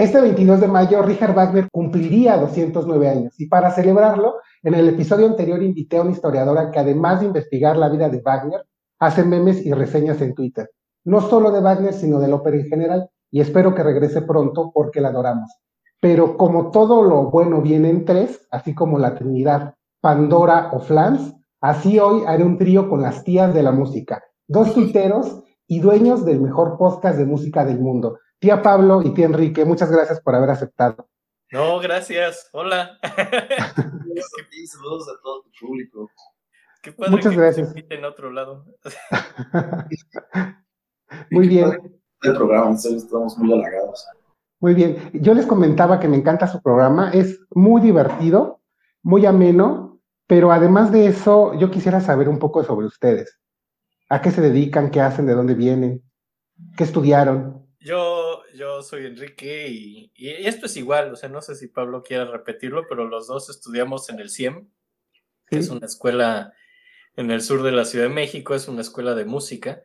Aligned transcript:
Este 0.00 0.18
22 0.18 0.62
de 0.62 0.66
mayo, 0.66 1.02
Richard 1.02 1.34
Wagner 1.34 1.68
cumpliría 1.70 2.38
209 2.38 3.06
años 3.06 3.38
y 3.38 3.48
para 3.48 3.70
celebrarlo, 3.70 4.36
en 4.62 4.72
el 4.72 4.88
episodio 4.88 5.26
anterior 5.26 5.62
invité 5.62 5.98
a 5.98 6.00
una 6.00 6.12
historiadora 6.12 6.70
que 6.70 6.78
además 6.78 7.20
de 7.20 7.26
investigar 7.26 7.76
la 7.76 7.90
vida 7.90 8.08
de 8.08 8.22
Wagner, 8.22 8.64
hace 8.98 9.24
memes 9.24 9.66
y 9.66 9.74
reseñas 9.74 10.22
en 10.22 10.34
Twitter, 10.34 10.70
no 11.04 11.20
solo 11.20 11.50
de 11.50 11.60
Wagner, 11.60 11.92
sino 11.92 12.18
del 12.18 12.32
ópera 12.32 12.56
en 12.56 12.64
general, 12.64 13.10
y 13.30 13.42
espero 13.42 13.74
que 13.74 13.82
regrese 13.82 14.22
pronto 14.22 14.70
porque 14.72 15.02
la 15.02 15.08
adoramos. 15.08 15.50
Pero 16.00 16.38
como 16.38 16.70
todo 16.70 17.02
lo 17.02 17.30
bueno 17.30 17.60
viene 17.60 17.90
en 17.90 18.06
tres, 18.06 18.48
así 18.50 18.74
como 18.74 18.98
la 18.98 19.14
Trinidad, 19.14 19.74
Pandora 20.00 20.70
o 20.72 20.80
Flans, 20.80 21.34
así 21.60 21.98
hoy 21.98 22.22
haré 22.26 22.42
un 22.42 22.56
trío 22.56 22.88
con 22.88 23.02
las 23.02 23.22
tías 23.22 23.52
de 23.52 23.62
la 23.62 23.72
música, 23.72 24.24
dos 24.48 24.72
tuiteros 24.72 25.42
y 25.66 25.80
dueños 25.80 26.24
del 26.24 26.40
mejor 26.40 26.78
podcast 26.78 27.18
de 27.18 27.26
música 27.26 27.66
del 27.66 27.80
mundo. 27.80 28.16
Tía 28.40 28.62
Pablo 28.62 29.02
y 29.02 29.12
tía 29.12 29.26
Enrique, 29.26 29.66
muchas 29.66 29.92
gracias 29.92 30.18
por 30.20 30.34
haber 30.34 30.48
aceptado. 30.48 31.06
No, 31.52 31.78
gracias. 31.78 32.48
Hola. 32.52 32.98
Saludos 34.66 35.08
a 35.08 35.20
todo 35.22 35.42
tu 35.42 35.50
público. 35.60 36.10
Qué 36.82 36.92
padre 36.92 37.10
Muchas 37.10 37.32
que 37.32 37.38
gracias. 37.38 37.74
te 37.74 37.94
en 37.94 38.04
otro 38.06 38.32
lado. 38.32 38.64
Muy 41.30 41.48
bien. 41.48 42.00
El 42.22 42.34
programa, 42.34 42.70
en 42.70 42.78
serio, 42.78 42.98
estamos 42.98 43.36
muy 43.36 43.52
halagados. 43.52 44.06
Muy 44.60 44.74
bien. 44.74 45.10
Yo 45.14 45.34
les 45.34 45.46
comentaba 45.46 46.00
que 46.00 46.08
me 46.08 46.16
encanta 46.16 46.46
su 46.46 46.62
programa. 46.62 47.10
Es 47.10 47.40
muy 47.50 47.80
divertido, 47.80 48.60
muy 49.02 49.26
ameno, 49.26 50.00
pero 50.26 50.52
además 50.52 50.92
de 50.92 51.06
eso, 51.06 51.54
yo 51.54 51.70
quisiera 51.70 52.00
saber 52.00 52.28
un 52.28 52.38
poco 52.38 52.62
sobre 52.62 52.86
ustedes. 52.86 53.38
¿A 54.08 54.20
qué 54.20 54.30
se 54.30 54.40
dedican? 54.40 54.90
¿Qué 54.90 55.00
hacen? 55.00 55.26
¿De 55.26 55.34
dónde 55.34 55.54
vienen? 55.54 56.02
¿Qué 56.76 56.84
estudiaron? 56.84 57.66
Yo, 57.80 58.42
yo 58.54 58.82
soy 58.82 59.06
Enrique 59.06 59.68
y, 59.68 60.12
y 60.14 60.28
esto 60.46 60.66
es 60.66 60.76
igual, 60.76 61.12
o 61.12 61.16
sea, 61.16 61.28
no 61.30 61.40
sé 61.40 61.54
si 61.54 61.68
Pablo 61.68 62.02
quiere 62.02 62.26
repetirlo, 62.26 62.86
pero 62.88 63.06
los 63.06 63.26
dos 63.26 63.48
estudiamos 63.48 64.10
en 64.10 64.20
el 64.20 64.30
CIEM, 64.30 64.68
que 65.46 65.58
es 65.58 65.70
una 65.70 65.86
escuela 65.86 66.52
en 67.16 67.30
el 67.30 67.40
sur 67.40 67.62
de 67.62 67.72
la 67.72 67.84
Ciudad 67.84 68.06
de 68.06 68.14
México, 68.14 68.54
es 68.54 68.68
una 68.68 68.82
escuela 68.82 69.14
de 69.14 69.24
música, 69.24 69.82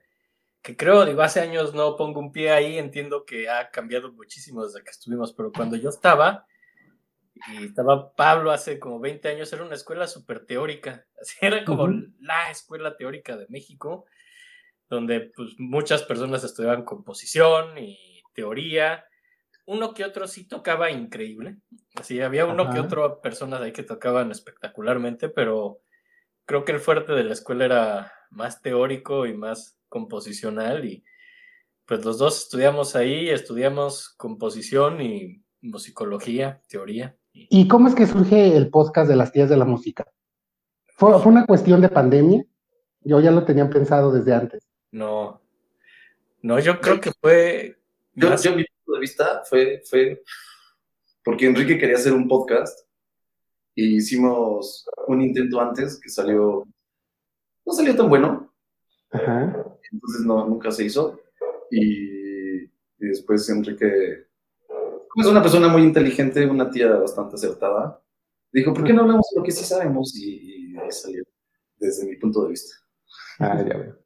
que 0.61 0.75
creo, 0.75 1.05
digo, 1.05 1.21
hace 1.21 1.39
años 1.39 1.73
no 1.73 1.95
pongo 1.95 2.19
un 2.19 2.31
pie 2.31 2.51
ahí, 2.51 2.77
entiendo 2.77 3.23
que 3.23 3.49
ha 3.49 3.69
cambiado 3.69 4.11
muchísimo 4.11 4.66
desde 4.66 4.83
que 4.83 4.89
estuvimos, 4.89 5.31
pero 5.31 5.51
cuando 5.51 5.75
yo 5.75 5.89
estaba, 5.89 6.47
y 7.53 7.66
estaba 7.66 8.13
Pablo 8.16 8.51
hace 8.51 8.79
como 8.79 8.99
20 8.99 9.27
años, 9.29 9.53
era 9.53 9.63
una 9.63 9.75
escuela 9.75 10.07
súper 10.07 10.45
teórica, 10.45 11.05
así 11.21 11.35
era 11.41 11.63
como 11.63 11.88
la 12.19 12.49
escuela 12.49 12.97
teórica 12.97 13.38
de 13.38 13.45
México, 13.49 14.05
donde 14.89 15.31
pues, 15.36 15.52
muchas 15.58 16.03
personas 16.03 16.44
estudiaban 16.44 16.83
composición 16.86 17.78
y 17.78 18.22
teoría. 18.33 19.05
Uno 19.66 19.94
que 19.94 20.03
otro 20.05 20.28
sí 20.28 20.47
tocaba 20.47 20.91
increíble. 20.91 21.58
Así 21.95 22.22
había 22.22 22.45
uno 22.45 22.69
que 22.69 22.80
otro 22.80 23.22
personas 23.22 23.61
ahí 23.61 23.72
que 23.72 23.83
tocaban 23.83 24.31
espectacularmente, 24.31 25.30
pero 25.30 25.80
creo 26.45 26.63
que 26.66 26.73
el 26.73 26.80
fuerte 26.80 27.13
de 27.13 27.23
la 27.23 27.33
escuela 27.33 27.66
era 27.66 28.11
más 28.30 28.61
teórico 28.61 29.25
y 29.25 29.33
más 29.36 29.80
composicional 29.89 30.86
y 30.86 31.03
pues 31.86 32.03
los 32.03 32.17
dos 32.17 32.44
estudiamos 32.44 32.95
ahí, 32.95 33.30
estudiamos 33.30 34.09
composición 34.17 35.02
y 35.02 35.44
musicología, 35.61 36.61
teoría. 36.67 37.16
y- 37.33 37.47
¿Y 37.50 37.67
cómo 37.67 37.88
es 37.88 37.95
que 37.95 38.06
surge 38.08 38.56
el 38.56 38.69
podcast 38.69 39.09
de 39.09 39.16
las 39.16 39.31
tías 39.31 39.50
de 39.50 39.58
la 39.58 39.66
música? 39.66 40.06
¿Fue, 40.97 41.19
fue 41.19 41.31
una 41.31 41.45
cuestión 41.45 41.81
de 41.81 41.89
pandemia? 41.89 42.44
Yo 43.02 43.19
ya 43.19 43.31
lo 43.31 43.45
tenían 43.45 43.69
pensado 43.69 44.11
desde 44.11 44.33
antes. 44.33 44.67
No, 44.95 45.41
no, 46.41 46.57
yo 46.59 46.79
creo 46.79 47.01
que 47.01 47.11
fue 47.19 47.78
Yo, 48.13 48.29
más- 48.29 48.41
yo, 48.44 48.56
mi 48.56 48.63
punto 48.63 48.94
de 48.94 49.00
vista 49.01 49.44
fue, 49.44 49.81
fue 49.89 50.23
porque 51.22 51.47
Enrique 51.47 51.78
quería 51.78 51.97
hacer 51.97 52.13
un 52.13 52.29
podcast 52.29 52.79
y 53.75 53.97
hicimos 53.97 54.88
un 55.07 55.22
intento 55.22 55.59
antes 55.59 56.00
que 56.00 56.07
salió, 56.07 56.66
no 57.66 57.73
salió 57.73 57.94
tan 57.94 58.07
bueno, 58.07 58.53
Ajá. 59.11 59.66
entonces 59.91 60.22
no, 60.25 60.47
nunca 60.47 60.72
se 60.72 60.85
hizo. 60.85 61.19
Y, 61.69 62.63
y 62.63 62.69
después 63.00 63.50
Enrique, 63.50 64.27
como 65.09 65.25
es 65.25 65.27
una 65.27 65.41
persona 65.41 65.67
muy 65.67 65.81
inteligente, 65.83 66.45
una 66.45 66.69
tía 66.72 66.88
bastante 66.95 67.35
acertada, 67.35 68.01
dijo, 68.50 68.73
¿por 68.73 68.85
qué 68.85 68.94
no 68.94 69.01
hablamos 69.01 69.27
de 69.33 69.41
lo 69.41 69.44
que 69.45 69.51
sí 69.51 69.66
sabemos? 69.66 70.16
Y, 70.16 70.72
y 70.72 70.77
ahí 70.77 70.89
salió, 70.89 71.22
desde 71.79 72.06
mi 72.07 72.16
punto 72.16 72.44
de 72.44 72.51
vista. 72.51 72.77
Ah, 73.39 73.57
ya 73.62 73.75
veo. 73.77 74.04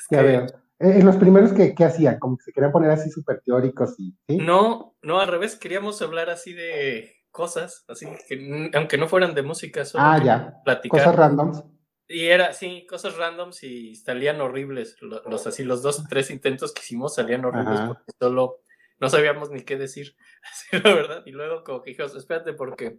Es 0.00 0.06
Ya 0.10 0.18
que- 0.20 0.24
veo. 0.26 0.46
Eh, 0.82 0.98
En 0.98 1.04
los 1.06 1.16
primeros 1.16 1.52
que, 1.52 1.74
que 1.74 1.84
hacían, 1.84 2.18
como 2.18 2.38
que 2.38 2.44
se 2.44 2.52
querían 2.52 2.72
poner 2.72 2.90
así 2.90 3.10
súper 3.10 3.42
teóricos 3.44 3.94
y, 4.00 4.16
¿sí? 4.26 4.38
No, 4.38 4.96
no, 5.02 5.20
al 5.20 5.28
revés, 5.28 5.56
queríamos 5.56 6.00
hablar 6.00 6.30
así 6.30 6.54
de 6.54 7.16
cosas, 7.30 7.84
así 7.86 8.06
que 8.28 8.70
aunque 8.74 8.96
no 8.98 9.06
fueran 9.06 9.34
de 9.34 9.42
música, 9.42 9.84
solo 9.84 10.02
Ah, 10.04 10.18
ya. 10.24 10.54
platicar. 10.64 10.98
Cosas 11.00 11.14
randoms. 11.16 11.62
Y 12.08 12.26
era, 12.26 12.52
sí, 12.54 12.86
cosas 12.88 13.16
randoms 13.16 13.62
y 13.62 13.94
salían 13.94 14.40
horribles. 14.40 14.96
lo- 15.00 15.22
Los, 15.28 15.46
así, 15.46 15.62
los 15.64 15.82
dos, 15.82 16.02
tres 16.08 16.30
intentos 16.30 16.72
que 16.72 16.80
hicimos 16.80 17.14
salían 17.14 17.44
horribles 17.44 17.78
Ajá. 17.78 17.86
porque 17.88 18.12
solo 18.18 18.62
no 18.98 19.08
sabíamos 19.10 19.50
ni 19.50 19.62
qué 19.62 19.76
decir. 19.76 20.16
Así, 20.42 20.82
la 20.82 20.94
verdad. 20.94 21.22
Y 21.26 21.30
luego 21.32 21.62
como 21.62 21.82
que 21.82 21.90
dijimos, 21.90 22.16
espérate, 22.16 22.52
porque 22.54 22.98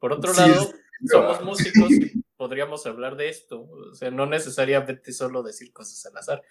por 0.00 0.12
otro 0.12 0.34
Sí, 0.34 0.40
lado, 0.40 0.60
es- 0.60 0.74
somos 1.10 1.42
músicos 1.44 1.88
podríamos 2.42 2.84
hablar 2.86 3.14
de 3.14 3.28
esto. 3.28 3.68
O 3.92 3.94
sea, 3.94 4.10
no 4.10 4.26
necesariamente 4.26 5.12
solo 5.12 5.44
decir 5.44 5.72
cosas 5.72 6.04
al 6.06 6.18
azar. 6.18 6.42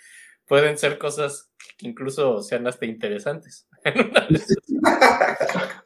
Pueden 0.48 0.78
ser 0.78 0.98
cosas 0.98 1.52
que 1.78 1.90
incluso 1.90 2.42
sean 2.42 2.66
hasta 2.66 2.86
interesantes. 2.86 3.68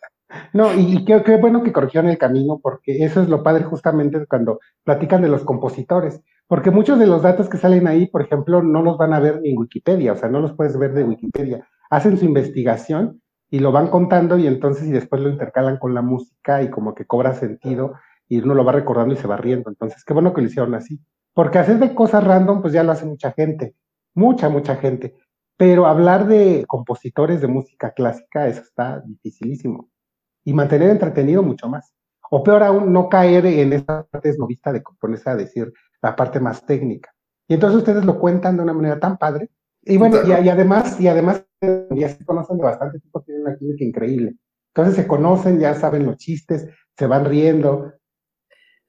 No, 0.51 0.73
y, 0.73 1.05
qué, 1.05 1.21
qué 1.23 1.38
bueno 1.38 1.63
que 1.63 1.71
corrigieron 1.71 2.09
el 2.09 2.17
camino, 2.17 2.59
porque 2.61 3.05
eso 3.05 3.21
es 3.21 3.29
lo 3.29 3.41
padre 3.41 3.63
justamente 3.63 4.25
cuando 4.25 4.59
platican 4.83 5.21
de 5.21 5.29
los 5.29 5.43
compositores, 5.43 6.19
porque 6.47 6.72
muchos 6.72 6.99
de 6.99 7.07
los 7.07 7.22
datos 7.22 7.47
que 7.47 7.57
salen 7.57 7.87
ahí, 7.87 8.07
por 8.07 8.22
ejemplo, 8.22 8.61
no 8.61 8.81
los 8.81 8.97
van 8.97 9.13
a 9.13 9.19
ver 9.19 9.39
ni 9.41 9.55
Wikipedia, 9.55 10.11
o 10.11 10.17
sea, 10.17 10.27
no 10.27 10.41
los 10.41 10.53
puedes 10.53 10.77
ver 10.77 10.93
de 10.93 11.03
Wikipedia. 11.03 11.66
Hacen 11.89 12.17
su 12.17 12.25
investigación 12.25 13.22
y 13.49 13.59
lo 13.59 13.72
van 13.72 13.87
contando 13.87 14.37
y 14.37 14.47
entonces 14.47 14.87
y 14.87 14.91
después 14.91 15.22
lo 15.22 15.29
intercalan 15.29 15.77
con 15.77 15.93
la 15.93 16.01
música 16.01 16.63
y 16.63 16.69
como 16.69 16.95
que 16.95 17.05
cobra 17.05 17.33
sentido 17.33 17.93
y 18.28 18.40
uno 18.40 18.53
lo 18.53 18.66
va 18.66 18.72
recordando 18.72 19.13
y 19.13 19.18
se 19.18 19.28
va 19.28 19.38
riendo. 19.38 19.69
Entonces, 19.69 20.03
qué 20.03 20.13
bueno 20.13 20.34
que 20.34 20.41
lo 20.41 20.47
hicieron 20.47 20.74
así, 20.75 21.00
porque 21.34 21.59
hacer 21.59 21.80
de 21.80 21.94
cosas 21.94 22.24
random, 22.24 22.62
pues 22.62 22.74
ya 22.74 22.84
lo 22.84 22.91
hace 22.91 23.06
mucha 23.06 23.31
gente, 23.31 23.75
mucha, 24.13 24.50
mucha 24.50 24.75
gente. 24.75 25.16
Pero 25.58 25.86
hablar 25.86 26.28
de 26.28 26.66
compositores 26.68 27.41
de 27.41 27.47
música 27.47 27.91
clásica, 27.91 28.47
eso 28.47 28.62
está 28.62 29.02
dificilísimo 29.02 29.90
y 30.44 30.53
mantener 30.53 30.90
entretenido 30.90 31.44
mucho 31.44 31.69
más. 31.69 31.94
O 32.30 32.44
peor 32.44 32.64
aún, 32.64 32.91
no 32.91 33.08
caer 33.09 33.46
en 33.46 33.74
esa 33.74 34.06
parte 34.06 34.30
esnovista 34.30 34.74
de 34.74 34.81
ponerse 35.00 35.30
a 35.30 35.35
decir 35.35 35.72
la 36.02 36.16
parte 36.16 36.40
más 36.40 36.66
técnica. 36.66 37.14
Y 37.47 37.53
entonces 37.53 37.78
ustedes 37.78 38.03
lo 38.06 38.19
cuentan 38.19 38.58
de 38.58 38.64
una 38.64 38.74
manera 38.74 39.00
tan 39.00 39.18
padre. 39.18 39.50
Y 39.84 39.97
bueno, 39.97 40.18
y, 40.25 40.30
y 40.30 40.50
además, 40.50 41.00
y 41.00 41.08
además 41.08 41.46
ya 41.91 42.09
se 42.09 42.25
conocen 42.25 42.58
de 42.58 42.64
bastante 42.64 43.00
tiempo, 43.00 43.22
tienen 43.22 43.44
una 43.44 43.56
química 43.56 43.84
increíble. 43.84 44.35
Entonces 44.74 44.96
se 44.96 45.08
conocen, 45.08 45.59
ya 45.59 45.74
saben 45.74 46.06
los 46.06 46.18
chistes, 46.18 46.68
se 46.97 47.08
van 47.08 47.25
riendo. 47.25 47.94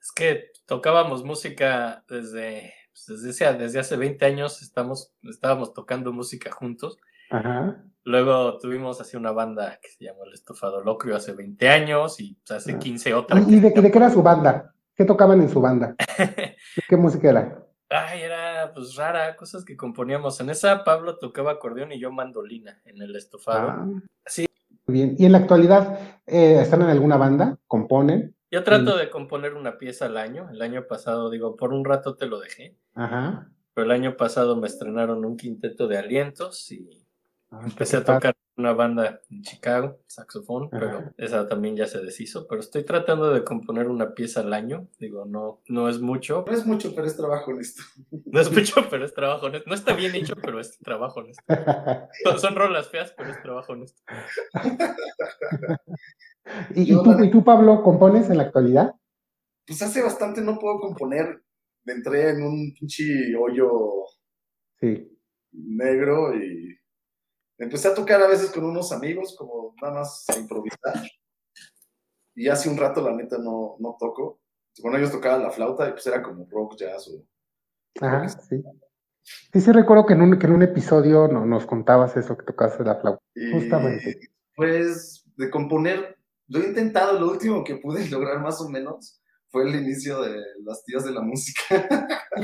Es 0.06 0.12
que 0.12 0.52
tocábamos 0.66 1.24
música 1.24 2.04
desde, 2.08 2.72
pues, 2.92 3.06
desde, 3.08 3.30
ese- 3.30 3.58
desde 3.58 3.80
hace 3.80 3.96
20 3.96 4.24
años, 4.24 4.62
estamos, 4.62 5.12
estábamos 5.24 5.74
tocando 5.74 6.12
música 6.12 6.52
juntos. 6.52 6.96
Ajá. 7.28 7.82
Luego 8.04 8.56
tuvimos 8.58 9.00
así 9.00 9.16
una 9.16 9.32
banda 9.32 9.80
que 9.82 9.88
se 9.88 10.04
llamó 10.04 10.22
El 10.24 10.32
Estofado 10.34 10.80
Locrio 10.80 11.16
hace 11.16 11.32
20 11.32 11.68
años 11.68 12.20
y 12.20 12.34
pues, 12.46 12.52
hace 12.52 12.74
Ah. 12.74 12.78
15 12.78 13.14
otra. 13.14 13.40
¿Y, 13.40 13.58
de, 13.58 13.70
de 13.70 13.90
qué 13.90 13.98
era 13.98 14.08
su 14.10 14.22
banda? 14.22 14.72
¿Qué 14.94 15.04
tocaban 15.04 15.40
en 15.42 15.48
su 15.48 15.60
banda? 15.60 15.96
¿De 16.16 16.56
¿Qué 16.88 16.96
música 16.96 17.28
era? 17.30 17.66
Ay, 17.88 18.20
era 18.22 18.70
pues 18.74 18.94
rara, 18.94 19.34
cosas 19.34 19.64
que 19.64 19.76
componíamos. 19.76 20.38
En 20.40 20.50
esa 20.50 20.84
Pablo 20.84 21.18
tocaba 21.18 21.50
acordeón 21.52 21.90
y 21.90 21.98
yo 21.98 22.12
mandolina 22.12 22.80
en 22.84 23.02
el 23.02 23.16
estofado. 23.16 23.68
Ah, 23.70 23.86
Sí. 24.24 24.46
Muy 24.86 24.94
bien. 24.98 25.16
¿Y 25.18 25.26
en 25.26 25.32
la 25.32 25.38
actualidad 25.38 25.98
eh, 26.26 26.60
están 26.60 26.82
en 26.82 26.90
alguna 26.90 27.16
banda? 27.16 27.58
¿Componen? 27.66 28.35
Yo 28.56 28.64
trato 28.64 28.96
de 28.96 29.10
componer 29.10 29.52
una 29.52 29.76
pieza 29.76 30.06
al 30.06 30.16
año. 30.16 30.48
El 30.50 30.62
año 30.62 30.86
pasado, 30.86 31.28
digo, 31.28 31.56
por 31.56 31.74
un 31.74 31.84
rato 31.84 32.16
te 32.16 32.24
lo 32.24 32.40
dejé, 32.40 32.74
Ajá. 32.94 33.50
pero 33.74 33.84
el 33.84 33.90
año 33.90 34.16
pasado 34.16 34.56
me 34.56 34.66
estrenaron 34.66 35.26
un 35.26 35.36
quinteto 35.36 35.86
de 35.88 35.98
alientos 35.98 36.72
y 36.72 37.06
Ah, 37.50 37.60
empecé 37.64 37.98
a 37.98 38.04
tocar 38.04 38.34
una 38.56 38.72
banda 38.72 39.20
en 39.30 39.42
Chicago, 39.42 40.00
saxofón, 40.06 40.64
Ajá. 40.72 40.80
pero 40.80 41.14
esa 41.16 41.46
también 41.46 41.76
ya 41.76 41.86
se 41.86 42.00
deshizo. 42.00 42.48
Pero 42.48 42.60
estoy 42.60 42.82
tratando 42.84 43.30
de 43.30 43.44
componer 43.44 43.88
una 43.88 44.14
pieza 44.14 44.40
al 44.40 44.52
año. 44.52 44.88
Digo, 44.98 45.26
no, 45.26 45.60
no 45.68 45.88
es 45.88 46.00
mucho. 46.00 46.44
No 46.46 46.52
es 46.54 46.66
mucho, 46.66 46.92
pero 46.94 47.06
es 47.06 47.16
trabajo 47.16 47.50
en 47.52 47.60
esto. 47.60 47.82
No 48.24 48.40
es 48.40 48.50
mucho, 48.50 48.86
pero 48.90 49.04
es 49.04 49.14
trabajo 49.14 49.46
honesto. 49.46 49.68
No 49.68 49.74
está 49.74 49.94
bien 49.94 50.14
hecho, 50.14 50.34
pero 50.36 50.58
es 50.60 50.78
trabajo 50.78 51.20
honesto. 51.20 51.44
Son, 52.24 52.40
son 52.40 52.54
rolas 52.56 52.88
feas, 52.88 53.12
pero 53.16 53.30
es 53.30 53.40
trabajo 53.42 53.72
honesto. 53.74 54.02
¿Y, 56.74 56.92
tú, 56.92 57.04
la- 57.04 57.24
¿Y 57.24 57.30
tú, 57.30 57.42
Pablo, 57.44 57.82
compones 57.82 58.30
en 58.30 58.36
la 58.38 58.44
actualidad? 58.44 58.94
Pues 59.66 59.82
hace 59.82 60.02
bastante 60.02 60.40
no 60.40 60.58
puedo 60.58 60.78
componer. 60.80 61.42
Entré 61.84 62.30
en 62.30 62.42
un 62.42 62.72
pinche 62.78 63.34
hoyo 63.36 64.04
Sí. 64.80 65.18
negro 65.52 66.34
y 66.36 66.76
empecé 67.58 67.88
a 67.88 67.94
tocar 67.94 68.20
a 68.22 68.28
veces 68.28 68.50
con 68.50 68.64
unos 68.64 68.92
amigos, 68.92 69.34
como 69.38 69.74
nada 69.80 69.94
más 70.00 70.24
a 70.28 70.38
improvisar. 70.38 70.94
Y 72.34 72.48
hace 72.48 72.68
un 72.68 72.76
rato, 72.76 73.00
la 73.02 73.14
neta, 73.16 73.38
no, 73.38 73.76
no 73.78 73.96
toco. 73.98 74.40
Bueno, 74.82 74.98
ellos 74.98 75.10
tocaban 75.12 75.42
la 75.42 75.50
flauta 75.50 75.88
y 75.88 75.92
pues 75.92 76.06
era 76.06 76.22
como 76.22 76.46
rock, 76.50 76.76
jazz 76.76 77.08
o... 77.08 77.24
Ajá, 78.04 78.28
sí. 78.28 78.62
Sí, 79.52 79.60
sí 79.60 79.72
recuerdo 79.72 80.04
que 80.06 80.12
en 80.12 80.20
un, 80.22 80.38
que 80.38 80.46
en 80.46 80.52
un 80.52 80.62
episodio 80.62 81.28
no, 81.28 81.46
nos 81.46 81.64
contabas 81.66 82.16
eso, 82.16 82.36
que 82.36 82.44
tocaste 82.44 82.84
la 82.84 82.96
flauta. 82.96 83.22
Y, 83.34 83.50
Justamente. 83.50 84.20
Pues 84.54 85.24
de 85.36 85.50
componer, 85.50 86.18
lo 86.48 86.60
he 86.60 86.66
intentado, 86.66 87.18
lo 87.18 87.30
último 87.30 87.64
que 87.64 87.76
pude 87.76 88.06
lograr 88.10 88.40
más 88.40 88.60
o 88.60 88.68
menos 88.68 89.20
fue 89.48 89.68
el 89.68 89.74
inicio 89.76 90.22
de 90.22 90.40
Las 90.64 90.82
Tías 90.84 91.04
de 91.04 91.12
la 91.12 91.22
Música. 91.22 91.88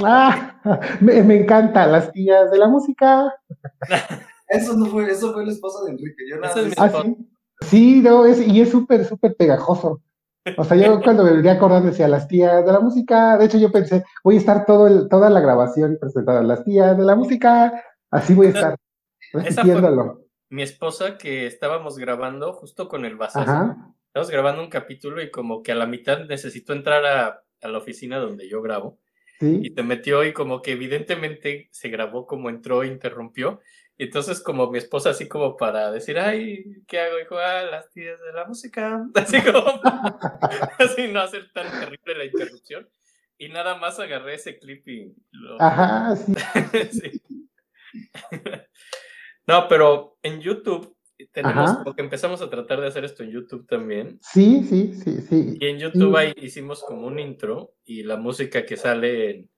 Ah, 0.02 0.58
me, 1.00 1.22
me 1.22 1.43
encanta, 1.43 1.87
las 1.87 2.10
tías 2.12 2.50
de 2.50 2.56
la 2.56 2.66
música. 2.69 3.31
Eso 4.49 4.75
no 4.75 4.87
fue, 4.87 5.10
eso 5.10 5.34
fue 5.34 5.44
la 5.44 5.52
esposa 5.52 5.84
de 5.84 5.90
Enrique. 5.90 6.25
Yo 6.31 6.38
nada 6.38 6.60
es 6.62 6.75
Ah, 6.78 6.90
sí. 7.02 7.16
Sí, 7.62 8.00
no, 8.00 8.25
es, 8.25 8.40
y 8.40 8.60
es 8.60 8.70
súper, 8.70 9.04
súper 9.04 9.37
pegajoso. 9.37 10.00
O 10.56 10.64
sea, 10.64 10.76
yo 10.76 11.00
cuando 11.04 11.25
me 11.25 11.32
venía 11.32 11.52
acordando 11.52 11.90
decía 11.90 12.08
las 12.08 12.28
tías 12.28 12.64
de 12.64 12.72
la 12.72 12.81
música. 12.81 13.37
De 13.37 13.44
hecho, 13.44 13.58
yo 13.58 13.70
pensé, 13.70 14.04
voy 14.25 14.37
a 14.37 14.38
estar 14.38 14.64
todo 14.66 14.87
el, 14.87 15.08
toda 15.08 15.31
la 15.31 15.40
grabación 15.40 15.99
presentada 16.00 16.43
las 16.43 16.64
tías 16.64 16.96
de 16.96 17.04
la 17.04 17.14
música. 17.14 17.82
Así 18.10 18.34
voy 18.34 18.49
a 18.49 18.50
estar 18.50 18.76
repitiéndolo. 19.32 20.21
Mi 20.52 20.62
esposa 20.62 21.16
que 21.16 21.46
estábamos 21.46 21.96
grabando 21.96 22.52
justo 22.52 22.87
con 22.87 23.06
el. 23.06 23.16
Ajá. 23.22 23.75
Estábamos 24.08 24.31
grabando 24.31 24.62
un 24.62 24.69
capítulo 24.69 25.22
y 25.22 25.31
como 25.31 25.62
que 25.62 25.72
a 25.72 25.75
la 25.75 25.87
mitad 25.87 26.26
necesitó 26.26 26.75
entrar 26.75 27.06
a, 27.06 27.43
a 27.62 27.69
la 27.69 27.78
oficina 27.78 28.19
donde 28.19 28.46
yo 28.50 28.60
grabo 28.60 28.99
y 29.40 29.69
Sí. 29.69 29.72
se 29.75 29.82
metió 29.82 30.22
y 30.25 30.34
como 30.34 30.60
que 30.60 30.72
evidentemente 30.72 31.70
se 31.72 31.88
grabó 31.88 32.26
como 32.26 32.50
entró 32.50 32.82
e 32.82 32.88
interrumpió. 32.88 33.60
Y 33.96 34.04
entonces 34.04 34.43
como 34.43 34.70
mi 34.70 34.76
esposa 34.76 35.08
así 35.08 35.26
como 35.26 35.56
para 35.56 35.90
decir, 35.90 36.19
ay, 36.19 36.82
¿qué 36.87 37.00
hago? 37.00 37.16
Dijo, 37.16 37.38
ah, 37.38 37.62
las 37.62 37.90
tías 37.90 38.20
de 38.20 38.32
la 38.34 38.44
música. 38.44 39.06
Así 39.14 39.40
como, 39.40 39.64
así 40.78 41.08
no 41.08 41.20
hacer 41.20 41.50
tan 41.54 41.70
terrible 41.81 42.14
la 42.19 42.25
interrupción. 42.26 42.87
Y 43.38 43.49
nada 43.49 43.76
más 43.76 43.99
agarré 43.99 44.34
ese 44.34 44.58
clip 44.58 44.87
y 44.87 45.14
lo... 45.31 45.60
Ajá, 45.62 46.14
sí. 46.14 46.34
Sí. 46.93 47.22
No, 49.46 49.66
pero 49.68 50.18
en 50.22 50.40
YouTube 50.40 50.96
tenemos 51.32 51.70
Ajá. 51.70 51.82
como 51.82 51.94
que 51.94 52.02
empezamos 52.02 52.42
a 52.42 52.50
tratar 52.50 52.80
de 52.80 52.88
hacer 52.88 53.04
esto 53.04 53.22
en 53.22 53.30
YouTube 53.30 53.66
también. 53.66 54.18
Sí, 54.22 54.64
sí, 54.64 54.94
sí, 54.94 55.20
sí. 55.22 55.56
Y 55.60 55.66
en 55.66 55.78
YouTube 55.78 56.16
ahí 56.16 56.32
hicimos 56.36 56.82
como 56.82 57.06
un 57.06 57.18
intro 57.18 57.74
y 57.84 58.02
la 58.02 58.16
música 58.16 58.64
que 58.64 58.76
sale 58.76 59.30
en, 59.30 59.50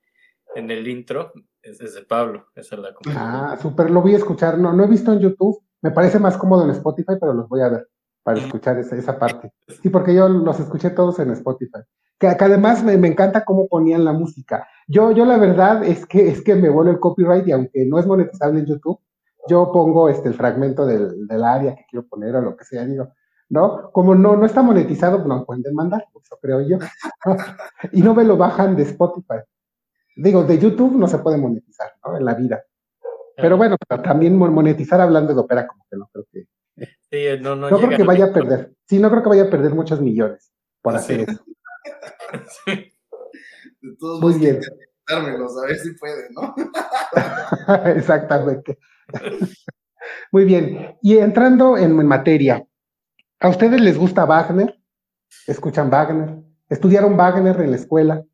en 0.56 0.70
el 0.70 0.86
intro 0.88 1.32
es, 1.62 1.81
es 1.81 1.94
de 1.94 2.02
Pablo. 2.02 2.46
Esa 2.54 2.76
es 2.76 2.82
la. 2.82 2.94
Ah, 3.16 3.58
súper, 3.60 3.90
lo 3.90 4.02
voy 4.02 4.14
a 4.14 4.19
escuchar. 4.19 4.58
No, 4.58 4.72
no 4.72 4.84
he 4.84 4.88
visto 4.88 5.12
en 5.12 5.20
YouTube. 5.20 5.62
Me 5.81 5.90
parece 5.90 6.19
más 6.19 6.36
cómodo 6.36 6.64
en 6.64 6.70
Spotify, 6.70 7.14
pero 7.20 7.34
los 7.34 7.48
voy 7.48 7.60
a 7.60 7.69
ver 7.69 7.88
para 8.22 8.40
escuchar 8.40 8.78
esa, 8.78 8.96
esa 8.96 9.19
parte. 9.19 9.52
Sí, 9.82 9.90
porque 9.90 10.14
yo 10.14 10.28
los 10.28 10.58
escuché 10.58 10.90
todos 10.90 11.19
en 11.19 11.31
Spotify. 11.32 11.81
Que, 12.19 12.34
que 12.38 12.44
además 12.44 12.82
me, 12.82 12.96
me 12.96 13.08
encanta 13.08 13.44
cómo 13.44 13.69
ponían 13.69 14.04
la 14.04 14.12
música. 14.12 14.66
Yo, 14.88 15.12
yo 15.12 15.26
la 15.26 15.36
verdad 15.36 15.84
es 15.84 16.06
que 16.06 16.28
es 16.28 16.42
que 16.42 16.54
me 16.54 16.70
vuelve 16.70 16.92
el 16.92 17.00
copyright 17.00 17.46
y 17.46 17.52
aunque 17.52 17.84
no 17.84 17.98
es 17.98 18.06
monetizable 18.06 18.60
en 18.60 18.66
YouTube, 18.66 18.98
yo 19.49 19.70
pongo 19.73 20.08
este 20.08 20.29
el 20.29 20.35
fragmento 20.35 20.87
del, 20.87 21.26
del 21.26 21.44
área 21.44 21.75
que 21.75 21.85
quiero 21.91 22.06
poner 22.06 22.35
o 22.37 22.41
lo 22.41 22.56
que 22.56 22.64
sea, 22.64 22.85
digo, 22.85 23.08
¿no? 23.50 23.91
Como 23.93 24.14
no, 24.14 24.37
no 24.37 24.46
está 24.46 24.62
monetizado, 24.62 25.17
pues 25.19 25.29
no 25.29 25.44
pueden 25.44 25.62
demandar, 25.62 26.06
eso 26.23 26.38
creo 26.41 26.61
yo. 26.62 26.79
y 27.93 28.02
no 28.02 28.14
me 28.14 28.25
lo 28.25 28.37
bajan 28.37 28.75
de 28.76 28.82
Spotify. 28.85 29.41
Digo, 30.17 30.44
de 30.44 30.58
YouTube 30.58 30.96
no 30.96 31.06
se 31.08 31.19
puede 31.19 31.37
monetizar, 31.37 31.93
¿no? 32.05 32.17
En 32.17 32.25
la 32.25 32.35
vida. 32.35 32.62
Pero 33.37 33.56
bueno, 33.56 33.76
pero 33.88 34.00
también 34.02 34.37
mon- 34.37 34.52
monetizar 34.55 35.00
hablando 35.00 35.35
de 35.35 35.41
ópera, 35.41 35.67
como 35.67 35.85
que 35.91 35.96
no 35.96 36.08
creo 36.12 36.25
que. 36.32 36.46
Sí, 37.11 37.43
no, 37.43 37.55
no, 37.56 37.69
No 37.70 37.76
creo 37.79 37.91
que 37.96 38.05
vaya 38.05 38.26
a 38.26 38.32
perder. 38.32 38.73
Sí, 38.87 38.99
no 38.99 39.11
creo 39.11 39.23
que 39.23 39.29
vaya 39.29 39.44
a 39.44 39.50
perder 39.50 39.75
muchos 39.75 40.00
millones 40.00 40.52
por 40.82 40.93
Sí. 40.94 40.99
hacer 40.99 41.20
eso. 41.29 41.44
De 43.81 43.96
todos 43.99 44.20
Muy 44.20 44.32
modos, 44.32 44.41
bien. 44.41 44.61
a 45.08 45.67
ver 45.67 45.79
si 45.79 45.91
puede, 45.94 46.29
¿no? 46.31 46.55
Exactamente. 47.96 48.79
Muy 50.33 50.45
bien. 50.45 50.97
Y 51.03 51.17
entrando 51.19 51.77
en, 51.77 51.99
en 51.99 52.06
materia, 52.06 52.67
¿a 53.41 53.49
ustedes 53.49 53.81
les 53.81 53.97
gusta 53.97 54.25
Wagner? 54.25 54.79
¿Escuchan 55.47 55.91
Wagner? 55.91 56.43
¿Estudiaron 56.69 57.17
Wagner 57.17 57.61
en 57.61 57.71
la 57.71 57.77
escuela? 57.77 58.25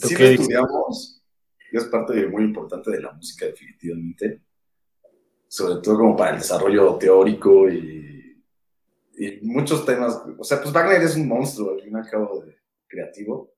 ¿Tú 0.00 0.08
Sí 0.08 0.16
lo 0.16 0.24
estudiamos, 0.24 1.22
y 1.70 1.76
es 1.76 1.84
parte 1.84 2.26
muy 2.26 2.44
importante 2.44 2.90
de 2.90 3.00
la 3.00 3.12
música, 3.12 3.46
definitivamente. 3.46 4.42
Sobre 5.48 5.80
todo 5.82 5.98
como 5.98 6.16
para 6.16 6.32
el 6.32 6.38
desarrollo 6.38 6.96
teórico 6.96 7.68
y, 7.68 8.42
y 9.16 9.40
muchos 9.42 9.84
temas. 9.84 10.20
O 10.38 10.44
sea, 10.44 10.60
pues 10.60 10.72
Wagner 10.72 11.02
es 11.02 11.16
un 11.16 11.28
monstruo, 11.28 11.72
al 11.72 11.80
fin 11.80 11.92
y 11.92 11.96
al 11.96 12.08
cabo, 12.08 12.44
de 12.44 12.56
creativo. 12.88 13.52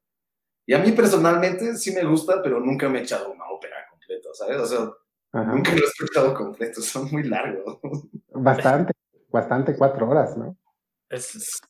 Y 0.66 0.74
a 0.74 0.78
mí 0.78 0.92
personalmente 0.92 1.76
sí 1.76 1.92
me 1.92 2.04
gusta, 2.04 2.42
pero 2.42 2.60
nunca 2.60 2.88
me 2.88 2.98
he 2.98 3.02
echado 3.02 3.32
una 3.32 3.44
ópera 3.50 3.76
completa, 3.90 4.28
¿sabes? 4.32 4.56
O 4.58 4.66
sea, 4.66 4.92
Ajá. 5.42 5.52
nunca 5.52 5.72
lo 5.72 5.78
he 5.78 5.84
escuchado 5.84 6.34
completo, 6.34 6.80
son 6.80 7.10
muy 7.10 7.22
largos. 7.24 7.78
Bastante, 8.28 8.92
bastante, 9.30 9.76
cuatro 9.76 10.08
horas, 10.08 10.36
¿no? 10.36 10.56
Es- 11.10 11.60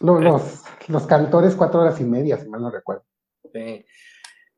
Los, 0.00 0.62
los 0.88 1.06
cantores, 1.06 1.54
cuatro 1.54 1.80
horas 1.80 2.00
y 2.00 2.04
media, 2.04 2.38
si 2.38 2.48
mal 2.48 2.60
no 2.62 2.70
recuerdo. 2.70 3.04
sí. 3.52 3.84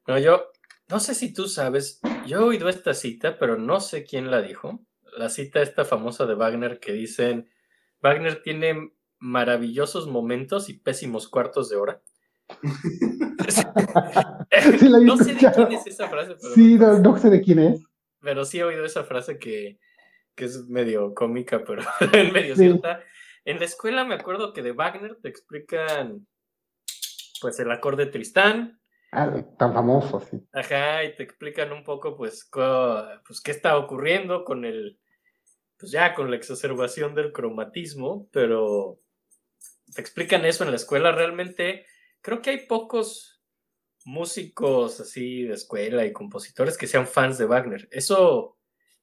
No, 0.06 0.18
yo 0.18 0.50
no 0.90 1.00
sé 1.00 1.14
si 1.14 1.32
tú 1.32 1.48
sabes, 1.48 2.00
yo 2.26 2.40
he 2.40 2.44
oído 2.44 2.68
esta 2.68 2.92
cita, 2.92 3.38
pero 3.38 3.56
no 3.56 3.80
sé 3.80 4.04
quién 4.04 4.30
la 4.30 4.42
dijo. 4.42 4.80
La 5.16 5.30
cita 5.30 5.62
esta 5.62 5.84
famosa 5.86 6.26
de 6.26 6.34
Wagner 6.34 6.78
que 6.78 6.92
dicen, 6.92 7.48
Wagner 8.02 8.42
tiene 8.42 8.92
maravillosos 9.18 10.08
momentos 10.08 10.68
y 10.68 10.74
pésimos 10.74 11.28
cuartos 11.28 11.68
de 11.70 11.76
hora. 11.76 12.02
Sí, 14.78 14.88
la 14.88 14.98
no 15.00 15.16
sé 15.16 15.34
de 15.34 15.52
quién 15.52 15.72
es 15.72 15.86
esa 15.86 16.08
frase, 16.08 16.36
pero, 16.40 16.54
Sí, 16.54 16.76
no, 16.78 16.98
no 16.98 17.18
sé 17.18 17.28
de 17.30 17.40
quién 17.42 17.58
es. 17.58 17.82
Pero 18.24 18.44
sí 18.44 18.58
he 18.58 18.64
oído 18.64 18.84
esa 18.84 19.04
frase 19.04 19.38
que, 19.38 19.78
que 20.34 20.46
es 20.46 20.66
medio 20.66 21.14
cómica, 21.14 21.62
pero 21.64 21.82
medio 22.32 22.56
Sí. 22.56 22.62
cierta. 22.62 23.02
En 23.44 23.58
la 23.58 23.66
escuela 23.66 24.04
me 24.04 24.14
acuerdo 24.14 24.52
que 24.52 24.62
de 24.62 24.72
Wagner 24.72 25.16
te 25.22 25.28
explican 25.28 26.26
pues 27.40 27.58
el 27.60 27.70
acorde 27.70 28.06
Tristán, 28.06 28.80
Ah, 29.16 29.32
tan 29.60 29.72
famoso, 29.72 30.18
sí. 30.18 30.42
Ajá, 30.52 31.04
y 31.04 31.14
te 31.14 31.22
explican 31.22 31.70
un 31.72 31.84
poco, 31.84 32.16
pues, 32.16 32.50
pues, 32.50 33.40
qué 33.40 33.52
está 33.52 33.76
ocurriendo 33.78 34.44
con 34.44 34.64
el, 34.64 34.98
pues 35.78 35.92
ya, 35.92 36.14
con 36.16 36.30
la 36.30 36.36
exacerbación 36.36 37.14
del 37.14 37.30
cromatismo, 37.30 38.28
pero 38.32 38.98
te 39.94 40.00
explican 40.00 40.44
eso 40.44 40.64
en 40.64 40.70
la 40.70 40.76
escuela. 40.76 41.12
Realmente, 41.12 41.86
creo 42.22 42.42
que 42.42 42.50
hay 42.50 42.66
pocos 42.66 43.33
músicos 44.04 45.00
así 45.00 45.44
de 45.44 45.54
escuela 45.54 46.04
y 46.04 46.12
compositores 46.12 46.76
que 46.78 46.86
sean 46.86 47.06
fans 47.06 47.38
de 47.38 47.46
Wagner. 47.46 47.88
Eso, 47.90 48.58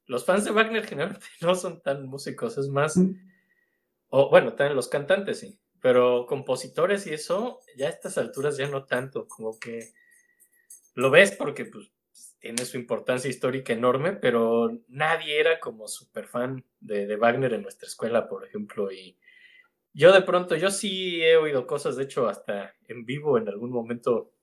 los 0.05 0.25
fans 0.25 0.45
de 0.45 0.51
Wagner 0.51 0.85
generalmente 0.85 1.25
no 1.41 1.55
son 1.55 1.81
tan 1.81 2.05
músicos, 2.05 2.57
es 2.57 2.67
más, 2.69 2.97
Mm. 2.97 3.15
o 4.09 4.29
bueno, 4.29 4.53
también 4.53 4.75
los 4.75 4.89
cantantes 4.89 5.39
sí, 5.39 5.59
pero 5.81 6.25
compositores 6.27 7.07
y 7.07 7.13
eso, 7.13 7.59
ya 7.77 7.87
a 7.87 7.89
estas 7.89 8.17
alturas 8.17 8.57
ya 8.57 8.67
no 8.67 8.85
tanto, 8.85 9.27
como 9.27 9.57
que 9.59 9.93
lo 10.95 11.09
ves 11.09 11.31
porque 11.31 11.65
pues 11.65 11.91
tiene 12.39 12.65
su 12.65 12.77
importancia 12.77 13.29
histórica 13.29 13.73
enorme, 13.73 14.13
pero 14.13 14.79
nadie 14.87 15.39
era 15.39 15.59
como 15.59 15.87
súper 15.87 16.27
fan 16.27 16.65
de, 16.79 17.05
de 17.07 17.15
Wagner 17.15 17.53
en 17.53 17.61
nuestra 17.63 17.87
escuela, 17.87 18.27
por 18.27 18.45
ejemplo, 18.45 18.91
y 18.91 19.17
yo 19.93 20.11
de 20.13 20.21
pronto, 20.21 20.55
yo 20.55 20.71
sí 20.71 21.21
he 21.21 21.35
oído 21.37 21.67
cosas, 21.67 21.95
de 21.97 22.03
hecho, 22.03 22.27
hasta 22.27 22.73
en 22.87 23.05
vivo 23.05 23.37
en 23.37 23.47
algún 23.49 23.71
momento, 23.71 24.33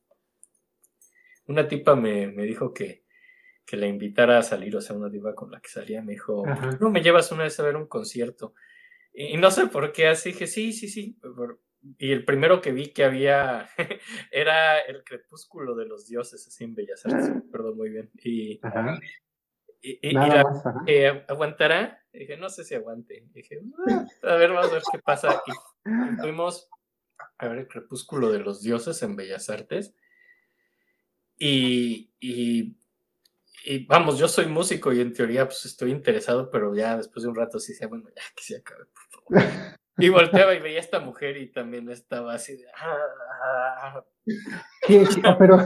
una 1.49 1.67
tipa 1.67 1.97
me, 1.97 2.29
me 2.29 2.45
dijo 2.45 2.73
que, 2.73 3.05
que 3.67 3.77
la 3.77 3.87
invitara 3.87 4.39
a 4.39 4.43
salir, 4.43 4.77
o 4.77 4.81
sea, 4.81 4.97
una 4.97 5.11
tipa 5.11 5.35
con 5.35 5.51
la 5.51 5.61
que 5.61 5.69
salía, 5.69 6.01
me 6.03 6.13
dijo, 6.13 6.43
"¿Por 6.45 6.53
Ajá. 6.53 6.71
qué 6.71 6.77
no 6.81 6.91
me 6.91 7.03
llevas 7.03 7.31
una 7.33 7.45
vez 7.45 7.59
a 7.59 7.65
ver 7.65 7.77
un 7.77 7.87
concierto? 7.87 8.55
Y, 9.13 9.35
y 9.35 9.37
no 9.37 9.51
sé 9.51 9.67
por 9.67 9.93
qué, 9.93 10.09
así 10.09 10.31
dije, 10.31 10.47
sí, 10.47 10.73
sí, 10.73 10.89
sí, 10.89 11.19
y 11.99 12.13
el 12.13 12.25
primero 12.25 12.61
que 12.61 12.73
vi 12.73 12.93
que 12.93 13.05
había 13.05 13.69
era 14.33 14.79
El 14.81 15.05
Crepúsculo 15.05 15.75
de 15.75 15.87
los 15.87 16.07
Dioses, 16.07 16.47
así 16.47 16.65
en 16.65 16.75
Bellas 16.75 17.05
Artes, 17.07 17.29
me 17.31 17.39
acuerdo 17.39 17.75
muy 17.75 17.91
bien. 17.91 18.11
Y, 18.23 18.59
Ajá. 18.63 18.99
y, 19.81 20.15
la- 20.15 20.43
más. 20.45 20.65
eh, 20.87 21.25
¿aguantará? 21.29 22.05
Dije, 22.13 22.37
no 22.37 22.49
sé 22.51 22.65
si 22.65 22.75
aguante. 22.75 23.27
Dije, 23.33 23.61
"Ah, 24.25 24.31
a 24.31 24.37
ver, 24.37 24.51
vamos 24.53 24.71
a 24.71 24.75
ver 24.75 24.83
qué 24.91 24.99
pasa. 24.99 25.41
Y 25.47 25.53
fuimos 26.21 26.69
a 27.39 27.49
ver 27.49 27.59
El 27.59 27.69
Crepúsculo 27.69 28.33
de 28.33 28.41
los 28.41 28.61
Dioses 28.63 29.03
en 29.03 29.15
Bellas 29.17 29.49
Artes. 29.51 29.95
Y, 31.39 32.11
y, 32.21 32.77
y 33.65 33.87
vamos, 33.87 34.19
yo 34.19 34.29
soy 34.29 34.47
músico 34.47 34.93
y 34.93 35.01
en 35.01 35.13
teoría 35.13 35.47
pues 35.47 35.65
estoy 35.67 35.91
interesado, 35.93 36.51
pero 36.51 36.75
ya 36.75 36.97
después 36.97 37.23
de 37.23 37.29
un 37.31 37.37
rato 37.37 37.59
sí 37.59 37.73
decía, 37.73 37.89
bueno, 37.89 38.09
ya 38.09 38.23
que 38.37 38.43
se 38.45 38.57
acabe, 38.57 38.85
por 38.87 39.39
favor. 39.41 39.55
Y 40.01 40.11
volteaba 40.11 40.55
y 40.55 40.61
veía 40.61 40.77
a 40.79 40.81
esta 40.81 41.01
mujer 41.01 41.37
y 41.39 41.51
también 41.51 41.91
estaba 41.91 42.33
así 42.35 42.57
de... 42.57 42.67
"Ah". 42.77 44.01
¿Qué- 44.87 45.07
pero, 45.39 45.59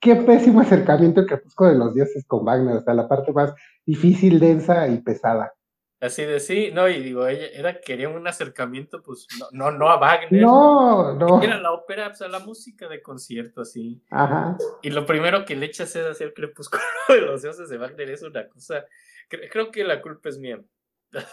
qué 0.00 0.16
pésimo 0.16 0.62
acercamiento 0.62 1.20
el 1.20 1.26
crepúsculo 1.26 1.70
de 1.70 1.76
los 1.78 1.94
dioses 1.94 2.24
con 2.26 2.44
Wagner, 2.46 2.76
o 2.76 2.80
sea, 2.82 2.94
la 2.94 3.06
parte 3.06 3.32
más 3.32 3.52
difícil, 3.84 4.40
densa 4.40 4.88
y 4.88 5.02
pesada. 5.02 5.52
Así 6.00 6.24
de 6.24 6.40
sí, 6.40 6.70
no, 6.72 6.88
y 6.88 7.02
digo, 7.02 7.26
ella 7.26 7.46
era, 7.52 7.78
quería 7.78 8.08
un 8.08 8.26
acercamiento, 8.26 9.02
pues, 9.02 9.26
no, 9.38 9.48
no, 9.52 9.70
no 9.70 9.90
a 9.90 9.98
Wagner. 9.98 10.40
No, 10.40 11.12
no. 11.12 11.42
Era 11.42 11.60
la 11.60 11.72
ópera, 11.72 12.08
pues, 12.08 12.22
a 12.22 12.28
la 12.28 12.38
música 12.38 12.88
de 12.88 13.02
concierto, 13.02 13.60
así. 13.60 14.02
Ajá. 14.10 14.56
Y 14.80 14.90
lo 14.90 15.04
primero 15.04 15.44
que 15.44 15.56
le 15.56 15.66
echas 15.66 15.94
es 15.94 16.06
hacer 16.06 16.32
crepúsculo 16.32 16.82
de 17.08 17.20
los 17.20 17.42
dioses 17.42 17.68
de 17.68 17.76
Wagner, 17.76 18.08
es 18.08 18.22
una 18.22 18.48
cosa, 18.48 18.86
creo 19.28 19.70
que 19.70 19.84
la 19.84 20.00
culpa 20.00 20.30
es 20.30 20.38
mía. 20.38 20.58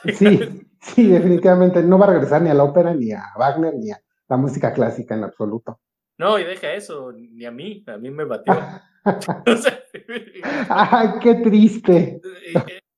Sí, 0.04 0.66
sí, 0.82 1.08
definitivamente, 1.08 1.82
no 1.84 1.98
va 1.98 2.08
a 2.08 2.10
regresar 2.14 2.42
ni 2.42 2.50
a 2.50 2.54
la 2.54 2.64
ópera, 2.64 2.94
ni 2.94 3.14
a 3.14 3.24
Wagner, 3.38 3.74
ni 3.74 3.92
a 3.92 4.02
la 4.28 4.36
música 4.36 4.74
clásica 4.74 5.16
en 5.16 5.24
absoluto. 5.24 5.80
No, 6.18 6.38
y 6.40 6.44
deja 6.44 6.74
eso, 6.74 7.14
ni 7.14 7.46
a 7.46 7.52
mí, 7.52 7.86
a 7.88 7.98
mí 7.98 8.12
me 8.12 8.26
batió. 8.26 8.54
¡Ay, 10.70 11.10
qué 11.22 11.36
triste! 11.36 12.20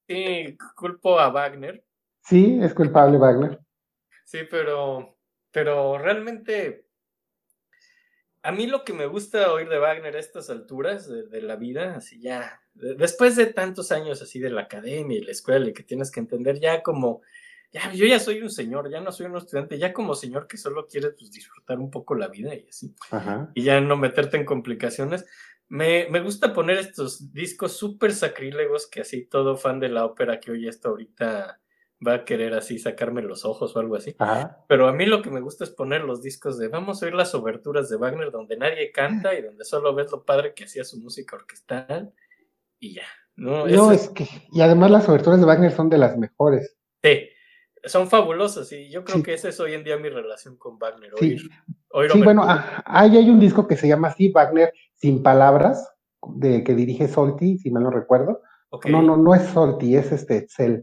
Sí, 0.09 0.57
culpo 0.75 1.19
a 1.19 1.29
Wagner. 1.29 1.85
Sí, 2.23 2.57
es 2.59 2.73
culpable 2.73 3.19
Wagner. 3.19 3.59
Sí, 4.25 4.39
pero, 4.49 5.19
pero 5.51 5.99
realmente 5.99 6.87
a 8.41 8.51
mí 8.51 8.65
lo 8.65 8.83
que 8.83 8.93
me 8.93 9.05
gusta 9.05 9.53
oír 9.53 9.69
de 9.69 9.77
Wagner 9.77 10.15
a 10.15 10.19
estas 10.19 10.49
alturas 10.49 11.07
de, 11.07 11.41
la 11.43 11.57
vida, 11.57 11.97
así 11.97 12.19
ya, 12.19 12.59
después 12.73 13.35
de 13.35 13.53
tantos 13.53 13.91
años 13.91 14.19
así 14.23 14.39
de 14.39 14.49
la 14.49 14.61
academia 14.61 15.19
y 15.19 15.21
la 15.21 15.31
escuela 15.31 15.69
y 15.69 15.73
que 15.73 15.83
tienes 15.83 16.09
que 16.09 16.21
entender 16.21 16.59
ya 16.59 16.81
como, 16.81 17.21
ya, 17.71 17.93
yo 17.93 18.07
ya 18.07 18.19
soy 18.19 18.41
un 18.41 18.49
señor, 18.49 18.89
ya 18.89 19.01
no 19.01 19.11
soy 19.11 19.27
un 19.27 19.37
estudiante, 19.37 19.77
ya 19.77 19.93
como 19.93 20.15
señor 20.15 20.47
que 20.47 20.57
solo 20.57 20.87
quiere 20.87 21.11
pues, 21.11 21.31
disfrutar 21.31 21.77
un 21.77 21.91
poco 21.91 22.15
la 22.15 22.29
vida 22.29 22.55
y 22.55 22.65
así, 22.67 22.95
y 23.53 23.61
ya 23.61 23.79
no 23.79 23.95
meterte 23.95 24.37
en 24.37 24.45
complicaciones, 24.45 25.27
me, 25.69 26.19
gusta 26.21 26.53
poner 26.53 26.77
estos 26.79 27.31
discos 27.31 27.73
súper 27.73 28.11
sacrílegos 28.11 28.87
que 28.87 29.01
así 29.01 29.25
todo 29.25 29.55
fan 29.55 29.79
de 29.79 29.89
la 29.89 30.05
ópera 30.05 30.39
que 30.39 30.51
oye 30.51 30.67
esto 30.67 30.89
ahorita 30.89 31.61
va 32.05 32.13
a 32.13 32.25
querer 32.25 32.53
así 32.53 32.79
sacarme 32.79 33.21
los 33.21 33.45
ojos 33.45 33.75
o 33.75 33.79
algo 33.79 33.95
así. 33.95 34.15
Pero 34.67 34.87
a 34.87 34.93
mí 34.93 35.05
lo 35.05 35.21
que 35.21 35.29
me 35.29 35.41
gusta 35.41 35.63
es 35.63 35.69
poner 35.69 36.01
los 36.01 36.21
discos 36.21 36.57
de 36.57 36.69
vamos 36.69 37.01
a 37.01 37.05
oír 37.05 37.13
las 37.13 37.35
oberturas 37.35 37.89
de 37.89 37.97
Wagner 37.97 38.31
donde 38.31 38.57
nadie 38.57 38.91
canta 38.91 39.35
y 39.35 39.41
donde 39.41 39.63
solo 39.63 39.93
ves 39.93 40.11
lo 40.11 40.23
padre 40.23 40.53
que 40.53 40.63
hacía 40.63 40.83
su 40.83 40.99
música 40.99 41.35
orquestal 41.35 42.13
y 42.79 42.95
ya. 42.95 43.05
No, 43.35 43.67
no 43.67 43.91
es 43.91 44.09
que, 44.09 44.27
y 44.51 44.61
además 44.61 44.91
las 44.91 45.07
oberturas 45.07 45.39
de 45.39 45.45
Wagner 45.45 45.71
son 45.71 45.89
de 45.89 45.97
las 45.97 46.17
mejores. 46.17 46.75
Sí, 47.01 47.29
son 47.85 48.09
fabulosas 48.09 48.71
y 48.71 48.89
yo 48.89 49.05
creo 49.05 49.23
que 49.23 49.33
esa 49.33 49.49
es 49.49 49.59
hoy 49.59 49.73
en 49.73 49.83
día 49.83 49.97
mi 49.97 50.09
relación 50.09 50.57
con 50.57 50.77
Wagner. 50.77 51.13
sí, 51.19 51.37
sí 52.11 52.21
bueno, 52.23 52.43
ah, 52.45 52.83
ahí 52.85 53.17
hay 53.17 53.29
un 53.29 53.39
disco 53.39 53.67
que 53.67 53.77
se 53.77 53.87
llama 53.87 54.09
así, 54.09 54.31
Wagner 54.31 54.73
sin 54.95 55.23
palabras, 55.23 55.91
de 56.35 56.63
que 56.63 56.75
dirige 56.75 57.07
Solti, 57.07 57.57
si 57.57 57.71
mal 57.71 57.83
no 57.83 57.91
recuerdo. 57.91 58.41
No, 58.89 59.01
no, 59.01 59.17
no 59.17 59.33
es 59.33 59.43
Solti, 59.43 59.95
es 59.95 60.11
este 60.11 60.47
Cell, 60.49 60.81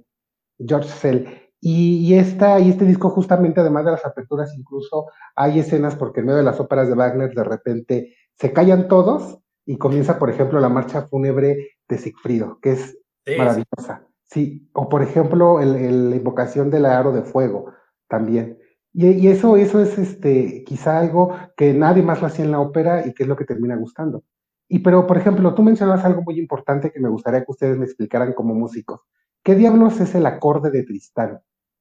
George 0.59 0.89
Cell. 0.89 1.27
Y, 1.61 1.99
y, 2.07 2.15
esta, 2.15 2.61
y 2.61 2.71
este 2.71 2.85
disco 2.85 3.11
justamente, 3.11 3.61
además 3.61 3.85
de 3.85 3.93
las 3.93 4.05
aperturas, 4.05 4.55
incluso 4.57 5.07
hay 5.35 5.59
escenas 5.59 5.97
porque 5.97 6.21
en 6.21 6.27
medio 6.27 6.39
de 6.39 6.45
las 6.45 6.61
óperas 6.61 6.89
de 6.89 6.95
Wagner 6.95 7.33
de 7.33 7.45
repente 7.45 8.15
se 8.35 8.53
callan 8.53 8.89
todos 8.89 9.39
y 9.65 9.79
comienza, 9.79 10.19
por 10.19 10.31
ejemplo, 10.31 10.61
la 10.61 10.69
marcha 10.69 11.09
fúnebre 11.09 11.71
de 11.89 11.99
Sigfrido, 11.99 12.59
que 12.61 12.73
es 12.73 12.99
maravillosa. 13.37 14.07
Sí, 14.25 14.69
o 14.73 14.89
por 14.89 15.03
ejemplo, 15.03 15.61
el, 15.61 16.11
la 16.11 16.17
invocación 16.17 16.71
del 16.71 16.87
aro 16.87 17.13
de 17.13 17.23
fuego 17.23 17.73
también. 18.09 18.59
Y, 18.99 19.29
eso, 19.29 19.59
eso 19.59 19.83
es 19.83 19.99
este, 19.99 20.65
quizá 20.65 20.99
algo 20.99 21.37
que 21.55 21.75
nadie 21.75 22.03
más 22.03 22.23
lo 22.23 22.29
hacía 22.29 22.47
en 22.47 22.51
la 22.51 22.61
ópera 22.61 23.07
y 23.07 23.13
que 23.13 23.25
es 23.25 23.29
lo 23.29 23.37
que 23.37 23.45
termina 23.45 23.77
gustando. 23.77 24.25
Y 24.69 24.79
pero, 24.79 25.07
por 25.07 25.19
ejemplo, 25.19 25.55
tú 25.55 25.63
mencionas 25.63 26.03
algo 26.07 26.23
muy 26.23 26.39
importante 26.39 26.91
que 26.91 26.99
me 26.99 27.11
gustaría 27.11 27.45
que 27.45 27.51
ustedes 27.53 27.77
me 27.77 27.85
explicaran 27.85 28.33
como 28.33 28.55
músicos. 28.55 29.03
¿Qué 29.43 29.55
diablos 29.55 30.01
es 30.01 30.15
el 30.15 30.25
acorde 30.25 30.71
de 30.71 30.83
Tristán? 30.83 31.41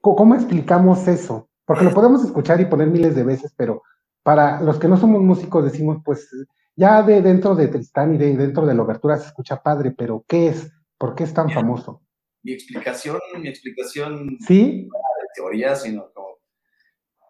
¿Cómo 0.02 0.34
explicamos 0.34 1.08
eso? 1.08 1.48
Porque 1.64 1.84
lo 1.84 1.94
podemos 1.94 2.22
escuchar 2.22 2.60
y 2.60 2.66
poner 2.66 2.88
miles 2.88 3.16
de 3.16 3.24
veces, 3.24 3.54
pero 3.56 3.82
para 4.22 4.60
los 4.60 4.78
que 4.78 4.88
no 4.88 4.98
somos 4.98 5.22
músicos 5.22 5.64
decimos, 5.64 6.02
pues 6.04 6.28
ya 6.76 7.02
de 7.02 7.22
dentro 7.22 7.54
de 7.54 7.68
Tristán 7.68 8.14
y 8.14 8.18
de 8.18 8.36
dentro 8.36 8.66
de 8.66 8.74
la 8.74 8.82
obertura 8.82 9.16
se 9.16 9.28
escucha 9.28 9.62
padre, 9.62 9.94
pero 9.96 10.26
¿qué 10.28 10.48
es? 10.48 10.70
¿Por 10.98 11.14
qué 11.14 11.24
es 11.24 11.32
tan 11.32 11.48
famoso? 11.48 12.02
Mi 12.42 12.52
explicación, 12.52 13.18
mi 13.40 13.48
explicación 13.48 14.36
¿Sí? 14.46 14.88
Teoría, 15.36 15.76
sino 15.76 16.10
como 16.12 16.38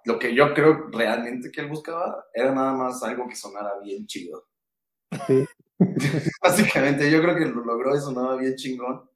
lo 0.06 0.18
que 0.18 0.34
yo 0.34 0.54
creo 0.54 0.88
realmente 0.92 1.50
que 1.50 1.60
él 1.60 1.68
buscaba 1.68 2.26
era 2.32 2.54
nada 2.54 2.72
más 2.72 3.02
algo 3.02 3.28
que 3.28 3.34
sonara 3.34 3.80
bien 3.82 4.06
chido. 4.06 4.46
Sí. 5.26 5.44
Básicamente, 6.42 7.10
yo 7.10 7.20
creo 7.20 7.34
que 7.36 7.44
lo 7.44 7.64
logró 7.64 7.94
y 7.94 8.00
sonaba 8.00 8.36
bien 8.36 8.54
chingón. 8.54 9.10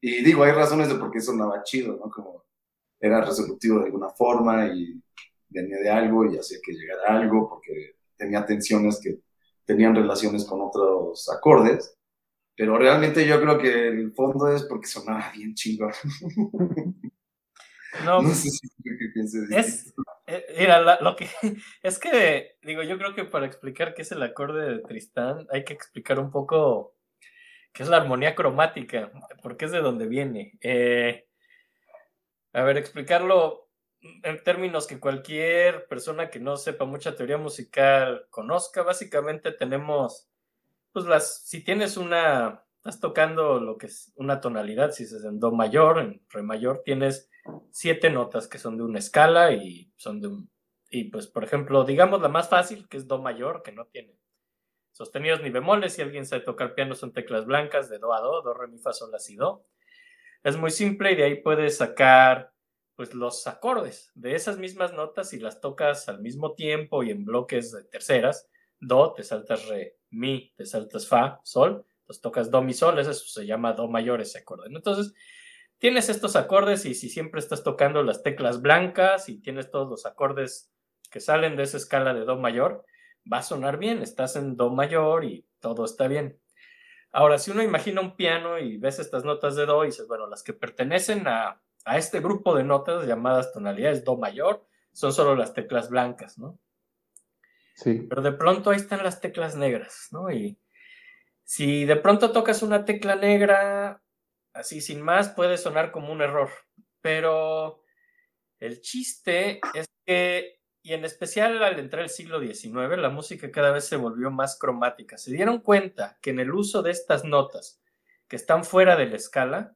Y 0.00 0.24
digo, 0.24 0.44
hay 0.44 0.52
razones 0.52 0.88
de 0.88 0.94
por 0.94 1.10
qué 1.10 1.20
sonaba 1.20 1.62
chido, 1.62 1.96
¿no? 1.96 2.10
Como 2.10 2.44
era 2.98 3.20
resolutivo 3.20 3.80
de 3.80 3.86
alguna 3.86 4.08
forma 4.08 4.66
y 4.66 5.00
venía 5.48 5.78
de 5.78 5.90
algo 5.90 6.24
y 6.24 6.38
hacía 6.38 6.58
que 6.64 6.72
llegara 6.72 7.18
algo 7.18 7.48
porque 7.48 7.96
tenía 8.16 8.44
tensiones 8.44 9.00
que 9.00 9.20
tenían 9.64 9.94
relaciones 9.94 10.44
con 10.44 10.62
otros 10.62 11.28
acordes. 11.28 11.96
Pero 12.56 12.76
realmente 12.78 13.26
yo 13.26 13.40
creo 13.40 13.58
que 13.58 13.88
el 13.88 14.12
fondo 14.12 14.48
es 14.48 14.64
porque 14.64 14.86
sonaba 14.86 15.30
bien 15.32 15.54
chingón. 15.54 15.92
No, 18.04 18.22
sé 18.22 18.50
si 18.50 18.68
es, 19.50 19.94
eh, 20.26 20.44
mira, 20.58 21.00
lo 21.00 21.16
que 21.16 21.28
es 21.82 21.98
que 21.98 22.58
digo, 22.62 22.82
yo 22.82 22.98
creo 22.98 23.14
que 23.14 23.24
para 23.24 23.46
explicar 23.46 23.94
qué 23.94 24.02
es 24.02 24.12
el 24.12 24.22
acorde 24.22 24.74
de 24.74 24.82
Tristán 24.82 25.46
hay 25.50 25.64
que 25.64 25.72
explicar 25.72 26.18
un 26.18 26.30
poco 26.30 26.94
qué 27.72 27.82
es 27.82 27.88
la 27.88 27.98
armonía 27.98 28.34
cromática, 28.34 29.10
porque 29.42 29.66
es 29.66 29.72
de 29.72 29.80
donde 29.80 30.06
viene. 30.06 30.58
Eh, 30.60 31.26
a 32.52 32.62
ver, 32.62 32.76
explicarlo 32.76 33.68
en 34.00 34.42
términos 34.42 34.86
que 34.86 35.00
cualquier 35.00 35.86
persona 35.86 36.30
que 36.30 36.40
no 36.40 36.56
sepa 36.56 36.84
mucha 36.84 37.16
teoría 37.16 37.38
musical 37.38 38.26
conozca. 38.30 38.82
Básicamente 38.82 39.52
tenemos 39.52 40.28
pues 40.92 41.06
las, 41.06 41.46
si 41.46 41.62
tienes 41.62 41.96
una, 41.96 42.64
estás 42.76 43.00
tocando 43.00 43.60
lo 43.60 43.76
que 43.76 43.86
es 43.86 44.12
una 44.16 44.40
tonalidad, 44.40 44.92
si 44.92 45.04
es 45.04 45.12
en 45.24 45.38
do 45.38 45.52
mayor, 45.52 45.98
en 45.98 46.22
re 46.30 46.42
mayor, 46.42 46.82
tienes 46.84 47.30
siete 47.70 48.10
notas 48.10 48.48
que 48.48 48.58
son 48.58 48.76
de 48.76 48.84
una 48.84 48.98
escala 48.98 49.52
y 49.52 49.92
son 49.96 50.20
de 50.20 50.28
un, 50.28 50.50
y 50.90 51.04
pues 51.04 51.26
por 51.26 51.44
ejemplo, 51.44 51.84
digamos 51.84 52.20
la 52.20 52.28
más 52.28 52.48
fácil, 52.48 52.88
que 52.88 52.96
es 52.96 53.06
do 53.06 53.18
mayor, 53.18 53.62
que 53.62 53.72
no 53.72 53.86
tiene 53.86 54.18
sostenidos 54.92 55.42
ni 55.42 55.50
bemoles, 55.50 55.92
si 55.94 56.02
alguien 56.02 56.26
sabe 56.26 56.42
tocar 56.42 56.74
piano 56.74 56.94
son 56.94 57.12
teclas 57.12 57.46
blancas 57.46 57.88
de 57.88 57.98
do 57.98 58.12
a 58.12 58.20
do, 58.20 58.42
do, 58.42 58.52
re, 58.54 58.66
mi, 58.66 58.78
fa, 58.78 58.92
sol, 58.92 59.12
la, 59.12 59.18
si, 59.18 59.36
do. 59.36 59.64
Es 60.42 60.56
muy 60.56 60.70
simple 60.70 61.12
y 61.12 61.16
de 61.16 61.24
ahí 61.24 61.42
puedes 61.42 61.76
sacar 61.76 62.52
pues 62.96 63.14
los 63.14 63.46
acordes 63.46 64.10
de 64.14 64.34
esas 64.34 64.58
mismas 64.58 64.92
notas 64.92 65.32
y 65.32 65.38
las 65.38 65.60
tocas 65.60 66.08
al 66.08 66.20
mismo 66.20 66.54
tiempo 66.54 67.04
y 67.04 67.10
en 67.10 67.24
bloques 67.24 67.70
de 67.70 67.84
terceras, 67.84 68.48
do, 68.80 69.12
te 69.12 69.22
saltas 69.22 69.68
re, 69.68 69.98
mi, 70.10 70.52
te 70.56 70.66
saltas 70.66 71.06
fa, 71.06 71.40
sol, 71.44 71.84
entonces 72.00 72.20
tocas 72.20 72.50
do, 72.50 72.60
mi, 72.62 72.74
sol, 72.74 72.98
eso 72.98 73.12
se 73.12 73.46
llama 73.46 73.74
do 73.74 73.86
mayor 73.86 74.20
ese 74.20 74.38
acorde. 74.38 74.66
Entonces, 74.66 75.14
tienes 75.78 76.08
estos 76.08 76.36
acordes 76.36 76.84
y 76.84 76.94
si 76.94 77.08
siempre 77.08 77.40
estás 77.40 77.62
tocando 77.62 78.02
las 78.02 78.22
teclas 78.22 78.60
blancas 78.60 79.28
y 79.28 79.40
tienes 79.40 79.70
todos 79.70 79.88
los 79.88 80.06
acordes 80.06 80.70
que 81.10 81.20
salen 81.20 81.56
de 81.56 81.62
esa 81.62 81.76
escala 81.76 82.14
de 82.14 82.24
do 82.24 82.36
mayor, 82.36 82.84
va 83.30 83.38
a 83.38 83.42
sonar 83.42 83.78
bien, 83.78 84.02
estás 84.02 84.36
en 84.36 84.56
do 84.56 84.70
mayor 84.70 85.24
y 85.24 85.46
todo 85.60 85.84
está 85.84 86.08
bien. 86.08 86.38
Ahora, 87.10 87.38
si 87.38 87.50
uno 87.50 87.62
imagina 87.62 88.00
un 88.00 88.16
piano 88.16 88.58
y 88.58 88.76
ves 88.76 88.98
estas 88.98 89.24
notas 89.24 89.56
de 89.56 89.66
do 89.66 89.84
y 89.84 89.88
dices, 89.88 90.06
bueno, 90.06 90.26
las 90.26 90.42
que 90.42 90.52
pertenecen 90.52 91.26
a, 91.26 91.62
a 91.84 91.98
este 91.98 92.20
grupo 92.20 92.54
de 92.54 92.64
notas 92.64 93.06
llamadas 93.06 93.52
tonalidades 93.52 94.04
do 94.04 94.16
mayor 94.16 94.66
son 94.92 95.12
solo 95.12 95.34
las 95.34 95.54
teclas 95.54 95.88
blancas, 95.88 96.38
¿no? 96.38 96.58
Pero 98.08 98.22
de 98.22 98.32
pronto 98.32 98.70
ahí 98.70 98.76
están 98.76 99.04
las 99.04 99.20
teclas 99.20 99.54
negras, 99.54 100.08
¿no? 100.10 100.30
Y 100.30 100.58
si 101.44 101.84
de 101.84 101.96
pronto 101.96 102.32
tocas 102.32 102.62
una 102.62 102.84
tecla 102.84 103.14
negra, 103.14 104.02
así 104.52 104.80
sin 104.80 105.02
más, 105.02 105.30
puede 105.30 105.58
sonar 105.58 105.90
como 105.90 106.12
un 106.12 106.22
error. 106.22 106.50
Pero 107.00 107.82
el 108.58 108.80
chiste 108.80 109.60
es 109.74 109.86
que, 110.04 110.60
y 110.82 110.92
en 110.92 111.04
especial 111.04 111.62
al 111.62 111.78
entrar 111.78 112.02
el 112.02 112.10
siglo 112.10 112.40
XIX, 112.40 112.98
la 112.98 113.10
música 113.10 113.50
cada 113.50 113.70
vez 113.70 113.84
se 113.84 113.96
volvió 113.96 114.30
más 114.30 114.58
cromática. 114.58 115.18
Se 115.18 115.32
dieron 115.32 115.60
cuenta 115.60 116.18
que 116.20 116.30
en 116.30 116.40
el 116.40 116.52
uso 116.52 116.82
de 116.82 116.90
estas 116.90 117.24
notas 117.24 117.80
que 118.28 118.36
están 118.36 118.64
fuera 118.64 118.96
de 118.96 119.06
la 119.06 119.16
escala, 119.16 119.74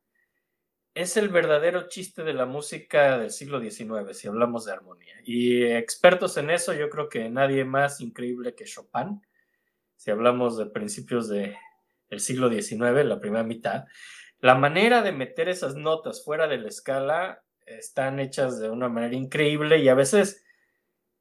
es 0.95 1.17
el 1.17 1.31
verdadero 1.31 1.89
chiste 1.89 2.23
de 2.23 2.35
la 2.35 2.45
música 2.45 3.19
del 3.19 3.31
siglo 3.31 3.61
XIX, 3.61 4.17
si 4.17 4.29
hablamos 4.29 4.67
de 4.67 4.73
armonía. 4.73 5.15
Y 5.25 5.65
expertos 5.65 6.37
en 6.37 6.51
eso, 6.51 6.75
yo 6.75 6.91
creo 6.91 7.09
que 7.09 7.31
nadie 7.31 7.65
más 7.65 8.01
increíble 8.01 8.55
que 8.55 8.67
Chopin, 8.67 9.23
si 9.97 10.11
hablamos 10.11 10.59
de 10.59 10.67
principios 10.67 11.29
del 11.29 11.57
siglo 12.19 12.51
XIX, 12.51 13.05
la 13.05 13.21
primera 13.21 13.43
mitad. 13.43 13.85
La 14.43 14.57
manera 14.57 15.03
de 15.03 15.13
meter 15.13 15.49
esas 15.49 15.77
notas 15.77 16.25
fuera 16.25 16.49
de 16.49 16.59
la 16.59 16.67
escala 16.67 17.45
están 17.65 18.19
hechas 18.19 18.59
de 18.59 18.71
una 18.71 18.89
manera 18.89 19.15
increíble 19.15 19.79
y 19.79 19.89
a 19.89 19.95
veces 19.95 20.45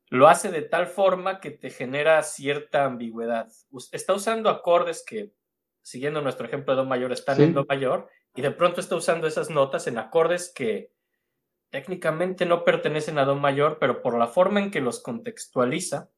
lo 0.08 0.28
hace 0.28 0.50
de 0.50 0.64
tal 0.64 0.88
forma 0.88 1.40
que 1.40 1.52
te 1.52 1.70
genera 1.70 2.24
cierta 2.24 2.84
ambigüedad. 2.84 3.48
Está 3.92 4.16
usando 4.16 4.50
acordes 4.50 5.04
que, 5.06 5.36
siguiendo 5.84 6.24
nuestro 6.24 6.48
ejemplo 6.48 6.74
de 6.74 6.82
Do 6.82 6.88
mayor, 6.88 7.12
están 7.12 7.40
en 7.40 7.54
Do 7.54 7.64
mayor, 7.70 8.10
y 8.34 8.42
de 8.42 8.50
pronto 8.50 8.82
está 8.82 8.96
usando 8.96 9.28
esas 9.28 9.52
notas 9.52 9.86
en 9.86 10.00
acordes 10.00 10.52
que 10.52 10.92
técnicamente 11.70 12.48
no 12.48 12.64
pertenecen 12.64 13.20
a 13.20 13.26
Do 13.26 13.36
mayor, 13.36 13.78
pero 13.80 14.02
por 14.02 14.18
la 14.18 14.26
forma 14.26 14.62
en 14.62 14.72
que 14.72 14.82
los 14.82 15.00
contextualiza, 15.00 16.10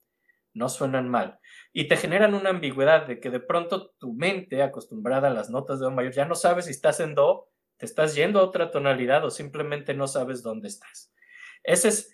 no 0.53 0.69
suenan 0.69 1.09
mal. 1.09 1.39
Y 1.71 1.87
te 1.87 1.97
generan 1.97 2.33
una 2.33 2.49
ambigüedad 2.49 3.07
de 3.07 3.19
que 3.19 3.29
de 3.29 3.39
pronto 3.39 3.91
tu 3.99 4.13
mente, 4.13 4.61
acostumbrada 4.61 5.27
a 5.27 5.33
las 5.33 5.49
notas 5.49 5.79
de 5.79 5.85
Do 5.85 5.91
mayor, 5.91 6.13
ya 6.13 6.25
no 6.25 6.35
sabes 6.35 6.65
si 6.65 6.71
estás 6.71 6.99
en 6.99 7.15
Do, 7.15 7.49
te 7.77 7.85
estás 7.85 8.15
yendo 8.15 8.39
a 8.39 8.43
otra 8.43 8.71
tonalidad 8.71 9.25
o 9.25 9.31
simplemente 9.31 9.93
no 9.93 10.07
sabes 10.07 10.43
dónde 10.43 10.67
estás. 10.67 11.11
Ese 11.63 11.87
es 11.89 12.13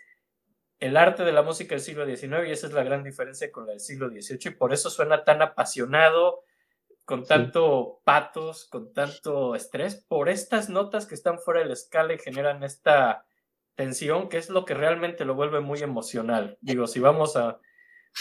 el 0.80 0.96
arte 0.96 1.24
de 1.24 1.34
la 1.34 1.42
música 1.42 1.76
del 1.76 1.84
siglo 1.84 2.06
XIX 2.06 2.48
y 2.48 2.52
esa 2.52 2.68
es 2.68 2.74
la 2.74 2.84
gran 2.84 3.04
diferencia 3.04 3.52
con 3.52 3.66
la 3.66 3.74
del 3.74 3.82
siglo 3.82 4.10
XVIII 4.10 4.40
y 4.46 4.50
por 4.52 4.74
eso 4.74 4.90
suena 4.90 5.24
tan 5.24 5.42
apasionado, 5.42 6.44
con 7.04 7.26
tanto 7.26 8.02
patos, 8.04 8.68
con 8.70 8.94
tanto 8.94 9.56
estrés, 9.56 9.96
por 10.08 10.30
estas 10.30 10.70
notas 10.70 11.06
que 11.08 11.16
están 11.16 11.40
fuera 11.40 11.62
de 11.62 11.66
la 11.66 11.74
escala 11.74 12.14
y 12.14 12.20
generan 12.20 12.64
esta 12.64 13.26
tensión 13.76 14.30
que 14.30 14.38
es 14.38 14.50
lo 14.50 14.64
que 14.64 14.74
realmente 14.74 15.26
lo 15.26 15.36
vuelve 15.36 15.60
muy 15.60 15.80
emocional. 15.82 16.58
Digo, 16.62 16.86
si 16.86 17.00
vamos 17.00 17.36
a 17.36 17.60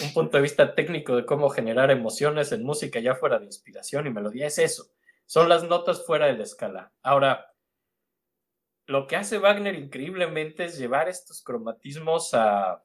un 0.01 0.13
punto 0.13 0.37
de 0.37 0.43
vista 0.43 0.75
técnico 0.75 1.17
de 1.17 1.27
cómo 1.27 1.49
generar 1.51 1.91
emociones 1.91 2.53
en 2.53 2.63
música 2.63 3.01
ya 3.01 3.15
fuera 3.15 3.39
de 3.39 3.47
inspiración 3.47 4.07
y 4.07 4.11
melodía, 4.11 4.47
es 4.47 4.59
eso, 4.59 4.91
son 5.27 5.49
las 5.49 5.65
notas 5.65 6.05
fuera 6.07 6.27
de 6.27 6.39
la 6.39 6.45
escala. 6.45 6.93
Ahora, 7.03 7.53
lo 8.87 9.07
que 9.07 9.17
hace 9.17 9.39
Wagner 9.39 9.75
increíblemente 9.75 10.65
es 10.65 10.79
llevar 10.79 11.09
estos 11.09 11.43
cromatismos 11.43 12.33
a 12.33 12.83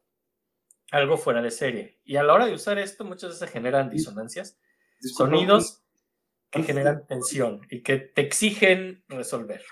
algo 0.92 1.18
fuera 1.18 1.42
de 1.42 1.50
serie. 1.50 2.00
Y 2.04 2.18
a 2.18 2.24
la 2.24 2.34
hora 2.34 2.46
de 2.46 2.54
usar 2.54 2.78
esto, 2.78 3.06
muchas 3.06 3.30
veces 3.32 3.40
se 3.40 3.48
generan 3.48 3.90
disonancias, 3.90 4.60
sonidos 5.00 5.82
que 6.52 6.64
generan 6.64 7.08
tensión 7.08 7.62
y 7.70 7.82
que 7.82 7.98
te 7.98 8.22
exigen 8.22 9.04
resolver. 9.08 9.64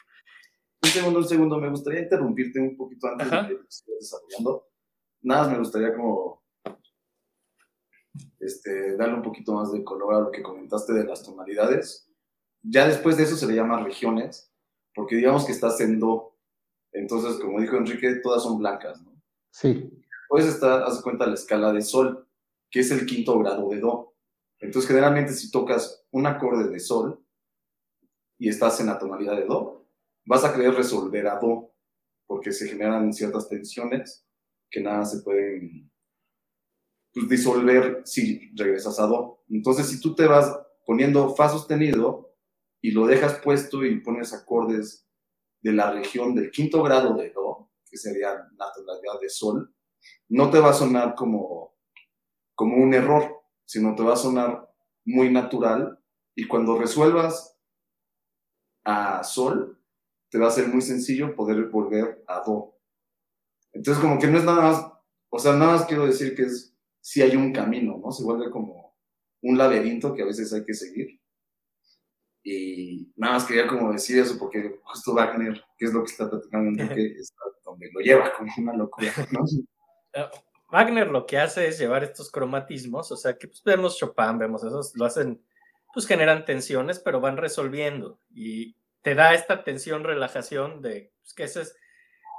Un 0.81 0.89
segundo, 0.89 1.19
un 1.19 1.27
segundo, 1.27 1.57
me 1.59 1.69
gustaría 1.69 2.01
interrumpirte 2.01 2.59
un 2.59 2.75
poquito 2.75 3.07
antes 3.07 3.29
de 3.29 3.47
que 3.47 3.67
estés 3.67 3.95
desarrollando. 3.99 4.67
Nada 5.21 5.49
me 5.49 5.59
gustaría 5.59 5.93
como 5.93 6.40
este, 8.41 8.97
darle 8.97 9.15
un 9.15 9.21
poquito 9.21 9.53
más 9.53 9.71
de 9.71 9.83
color 9.83 10.13
a 10.15 10.19
lo 10.19 10.31
que 10.31 10.41
comentaste 10.41 10.93
de 10.93 11.05
las 11.05 11.23
tonalidades. 11.23 12.09
Ya 12.63 12.87
después 12.87 13.17
de 13.17 13.23
eso 13.23 13.35
se 13.35 13.47
le 13.47 13.55
llama 13.55 13.83
regiones 13.83 14.51
porque 14.93 15.15
digamos 15.15 15.45
que 15.45 15.51
estás 15.51 15.79
en 15.81 15.99
Do. 15.99 16.37
Entonces, 16.91 17.39
como 17.39 17.61
dijo 17.61 17.77
Enrique, 17.77 18.15
todas 18.21 18.43
son 18.43 18.57
blancas, 18.57 19.01
¿no? 19.01 19.11
Sí. 19.51 19.89
Puedes 20.27 20.47
estar, 20.47 20.83
haz 20.83 21.01
cuenta, 21.01 21.27
la 21.27 21.35
escala 21.35 21.71
de 21.71 21.81
Sol, 21.81 22.27
que 22.69 22.81
es 22.81 22.91
el 22.91 23.05
quinto 23.05 23.37
grado 23.39 23.69
de 23.69 23.79
Do. 23.79 24.15
Entonces, 24.59 24.87
generalmente, 24.87 25.33
si 25.33 25.51
tocas 25.51 26.05
un 26.11 26.25
acorde 26.25 26.69
de 26.69 26.79
Sol 26.79 27.23
y 28.37 28.49
estás 28.49 28.79
en 28.79 28.87
la 28.87 28.99
tonalidad 28.99 29.35
de 29.35 29.45
Do, 29.45 29.87
vas 30.25 30.43
a 30.43 30.53
querer 30.53 30.73
resolver 30.73 31.27
a 31.27 31.39
Do, 31.39 31.73
porque 32.27 32.51
se 32.51 32.67
generan 32.67 33.13
ciertas 33.13 33.47
tensiones 33.49 34.25
que 34.69 34.81
nada 34.81 35.05
se 35.05 35.21
pueden 35.21 35.90
pues, 37.13 37.29
disolver 37.29 38.01
si 38.05 38.51
regresas 38.55 38.99
a 38.99 39.07
Do. 39.07 39.43
Entonces, 39.49 39.87
si 39.87 39.99
tú 39.99 40.15
te 40.15 40.27
vas 40.27 40.57
poniendo 40.85 41.35
Fa 41.35 41.49
sostenido, 41.49 42.31
y 42.81 42.91
lo 42.91 43.05
dejas 43.05 43.39
puesto 43.41 43.85
y 43.85 44.01
pones 44.01 44.33
acordes 44.33 45.07
de 45.61 45.73
la 45.73 45.91
región 45.91 46.33
del 46.33 46.49
quinto 46.49 46.81
grado 46.81 47.13
de 47.13 47.29
Do, 47.29 47.69
que 47.89 47.97
sería 47.97 48.33
la 48.57 48.71
tonalidad 48.73 49.19
de 49.21 49.29
Sol, 49.29 49.73
no 50.29 50.49
te 50.49 50.59
va 50.59 50.71
a 50.71 50.73
sonar 50.73 51.13
como, 51.13 51.75
como 52.55 52.77
un 52.77 52.93
error, 52.93 53.43
sino 53.65 53.95
te 53.95 54.03
va 54.03 54.13
a 54.13 54.17
sonar 54.17 54.67
muy 55.05 55.31
natural 55.31 55.99
y 56.35 56.47
cuando 56.47 56.77
resuelvas 56.77 57.59
a 58.83 59.23
Sol, 59.23 59.79
te 60.29 60.39
va 60.39 60.47
a 60.47 60.51
ser 60.51 60.67
muy 60.67 60.81
sencillo 60.81 61.35
poder 61.35 61.69
volver 61.69 62.23
a 62.27 62.41
Do. 62.41 62.79
Entonces 63.73 64.01
como 64.01 64.19
que 64.19 64.27
no 64.27 64.39
es 64.39 64.43
nada 64.43 64.61
más, 64.61 64.91
o 65.29 65.39
sea, 65.39 65.53
nada 65.53 65.73
más 65.73 65.85
quiero 65.85 66.07
decir 66.07 66.35
que 66.35 66.43
es, 66.43 66.70
si 67.01 67.21
hay 67.21 67.35
un 67.35 67.51
camino, 67.51 67.99
¿no? 68.03 68.11
Se 68.11 68.23
vuelve 68.23 68.49
como 68.49 68.95
un 69.41 69.57
laberinto 69.57 70.13
que 70.13 70.21
a 70.21 70.25
veces 70.25 70.53
hay 70.53 70.63
que 70.63 70.73
seguir 70.73 71.21
y 72.43 73.11
nada 73.15 73.33
más 73.33 73.45
quería 73.45 73.67
como 73.67 73.91
decir 73.91 74.19
eso 74.19 74.37
porque 74.39 74.79
justo 74.83 75.13
Wagner, 75.13 75.63
que 75.77 75.85
es 75.85 75.93
lo 75.93 76.03
que 76.03 76.11
está 76.11 76.29
platicando 76.29 76.87
que 76.93 77.05
es 77.05 77.33
donde 77.63 77.89
lo 77.93 77.99
lleva 78.01 78.33
como 78.33 78.51
una 78.57 78.73
locura, 78.73 79.11
¿no? 79.31 79.41
Eh, 80.13 80.25
Wagner 80.69 81.07
lo 81.07 81.25
que 81.25 81.37
hace 81.37 81.69
es 81.69 81.79
llevar 81.79 82.03
estos 82.03 82.29
cromatismos, 82.29 83.13
o 83.13 83.15
sea, 83.15 83.37
que 83.37 83.47
pues 83.47 83.63
vemos 83.63 83.97
Chopin, 83.97 84.37
vemos 84.37 84.61
esos, 84.61 84.93
lo 84.97 85.05
hacen, 85.05 85.41
pues 85.93 86.05
generan 86.05 86.43
tensiones, 86.43 86.99
pero 86.99 87.21
van 87.21 87.37
resolviendo 87.37 88.19
y 88.29 88.75
te 89.01 89.15
da 89.15 89.33
esta 89.33 89.63
tensión, 89.63 90.03
relajación 90.03 90.81
de, 90.81 91.13
pues, 91.21 91.33
que 91.33 91.43
ese 91.43 91.61
es 91.61 91.77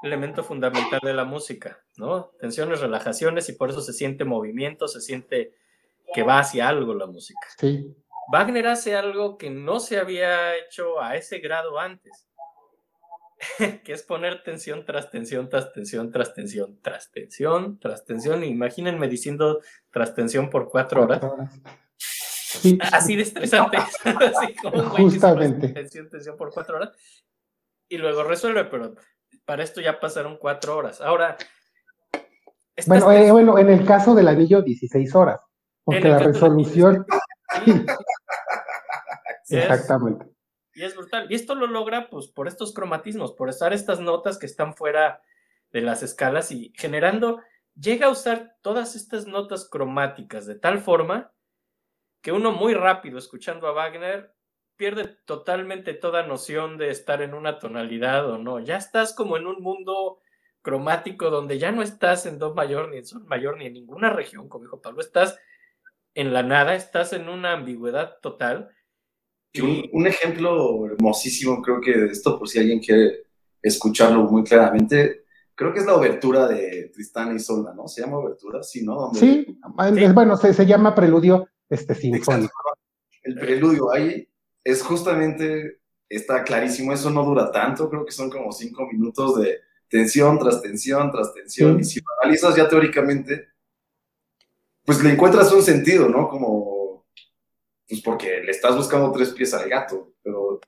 elemento 0.03 0.43
fundamental 0.43 1.01
de 1.03 1.15
la 1.15 1.25
música, 1.25 1.83
¿no? 1.97 2.33
Tensiones, 2.41 2.81
relajaciones 2.81 3.49
y 3.49 3.53
por 3.53 3.71
eso 3.71 3.81
se 3.81 3.93
siente 3.93 4.25
movimiento, 4.25 4.88
se 4.88 5.01
siente 5.01 5.55
que 6.12 6.23
va 6.23 6.41
hacia 6.41 6.69
algo 6.69 6.95
la 6.95 7.07
música. 7.07 7.47
Sí. 7.59 7.95
Wagner 8.31 8.67
hace 8.69 8.97
algo 8.97 9.37
que 9.37 9.51
no 9.51 9.81
se 9.81 9.99
había 9.99 10.57
hecho 10.57 11.01
a 11.01 11.17
ese 11.17 11.38
grado 11.38 11.79
antes, 11.79 12.29
que 13.85 13.93
es 13.93 14.03
poner 14.03 14.43
tensión 14.43 14.85
tras 14.85 15.11
tensión, 15.11 15.49
tras 15.49 15.73
tensión, 15.73 16.11
tras 16.11 16.35
tensión, 16.35 16.79
tras 16.81 17.11
tensión, 17.11 17.79
tras 17.79 18.05
tensión. 18.05 18.45
Imagínense 18.45 19.09
diciendo 19.09 19.61
tras 19.91 20.15
tensión 20.15 20.51
por 20.51 20.69
cuatro 20.69 21.03
horas. 21.03 21.21
Así 22.93 23.17
de 23.17 23.23
estresante. 23.23 23.77
Así 24.05 24.55
como 24.57 24.83
Justamente. 24.91 25.69
Tensión, 25.69 26.09
tensión 26.11 26.37
por 26.37 26.53
cuatro 26.53 26.77
horas. 26.77 26.91
Y 27.88 27.99
luego 27.99 28.25
resuelve, 28.25 28.65
pero 28.65 28.95
para 29.45 29.63
esto 29.63 29.81
ya 29.81 30.01
pasaron 30.01 30.37
cuatro 30.37 30.77
horas. 30.77 31.01
Ahora. 31.01 31.37
Bueno, 32.87 33.13
eh, 33.13 33.31
bueno, 33.31 33.59
en 33.59 33.69
el 33.71 33.85
caso 33.85 34.15
del 34.15 34.29
anillo, 34.29 34.63
16 34.63 35.15
horas. 35.15 35.41
Porque 35.85 36.09
la 36.09 36.19
resolución. 36.19 37.07
Exactamente. 39.49 40.27
Y 40.75 40.85
es 40.85 40.97
brutal. 40.97 41.27
Y 41.31 41.35
esto 41.35 41.55
lo 41.55 41.67
logra 41.67 42.09
pues 42.09 42.29
por 42.29 42.49
estos 42.49 42.73
cromatismos, 42.73 43.33
por 43.33 43.49
usar 43.49 43.73
estas 43.73 44.01
notas 44.01 44.39
que 44.39 44.47
están 44.47 44.75
fuera 44.75 45.21
de 45.71 45.83
las 45.83 46.03
escalas 46.03 46.51
y 46.51 46.73
generando, 46.77 47.41
llega 47.75 48.07
a 48.07 48.11
usar 48.11 48.57
todas 48.63 48.95
estas 48.95 49.27
notas 49.27 49.69
cromáticas 49.69 50.47
de 50.47 50.55
tal 50.55 50.81
forma 50.81 51.33
que 52.21 52.33
uno 52.33 52.53
muy 52.53 52.75
rápido 52.75 53.19
escuchando 53.19 53.67
a 53.67 53.73
Wagner 53.73 54.35
pierde 54.77 55.17
totalmente 55.25 55.95
toda 55.95 56.27
noción 56.27 56.79
de 56.79 56.91
estar 56.91 57.23
en 57.23 57.35
una 57.35 57.59
tonalidad 57.59 58.29
o 58.31 58.39
no. 58.39 58.61
Ya 58.61 58.77
estás 58.77 59.15
como 59.15 59.37
en 59.37 59.47
un 59.47 59.63
mundo 59.63 60.21
cromático 60.63 61.31
donde 61.31 61.59
ya 61.59 61.73
no 61.73 61.83
estás 61.83 62.27
en 62.27 62.39
do 62.39 62.55
mayor 62.55 62.91
ni 62.91 62.99
en 62.99 63.07
sol 63.07 63.25
mayor 63.27 63.59
ni 63.59 63.67
en 63.67 63.75
ninguna 63.75 64.11
región, 64.11 64.49
como 64.49 64.65
dijo 64.65 64.81
Pablo, 64.81 65.01
estás 65.01 65.37
en 66.15 66.33
la 66.33 66.43
nada, 66.43 66.75
estás 66.75 67.13
en 67.13 67.29
una 67.29 67.53
ambigüedad 67.53 68.19
total. 68.21 68.71
Un, 69.61 69.89
un, 69.93 70.07
ejemplo 70.07 70.87
hermosísimo, 70.87 71.61
creo 71.61 71.81
que 71.81 71.93
de 71.93 72.07
esto, 72.07 72.39
por 72.39 72.49
si 72.49 72.59
alguien 72.59 72.81
quiere 72.81 73.25
escucharlo 73.61 74.23
muy 74.25 74.45
claramente, 74.45 75.25
creo 75.55 75.73
que 75.73 75.81
es 75.81 75.87
la 75.87 75.95
obertura 75.95 76.49
de 76.49 76.91
Tristán 76.93 77.37
y 77.37 77.39
Solda, 77.39 77.75
¿no? 77.75 77.87
Se 77.87 78.01
llama 78.01 78.19
obertura, 78.19 78.63
sí, 78.63 78.83
¿no? 78.83 79.13
Sí, 79.13 79.59
bueno, 80.15 80.37
se, 80.37 80.55
se, 80.55 80.65
llama 80.65 80.95
preludio 80.95 81.49
este, 81.69 81.95
sinfónico. 81.95 82.53
El 83.23 83.35
preludio 83.35 83.93
ahí 83.93 84.27
es 84.64 84.83
justamente, 84.83 85.81
está 86.09 86.44
clarísimo, 86.44 86.92
eso 86.92 87.11
no 87.11 87.25
dura 87.25 87.51
tanto, 87.51 87.88
creo 87.88 88.05
que 88.05 88.12
son 88.12 88.31
como 88.31 88.53
cinco 88.53 88.87
minutos 88.87 89.40
de 89.40 89.61
tensión 89.88 90.38
tras 90.38 90.62
tensión 90.62 91.11
tras 91.11 91.35
tensión, 91.35 91.81
y 91.81 91.85
si 91.85 92.01
lo 92.01 92.07
analizas 92.22 92.57
ya 92.57 92.68
teóricamente, 92.68 93.48
pues 94.85 95.03
le 95.03 95.11
encuentras 95.11 95.53
un 95.53 95.62
sentido, 95.62 96.09
¿no? 96.09 96.29
Como, 96.29 97.07
pues 97.88 98.01
porque 98.01 98.40
le 98.42 98.51
estás 98.51 98.77
buscando 98.77 99.12
tres 99.12 99.31
pies 99.31 99.53
al 99.55 99.68
gato, 99.68 100.14
pero... 100.22 100.61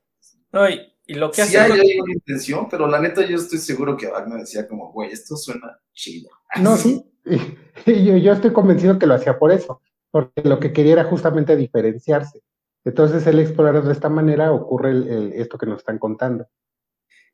No, 0.52 0.68
y, 0.68 0.90
lo 1.09 1.30
que 1.30 1.44
sí 1.44 1.57
hace... 1.57 1.72
hay, 1.72 1.98
una 1.98 2.12
intención, 2.12 2.68
pero 2.68 2.87
la 2.87 3.00
neta 3.00 3.26
yo 3.26 3.37
estoy 3.37 3.59
seguro 3.59 3.96
que 3.96 4.07
Wagner 4.07 4.40
decía 4.40 4.68
como, 4.68 4.92
güey, 4.92 5.11
esto 5.11 5.37
suena 5.37 5.78
chido. 5.92 6.30
No, 6.61 6.76
sí, 6.76 7.04
yo, 7.87 8.16
yo 8.16 8.33
estoy 8.33 8.52
convencido 8.52 8.98
que 8.98 9.07
lo 9.07 9.14
hacía 9.14 9.38
por 9.38 9.52
eso, 9.52 9.83
porque 10.11 10.42
lo 10.44 10.61
que 10.61 10.72
quería 10.72 10.92
era 10.94 11.04
justamente 11.04 11.57
diferenciarse. 11.57 12.40
Entonces, 12.85 13.27
el 13.27 13.38
explorar 13.38 13.83
de 13.83 13.92
esta 13.92 14.09
manera 14.09 14.53
ocurre 14.53 14.90
el, 14.90 15.33
esto 15.35 15.57
que 15.59 15.66
nos 15.66 15.79
están 15.79 15.99
contando. 15.99 16.47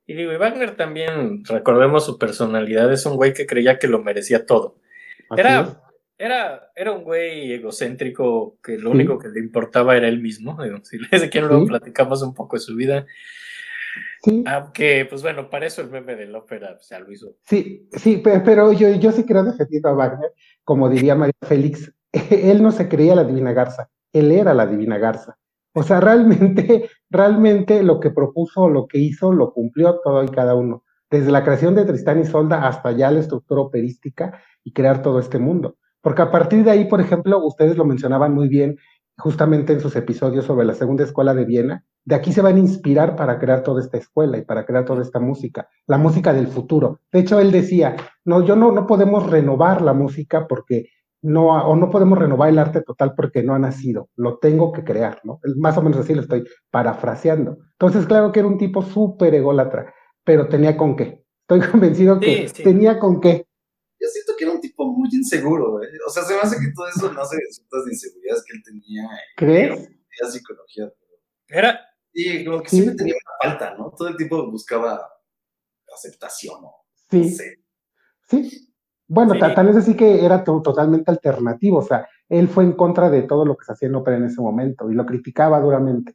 Y 0.07 0.15
digo, 0.15 0.33
y 0.33 0.37
Wagner 0.37 0.77
también, 0.77 1.45
recordemos 1.45 2.05
su 2.05 2.19
personalidad, 2.19 2.93
es 2.93 3.07
un 3.07 3.17
güey 3.17 3.33
que 3.33 3.47
creía 3.47 3.79
que 3.79 3.89
lo 3.89 4.03
merecía 4.03 4.47
todo. 4.47 4.77
Era, 5.37 5.83
era, 6.19 6.71
era 6.75 6.93
un 6.93 7.05
güey 7.05 7.53
egocéntrico 7.53 8.59
que 8.63 8.77
lo 8.77 8.91
único 8.91 9.19
que 9.19 9.29
le 9.29 9.41
importaba 9.41 9.97
era 9.97 10.09
él 10.09 10.21
mismo. 10.21 10.59
si 10.83 10.99
quién 11.31 11.49
lo 11.49 11.65
platicamos 11.65 12.23
un 12.23 12.35
poco 12.35 12.57
de 12.57 12.61
su 12.61 12.75
vida. 12.75 13.07
Sí. 14.23 14.45
Aunque, 14.47 15.07
pues 15.09 15.23
bueno, 15.23 15.49
para 15.49 15.67
eso 15.67 15.81
el 15.81 15.91
meme 15.91 16.15
de 16.15 16.27
la 16.27 16.39
ópera 16.39 16.75
pues, 16.75 16.89
ya 16.89 16.99
lo 16.99 17.11
hizo. 17.11 17.37
Sí, 17.45 17.89
sí, 17.93 18.23
pero 18.23 18.73
yo, 18.73 18.95
yo 18.97 19.13
sí 19.13 19.25
creo 19.25 19.45
defendiendo 19.45 19.89
a 19.89 19.95
Wagner, 19.95 20.33
como 20.63 20.89
diría 20.91 21.15
María 21.15 21.33
Félix, 21.43 21.93
él 22.31 22.63
no 22.63 22.71
se 22.71 22.89
creía 22.89 23.15
la 23.15 23.25
Divina 23.25 23.53
Garza, 23.53 23.89
él 24.13 24.31
era 24.31 24.53
la 24.55 24.67
Divina 24.67 24.99
Garza. 24.99 25.39
O 25.75 25.83
sea, 25.83 26.01
realmente, 26.01 26.89
realmente 27.11 27.83
lo 27.83 28.01
que 28.01 28.11
propuso, 28.11 28.69
lo 28.69 28.87
que 28.87 28.99
hizo, 28.99 29.33
lo 29.33 29.53
cumplió 29.53 30.01
todo 30.03 30.23
y 30.25 30.29
cada 30.29 30.55
uno. 30.55 30.85
Desde 31.11 31.33
la 31.33 31.43
creación 31.43 31.75
de 31.75 31.85
Tristán 31.85 32.21
y 32.21 32.25
Solda 32.25 32.67
hasta 32.67 32.93
ya 32.93 33.11
la 33.11 33.21
estructura 33.21 33.63
operística 33.63 34.41
y 34.63 34.73
crear 34.73 35.03
todo 35.03 35.19
este 35.19 35.39
mundo. 35.39 35.77
Porque 36.01 36.23
a 36.23 36.31
partir 36.31 36.65
de 36.65 36.71
ahí, 36.71 36.85
por 36.87 37.01
ejemplo, 37.01 37.45
ustedes 37.45 37.77
lo 37.77 37.85
mencionaban 37.85 38.35
muy 38.35 38.49
bien 38.49 38.77
justamente 39.21 39.73
en 39.73 39.81
sus 39.81 39.95
episodios 39.97 40.47
sobre 40.47 40.67
la 40.67 40.75
segunda 40.75 41.05
escuela 41.05 41.35
de 41.35 41.45
Viena, 41.45 41.85
de 42.05 42.15
aquí 42.15 42.33
se 42.33 42.41
van 42.41 42.57
a 42.57 42.61
inspirar 42.61 43.15
para 43.15 43.39
crear 43.39 43.63
toda 43.63 43.81
esta 43.81 43.99
escuela 43.99 44.39
y 44.39 44.43
para 44.43 44.65
crear 44.65 44.85
toda 44.85 45.03
esta 45.03 45.21
música, 45.21 45.69
la 45.87 45.99
música 45.99 46.33
del 46.33 46.49
futuro. 46.49 47.01
De 47.13 47.21
hecho, 47.21 47.39
él 47.39 47.53
decía, 47.53 47.97
no, 48.25 48.45
yo 48.45 48.57
no, 48.57 48.73
no 48.73 48.87
podemos 48.87 49.29
renovar 49.31 49.83
la 49.83 49.93
música 49.93 50.47
porque 50.49 50.87
no, 51.23 51.49
o 51.49 51.77
no 51.77 51.91
podemos 51.91 52.19
renovar 52.19 52.49
el 52.49 52.59
arte 52.59 52.83
total 52.83 53.15
porque 53.15 53.43
no 53.43 53.55
ha 53.55 53.59
nacido, 53.59 54.09
lo 54.17 54.39
tengo 54.39 54.73
que 54.73 54.85
crear, 54.85 55.21
¿no? 55.25 55.41
Más 55.57 55.77
o 55.77 55.83
menos 55.83 56.01
así 56.01 56.15
lo 56.15 56.23
estoy 56.23 56.45
parafraseando. 56.71 57.59
Entonces, 57.73 58.07
claro 58.07 58.33
que 58.33 58.41
era 58.41 58.49
un 58.49 58.59
tipo 58.59 58.83
súper 58.83 59.35
ególatra, 59.35 59.95
pero 60.25 60.49
tenía 60.49 60.77
con 60.77 60.97
qué. 60.97 61.25
Estoy 61.43 61.61
convencido 61.71 62.19
que 62.21 62.51
tenía 62.63 62.99
con 62.99 63.21
qué. 63.21 63.47
Yo 64.01 64.09
siento 64.09 64.33
que 64.39 64.45
era 64.45 64.55
un 64.55 64.61
tipo 64.61 64.87
muy 64.87 65.09
inseguro, 65.13 65.73
güey. 65.73 65.89
O 66.07 66.11
sea, 66.11 66.23
se 66.23 66.35
me 66.35 66.41
hace 66.41 66.57
que 66.57 66.73
todo 66.75 66.89
eso 66.89 67.13
no 67.13 67.25
se 67.25 67.37
resulta 67.37 67.77
de 67.85 67.93
inseguridades 67.93 68.45
que 68.47 68.57
él 68.57 68.63
tenía. 68.65 69.09
¿Crees? 69.37 69.91
Era 70.19 70.31
psicología. 70.31 70.91
Era. 71.49 71.81
Sí, 72.13 72.45
como 72.45 72.63
que 72.63 72.71
siempre 72.71 72.95
tenía 72.95 73.15
una 73.15 73.51
falta, 73.51 73.75
¿no? 73.77 73.93
Todo 73.97 74.09
el 74.09 74.17
tiempo 74.17 74.51
buscaba 74.51 75.07
aceptación, 75.95 76.63
¿no? 76.63 76.73
Sí. 77.11 77.37
Sí. 78.29 78.70
Bueno, 79.13 79.37
tal 79.37 79.67
vez 79.67 79.77
así 79.77 79.97
que 79.97 80.25
era 80.25 80.45
totalmente 80.45 81.11
alternativo, 81.11 81.79
o 81.79 81.83
sea, 81.83 82.09
él 82.29 82.49
fue 82.49 82.63
en 82.63 82.75
contra 82.75 83.11
de 83.11 83.23
todo 83.23 83.45
lo 83.45 83.57
que 83.57 83.65
se 83.65 83.73
hacía 83.73 83.89
en 83.89 83.97
ópera 83.97 84.17
en 84.17 84.27
ese 84.27 84.41
momento 84.41 84.89
y 84.89 84.95
lo 84.95 85.05
criticaba 85.05 85.59
duramente. 85.59 86.15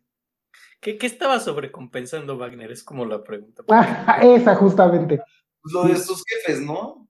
¿Qué, 0.80 0.98
qué 0.98 1.06
estaba 1.06 1.42
sobrecompensando 1.42 2.38
Wagner? 2.38 2.72
Es 2.72 2.86
como 2.86 3.06
la 3.06 3.22
pregunta. 3.22 3.64
Ah, 3.70 4.20
esa, 4.24 4.56
justamente. 4.56 5.22
Pues 5.62 5.74
lo 5.74 5.84
de 5.84 5.98
sus 5.98 6.24
jefes, 6.26 6.62
¿no? 6.62 7.10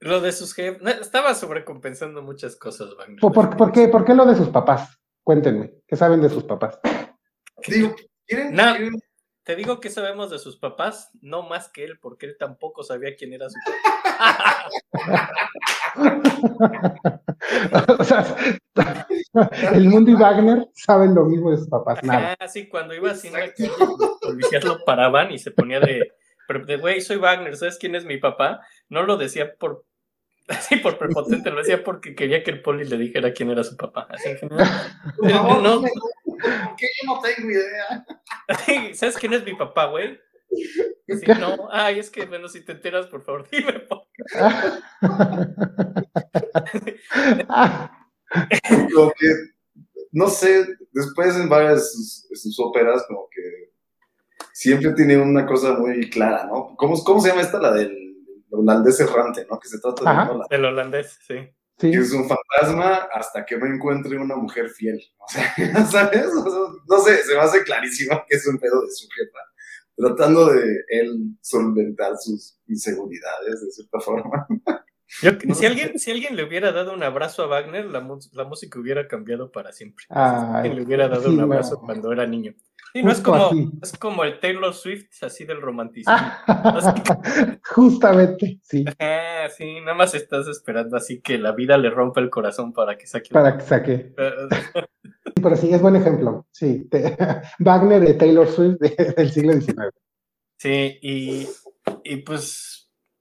Lo 0.00 0.22
de 0.22 0.32
sus 0.32 0.54
jefes. 0.54 0.80
estaba 0.98 1.34
sobrecompensando 1.34 2.22
muchas 2.22 2.56
cosas, 2.56 2.96
Wagner. 2.96 3.20
¿Por, 3.20 3.70
qué, 3.72 3.88
¿Por 3.88 4.06
qué 4.06 4.14
lo 4.14 4.24
de 4.24 4.34
sus 4.34 4.48
papás? 4.48 4.98
Cuéntenme, 5.22 5.74
¿qué 5.86 5.94
saben 5.94 6.22
de 6.22 6.30
sus 6.30 6.44
papás? 6.44 6.80
Digo, 7.66 7.94
¿quieren, 8.26 8.54
Te 9.48 9.56
digo 9.56 9.80
que 9.80 9.88
sabemos 9.88 10.28
de 10.28 10.38
sus 10.38 10.58
papás, 10.58 11.10
no 11.22 11.42
más 11.42 11.70
que 11.70 11.82
él, 11.82 11.98
porque 11.98 12.26
él 12.26 12.36
tampoco 12.38 12.82
sabía 12.82 13.16
quién 13.16 13.32
era 13.32 13.48
su 13.48 13.56
papá. 13.64 14.68
o 17.98 18.04
sea, 18.04 18.36
el 19.72 19.88
mundo 19.88 20.10
y 20.10 20.14
Wagner 20.16 20.68
saben 20.74 21.14
lo 21.14 21.24
mismo 21.24 21.50
de 21.50 21.56
sus 21.56 21.70
papás, 21.70 22.04
nada. 22.04 22.36
Ah, 22.38 22.46
sí, 22.46 22.68
cuando 22.68 22.92
iba 22.92 23.10
así 23.10 23.28
en 23.28 23.36
los 23.38 24.18
policías 24.20 24.64
lo 24.64 24.84
paraban 24.84 25.30
y 25.30 25.38
se 25.38 25.50
ponía 25.50 25.80
de, 25.80 26.12
pero 26.46 26.66
de 26.66 26.76
güey, 26.76 27.00
soy 27.00 27.16
Wagner, 27.16 27.56
¿sabes 27.56 27.78
quién 27.78 27.94
es 27.94 28.04
mi 28.04 28.18
papá? 28.18 28.60
No 28.90 29.04
lo 29.04 29.16
decía 29.16 29.54
por 29.58 29.86
así 30.48 30.76
por 30.76 30.98
prepotente, 30.98 31.50
lo 31.50 31.58
decía 31.58 31.84
porque 31.84 32.14
quería 32.14 32.42
que 32.42 32.50
el 32.50 32.62
poli 32.62 32.84
le 32.84 32.98
dijera 32.98 33.32
quién 33.32 33.50
era 33.50 33.64
su 33.64 33.76
papá. 33.76 34.08
Así 34.10 34.36
general. 34.36 34.68
No, 35.22 35.60
no, 35.60 35.82
que 36.76 36.86
yo 36.86 37.14
no 37.14 37.20
tengo 37.20 37.50
idea. 37.50 38.06
¿Sabes 38.94 39.16
quién 39.16 39.32
es 39.34 39.44
mi 39.44 39.54
papá, 39.54 39.86
güey? 39.86 40.18
Sí, 40.50 41.26
no, 41.38 41.68
ay, 41.70 41.98
es 41.98 42.10
que, 42.10 42.26
bueno, 42.26 42.48
si 42.48 42.62
te 42.62 42.72
enteras, 42.72 43.06
por 43.06 43.22
favor, 43.22 43.48
dime. 43.52 43.80
Por 43.80 44.06
como 48.94 49.12
que, 49.18 49.26
no 50.12 50.28
sé, 50.28 50.66
después 50.92 51.36
en 51.36 51.48
varias 51.48 51.92
sus, 51.92 52.28
sus, 52.32 52.60
óperas, 52.60 53.04
como 53.08 53.28
que 53.30 53.72
siempre 54.52 54.92
tiene 54.92 55.16
una 55.16 55.46
cosa 55.46 55.74
muy 55.74 56.10
clara, 56.10 56.46
¿no? 56.46 56.74
¿Cómo, 56.76 57.02
cómo 57.04 57.20
se 57.20 57.28
llama 57.28 57.42
esta? 57.42 57.58
La 57.58 57.72
del 57.72 58.16
holandés 58.50 59.00
errante, 59.00 59.46
¿no? 59.48 59.58
Que 59.58 59.68
se 59.68 59.78
trata 59.78 60.02
de... 60.02 60.10
Holandés. 60.10 60.46
El 60.50 60.64
holandés, 60.64 61.18
sí. 61.26 61.36
Que 61.78 61.90
es 61.90 62.12
un 62.12 62.28
fantasma 62.28 63.08
hasta 63.12 63.46
que 63.46 63.56
me 63.56 63.68
encuentre 63.68 64.18
una 64.18 64.36
mujer 64.36 64.68
fiel. 64.70 65.00
O 65.28 65.30
sea, 65.30 65.86
¿sabes? 65.86 66.26
No 66.88 67.00
sé, 67.00 67.22
se 67.22 67.34
me 67.34 67.40
hace 67.40 67.62
clarísimo 67.62 68.20
que 68.28 68.36
es 68.36 68.46
un 68.46 68.58
pedo 68.58 68.82
de 68.82 68.90
su 68.90 69.06
jefa 69.08 69.38
tratando 69.98 70.52
de 70.52 70.84
él 70.88 71.36
solventar 71.40 72.16
sus 72.18 72.56
inseguridades 72.68 73.60
de 73.60 73.70
cierta 73.72 74.00
forma. 74.00 74.46
si, 75.08 75.26
alguien, 75.66 75.98
si 75.98 76.10
alguien 76.10 76.36
le 76.36 76.44
hubiera 76.44 76.70
dado 76.70 76.92
un 76.92 77.02
abrazo 77.02 77.42
a 77.42 77.46
Wagner, 77.46 77.86
la, 77.86 78.00
música 78.00 78.78
hubiera 78.78 79.08
cambiado 79.08 79.50
para 79.50 79.72
siempre. 79.72 80.04
si 80.08 80.14
alguien 80.14 80.76
le 80.76 80.82
hubiera 80.82 81.08
dado 81.08 81.30
un 81.30 81.40
abrazo 81.40 81.80
cuando 81.80 82.12
era 82.12 82.26
niño. 82.26 82.54
Sí, 82.92 83.02
no 83.02 83.12
es 83.12 83.20
como, 83.20 83.50
es 83.82 83.92
como 83.98 84.24
el 84.24 84.40
Taylor 84.40 84.72
Swift, 84.72 85.22
así 85.22 85.44
del 85.44 85.60
romanticismo. 85.60 86.16
Justamente, 87.74 88.60
sí. 88.62 88.84
sí, 89.56 89.80
nada 89.80 89.94
más 89.94 90.14
estás 90.14 90.48
esperando 90.48 90.96
así 90.96 91.20
que 91.20 91.38
la 91.38 91.52
vida 91.52 91.76
le 91.76 91.90
rompa 91.90 92.20
el 92.20 92.30
corazón 92.30 92.72
para 92.72 92.96
que 92.96 93.06
saque. 93.06 93.28
Para 93.30 93.58
que 93.58 93.64
saque. 93.64 94.14
Pero 95.42 95.56
sí, 95.56 95.72
es 95.72 95.80
buen 95.80 95.96
ejemplo. 95.96 96.46
Sí, 96.50 96.88
Wagner 97.58 98.00
de 98.00 98.14
Taylor 98.14 98.48
Swift 98.48 98.78
del 98.78 99.30
siglo 99.30 99.52
XIX. 99.52 99.90
Sí, 100.56 100.98
y, 101.02 101.48
y, 102.04 102.16
pues, 102.18 102.77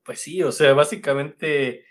pues 0.08 0.22
sí, 0.22 0.42
o 0.42 0.54
sea, 0.54 0.74
básicamente 0.74 1.86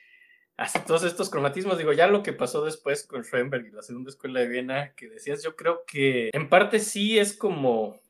hace 0.56 0.80
todos 0.80 1.04
estos 1.04 1.28
cromatismos. 1.28 1.76
Digo, 1.76 1.92
ya 1.92 2.06
lo 2.06 2.22
que 2.22 2.32
pasó 2.32 2.64
después 2.64 3.06
con 3.06 3.22
Schoenberg 3.22 3.66
y 3.66 3.70
la 3.70 3.82
segunda 3.82 4.10
escuela 4.10 4.40
de 4.40 4.48
Viena, 4.48 4.94
que 4.94 5.08
decías, 5.08 5.42
yo 5.42 5.54
creo 5.54 5.84
que 5.86 6.30
en 6.32 6.48
parte 6.48 6.80
sí 6.80 7.18
es 7.18 7.36
como 7.36 8.00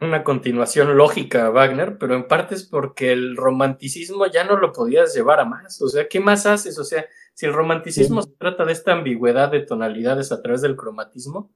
una 0.00 0.22
continuación 0.22 0.96
lógica 0.98 1.46
a 1.46 1.50
Wagner, 1.50 1.96
pero 1.96 2.14
en 2.14 2.28
parte 2.28 2.54
es 2.54 2.64
porque 2.64 3.10
el 3.10 3.36
romanticismo 3.36 4.26
ya 4.26 4.44
no 4.44 4.58
lo 4.58 4.70
podías 4.72 5.14
llevar 5.14 5.40
a 5.40 5.46
más. 5.46 5.80
O 5.80 5.88
sea, 5.88 6.06
¿qué 6.08 6.20
más 6.20 6.44
haces? 6.44 6.78
O 6.78 6.84
sea, 6.84 7.06
si 7.32 7.46
el 7.46 7.54
romanticismo 7.54 8.20
se 8.20 8.32
trata 8.38 8.66
de 8.66 8.72
esta 8.72 8.92
ambigüedad 8.92 9.50
de 9.50 9.60
tonalidades 9.60 10.30
a 10.30 10.42
través 10.42 10.60
del 10.60 10.76
cromatismo, 10.76 11.52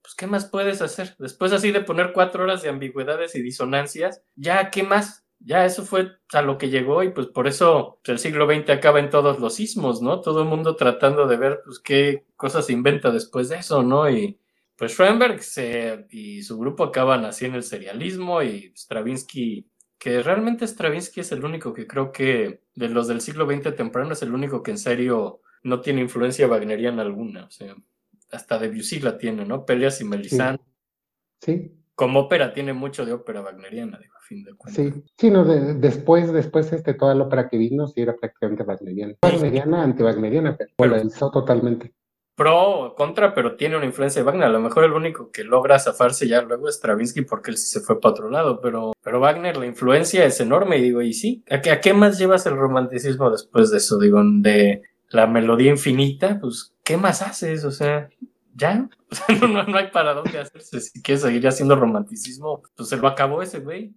pues 0.00 0.14
¿qué 0.14 0.26
más 0.26 0.46
puedes 0.46 0.80
hacer? 0.80 1.14
Después 1.18 1.52
así 1.52 1.72
de 1.72 1.82
poner 1.82 2.12
cuatro 2.14 2.42
horas 2.42 2.62
de 2.62 2.70
ambigüedades 2.70 3.34
y 3.36 3.42
disonancias, 3.42 4.22
ya 4.34 4.70
¿qué 4.70 4.82
más? 4.82 5.24
Ya 5.44 5.64
eso 5.64 5.84
fue 5.84 6.12
a 6.32 6.42
lo 6.42 6.56
que 6.56 6.70
llegó 6.70 7.02
y 7.02 7.10
pues 7.10 7.26
por 7.26 7.48
eso 7.48 8.00
el 8.04 8.18
siglo 8.18 8.46
XX 8.46 8.70
acaba 8.70 9.00
en 9.00 9.10
todos 9.10 9.40
los 9.40 9.54
sismos, 9.54 10.00
¿no? 10.00 10.20
Todo 10.20 10.42
el 10.42 10.48
mundo 10.48 10.76
tratando 10.76 11.26
de 11.26 11.36
ver 11.36 11.60
pues 11.64 11.80
qué 11.80 12.26
cosas 12.36 12.66
se 12.66 12.72
inventa 12.72 13.10
después 13.10 13.48
de 13.48 13.56
eso, 13.56 13.82
¿no? 13.82 14.08
Y 14.08 14.38
pues 14.76 14.92
Schoenberg 14.92 15.40
y 16.10 16.42
su 16.42 16.58
grupo 16.58 16.84
acaban 16.84 17.24
así 17.24 17.46
en 17.46 17.54
el 17.54 17.62
serialismo 17.62 18.42
y 18.42 18.72
Stravinsky 18.76 19.66
que 20.02 20.20
realmente 20.20 20.66
Stravinsky 20.66 21.20
es 21.20 21.30
el 21.30 21.44
único 21.44 21.72
que 21.72 21.86
creo 21.86 22.10
que 22.10 22.62
de 22.74 22.88
los 22.88 23.06
del 23.06 23.20
siglo 23.20 23.46
XX 23.46 23.76
temprano 23.76 24.14
es 24.14 24.22
el 24.22 24.34
único 24.34 24.60
que 24.60 24.72
en 24.72 24.78
serio 24.78 25.42
no 25.62 25.80
tiene 25.80 26.00
influencia 26.00 26.48
wagneriana 26.48 27.02
alguna. 27.02 27.44
O 27.44 27.50
sea, 27.50 27.76
hasta 28.32 28.58
Debussy 28.58 28.98
la 28.98 29.16
tiene, 29.16 29.44
¿no? 29.44 29.64
Peleas 29.64 30.00
y 30.00 30.04
Melisande. 30.04 30.60
Sí. 31.40 31.70
Como 31.94 32.20
ópera 32.20 32.52
tiene 32.52 32.72
mucho 32.72 33.04
de 33.04 33.12
ópera 33.12 33.42
wagneriana, 33.42 33.98
digo, 33.98 34.14
a 34.16 34.20
fin 34.20 34.42
de 34.44 34.54
cuentas. 34.54 34.84
Sí, 34.84 35.02
sí 35.18 35.30
no, 35.30 35.44
después, 35.44 36.32
después 36.32 36.72
este, 36.72 36.94
toda 36.94 37.14
la 37.14 37.24
ópera 37.24 37.48
que 37.48 37.58
vino 37.58 37.86
sí 37.86 38.00
era 38.00 38.16
prácticamente 38.16 38.62
wagneriana. 38.62 39.14
Wagneriana, 39.22 39.82
anti-wagneriana, 39.82 40.56
pero, 40.76 41.02
hizo 41.02 41.30
totalmente 41.30 41.92
pro 42.34 42.86
o 42.86 42.94
contra, 42.94 43.34
pero 43.34 43.56
tiene 43.56 43.76
una 43.76 43.86
influencia 43.86 44.20
de 44.20 44.26
Wagner. 44.26 44.46
A 44.46 44.50
lo 44.52 44.60
mejor 44.60 44.84
el 44.84 44.92
único 44.92 45.30
que 45.30 45.44
logra 45.44 45.78
zafarse 45.78 46.26
ya 46.26 46.42
luego 46.42 46.68
es 46.68 46.76
Stravinsky 46.76 47.22
porque 47.22 47.50
él 47.50 47.56
sí 47.56 47.66
se 47.66 47.80
fue 47.80 48.00
para 48.00 48.12
otro 48.12 48.30
lado, 48.30 48.60
pero, 48.60 48.92
pero 49.02 49.20
Wagner, 49.20 49.56
la 49.56 49.66
influencia 49.66 50.24
es 50.24 50.40
enorme 50.40 50.78
y 50.78 50.82
digo, 50.82 51.02
y 51.02 51.12
sí, 51.12 51.44
¿a 51.50 51.60
qué, 51.60 51.70
¿a 51.70 51.80
qué 51.80 51.92
más 51.94 52.18
llevas 52.18 52.46
el 52.46 52.56
romanticismo 52.56 53.30
después 53.30 53.70
de 53.70 53.78
eso? 53.78 53.98
Digo, 53.98 54.20
de 54.24 54.82
la 55.10 55.26
melodía 55.26 55.70
infinita, 55.70 56.38
pues, 56.40 56.74
¿qué 56.82 56.96
más 56.96 57.22
haces? 57.22 57.64
O 57.64 57.70
sea, 57.70 58.08
ya, 58.54 58.88
no, 59.40 59.64
no, 59.64 59.76
hay 59.76 59.90
para 59.90 60.14
dónde 60.14 60.38
hacerse. 60.38 60.80
Si 60.80 61.02
quieres 61.02 61.22
seguir 61.22 61.46
haciendo 61.46 61.76
romanticismo, 61.76 62.62
pues 62.76 62.88
se 62.88 62.96
lo 62.96 63.08
acabó 63.08 63.42
ese 63.42 63.60
güey. 63.60 63.94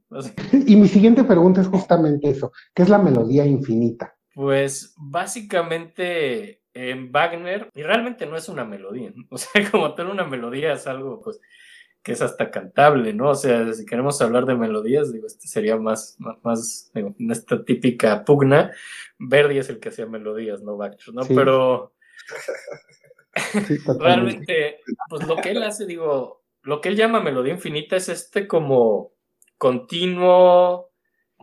Y 0.65 0.75
mi 0.75 0.87
siguiente 0.87 1.23
pregunta 1.23 1.61
es 1.61 1.67
justamente 1.67 2.29
eso, 2.29 2.51
¿qué 2.73 2.83
es 2.83 2.89
la 2.89 2.97
melodía 2.97 3.45
infinita? 3.45 4.15
Pues 4.33 4.93
básicamente 4.97 6.61
en 6.73 7.11
Wagner, 7.11 7.69
y 7.73 7.83
realmente 7.83 8.25
no 8.25 8.35
es 8.35 8.49
una 8.49 8.65
melodía, 8.65 9.13
o 9.29 9.37
sea, 9.37 9.69
como 9.71 9.93
tener 9.95 10.11
una 10.11 10.25
melodía 10.25 10.73
es 10.73 10.87
algo 10.87 11.21
pues 11.21 11.39
que 12.03 12.11
es 12.11 12.21
hasta 12.21 12.51
cantable, 12.51 13.13
¿no? 13.13 13.31
O 13.31 13.35
sea, 13.35 13.73
si 13.73 13.83
queremos 13.83 14.21
hablar 14.21 14.45
de 14.45 14.53
melodías, 14.53 15.11
digo, 15.11 15.25
este 15.25 15.47
sería 15.47 15.75
más, 15.77 16.17
más, 16.43 16.91
digo, 16.93 17.15
en 17.17 17.31
esta 17.31 17.65
típica 17.65 18.23
pugna, 18.23 18.71
Verdi 19.17 19.57
es 19.57 19.69
el 19.69 19.79
que 19.79 19.89
hacía 19.89 20.05
melodías, 20.05 20.61
no 20.61 20.77
Wagner, 20.77 21.13
¿no? 21.13 21.23
Pero 21.27 21.93
realmente, 23.99 24.79
pues 25.09 25.27
lo 25.27 25.35
que 25.37 25.51
él 25.51 25.63
hace, 25.63 25.85
digo, 25.85 26.43
lo 26.63 26.81
que 26.81 26.89
él 26.89 26.95
llama 26.95 27.19
melodía 27.19 27.53
infinita 27.53 27.95
es 27.95 28.09
este 28.09 28.47
como 28.47 29.11
continuo, 29.57 30.91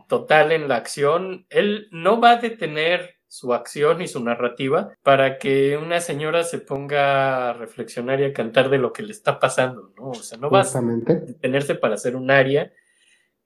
total 0.07 0.51
en 0.51 0.67
la 0.67 0.75
acción. 0.75 1.45
Él 1.49 1.87
no 1.91 2.19
va 2.19 2.31
a 2.31 2.37
detener 2.37 3.15
su 3.27 3.53
acción 3.53 4.01
y 4.01 4.07
su 4.07 4.23
narrativa 4.23 4.95
para 5.01 5.39
que 5.39 5.75
una 5.75 5.99
señora 6.01 6.43
se 6.43 6.59
ponga 6.59 7.49
a 7.49 7.53
reflexionar 7.53 8.21
y 8.21 8.25
a 8.25 8.33
cantar 8.33 8.69
de 8.69 8.77
lo 8.77 8.93
que 8.93 9.01
le 9.01 9.11
está 9.11 9.39
pasando, 9.39 9.91
¿no? 9.97 10.09
O 10.09 10.13
sea, 10.13 10.37
no 10.37 10.51
va 10.51 10.61
a 10.61 10.81
detenerse 11.25 11.73
para 11.73 11.95
hacer 11.95 12.15
un 12.15 12.29
aria 12.29 12.71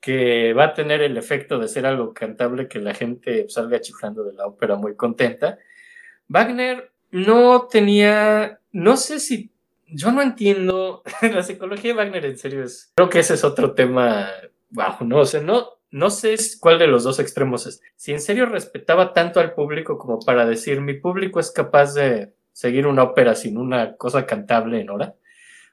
que 0.02 0.54
va 0.54 0.66
a 0.66 0.74
tener 0.74 1.02
el 1.02 1.16
efecto 1.16 1.58
de 1.58 1.70
ser 1.70 1.86
algo 1.86 2.14
cantable 2.14 2.68
que 2.68 2.80
la 2.80 2.94
gente 2.94 3.48
salga 3.48 3.80
chiflando 3.80 4.24
de 4.24 4.34
la 4.34 4.46
ópera 4.46 4.76
muy 4.76 4.96
contenta. 4.96 5.58
Wagner 6.28 6.92
no 7.12 7.68
tenía, 7.68 8.60
no 8.72 8.98
sé 8.98 9.20
si, 9.20 9.52
yo 9.88 10.12
no 10.12 10.22
entiendo, 10.22 11.04
la 11.22 11.44
psicología 11.44 11.92
de 11.92 11.98
Wagner 11.98 12.26
en 12.26 12.38
serio 12.38 12.64
es, 12.64 12.92
creo 12.96 13.10
que 13.10 13.20
ese 13.20 13.36
es 13.36 13.44
otro 13.44 13.74
tema, 13.74 14.30
bajo, 14.70 15.06
no, 15.06 15.20
o 15.20 15.26
sea, 15.26 15.42
no, 15.42 15.78
no 15.92 16.10
sé 16.10 16.36
cuál 16.60 16.80
de 16.80 16.88
los 16.88 17.04
dos 17.04 17.20
extremos 17.20 17.66
es. 17.66 17.82
Si 17.96 18.12
en 18.12 18.20
serio 18.20 18.46
respetaba 18.46 19.14
tanto 19.14 19.40
al 19.40 19.54
público 19.54 19.98
como 19.98 20.20
para 20.20 20.46
decir, 20.46 20.82
mi 20.82 20.96
público 20.96 21.40
es 21.40 21.52
capaz 21.52 21.94
de 21.94 22.34
seguir 22.52 22.88
una 22.88 23.04
ópera 23.04 23.36
sin 23.36 23.58
una 23.58 23.96
cosa 23.96 24.26
cantable 24.26 24.82
en 24.82 24.90
hora, 24.90 25.16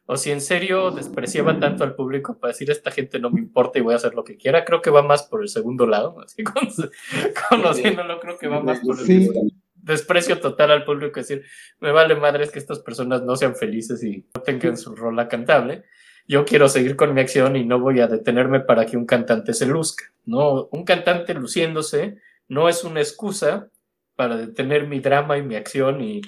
o 0.06 0.18
si 0.18 0.30
en 0.30 0.42
serio 0.42 0.90
despreciaba 0.90 1.58
tanto 1.58 1.82
al 1.82 1.94
público 1.94 2.38
para 2.38 2.52
decir, 2.52 2.70
esta 2.70 2.90
gente 2.90 3.18
no 3.18 3.30
me 3.30 3.40
importa 3.40 3.78
y 3.78 3.82
voy 3.82 3.94
a 3.94 3.96
hacer 3.96 4.14
lo 4.14 4.22
que 4.22 4.36
quiera, 4.36 4.64
creo 4.64 4.82
que 4.82 4.90
va 4.90 5.02
más 5.02 5.22
por 5.22 5.40
el 5.40 5.48
segundo 5.48 5.86
lado, 5.86 6.20
así 6.20 6.44
conociéndolo, 7.48 8.20
creo 8.20 8.38
que 8.38 8.48
va 8.48 8.60
más 8.60 8.80
por 8.80 9.00
el 9.00 9.50
desprecio 9.84 10.40
total 10.40 10.70
al 10.70 10.84
público, 10.84 11.20
decir, 11.20 11.44
me 11.78 11.92
vale 11.92 12.16
madres 12.16 12.50
que 12.50 12.58
estas 12.58 12.78
personas 12.80 13.22
no 13.22 13.36
sean 13.36 13.54
felices 13.54 14.02
y 14.02 14.26
no 14.34 14.42
tengan 14.42 14.76
su 14.76 14.94
rol 14.96 15.26
cantable. 15.28 15.84
Yo 16.26 16.44
quiero 16.44 16.68
seguir 16.68 16.96
con 16.96 17.12
mi 17.12 17.20
acción 17.20 17.54
y 17.56 17.66
no 17.66 17.78
voy 17.78 18.00
a 18.00 18.06
detenerme 18.06 18.60
para 18.60 18.86
que 18.86 18.96
un 18.96 19.04
cantante 19.04 19.52
se 19.52 19.66
luzca. 19.66 20.04
No, 20.24 20.68
un 20.72 20.84
cantante 20.84 21.34
luciéndose 21.34 22.16
no 22.48 22.68
es 22.68 22.82
una 22.82 23.00
excusa 23.00 23.68
para 24.16 24.36
detener 24.36 24.86
mi 24.86 25.00
drama 25.00 25.36
y 25.36 25.42
mi 25.42 25.56
acción 25.56 26.00
y, 26.00 26.22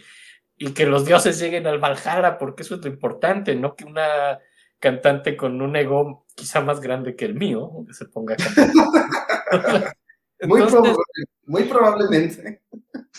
y 0.58 0.72
que 0.72 0.84
los 0.84 1.06
dioses 1.06 1.38
lleguen 1.38 1.66
al 1.66 1.78
Valhalla, 1.78 2.36
porque 2.36 2.62
eso 2.62 2.74
es 2.74 2.84
lo 2.84 2.90
importante, 2.90 3.54
no 3.54 3.74
que 3.74 3.84
una 3.84 4.38
cantante 4.78 5.36
con 5.36 5.62
un 5.62 5.74
ego 5.76 6.26
quizá 6.34 6.60
más 6.60 6.80
grande 6.80 7.16
que 7.16 7.24
el 7.24 7.34
mío 7.34 7.72
se 7.90 8.04
ponga 8.04 8.34
a 8.34 8.36
cantar. 8.36 9.96
muy, 10.42 11.62
probablemente. 11.64 12.62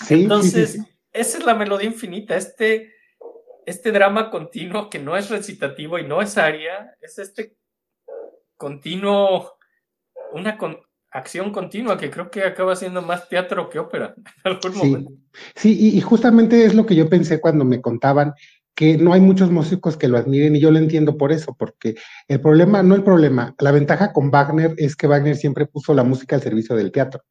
Entonces, 0.10 0.80
esa 1.12 1.38
es 1.38 1.46
la 1.46 1.56
melodía 1.56 1.88
infinita, 1.88 2.36
este, 2.36 2.94
este 3.66 3.92
drama 3.92 4.30
continuo 4.30 4.90
que 4.90 5.00
no 5.00 5.18
es 5.18 5.30
recitativo 5.30 5.98
y 6.00 6.08
no 6.08 6.22
es 6.22 6.38
aria, 6.38 6.96
es 7.02 7.18
este 7.20 7.56
continuo, 8.56 9.58
una 10.34 10.58
acción 11.12 11.52
continua 11.52 11.98
que 11.98 12.10
creo 12.10 12.30
que 12.30 12.44
acaba 12.44 12.76
siendo 12.76 13.02
más 13.02 13.30
teatro 13.30 13.70
que 13.70 13.80
ópera 13.80 14.14
en 14.18 14.26
algún 14.44 14.74
sí. 14.74 14.78
momento. 14.78 15.12
Sí, 15.56 15.96
y, 15.96 16.02
justamente 16.02 16.66
es 16.66 16.74
lo 16.74 16.86
que 16.86 16.96
yo 16.96 17.10
pensé 17.10 17.40
cuando 17.40 17.66
me 17.66 17.82
contaban 17.82 18.34
que 18.78 18.96
no 18.96 19.14
hay 19.14 19.22
muchos 19.22 19.50
músicos 19.50 19.98
que 19.98 20.08
lo 20.08 20.20
admiren 20.20 20.56
y 20.56 20.60
yo 20.60 20.70
lo 20.70 20.78
entiendo 20.78 21.18
por 21.18 21.32
eso, 21.32 21.56
porque 21.58 21.96
el 22.28 22.40
problema, 22.40 22.84
no 22.84 22.94
el 22.94 23.04
problema, 23.04 23.56
la 23.60 23.72
ventaja 23.72 24.14
con 24.14 24.30
Wagner 24.30 24.76
es 24.78 24.96
que 24.96 25.08
Wagner 25.08 25.36
siempre 25.36 25.66
puso 25.66 25.96
la 25.96 26.04
música 26.04 26.36
al 26.36 26.44
servicio 26.44 26.76
del 26.76 26.92
teatro. 26.92 27.24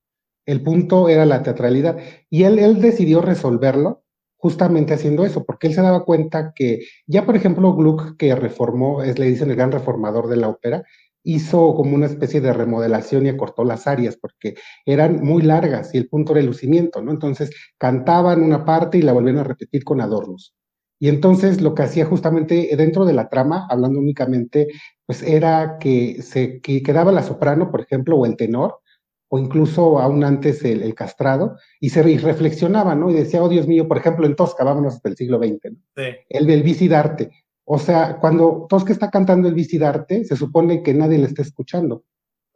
El 0.44 0.62
punto 0.62 1.09
era 1.09 1.24
la 1.24 1.44
teatralidad. 1.44 1.98
Y 2.28 2.42
él, 2.42 2.59
él 2.59 2.80
decidió 2.80 3.20
resolverlo 3.20 4.02
justamente 4.37 4.94
haciendo 4.94 5.24
eso, 5.24 5.44
porque 5.44 5.68
él 5.68 5.74
se 5.74 5.82
daba 5.82 6.04
cuenta 6.04 6.52
que 6.52 6.80
ya, 7.06 7.24
por 7.24 7.37
ejemplo, 7.37 7.74
Gluck, 7.76 8.16
que 8.16 8.35
reformó, 8.35 9.04
es, 9.04 9.16
le 9.18 9.26
dicen 9.26 9.48
el 9.50 9.56
gran 9.56 9.70
reformador 9.70 10.28
de 10.28 10.38
la 10.38 10.48
ópera, 10.48 10.82
hizo 11.22 11.74
como 11.76 11.94
una 11.94 12.06
especie 12.06 12.40
de 12.40 12.52
remodelación 12.52 13.24
y 13.24 13.28
acortó 13.28 13.64
las 13.64 13.87
áreas, 13.87 14.16
porque 14.16 14.56
eran 14.85 15.22
muy 15.24 15.42
largas 15.42 15.94
y 15.94 15.98
el 15.98 16.09
punto 16.09 16.32
era 16.32 16.40
el 16.40 16.46
lucimiento, 16.46 17.02
¿no? 17.02 17.12
Entonces 17.12 17.50
cantaban 17.78 18.42
una 18.42 18.64
parte 18.64 18.98
y 18.98 19.02
la 19.02 19.12
volvían 19.12 19.38
a 19.38 19.44
repetir 19.44 19.85
con 19.85 20.00
adornos. 20.00 20.56
Y 20.98 21.09
entonces 21.09 21.61
lo 21.61 21.74
que 21.74 21.82
hacía 21.82 22.06
justamente 22.06 22.70
dentro 22.76 23.04
de 23.04 23.12
la 23.12 23.28
trama, 23.28 23.66
hablando 23.68 23.98
únicamente, 23.98 24.68
pues 25.04 25.22
era 25.22 25.76
que 25.78 26.22
se 26.22 26.61
que 26.61 26.82
quedaba 26.82 27.12
la 27.12 27.22
soprano, 27.22 27.70
por 27.70 27.80
ejemplo, 27.82 28.16
o 28.16 28.26
el 28.26 28.37
tenor, 28.37 28.80
o 29.28 29.38
incluso 29.38 29.98
aún 29.98 30.24
antes 30.24 30.64
el, 30.64 30.94
castrado, 30.94 31.56
y 31.80 31.90
se 31.90 32.02
reflexionaba, 32.02 32.94
¿no? 32.94 33.11
Y 33.11 33.14
decía, 33.14 33.42
oh 33.42 33.48
Dios 33.48 33.66
mío, 33.66 33.88
por 33.88 33.98
ejemplo, 33.98 34.26
en 34.26 34.37
Tosca, 34.37 34.64
vámonos 34.64 34.94
hasta 34.94 35.09
el 35.09 35.16
siglo 35.16 35.38
XX, 35.38 35.72
¿no? 35.72 35.78
Sí. 35.96 36.16
El 36.28 36.46
del 36.46 36.62
Vicidarte. 36.62 37.30
O 37.64 37.78
sea, 37.78 38.18
cuando 38.20 38.66
Tosca 38.68 38.92
está 38.92 39.11
cantando 39.11 39.48
el 39.48 39.54
Vicidarte, 39.54 40.24
se 40.24 40.37
supone 40.37 40.82
que 40.82 40.94
nadie 40.94 41.18
le 41.18 41.26
está 41.26 41.42
escuchando. 41.42 42.04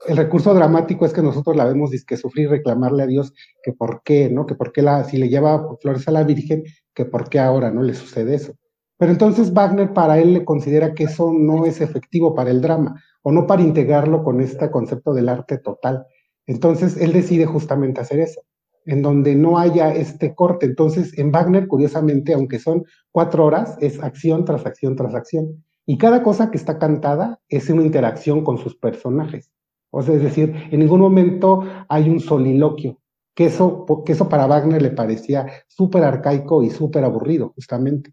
El 0.07 0.17
recurso 0.17 0.55
dramático 0.55 1.05
es 1.05 1.13
que 1.13 1.23
nosotros 1.23 1.57
la 1.57 1.67
vemos 1.67 1.91
que 2.07 2.17
sufrir, 2.17 2.49
reclamarle 2.49 3.03
a 3.03 3.07
Dios 3.07 3.35
que 3.63 3.73
por 3.73 4.03
qué, 4.03 4.31
¿no? 4.31 4.47
Que 4.47 4.55
por 4.55 4.73
qué 4.73 4.83
la, 4.83 5.05
si 5.05 5.19
le 5.19 5.29
lleva 5.29 5.77
flores 5.81 6.09
a 6.09 6.11
la 6.11 6.25
Virgen, 6.25 6.65
que 6.95 7.05
por 7.05 7.29
qué 7.29 7.39
ahora 7.39 7.71
no 7.71 7.83
le 7.83 7.95
sucede 7.95 8.35
eso. 8.35 8.55
Pero 8.97 9.13
entonces 9.13 9.53
Wagner 9.53 9.93
para 9.93 10.19
él 10.19 10.33
le 10.35 10.45
considera 10.45 10.95
que 10.95 11.05
eso 11.05 11.33
no 11.33 11.67
es 11.67 11.81
efectivo 11.81 12.35
para 12.35 12.51
el 12.51 12.61
drama, 12.61 13.03
o 13.23 13.33
no 13.33 13.47
para 13.47 13.63
integrarlo 13.63 14.23
con 14.23 14.41
este 14.41 14.71
concepto 14.71 15.13
del 15.13 15.29
arte 15.29 15.59
total. 15.59 16.07
Entonces, 16.47 16.97
él 16.97 17.13
decide 17.13 17.47
justamente 17.47 18.01
hacer 18.01 18.21
eso, 18.21 18.43
en 18.87 19.03
donde 19.03 19.35
no 19.35 19.59
haya 19.59 19.93
este 19.93 20.35
corte. 20.35 20.67
Entonces, 20.67 21.17
en 21.19 21.31
Wagner, 21.31 21.69
curiosamente, 21.69 22.35
aunque 22.35 22.59
son 22.59 22.85
cuatro 23.13 23.45
horas, 23.45 23.77
es 23.81 24.03
acción 24.03 24.45
tras 24.45 24.67
acción 24.67 24.97
tras 24.97 25.15
acción. 25.15 25.65
Y 25.87 25.99
cada 25.99 26.23
cosa 26.23 26.51
que 26.51 26.57
está 26.57 26.79
cantada 26.79 27.41
es 27.49 27.69
una 27.69 27.83
interacción 27.83 28.43
con 28.45 28.59
sus 28.59 28.77
personajes. 28.77 29.50
O 29.90 30.03
sea, 30.03 30.14
es 30.14 30.22
decir, 30.22 30.55
en 30.70 30.81
ningún 30.81 31.00
momento 31.00 31.64
hay 31.88 32.09
un 32.09 32.20
soliloquio, 32.20 33.00
que 33.35 33.46
eso, 33.46 33.87
que 34.05 34.12
eso 34.12 34.29
para 34.29 34.46
Wagner 34.46 34.83
le 34.83 34.90
parecía 34.90 35.46
súper 35.68 36.05
arcaico 36.05 36.62
y 36.62 36.70
súper 36.70 37.05
aburrido, 37.05 37.53
justamente. 37.55 38.12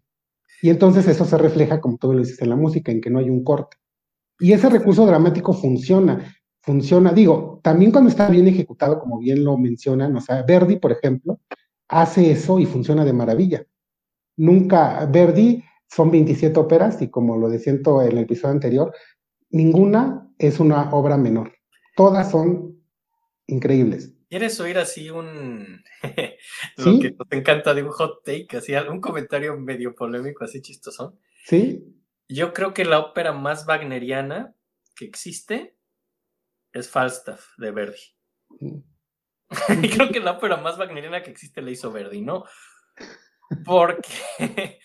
Y 0.62 0.70
entonces 0.70 1.06
eso 1.06 1.24
se 1.24 1.38
refleja, 1.38 1.80
como 1.80 1.98
tú 1.98 2.12
lo 2.12 2.18
dices, 2.18 2.40
en 2.42 2.50
la 2.50 2.56
música, 2.56 2.90
en 2.90 3.00
que 3.00 3.10
no 3.10 3.20
hay 3.20 3.30
un 3.30 3.44
corte. 3.44 3.76
Y 4.40 4.52
ese 4.52 4.68
recurso 4.68 5.06
dramático 5.06 5.52
funciona 5.52 6.34
funciona, 6.68 7.14
digo, 7.14 7.60
también 7.62 7.90
cuando 7.90 8.10
está 8.10 8.28
bien 8.28 8.46
ejecutado, 8.46 9.00
como 9.00 9.18
bien 9.18 9.42
lo 9.42 9.56
mencionan, 9.56 10.14
o 10.14 10.20
sea, 10.20 10.42
Verdi, 10.42 10.76
por 10.76 10.92
ejemplo, 10.92 11.40
hace 11.88 12.30
eso 12.30 12.58
y 12.58 12.66
funciona 12.66 13.06
de 13.06 13.14
maravilla. 13.14 13.64
Nunca, 14.36 15.06
Verdi 15.06 15.64
son 15.88 16.10
27 16.10 16.60
óperas 16.60 17.00
y 17.00 17.08
como 17.08 17.38
lo 17.38 17.48
decía 17.48 17.72
en 17.72 17.82
el 17.86 18.18
episodio 18.18 18.52
anterior, 18.52 18.92
ninguna 19.48 20.30
es 20.36 20.60
una 20.60 20.90
obra 20.90 21.16
menor. 21.16 21.52
Todas 21.98 22.30
son 22.30 22.80
increíbles. 23.48 24.14
¿Quieres 24.28 24.60
oír 24.60 24.78
así 24.78 25.10
un... 25.10 25.82
lo 26.76 27.00
que 27.00 27.10
te 27.10 27.36
encanta 27.36 27.74
de 27.74 27.82
un 27.82 27.90
hot 27.90 28.22
take, 28.24 28.56
así 28.56 28.72
un 28.72 29.00
comentario 29.00 29.56
medio 29.56 29.96
polémico, 29.96 30.44
así 30.44 30.62
chistoso? 30.62 31.18
Sí. 31.42 31.92
Yo 32.28 32.52
creo 32.52 32.72
que 32.72 32.84
la 32.84 33.00
ópera 33.00 33.32
más 33.32 33.66
wagneriana 33.66 34.54
que 34.94 35.06
existe 35.06 35.76
es 36.72 36.88
Falstaff 36.88 37.44
de 37.58 37.72
Verdi. 37.72 37.98
Mm. 38.60 38.78
y 39.82 39.88
creo 39.90 40.12
que 40.12 40.20
la 40.20 40.34
ópera 40.34 40.56
más 40.58 40.78
wagneriana 40.78 41.24
que 41.24 41.32
existe 41.32 41.62
la 41.62 41.72
hizo 41.72 41.90
Verdi, 41.90 42.20
¿no? 42.20 42.44
Porque 43.64 44.08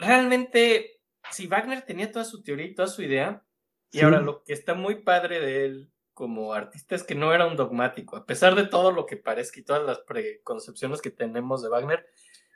realmente, 0.00 1.02
si 1.30 1.46
Wagner 1.46 1.82
tenía 1.82 2.10
toda 2.10 2.24
su 2.24 2.42
teoría 2.42 2.64
y 2.64 2.74
toda 2.74 2.88
su 2.88 3.02
idea, 3.02 3.44
y 3.90 4.00
ahora 4.00 4.22
lo 4.22 4.42
que 4.44 4.54
está 4.54 4.72
muy 4.72 5.02
padre 5.02 5.40
de 5.40 5.66
él 5.66 5.92
como 6.16 6.54
artista 6.54 6.94
es 6.94 7.02
que 7.04 7.14
no 7.14 7.34
era 7.34 7.46
un 7.46 7.56
dogmático, 7.56 8.16
a 8.16 8.24
pesar 8.24 8.54
de 8.54 8.64
todo 8.64 8.90
lo 8.90 9.04
que 9.04 9.18
parezca 9.18 9.60
y 9.60 9.64
todas 9.64 9.84
las 9.84 9.98
preconcepciones 9.98 11.02
que 11.02 11.10
tenemos 11.10 11.62
de 11.62 11.68
Wagner, 11.68 12.06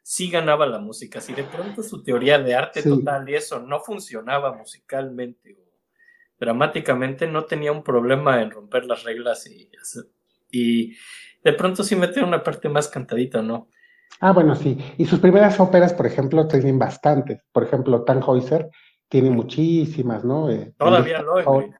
sí 0.03 0.31
ganaba 0.31 0.65
la 0.65 0.79
música. 0.79 1.21
Si 1.21 1.35
de 1.35 1.45
pronto 1.45 1.83
su 1.83 2.03
teoría 2.03 2.39
de 2.39 2.55
arte 2.55 2.83
total 2.83 3.29
y 3.29 3.35
eso 3.35 3.61
no 3.61 3.81
funcionaba 3.81 4.55
musicalmente 4.55 5.59
dramáticamente 6.41 7.27
no 7.27 7.45
tenía 7.45 7.71
un 7.71 7.85
problema 7.85 8.41
en 8.41 8.51
romper 8.51 8.87
las 8.87 9.05
reglas 9.05 9.47
y, 9.47 9.71
y 10.51 10.97
de 11.45 11.53
pronto 11.53 11.85
sí 11.85 11.95
mete 11.95 12.25
una 12.25 12.43
parte 12.43 12.71
más 12.71 12.89
cantadita, 12.89 13.43
¿no? 13.43 13.69
Ah, 14.21 14.33
bueno, 14.33 14.57
sí. 14.57 14.77
Y 14.97 15.05
sus 15.05 15.21
primeras 15.21 15.61
óperas, 15.61 15.93
por 15.93 16.07
ejemplo, 16.07 16.49
tienen 16.49 16.79
bastantes. 16.79 17.43
Por 17.53 17.63
ejemplo, 17.63 18.03
Tannhäuser 18.05 18.71
tiene 19.09 19.31
muchísimas, 19.31 20.25
¿no? 20.25 20.51
Eh, 20.51 20.73
todavía 20.77 21.23
Lohengrin. 21.23 21.77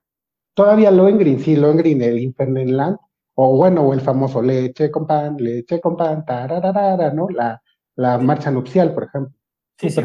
Todavía 0.53 0.91
Lohengrin, 0.91 1.39
sí, 1.39 1.55
Lohengrin, 1.55 2.01
el 2.01 2.19
Infernenland. 2.19 2.97
O 3.35 3.55
bueno, 3.55 3.83
o 3.83 3.93
el 3.93 4.01
famoso 4.01 4.41
Leche 4.41 4.91
con 4.91 5.07
pan, 5.07 5.37
leche 5.37 5.79
con 5.79 5.95
pan, 5.95 6.25
tararara, 6.25 7.13
¿no? 7.13 7.29
La, 7.29 7.61
la 7.95 8.17
marcha 8.17 8.51
nupcial, 8.51 8.93
por 8.93 9.05
ejemplo. 9.05 9.33
Sí, 9.77 9.89
sí, 9.89 10.01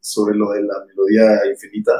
sobre, 0.00 0.36
lo 0.36 0.50
de 0.50 0.62
la 0.62 0.74
melodía 0.86 1.50
infinita. 1.50 1.92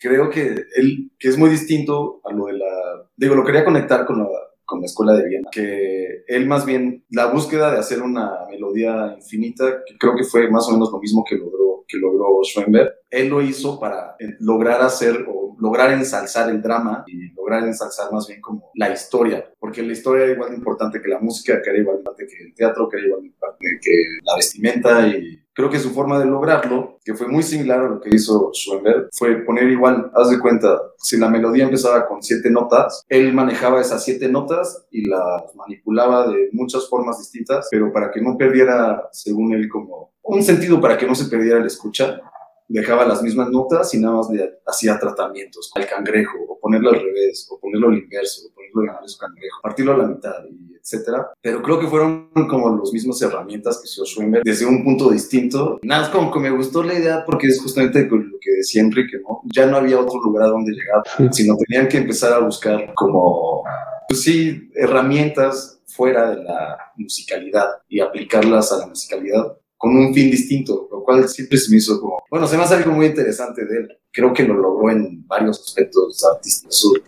Creo 0.00 0.28
que 0.28 0.54
él, 0.76 1.12
que 1.18 1.28
es 1.28 1.38
muy 1.38 1.48
distinto 1.48 2.20
a 2.24 2.32
lo 2.32 2.46
de 2.46 2.54
la. 2.54 3.08
Digo, 3.16 3.34
lo 3.34 3.44
quería 3.44 3.64
conectar 3.64 4.04
con 4.04 4.18
la, 4.18 4.26
con 4.66 4.80
la 4.80 4.86
escuela 4.86 5.14
de 5.14 5.28
Viena, 5.28 5.48
que 5.50 6.24
él 6.26 6.46
más 6.46 6.66
bien, 6.66 7.04
la 7.10 7.26
búsqueda 7.26 7.70
de 7.70 7.78
hacer 7.78 8.02
una 8.02 8.46
melodía 8.50 9.14
infinita, 9.16 9.82
que 9.86 9.96
creo 9.98 10.14
que 10.14 10.24
fue 10.24 10.50
más 10.50 10.68
o 10.68 10.72
menos 10.72 10.92
lo 10.92 10.98
mismo 10.98 11.24
que 11.26 11.36
logró, 11.36 11.61
que 11.92 11.98
logró 11.98 12.40
Schoenberg, 12.42 12.92
él 13.10 13.28
lo 13.28 13.42
hizo 13.42 13.78
para 13.78 14.16
lograr 14.40 14.80
hacer 14.80 15.26
o 15.28 15.54
lograr 15.60 15.92
ensalzar 15.92 16.50
el 16.50 16.62
drama 16.62 17.04
y 17.06 17.32
lograr 17.34 17.62
ensalzar 17.64 18.10
más 18.10 18.26
bien 18.26 18.40
como 18.40 18.70
la 18.74 18.90
historia, 18.90 19.52
porque 19.60 19.82
la 19.82 19.92
historia 19.92 20.24
era 20.24 20.32
igual 20.32 20.50
de 20.50 20.56
importante 20.56 21.00
que 21.00 21.08
la 21.08 21.20
música, 21.20 21.60
que 21.62 21.70
era 21.70 21.78
igual 21.78 21.96
de 21.96 22.00
importante 22.00 22.26
que 22.26 22.44
el 22.44 22.54
teatro, 22.54 22.88
que 22.88 22.96
era 22.96 23.06
igual 23.06 23.20
de 23.20 23.28
importante 23.28 23.66
que 23.80 23.92
la 24.24 24.36
vestimenta 24.36 25.06
y 25.08 25.41
creo 25.54 25.70
que 25.70 25.78
su 25.78 25.90
forma 25.90 26.18
de 26.18 26.26
lograrlo, 26.26 26.98
que 27.04 27.14
fue 27.14 27.28
muy 27.28 27.42
similar 27.42 27.80
a 27.80 27.88
lo 27.88 28.00
que 28.00 28.10
hizo 28.12 28.50
Schoenberg, 28.52 29.08
fue 29.12 29.36
poner 29.44 29.68
igual, 29.68 30.10
haz 30.14 30.30
de 30.30 30.40
cuenta, 30.40 30.80
si 30.98 31.18
la 31.18 31.28
melodía 31.28 31.64
empezaba 31.64 32.06
con 32.06 32.22
siete 32.22 32.50
notas, 32.50 33.04
él 33.08 33.32
manejaba 33.32 33.80
esas 33.80 34.04
siete 34.04 34.28
notas 34.28 34.86
y 34.90 35.08
las 35.08 35.54
manipulaba 35.54 36.28
de 36.28 36.48
muchas 36.52 36.88
formas 36.88 37.18
distintas, 37.18 37.68
pero 37.70 37.92
para 37.92 38.10
que 38.10 38.20
no 38.20 38.36
perdiera, 38.36 39.08
según 39.12 39.52
él, 39.52 39.68
como 39.68 40.12
un 40.22 40.42
sentido 40.42 40.80
para 40.80 40.96
que 40.96 41.06
no 41.06 41.14
se 41.14 41.26
perdiera 41.26 41.58
el 41.58 41.66
escuchar, 41.66 42.22
dejaba 42.68 43.04
las 43.04 43.22
mismas 43.22 43.50
notas 43.50 43.92
y 43.92 43.98
nada 43.98 44.16
más 44.16 44.30
le 44.30 44.60
hacía 44.66 44.98
tratamientos 44.98 45.70
al 45.74 45.86
cangrejo, 45.86 46.38
o 46.48 46.58
ponerlo 46.58 46.90
al 46.90 47.00
revés, 47.00 47.46
o 47.50 47.60
ponerlo 47.60 47.88
al 47.88 47.98
inverso, 47.98 48.48
o 48.48 48.54
ponerlo 48.54 48.92
al 48.98 49.06
cangrejo, 49.18 49.60
partirlo 49.62 49.92
a 49.92 49.98
la 49.98 50.06
mitad, 50.06 50.44
y 50.48 50.71
etcétera. 50.82 51.32
Pero 51.40 51.62
creo 51.62 51.78
que 51.80 51.86
fueron 51.86 52.30
como 52.48 52.68
los 52.70 52.92
mismos 52.92 53.20
herramientas 53.22 53.78
que 53.78 53.84
usó 53.84 54.04
Schoenberg 54.04 54.44
desde 54.44 54.66
un 54.66 54.82
punto 54.84 55.10
distinto. 55.10 55.78
Nada, 55.82 56.10
como 56.10 56.32
que 56.32 56.40
me 56.40 56.50
gustó 56.50 56.82
la 56.82 56.94
idea 56.94 57.24
porque 57.24 57.46
es 57.46 57.60
justamente 57.62 58.02
lo 58.02 58.38
que 58.40 58.50
decía 58.58 58.82
Enrique, 58.82 59.18
¿no? 59.22 59.40
Ya 59.54 59.66
no 59.66 59.76
había 59.76 60.00
otro 60.00 60.20
lugar 60.22 60.46
a 60.46 60.48
donde 60.50 60.72
llegar, 60.72 61.32
sino 61.32 61.56
tenían 61.56 61.88
que 61.88 61.98
empezar 61.98 62.32
a 62.32 62.40
buscar 62.40 62.92
como, 62.94 63.62
pues 64.08 64.22
sí, 64.22 64.70
herramientas 64.74 65.80
fuera 65.86 66.30
de 66.30 66.42
la 66.42 66.78
musicalidad 66.96 67.66
y 67.88 68.00
aplicarlas 68.00 68.72
a 68.72 68.78
la 68.78 68.86
musicalidad 68.86 69.58
con 69.76 69.96
un 69.96 70.14
fin 70.14 70.30
distinto, 70.30 70.88
lo 70.90 71.02
cual 71.02 71.28
siempre 71.28 71.58
se 71.58 71.70
me 71.70 71.78
hizo 71.78 72.00
como, 72.00 72.22
bueno, 72.30 72.46
se 72.46 72.56
me 72.56 72.62
hace 72.62 72.74
algo 72.74 72.92
muy 72.92 73.06
interesante 73.06 73.64
de 73.64 73.78
él. 73.78 73.88
Creo 74.12 74.32
que 74.32 74.44
lo 74.44 74.54
logró 74.54 74.90
en 74.90 75.26
varios 75.26 75.60
aspectos 75.60 76.24
artísticos. 76.24 77.02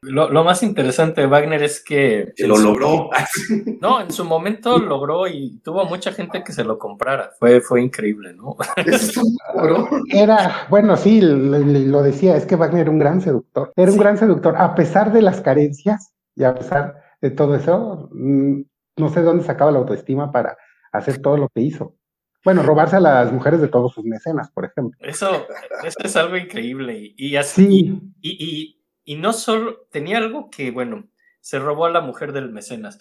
Pues, 0.00 0.12
lo, 0.12 0.30
lo, 0.30 0.44
más 0.44 0.62
interesante 0.62 1.20
de 1.20 1.26
Wagner 1.26 1.62
es 1.62 1.82
que... 1.82 2.32
que 2.34 2.46
lo 2.46 2.56
logró. 2.56 3.10
no, 3.80 4.00
en 4.00 4.10
su 4.10 4.24
momento 4.24 4.78
logró 4.78 5.26
y 5.26 5.58
tuvo 5.62 5.84
mucha 5.84 6.12
gente 6.12 6.42
que 6.42 6.52
se 6.52 6.64
lo 6.64 6.78
comprara. 6.78 7.32
Fue, 7.38 7.60
fue 7.60 7.82
increíble, 7.82 8.32
¿no? 8.34 8.56
Era, 10.12 10.66
bueno, 10.70 10.96
sí, 10.96 11.20
lo, 11.20 11.58
lo 11.58 12.02
decía, 12.02 12.36
es 12.36 12.46
que 12.46 12.56
Wagner 12.56 12.82
era 12.82 12.90
un 12.90 12.98
gran 12.98 13.20
seductor. 13.20 13.72
Era 13.76 13.92
un 13.92 13.98
gran 13.98 14.16
seductor, 14.16 14.54
a 14.56 14.74
pesar 14.74 15.12
de 15.12 15.22
las 15.22 15.40
carencias 15.40 16.12
y 16.34 16.44
a 16.44 16.54
pesar 16.54 16.94
de 17.20 17.30
todo 17.30 17.54
eso, 17.56 18.08
mm, 18.12 18.62
no 18.96 19.08
sé 19.08 19.22
dónde 19.22 19.44
sacaba 19.44 19.72
la 19.72 19.78
autoestima 19.78 20.32
para 20.32 20.56
hacer 20.92 21.20
todo 21.20 21.36
lo 21.36 21.48
que 21.48 21.60
hizo. 21.60 21.96
Bueno, 22.44 22.62
robarse 22.62 22.96
a 22.96 23.00
las 23.00 23.32
mujeres 23.32 23.60
de 23.60 23.68
todos 23.68 23.92
sus 23.92 24.04
mecenas, 24.04 24.50
por 24.50 24.64
ejemplo. 24.64 24.98
Eso, 25.00 25.46
eso 25.84 25.98
es 26.02 26.16
algo 26.16 26.36
increíble. 26.36 27.12
Y, 27.16 27.36
así, 27.36 28.00
y, 28.20 28.30
y, 28.30 28.77
no 29.16 29.32
solo, 29.32 29.86
tenía 29.90 30.18
algo 30.18 30.50
que, 30.50 30.70
bueno, 30.70 31.08
se 31.40 31.58
robó 31.58 31.86
a 31.86 31.90
la 31.90 32.00
mujer 32.00 32.32
del 32.32 32.50
mecenas. 32.50 32.98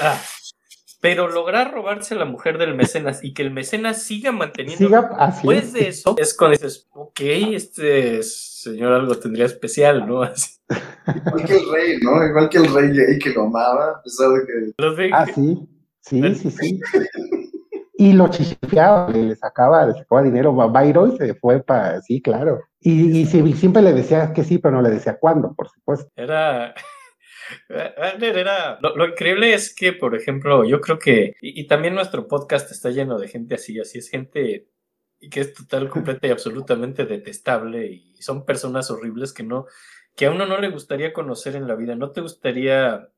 Ah, 0.00 0.20
pero 1.00 1.28
lograr 1.28 1.72
robarse 1.72 2.14
a 2.14 2.18
la 2.18 2.26
mujer 2.26 2.58
del 2.58 2.74
mecenas 2.74 3.24
y 3.24 3.32
que 3.32 3.42
el 3.42 3.50
mecenas 3.50 4.02
siga 4.02 4.32
manteniendo 4.32 4.88
después 5.26 5.72
de 5.72 5.88
eso, 5.88 6.14
es 6.18 6.34
cuando 6.34 6.58
dices, 6.58 6.88
ok, 6.90 7.20
este 7.20 8.22
señor 8.22 8.92
algo 8.92 9.14
tendría 9.14 9.46
especial, 9.46 10.06
¿no? 10.06 10.22
Igual 11.26 11.46
que 11.46 11.56
el 11.56 11.72
rey, 11.72 11.98
¿no? 12.02 12.24
Igual 12.26 12.48
que 12.50 12.58
el 12.58 12.74
rey 12.74 12.90
gay 12.90 13.18
que 13.18 13.30
lo 13.30 13.44
amaba, 13.44 13.92
a 13.92 14.02
pesar 14.02 14.28
de 14.30 14.46
que... 14.46 15.10
Ah, 15.12 15.26
sí. 15.26 15.66
Sí, 16.02 16.34
sí, 16.34 16.50
sí. 16.50 16.80
Y 18.00 18.14
lo 18.14 18.28
chicheaba, 18.28 19.10
le 19.10 19.36
sacaba, 19.36 19.84
le 19.84 19.92
sacaba 19.92 20.22
dinero. 20.22 20.54
Byron 20.54 21.18
se 21.18 21.34
fue 21.34 21.62
para, 21.62 22.00
sí, 22.00 22.22
claro. 22.22 22.62
Y, 22.80 23.20
y, 23.20 23.26
siempre 23.26 23.82
le 23.82 23.92
decía 23.92 24.32
que 24.32 24.42
sí, 24.42 24.56
pero 24.56 24.76
no 24.76 24.80
le 24.80 24.88
decía 24.88 25.18
cuándo, 25.18 25.52
por 25.52 25.68
supuesto. 25.68 26.10
Era, 26.16 26.74
era, 27.68 28.78
lo, 28.80 29.06
increíble 29.06 29.52
es 29.52 29.74
que, 29.74 29.92
por 29.92 30.14
ejemplo, 30.14 30.64
yo 30.64 30.80
creo 30.80 30.98
que, 30.98 31.34
y, 31.42 31.66
también 31.66 31.94
nuestro 31.94 32.26
podcast 32.26 32.70
está 32.70 32.88
lleno 32.88 33.18
de 33.18 33.28
gente 33.28 33.56
así, 33.56 33.78
así 33.78 33.98
es 33.98 34.08
gente 34.08 34.66
y 35.20 35.28
que 35.28 35.40
es 35.40 35.52
total, 35.52 35.90
completa 35.90 36.26
y 36.26 36.30
absolutamente 36.30 37.04
detestable 37.04 37.84
y 37.84 38.16
son 38.22 38.46
personas 38.46 38.90
horribles 38.90 39.34
que 39.34 39.42
no, 39.42 39.66
que 40.16 40.24
a 40.24 40.30
uno 40.30 40.46
no 40.46 40.58
le 40.58 40.70
gustaría 40.70 41.12
conocer 41.12 41.54
en 41.54 41.68
la 41.68 41.74
vida. 41.74 41.94
¿No 41.96 42.12
te 42.12 42.22
gustaría 42.22 43.10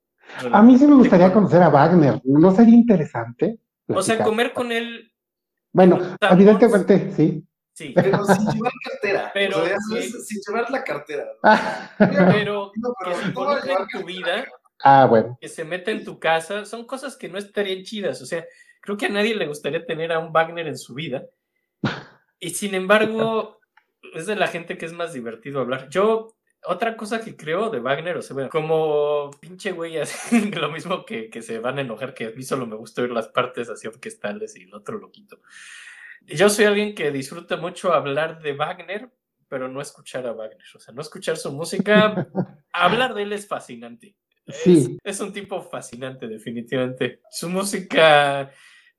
a 0.53 0.62
mí 0.62 0.77
sí 0.77 0.87
me 0.87 0.97
gustaría 0.97 1.33
conocer 1.33 1.62
a 1.62 1.68
Wagner, 1.68 2.21
¿no 2.25 2.51
sería 2.53 2.75
interesante? 2.75 3.59
O 3.88 4.03
sea, 4.03 4.23
comer 4.23 4.53
con 4.53 4.73
él. 4.73 5.12
Bueno, 5.73 6.16
evidentemente, 6.21 7.12
sí. 7.12 7.45
Sí. 7.73 7.92
Pero 7.95 8.25
sin 8.25 8.47
llevar 8.51 8.73
cartera. 8.85 9.31
Pero 9.33 9.64
sin 10.25 10.40
llevar 10.47 10.71
la 10.71 10.85
cartera. 10.85 11.25
Pero 11.99 12.71
que 12.73 13.14
se 13.14 13.29
involucre 13.29 13.73
en 13.73 13.88
tu 13.88 14.07
vida. 14.07 14.47
Ah, 14.85 15.07
bueno. 15.07 15.38
Que 15.40 15.49
se 15.49 15.64
meta 15.64 15.90
en 15.90 16.05
tu 16.05 16.18
casa. 16.18 16.64
Son 16.64 16.87
cosas 16.87 17.16
que 17.16 17.29
no 17.29 17.38
estarían 17.38 17.83
chidas. 17.83 18.21
O 18.21 18.27
sea, 18.27 18.45
creo 18.81 18.97
que 18.97 19.07
a 19.07 19.11
nadie 19.11 19.35
le 19.35 19.47
gustaría 19.47 19.85
tener 19.87 20.12
a 20.12 20.18
un 20.18 20.33
Wagner 20.33 20.66
en 20.66 20.77
su 20.77 20.95
vida. 20.95 21.25
Y 22.38 22.51
sin 22.51 22.75
embargo, 22.75 23.59
es 24.14 24.27
de 24.27 24.37
la 24.37 24.49
gente 24.49 24.77
que 24.77 24.87
es 24.87 24.92
más 24.92 25.12
divertido 25.12 25.61
hablar. 25.61 25.88
Yo 25.88 26.35
otra 26.64 26.96
cosa 26.96 27.20
que 27.20 27.37
creo 27.37 27.70
de 27.70 27.81
Wagner, 27.81 28.16
o 28.16 28.22
sea, 28.22 28.35
bueno, 28.35 28.51
como 28.51 29.31
pinche 29.40 29.72
güey, 29.72 29.98
así, 29.98 30.51
lo 30.51 30.70
mismo 30.70 31.05
que, 31.05 31.31
que, 31.31 31.42
se 31.42 31.59
van 31.59 31.79
a 31.79 31.83
enojar, 31.83 32.14
que 32.14 32.27
a 32.27 32.31
mí 32.31 32.42
solo 32.42 32.66
me 32.66 32.77
gusta 32.77 33.03
oír 33.03 33.11
las 33.11 33.29
partes 33.29 33.68
así 33.68 33.87
orquestales 33.87 34.57
y 34.57 34.62
el 34.62 34.75
otro 34.75 34.98
lo 34.98 35.11
quito. 35.11 35.40
Yo 36.22 36.48
soy 36.48 36.66
alguien 36.66 36.94
que 36.94 37.11
disfruta 37.11 37.57
mucho 37.57 37.92
hablar 37.92 38.40
de 38.40 38.53
Wagner, 38.53 39.11
pero 39.48 39.68
no 39.68 39.81
escuchar 39.81 40.27
a 40.27 40.33
Wagner, 40.33 40.66
o 40.75 40.79
sea, 40.79 40.94
no 40.94 41.03
escuchar 41.03 41.37
su 41.37 41.53
música, 41.53 42.29
hablar 42.72 43.14
de 43.14 43.22
él 43.22 43.33
es 43.33 43.46
fascinante. 43.46 44.16
Sí. 44.48 44.98
Es, 45.05 45.16
es 45.16 45.20
un 45.20 45.33
tipo 45.33 45.62
fascinante, 45.62 46.27
definitivamente. 46.27 47.20
Su 47.31 47.48
música 47.48 48.51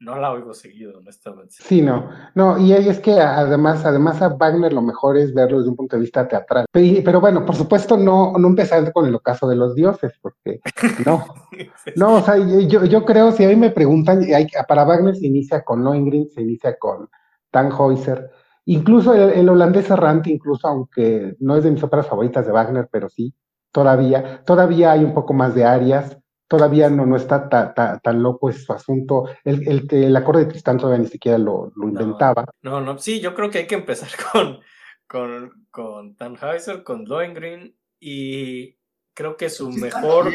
no 0.04 0.18
la 0.18 0.32
oigo 0.32 0.54
seguido, 0.54 0.98
honestamente. 0.98 1.56
Sí, 1.58 1.82
no, 1.82 2.10
no, 2.36 2.58
y 2.58 2.74
es 2.74 3.00
que 3.00 3.20
además, 3.20 3.86
además 3.86 4.22
a 4.22 4.30
Wagner 4.30 4.74
lo 4.74 4.82
mejor 4.82 5.18
es 5.18 5.34
verlo 5.34 5.58
desde 5.58 5.70
un 5.70 5.76
punto 5.76 5.96
de 5.96 6.02
vista 6.02 6.28
teatral. 6.28 6.66
Pero, 6.72 7.22
bueno, 7.22 7.46
por 7.46 7.56
supuesto 7.56 7.98
no, 7.98 8.34
no 8.38 8.48
empezar 8.48 8.92
con 8.92 9.08
el 9.08 9.16
ocaso 9.16 9.48
de 9.48 9.56
los 9.56 9.76
dioses, 9.76 10.14
porque 10.22 10.60
no, 11.06 11.26
no, 11.96 12.16
o 12.16 12.22
sea, 12.22 12.38
yo, 12.38 12.86
yo 12.86 13.06
creo, 13.06 13.32
si 13.32 13.46
a 13.46 13.48
mí 13.48 13.56
me 13.56 13.72
preguntan, 13.72 14.22
hay, 14.34 14.48
para 14.68 14.84
Wagner 14.84 15.16
se 15.16 15.28
inicia 15.28 15.64
con 15.64 15.84
Lohengrin, 15.84 16.30
se 16.30 16.42
inicia 16.42 16.78
con 16.78 17.10
Tannhäuser, 17.52 18.30
incluso 18.66 19.14
el, 19.14 19.48
holandés 19.48 19.90
errante, 19.90 20.30
incluso 20.30 20.68
aunque 20.68 21.36
no 21.40 21.56
es 21.56 21.64
de 21.64 21.72
mis 21.72 21.84
óperas 21.84 22.08
favoritas 22.08 22.46
de 22.46 22.52
Wagner, 22.52 22.90
pero 22.92 23.10
sí, 23.10 23.34
todavía, 23.72 24.44
todavía 24.46 24.92
hay 24.92 25.04
un 25.04 25.14
poco 25.14 25.34
más 25.34 25.56
de 25.56 25.64
arias, 25.64 26.18
todavía 26.54 26.88
no, 26.88 27.08
no 27.08 27.16
está 27.16 27.50
tan 27.50 28.22
loco 28.22 28.48
ese 28.48 28.60
su 28.60 28.74
asunto. 28.74 29.28
El, 29.44 29.68
el, 29.68 29.88
el, 29.90 30.16
acorde 30.16 30.42
de 30.42 30.52
Tristán 30.52 30.78
todavía 30.78 31.02
ni 31.02 31.10
siquiera 31.10 31.40
lo, 31.40 31.74
lo 31.76 31.88
inventaba. 31.88 32.46
No, 32.62 32.80
no, 32.80 33.00
sí, 33.00 33.20
yo 33.20 33.34
creo 33.34 33.50
que 33.50 33.58
hay 33.58 33.66
que 33.66 33.74
empezar 33.74 34.10
con, 34.32 34.60
con, 35.08 35.66
con 35.72 36.16
Tannhäuser, 36.16 36.84
con 36.84 37.06
Lohengrin 37.06 37.76
y 38.00 38.78
creo 39.16 39.36
que 39.36 39.50
su 39.50 39.72
mejor... 39.72 40.32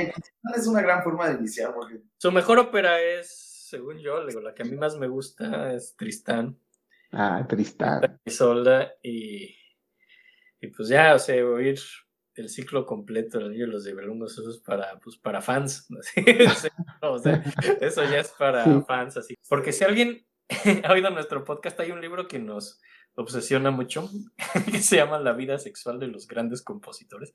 Es 0.57 0.67
una 0.67 0.83
gran 0.83 1.05
forma 1.05 1.29
de 1.29 1.39
iniciar. 1.39 1.73
Porque... 1.73 2.01
Su 2.17 2.33
mejor 2.33 2.59
ópera 2.59 3.01
es, 3.01 3.69
según 3.69 3.99
yo, 3.99 4.21
la 4.25 4.55
que 4.55 4.65
a 4.65 4.67
mí 4.67 4.77
más 4.77 4.99
me 4.99 5.07
gusta 5.07 5.73
es 5.73 5.95
Tristán. 5.97 6.59
Ah, 7.13 7.47
Tristán. 7.49 8.21
Y 8.25 8.31
Solda 8.33 8.93
y, 9.05 9.55
y 10.61 10.67
pues 10.67 10.89
ya, 10.89 11.15
o 11.15 11.21
sea, 11.21 11.47
oír 11.47 11.79
el 12.39 12.49
ciclo 12.49 12.87
completo 12.87 13.39
del 13.39 13.59
de 13.59 13.67
los 13.67 13.85
Belungos, 13.85 14.39
eso 14.39 14.51
es 14.51 14.59
para, 14.59 14.99
pues, 15.01 15.17
para 15.17 15.41
fans. 15.41 15.89
eso 17.81 18.05
ya 18.05 18.21
es 18.21 18.31
para 18.39 18.83
fans, 18.83 19.17
así. 19.17 19.35
Porque 19.49 19.73
si 19.73 19.85
alguien 19.85 20.27
ha 20.85 20.93
oído 20.93 21.11
nuestro 21.11 21.45
podcast, 21.45 21.79
hay 21.81 21.91
un 21.91 22.01
libro 22.01 22.29
que 22.29 22.39
nos 22.39 22.81
obsesiona 23.15 23.71
mucho, 23.71 24.09
que 24.71 24.79
se 24.81 24.97
llama 24.97 25.19
La 25.19 25.33
vida 25.33 25.59
sexual 25.59 25.99
de 25.99 26.07
los 26.09 26.27
grandes 26.29 26.63
compositores, 26.63 27.35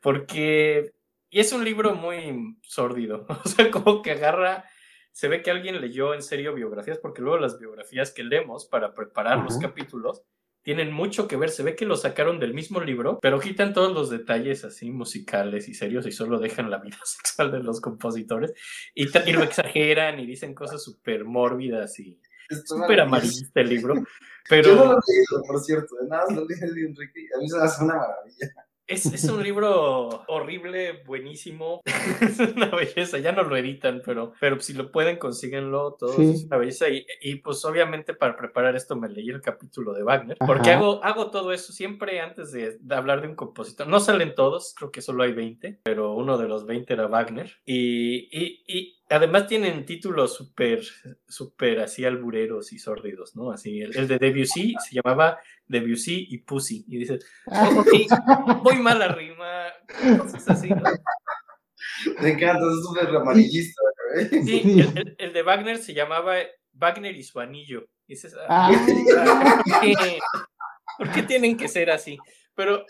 porque 0.00 0.94
y 1.34 1.40
es 1.40 1.52
un 1.52 1.64
libro 1.64 1.96
muy 1.96 2.56
sórdido, 2.62 3.26
o 3.44 3.48
sea, 3.48 3.68
como 3.72 4.02
que 4.02 4.12
agarra, 4.12 4.66
se 5.10 5.26
ve 5.26 5.42
que 5.42 5.50
alguien 5.50 5.80
leyó 5.80 6.14
en 6.14 6.22
serio 6.22 6.54
biografías, 6.54 6.98
porque 6.98 7.22
luego 7.22 7.38
las 7.38 7.58
biografías 7.58 8.12
que 8.12 8.22
leemos 8.22 8.66
para 8.66 8.94
preparar 8.94 9.38
los 9.38 9.58
capítulos, 9.58 10.22
tienen 10.64 10.92
mucho 10.92 11.28
que 11.28 11.36
ver. 11.36 11.50
Se 11.50 11.62
ve 11.62 11.76
que 11.76 11.84
lo 11.84 11.96
sacaron 11.96 12.40
del 12.40 12.54
mismo 12.54 12.80
libro, 12.80 13.20
pero 13.20 13.38
quitan 13.38 13.72
todos 13.72 13.92
los 13.92 14.10
detalles 14.10 14.64
así 14.64 14.90
musicales 14.90 15.68
y 15.68 15.74
serios 15.74 16.06
y 16.06 16.12
solo 16.12 16.40
dejan 16.40 16.70
la 16.70 16.78
vida 16.78 16.98
sexual 17.04 17.52
de 17.52 17.62
los 17.62 17.80
compositores 17.80 18.52
y, 18.94 19.06
lo 19.32 19.42
exageran 19.42 20.18
y 20.18 20.26
dicen 20.26 20.54
cosas 20.54 20.82
súper 20.82 21.24
mórbidas 21.24 21.98
y 22.00 22.18
súper 22.64 23.00
amarillista 23.00 23.60
el 23.60 23.68
libro. 23.68 23.94
Pero... 24.48 24.68
Yo 24.70 24.76
no 24.76 24.84
lo 24.84 24.98
he 24.98 25.12
leído, 25.12 25.42
por 25.46 25.60
cierto, 25.60 25.94
nada 26.08 26.26
más 26.26 26.36
lo 26.36 26.46
leí 26.46 26.58
de 26.58 26.86
Enrique 26.88 27.28
a 27.36 27.38
mí 27.38 27.48
se 27.48 27.56
me 27.56 27.62
hace 27.62 27.84
una 27.84 27.94
maravilla. 27.94 28.66
Es, 28.86 29.06
es, 29.06 29.24
un 29.24 29.42
libro 29.42 30.24
horrible, 30.28 31.02
buenísimo. 31.06 31.80
es 32.20 32.38
una 32.38 32.66
belleza. 32.66 33.18
Ya 33.18 33.32
no 33.32 33.42
lo 33.42 33.56
editan, 33.56 34.02
pero, 34.04 34.34
pero 34.38 34.60
si 34.60 34.74
lo 34.74 34.92
pueden, 34.92 35.16
consíguenlo. 35.16 35.96
Todo 35.98 36.12
sí. 36.12 36.30
es 36.30 36.44
una 36.44 36.58
belleza. 36.58 36.88
Y, 36.90 37.06
y, 37.22 37.36
pues 37.36 37.64
obviamente 37.64 38.14
para 38.14 38.36
preparar 38.36 38.76
esto 38.76 38.96
me 38.96 39.08
leí 39.08 39.30
el 39.30 39.40
capítulo 39.40 39.94
de 39.94 40.02
Wagner. 40.02 40.36
Porque 40.38 40.70
hago, 40.70 41.02
hago 41.02 41.30
todo 41.30 41.52
eso 41.52 41.72
siempre 41.72 42.20
antes 42.20 42.52
de, 42.52 42.76
de, 42.78 42.94
hablar 42.94 43.22
de 43.22 43.28
un 43.28 43.36
compositor. 43.36 43.86
No 43.86 44.00
salen 44.00 44.34
todos, 44.34 44.74
creo 44.76 44.90
que 44.90 45.00
solo 45.00 45.22
hay 45.22 45.32
20, 45.32 45.80
pero 45.82 46.12
uno 46.12 46.36
de 46.36 46.48
los 46.48 46.66
20 46.66 46.92
era 46.92 47.06
Wagner. 47.06 47.52
Y, 47.64 48.28
y, 48.30 48.64
y 48.66 48.98
además 49.08 49.46
tienen 49.46 49.84
títulos 49.84 50.34
súper, 50.34 50.82
súper 51.28 51.80
así 51.80 52.04
albureros 52.04 52.72
y 52.72 52.78
sórdidos, 52.78 53.36
¿no? 53.36 53.50
Así, 53.50 53.80
el, 53.80 53.96
el, 53.96 54.08
de 54.08 54.18
Debussy 54.18 54.74
se 54.78 54.94
llamaba 54.94 55.38
Debussy 55.66 56.26
y 56.30 56.38
Pussy. 56.38 56.84
Y 56.88 56.98
dices, 56.98 57.24
oh, 57.46 57.80
okay, 57.80 58.06
voy 58.62 58.76
mal 58.76 59.00
a 59.02 59.08
rima, 59.08 59.64
cosas 60.18 60.48
así, 60.48 60.68
¿no? 60.70 60.82
Me 62.20 62.30
encanta, 62.30 62.64
es 62.66 62.82
súper 62.82 63.16
amarillista. 63.16 63.82
¿eh? 64.16 64.42
Sí, 64.44 64.80
el, 64.80 64.98
el, 64.98 65.16
el, 65.18 65.32
de 65.32 65.42
Wagner 65.42 65.78
se 65.78 65.94
llamaba 65.94 66.36
Wagner 66.72 67.14
y 67.14 67.22
su 67.22 67.40
anillo. 67.40 67.88
Y 68.06 68.14
dices, 68.14 68.34
ah, 68.48 68.70
¿por, 68.70 69.80
qué? 69.80 70.18
¿por 70.98 71.12
qué 71.12 71.22
tienen 71.22 71.56
que 71.56 71.68
ser 71.68 71.90
así? 71.90 72.18
Pero, 72.54 72.84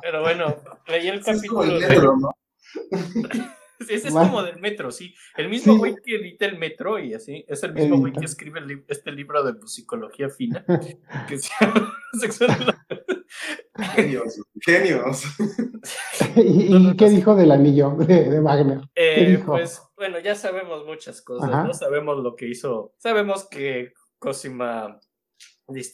pero 0.00 0.22
bueno, 0.22 0.56
leí 0.86 1.08
el 1.08 1.22
capítulo. 1.22 1.78
Es 1.78 1.88
metro, 1.88 2.16
¿no? 2.16 2.30
Ese 3.90 4.08
es 4.08 4.14
como 4.14 4.42
del 4.42 4.60
metro, 4.60 4.90
sí. 4.90 5.14
El 5.36 5.48
mismo 5.48 5.76
güey 5.78 5.94
sí. 5.94 5.98
que 6.04 6.16
edita 6.16 6.46
el 6.46 6.58
metro 6.58 6.98
y 6.98 7.14
así, 7.14 7.44
es 7.48 7.62
el 7.62 7.74
mismo 7.74 7.98
güey 7.98 8.12
que 8.12 8.24
escribe 8.24 8.60
li 8.60 8.82
este 8.88 9.12
libro 9.12 9.42
de 9.42 9.54
psicología 9.66 10.28
fina, 10.28 10.64
que 11.28 11.38
se 11.38 11.50
llama 11.60 11.92
Sexual. 12.20 12.76
Genios, 13.94 14.42
genios. 14.60 15.24
¿Y, 16.36 16.76
y 16.76 16.96
qué 16.96 17.08
dijo 17.08 17.34
del 17.34 17.50
anillo 17.50 17.96
de, 17.96 18.30
de 18.30 18.40
Wagner? 18.40 18.80
Eh, 18.94 19.42
pues 19.44 19.82
bueno, 19.96 20.18
ya 20.18 20.34
sabemos 20.34 20.84
muchas 20.84 21.22
cosas, 21.22 21.48
Ajá. 21.48 21.64
¿no? 21.64 21.74
Sabemos 21.74 22.22
lo 22.22 22.36
que 22.36 22.48
hizo, 22.48 22.94
sabemos 22.98 23.48
que 23.48 23.92
Cosima 24.18 25.00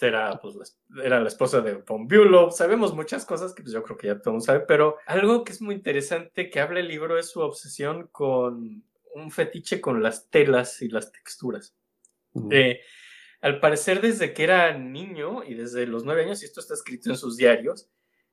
Era, 0.00 0.38
pues, 0.40 0.78
era 1.02 1.20
la 1.20 1.28
esposa 1.28 1.60
de 1.60 1.74
Von 1.74 2.06
Bülow. 2.06 2.50
Sabemos 2.50 2.94
muchas 2.94 3.24
cosas 3.24 3.54
que 3.54 3.62
pues, 3.62 3.72
yo 3.72 3.82
creo 3.82 3.96
que 3.96 4.06
ya 4.08 4.18
todo 4.18 4.30
el 4.30 4.32
mundo 4.34 4.46
sabe, 4.46 4.60
pero 4.60 4.96
algo 5.06 5.44
que 5.44 5.52
es 5.52 5.60
muy 5.60 5.74
interesante 5.74 6.50
que 6.50 6.60
habla 6.60 6.80
el 6.80 6.88
libro 6.88 7.18
es 7.18 7.30
su 7.30 7.40
obsesión 7.40 8.08
con 8.12 8.84
un 9.14 9.30
fetiche 9.30 9.80
con 9.80 10.02
las 10.02 10.28
telas 10.30 10.82
y 10.82 10.88
las 10.88 11.12
texturas. 11.12 11.74
Uh 12.32 12.42
-huh. 12.42 12.54
eh, 12.54 12.80
al 13.40 13.60
parecer, 13.60 14.00
desde 14.00 14.32
que 14.32 14.44
era 14.44 14.76
niño 14.76 15.44
y 15.44 15.54
desde 15.54 15.86
los 15.86 16.04
nueve 16.04 16.24
años, 16.24 16.42
y 16.42 16.46
esto 16.46 16.60
está 16.60 16.74
escrito 16.74 17.10
en 17.10 17.16
sus 17.16 17.36
diarios, 17.36 17.88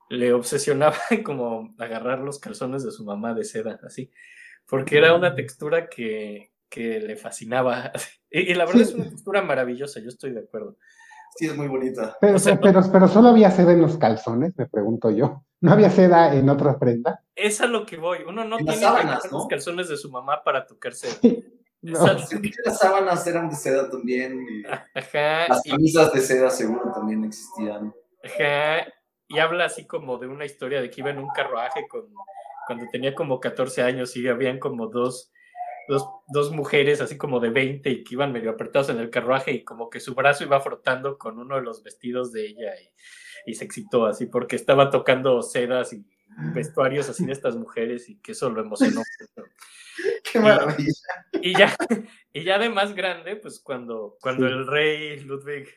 le 0.09 0.33
obsesionaba 0.33 0.97
como 1.23 1.75
agarrar 1.77 2.19
los 2.19 2.39
calzones 2.39 2.83
de 2.83 2.91
su 2.91 3.03
mamá 3.05 3.33
de 3.33 3.43
seda, 3.43 3.79
así, 3.83 4.11
porque 4.67 4.97
era 4.97 5.13
una 5.15 5.35
textura 5.35 5.89
que, 5.89 6.51
que 6.69 6.99
le 6.99 7.15
fascinaba. 7.15 7.91
Y, 8.31 8.51
y 8.51 8.53
la 8.53 8.65
verdad 8.65 8.81
sí. 8.81 8.89
es 8.89 8.95
una 8.95 9.09
textura 9.09 9.41
maravillosa, 9.43 10.01
yo 10.01 10.09
estoy 10.09 10.31
de 10.31 10.41
acuerdo. 10.41 10.77
Sí, 11.35 11.47
es 11.47 11.57
muy 11.57 11.67
bonita. 11.67 12.17
Pero, 12.21 12.35
o 12.37 12.39
sea, 12.39 12.59
pero, 12.59 12.81
pero, 12.91 13.07
solo 13.09 13.29
había 13.29 13.51
seda 13.51 13.73
en 13.73 13.81
los 13.81 13.97
calzones, 13.97 14.53
me 14.57 14.67
pregunto 14.67 15.11
yo. 15.11 15.43
¿No 15.59 15.73
había 15.73 15.89
seda 15.89 16.33
en 16.33 16.49
otra 16.49 16.79
prenda? 16.79 17.23
Es 17.35 17.59
a 17.59 17.67
lo 17.67 17.85
que 17.85 17.97
voy. 17.97 18.19
Uno 18.25 18.45
no 18.45 18.57
en 18.57 18.65
tiene 18.65 18.81
sábanas, 18.81 19.25
¿no? 19.29 19.39
los 19.39 19.47
calzones 19.47 19.89
de 19.89 19.97
su 19.97 20.09
mamá 20.09 20.43
para 20.43 20.65
tocarse. 20.65 21.43
No. 21.81 21.99
Las 22.03 22.79
sábanas 22.79 23.27
eran 23.27 23.47
de 23.47 23.55
seda 23.55 23.87
también. 23.89 24.43
Y 24.49 24.65
Ajá. 24.65 25.47
Las 25.49 25.61
camisas 25.61 26.11
de 26.13 26.21
seda 26.21 26.49
seguro 26.49 26.91
también 26.91 27.23
existían. 27.25 27.93
Ajá. 28.23 28.87
Y 29.27 29.37
habla 29.37 29.65
así 29.65 29.85
como 29.85 30.17
de 30.17 30.27
una 30.27 30.45
historia 30.45 30.81
de 30.81 30.89
que 30.89 31.01
iba 31.01 31.11
en 31.11 31.19
un 31.19 31.29
carruaje 31.29 31.85
con, 31.87 32.07
cuando 32.65 32.85
tenía 32.91 33.13
como 33.13 33.39
14 33.39 33.83
años 33.83 34.15
y 34.17 34.27
habían 34.27 34.57
como 34.57 34.87
dos 34.87 35.31
dos, 35.87 36.07
dos, 36.27 36.51
mujeres 36.51 37.01
así 37.01 37.17
como 37.17 37.39
de 37.39 37.49
20 37.49 37.89
y 37.89 38.03
que 38.03 38.15
iban 38.15 38.31
medio 38.31 38.51
apretados 38.51 38.89
en 38.89 38.99
el 38.99 39.09
carruaje 39.09 39.51
y 39.51 39.63
como 39.63 39.89
que 39.89 39.99
su 39.99 40.15
brazo 40.15 40.43
iba 40.43 40.59
frotando 40.59 41.17
con 41.17 41.39
uno 41.39 41.55
de 41.55 41.61
los 41.61 41.83
vestidos 41.83 42.31
de 42.31 42.47
ella 42.47 42.73
y, 42.79 43.51
y 43.51 43.55
se 43.55 43.65
excitó 43.65 44.05
así 44.05 44.25
porque 44.25 44.55
estaba 44.55 44.89
tocando 44.89 45.41
sedas 45.41 45.93
y 45.93 46.05
vestuarios 46.53 47.09
así 47.09 47.25
de 47.25 47.33
estas 47.33 47.55
mujeres 47.55 48.09
y 48.09 48.19
que 48.19 48.33
eso 48.33 48.49
lo 48.49 48.61
emocionó. 48.61 49.01
Qué 50.31 50.39
maravilla. 50.39 50.91
Y, 51.33 51.51
y, 51.51 51.55
ya, 51.55 51.75
y 52.33 52.43
ya 52.43 52.59
de 52.59 52.69
más 52.69 52.93
grande, 52.93 53.35
pues 53.37 53.59
cuando, 53.59 54.17
cuando 54.19 54.47
sí. 54.47 54.53
el 54.53 54.67
rey 54.67 55.19
Ludwig 55.21 55.69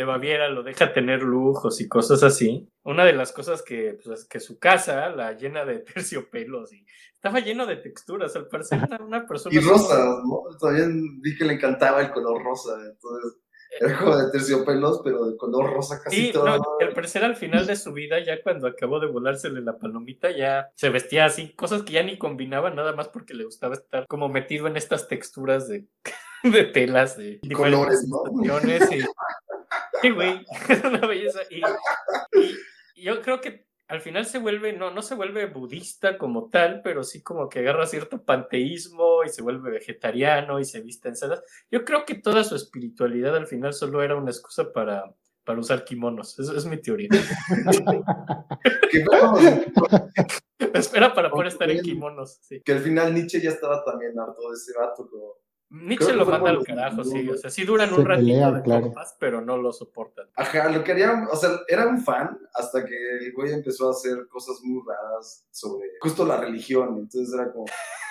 de 0.00 0.06
Baviera 0.06 0.48
lo 0.48 0.62
deja 0.62 0.94
tener 0.94 1.22
lujos 1.22 1.78
y 1.80 1.88
cosas 1.88 2.22
así. 2.22 2.66
Una 2.84 3.04
de 3.04 3.12
las 3.12 3.32
cosas 3.32 3.62
que, 3.62 3.98
pues, 4.02 4.24
que 4.24 4.40
su 4.40 4.58
casa 4.58 5.10
la 5.10 5.32
llena 5.32 5.66
de 5.66 5.80
terciopelos 5.94 6.72
y 6.72 6.86
estaba 7.12 7.40
lleno 7.40 7.66
de 7.66 7.76
texturas, 7.76 8.34
al 8.34 8.48
parecer 8.48 8.80
era 8.82 9.04
una 9.04 9.26
persona... 9.26 9.54
Y 9.54 9.60
rosas, 9.60 9.98
¿no? 10.24 10.42
También 10.58 11.20
vi 11.20 11.36
que 11.36 11.44
le 11.44 11.54
encantaba 11.54 12.00
el 12.00 12.10
color 12.12 12.42
rosa, 12.42 12.72
entonces 12.82 13.40
era 13.78 13.98
como 13.98 14.16
de 14.16 14.30
terciopelos, 14.32 15.02
pero 15.04 15.26
de 15.26 15.36
color 15.36 15.70
rosa 15.70 16.00
casi 16.02 16.16
sí, 16.16 16.32
todo. 16.32 16.46
No, 16.46 16.64
al 16.80 16.92
parecer 16.94 17.22
al 17.22 17.36
final 17.36 17.66
de 17.66 17.76
su 17.76 17.92
vida, 17.92 18.18
ya 18.24 18.42
cuando 18.42 18.66
acabó 18.66 19.00
de 19.00 19.06
volársele 19.06 19.60
la 19.60 19.78
palomita, 19.78 20.30
ya 20.30 20.70
se 20.76 20.88
vestía 20.88 21.26
así, 21.26 21.52
cosas 21.52 21.82
que 21.82 21.92
ya 21.92 22.02
ni 22.02 22.16
combinaban, 22.16 22.74
nada 22.74 22.94
más 22.94 23.08
porque 23.08 23.34
le 23.34 23.44
gustaba 23.44 23.74
estar 23.74 24.06
como 24.08 24.30
metido 24.30 24.66
en 24.66 24.78
estas 24.78 25.08
texturas 25.08 25.68
de, 25.68 25.86
de 26.42 26.64
telas, 26.64 27.18
de 27.18 27.38
y 27.42 27.50
colores, 27.50 28.08
¿no? 28.08 28.22
Y, 28.42 28.48
sí, 30.00 30.10
güey, 30.10 30.44
es 30.68 30.84
una 30.84 31.06
belleza. 31.06 31.40
Y, 31.50 31.62
yo 33.02 33.22
creo 33.22 33.40
que 33.40 33.66
al 33.88 34.00
final 34.00 34.26
se 34.26 34.38
vuelve, 34.38 34.72
no, 34.72 34.90
no 34.90 35.02
se 35.02 35.14
vuelve 35.14 35.46
budista 35.46 36.16
como 36.16 36.48
tal, 36.48 36.80
pero 36.82 37.02
sí 37.02 37.22
como 37.22 37.48
que 37.48 37.60
agarra 37.60 37.86
cierto 37.86 38.24
panteísmo 38.24 39.24
y 39.24 39.30
se 39.30 39.42
vuelve 39.42 39.70
vegetariano 39.70 40.60
y 40.60 40.64
se 40.64 40.80
viste 40.80 41.08
en 41.08 41.16
sedas. 41.16 41.42
Yo 41.70 41.84
creo 41.84 42.04
que 42.04 42.14
toda 42.14 42.44
su 42.44 42.54
espiritualidad 42.54 43.36
al 43.36 43.46
final 43.46 43.72
solo 43.72 44.02
era 44.02 44.16
una 44.16 44.30
excusa 44.30 44.72
para, 44.72 45.12
para 45.44 45.58
usar 45.58 45.84
kimonos. 45.84 46.38
Eso 46.38 46.56
es 46.56 46.66
mi 46.66 46.80
teoría. 46.80 47.08
Espera 50.74 51.12
para 51.12 51.30
poder 51.30 51.48
estar 51.48 51.68
en 51.68 51.82
kimonos. 51.82 52.38
Sí. 52.42 52.62
Que 52.62 52.72
al 52.72 52.80
final 52.80 53.12
Nietzsche 53.12 53.40
ya 53.40 53.50
estaba 53.50 53.84
también 53.84 54.18
harto 54.18 54.50
de 54.50 54.54
ese 54.54 54.72
vato. 54.78 55.08
Como 55.10 55.39
Nietzsche 55.70 56.12
lo 56.12 56.26
manda 56.26 56.50
al 56.50 56.64
carajo, 56.64 57.04
sí. 57.04 57.28
O 57.28 57.36
sea, 57.36 57.48
sí 57.48 57.64
duran 57.64 57.92
un 57.92 58.04
ratito 58.04 58.26
pelean, 58.26 58.54
de 58.54 58.62
claro. 58.62 58.82
Compas, 58.82 59.16
pero 59.20 59.40
no 59.40 59.56
lo 59.56 59.72
soportan. 59.72 60.28
Ajá, 60.34 60.68
lo 60.68 60.82
querían, 60.82 61.28
o 61.30 61.36
sea, 61.36 61.60
era 61.68 61.86
un 61.86 62.02
fan 62.02 62.36
hasta 62.54 62.84
que 62.84 62.96
el 63.20 63.32
güey 63.32 63.52
empezó 63.52 63.86
a 63.86 63.92
hacer 63.92 64.26
cosas 64.28 64.58
muy 64.64 64.82
raras 64.84 65.46
sobre 65.52 65.86
justo 66.00 66.26
la 66.26 66.38
religión. 66.38 66.98
Entonces 66.98 67.32
era 67.32 67.52
como, 67.52 67.66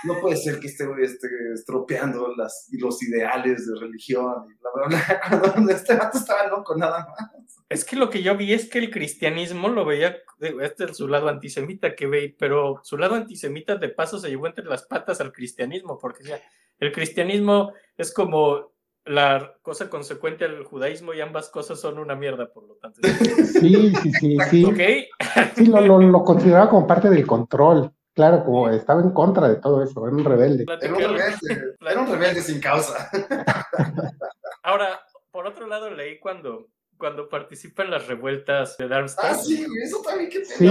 no 0.05 0.21
puede 0.21 0.37
ser 0.37 0.59
que 0.61 0.67
este 0.67 0.85
güey 0.85 1.03
esté 1.03 1.27
estropeando 1.53 2.33
las, 2.37 2.69
los 2.71 3.03
ideales 3.03 3.67
de 3.67 3.77
religión 3.77 4.45
y 4.49 4.53
bla, 4.59 4.69
bla, 4.75 4.87
bla. 4.87 5.41
Cuando 5.53 5.73
este 5.73 5.95
vato 5.95 6.17
estaba 6.17 6.47
loco, 6.47 6.77
nada 6.77 7.07
más. 7.09 7.59
Es 7.67 7.83
que 7.83 7.97
lo 7.97 8.09
que 8.09 8.23
yo 8.23 8.37
vi 8.37 8.53
es 8.53 8.69
que 8.69 8.79
el 8.79 8.89
cristianismo 8.89 9.67
lo 9.67 9.85
veía, 9.85 10.17
este 10.61 10.85
es 10.85 10.97
su 10.97 11.07
lado 11.07 11.27
antisemita 11.27 11.93
que 11.93 12.07
ve, 12.07 12.35
pero 12.39 12.79
su 12.83 12.97
lado 12.97 13.15
antisemita 13.15 13.75
de 13.75 13.89
paso 13.89 14.17
se 14.17 14.29
llevó 14.29 14.47
entre 14.47 14.65
las 14.65 14.83
patas 14.83 15.21
al 15.21 15.31
cristianismo, 15.31 15.99
porque 15.99 16.23
o 16.23 16.25
sea, 16.25 16.41
el 16.79 16.91
cristianismo 16.91 17.73
es 17.97 18.13
como 18.13 18.71
la 19.05 19.55
cosa 19.61 19.89
consecuente 19.89 20.45
al 20.45 20.63
judaísmo 20.63 21.13
y 21.13 21.21
ambas 21.21 21.49
cosas 21.49 21.79
son 21.79 21.97
una 21.97 22.15
mierda, 22.15 22.51
por 22.51 22.67
lo 22.67 22.75
tanto. 22.75 22.99
Sí, 23.03 23.93
sí, 23.95 24.11
sí, 24.19 24.37
sí. 24.49 24.65
¿Okay? 24.65 25.07
Sí, 25.55 25.65
lo, 25.65 25.81
lo, 25.81 25.99
lo, 25.99 26.23
consideraba 26.23 26.69
como 26.69 26.85
parte 26.85 27.09
del 27.09 27.25
control. 27.25 27.91
Claro, 28.13 28.43
como 28.43 28.69
estaba 28.69 29.01
en 29.01 29.11
contra 29.11 29.47
de 29.47 29.55
todo 29.55 29.81
eso, 29.81 30.05
era 30.05 30.15
un 30.15 30.25
rebelde. 30.25 30.65
Era 30.81 30.93
un 30.93 30.99
rebelde, 30.99 31.75
era 31.79 32.01
un 32.01 32.07
rebelde 32.07 32.41
sin 32.41 32.59
causa. 32.59 33.09
Ahora, 34.63 34.99
por 35.31 35.47
otro 35.47 35.67
lado, 35.67 35.89
leí 35.89 36.19
cuando, 36.19 36.67
cuando 36.97 37.29
participa 37.29 37.83
en 37.83 37.91
las 37.91 38.07
revueltas 38.07 38.77
de 38.77 38.87
Darmstadt. 38.87 39.25
Ah, 39.25 39.35
sí, 39.35 39.65
eso 39.83 40.01
también 40.01 40.29
que 40.29 40.43
Sí 40.45 40.67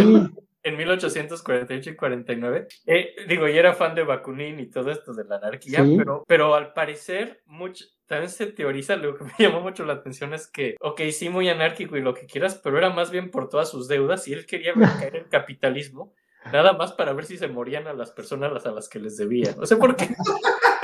en 0.69 0.77
1848 0.77 1.91
y 1.91 1.97
49. 1.97 2.69
Eh, 2.87 3.15
digo, 3.29 3.49
yo 3.49 3.55
era 3.55 3.75
fan 3.75 3.95
de 3.95 4.05
Bakunin 4.05 4.61
y 4.61 4.71
todo 4.71 4.91
esto 4.91 5.13
de 5.13 5.25
la 5.25 5.37
anarquía, 5.37 5.85
¿Sí? 5.85 5.97
pero, 5.97 6.25
pero 6.27 6.55
al 6.55 6.73
parecer 6.73 7.43
mucho, 7.47 7.85
también 8.07 8.31
se 8.31 8.47
teoriza, 8.47 8.97
lo 8.97 9.17
que 9.17 9.25
me 9.25 9.33
llamó 9.39 9.61
mucho 9.61 9.85
la 9.85 9.95
atención 9.95 10.35
es 10.35 10.49
que, 10.49 10.77
ok, 10.81 11.01
sí, 11.11 11.29
muy 11.29 11.49
anárquico 11.49 11.97
y 11.97 12.03
lo 12.03 12.15
que 12.15 12.27
quieras, 12.27 12.61
pero 12.63 12.79
era 12.79 12.91
más 12.91 13.11
bien 13.11 13.31
por 13.31 13.49
todas 13.49 13.71
sus 13.71 13.89
deudas 13.89 14.27
y 14.29 14.33
él 14.33 14.47
quería 14.47 14.73
ver 14.75 14.89
caer 14.99 15.17
el 15.17 15.29
capitalismo, 15.29 16.15
nada 16.53 16.73
más 16.73 16.93
para 16.93 17.13
ver 17.13 17.25
si 17.25 17.37
se 17.37 17.49
morían 17.49 17.87
a 17.87 17.93
las 17.93 18.11
personas 18.11 18.65
a 18.65 18.71
las 18.71 18.89
que 18.89 18.99
les 18.99 19.17
debía. 19.17 19.55
No 19.57 19.67
sé 19.67 19.77
por 19.77 19.97
qué. 19.97 20.09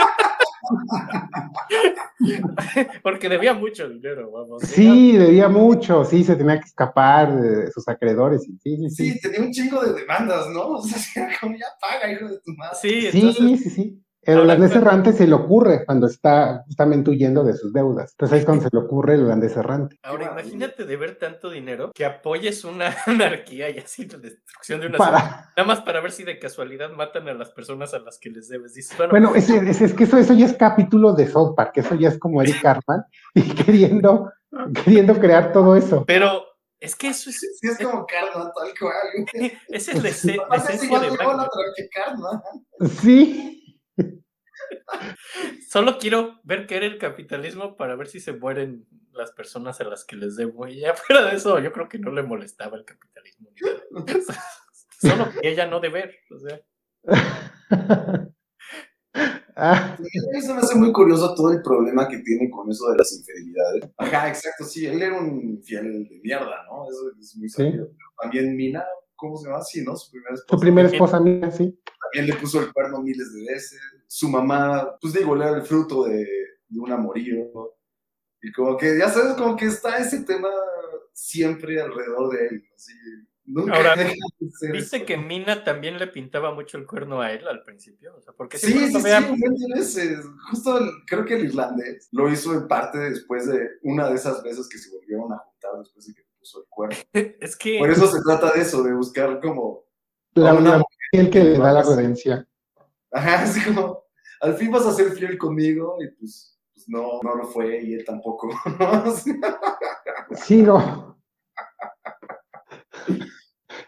Porque 3.03 3.29
debía 3.29 3.55
mucho 3.55 3.89
dinero, 3.89 4.31
vamos. 4.31 4.63
Sí, 4.63 5.17
debía 5.17 5.49
mucho, 5.49 6.05
sí, 6.05 6.25
se 6.25 6.37
tenía 6.37 6.59
que 6.59 6.67
escapar 6.67 7.41
de 7.41 7.71
sus 7.71 7.87
acreedores. 7.89 8.43
Sí, 8.43 8.59
sí, 8.63 8.91
sí. 8.91 9.13
sí 9.13 9.21
tenía 9.21 9.41
un 9.41 9.51
chingo 9.51 9.83
de 9.83 9.95
demandas, 9.95 10.49
¿no? 10.51 10.75
O 10.75 10.83
sea, 10.83 11.29
como 11.41 11.57
ya 11.57 11.67
paga, 11.81 12.13
hijo 12.13 12.29
de 12.29 12.39
tu 12.41 12.53
madre. 12.53 12.77
Sí, 12.81 13.07
entonces, 13.07 13.37
sí, 13.37 13.59
sí, 13.59 13.71
sí. 13.71 14.04
El 14.27 14.39
holandés 14.41 14.75
errante 14.75 15.13
se 15.13 15.27
le 15.27 15.35
ocurre 15.35 15.85
cuando 15.85 16.07
está 16.07 16.63
justamente 16.67 17.11
huyendo 17.11 17.45
de 17.45 17.55
sus 17.55 17.73
deudas. 17.73 18.13
Entonces 18.13 18.33
ahí 18.35 18.39
es 18.41 18.45
cuando 18.47 18.65
se 18.65 18.71
le 18.73 18.79
ocurre 18.79 19.15
el 19.15 19.25
holandés 19.25 19.57
errante. 19.57 19.99
Ahora 20.03 20.31
imagínate 20.33 20.85
de 20.85 20.97
ver 20.97 21.19
tanto 21.19 21.51
dinero 21.51 21.91
que 21.95 22.05
apoyes 22.05 22.65
una 22.65 22.95
anarquía 23.07 23.71
y 23.71 23.79
así 23.79 24.07
la 24.07 24.19
destrucción 24.19 24.81
de 24.81 24.87
una 24.89 24.99
Para- 24.99 25.19
ciudad, 25.21 25.45
nada 25.57 25.67
más 25.67 25.81
para 25.83 26.01
ver 26.01 26.13
si 26.13 26.25
de 26.25 26.39
casualidad 26.39 26.91
matan 26.91 27.29
a 27.29 27.35
las 27.35 27.51
personas 27.51 27.93
a 27.95 27.99
las 27.99 28.19
que 28.19 28.31
les 28.31 28.49
debes. 28.49 28.75
Dices, 28.75 28.97
bueno, 28.97 29.11
Bueno, 29.11 29.35
es, 29.35 29.49
es- 29.51 29.81
es 29.81 29.93
que 29.95 30.05
eso, 30.05 30.17
eso 30.19 30.35
ya 30.35 30.47
es 30.47 30.55
capítulo 30.55 31.13
de 31.13 31.27
South 31.29 31.55
Park, 31.57 31.73
eso 31.77 31.95
ya 31.95 32.09
es 32.09 32.19
como 32.19 32.41
Eric 32.43 32.63
Cartman 32.63 33.05
y 33.35 33.43
queriendo, 33.55 34.31
queriendo 34.85 35.15
crear 35.19 35.53
todo 35.53 35.77
eso. 35.77 36.05
pero 36.07 36.45
es 36.81 36.95
que 36.97 37.09
eso 37.09 37.31
es, 37.31 37.39
Sí, 37.61 37.69
es 37.69 37.79
como 37.79 38.05
karma, 38.07 38.53
tal 38.55 38.73
cual. 38.79 39.53
esa 39.69 39.93
es 39.93 40.03
la, 40.03 40.09
ese- 40.09 40.37
la 40.49 40.57
es 40.57 40.65
esencia 40.65 40.87
igual 40.87 41.11
de 41.11 41.89
karma. 41.89 42.43
Sí, 43.01 43.64
Solo 45.69 45.99
quiero 45.99 46.41
ver 46.45 46.67
qué 46.67 46.77
era 46.77 46.87
el 46.87 46.99
capitalismo 46.99 47.77
para 47.77 47.97
ver 47.97 48.07
si 48.07 48.21
se 48.21 48.33
mueren 48.33 48.87
las 49.13 49.33
personas 49.33 49.81
a 49.81 49.85
las 49.85 50.05
que 50.05 50.17
les 50.17 50.37
debo. 50.37 50.67
Y 50.69 50.81
ya 50.81 50.95
fuera 50.95 51.25
de 51.27 51.37
eso, 51.37 51.59
yo 51.59 51.73
creo 51.73 51.89
que 51.89 51.99
no 51.99 52.11
le 52.11 52.23
molestaba 52.23 52.77
el 52.77 52.85
capitalismo. 52.85 53.51
Solo 55.01 55.31
que 55.41 55.49
ella 55.51 55.67
no 55.67 55.81
deber. 55.81 56.15
O 56.31 56.39
sea, 56.39 56.61
Ah, 59.57 59.97
A 59.97 60.01
mí 60.01 60.41
se 60.41 60.53
me 60.53 60.59
hace 60.59 60.75
muy 60.75 60.93
curioso 60.93 61.33
todo 61.37 61.53
el 61.53 61.63
problema 61.63 62.09
que 62.09 62.19
tiene 62.19 62.51
con 62.51 62.69
eso 62.69 62.91
de 62.91 62.97
las 62.99 63.17
infidelidades. 63.17 63.89
Ajá, 63.99 64.29
exacto, 64.29 64.65
sí, 64.65 64.85
él 64.85 65.01
era 65.01 65.17
un 65.17 65.41
infiel 65.41 66.09
de 66.09 66.21
mierda, 66.25 66.65
¿no? 66.69 66.89
Eso 66.91 67.13
es 67.21 67.37
muy 67.37 67.49
sabido. 67.49 67.87
Pero 67.87 68.09
También 68.21 68.57
Mina, 68.57 68.85
¿cómo 69.15 69.37
se 69.37 69.47
llama? 69.49 69.63
Sí, 69.63 69.85
¿no? 69.85 69.97
Su 69.97 70.11
primera 70.11 70.35
esposa. 70.35 70.57
su 70.57 70.61
primera 70.61 70.89
esposa 70.89 71.21
mía, 71.21 71.51
sí. 71.53 71.79
También 72.15 72.35
le 72.35 72.41
puso 72.41 72.61
el 72.61 72.73
cuerno 72.73 73.03
miles 73.03 73.33
de 73.35 73.45
veces. 73.53 73.81
Su 74.07 74.29
mamá, 74.29 74.97
pues 75.01 75.15
digo, 75.15 75.35
era 75.37 75.51
el 75.51 75.63
fruto 75.63 76.05
de, 76.05 76.25
de 76.69 76.81
un 76.81 76.93
amorío. 76.93 77.75
Y 78.41 78.53
como 78.53 78.77
que, 78.77 78.97
ya 78.99 79.09
sabes, 79.09 79.35
como 79.35 79.57
que 79.57 79.67
está 79.67 79.97
ese 79.99 80.21
tema 80.25 80.49
siempre 81.13 81.81
alrededor 81.81 82.31
de 82.37 82.47
él. 82.47 82.65
Así, 82.75 82.93
nunca 83.47 83.75
Ahora, 83.75 83.97
de 83.97 84.15
Viste 84.73 84.97
eso. 84.99 85.07
que 85.07 85.17
Mina 85.17 85.65
también 85.65 85.99
le 85.99 86.07
pintaba 86.09 86.55
mucho 86.55 86.77
el 86.79 86.87
cuerno 86.87 87.21
a 87.21 87.33
él 87.33 87.47
al 87.49 87.63
principio. 87.63 88.15
O 88.17 88.21
sea, 88.21 88.33
porque 88.35 88.59
Sí, 88.59 88.73
sí, 88.73 88.93
lo 88.93 89.01
sí, 89.01 89.73
veces. 89.75 90.19
Justo 90.51 90.79
el- 90.79 90.91
creo 91.07 91.25
que 91.25 91.35
el 91.35 91.47
irlandés 91.47 92.09
lo 92.13 92.31
hizo 92.31 92.53
en 92.55 92.69
parte 92.69 92.99
después 92.99 93.47
de 93.47 93.69
una 93.83 94.09
de 94.09 94.17
esas 94.17 94.43
veces 94.43 94.69
que 94.69 94.79
se 94.79 94.91
volvieron 94.97 95.33
a 95.33 95.39
juntar 95.39 95.79
después 95.79 96.07
de 96.07 96.15
que 96.15 96.23
puso 96.39 96.61
el 96.61 96.67
cuerno. 96.69 96.97
Es 97.41 97.57
que 97.57 97.79
Por 97.79 97.91
eso 97.91 98.07
se 98.09 98.21
trata 98.23 98.53
de 98.53 98.61
eso, 98.63 98.83
de 98.83 98.93
buscar 98.95 99.41
como, 99.41 99.85
La, 100.35 100.51
A 100.51 100.55
una 100.55 100.83
mujer 101.17 101.31
que 101.31 101.45
le 101.45 101.59
da 101.59 101.73
la 101.73 101.83
redención. 101.83 102.47
ajá, 103.13 103.43
así 103.43 103.65
como, 103.65 104.05
al 104.41 104.55
fin 104.55 104.71
vas 104.71 104.87
a 104.87 104.93
ser 104.93 105.13
fiel 105.13 105.39
conmigo 105.39 105.97
y 106.01 106.09
pues, 106.19 106.59
pues 106.75 106.89
no, 106.89 107.21
no 107.23 107.35
lo 107.35 107.45
fue 107.47 107.83
y 107.83 107.95
él 107.95 108.05
tampoco. 108.05 108.51
Sí, 110.37 110.63
no. 110.63 111.21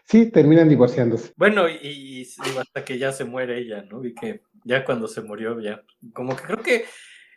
Sí, 0.05 0.31
terminan 0.31 0.69
divorciándose. 0.69 1.33
Bueno, 1.37 1.69
y, 1.69 2.29
hasta 2.59 2.85
que 2.85 2.99
ya 2.99 3.11
se 3.11 3.25
muere 3.25 3.59
ella, 3.59 3.83
¿no? 3.83 4.05
Y 4.05 4.15
que 4.15 4.43
ya 4.65 4.85
cuando 4.85 5.09
se 5.09 5.23
murió, 5.23 5.59
ya. 5.61 5.83
Como 6.13 6.37
que 6.37 6.43
creo 6.45 6.59
que 6.59 6.85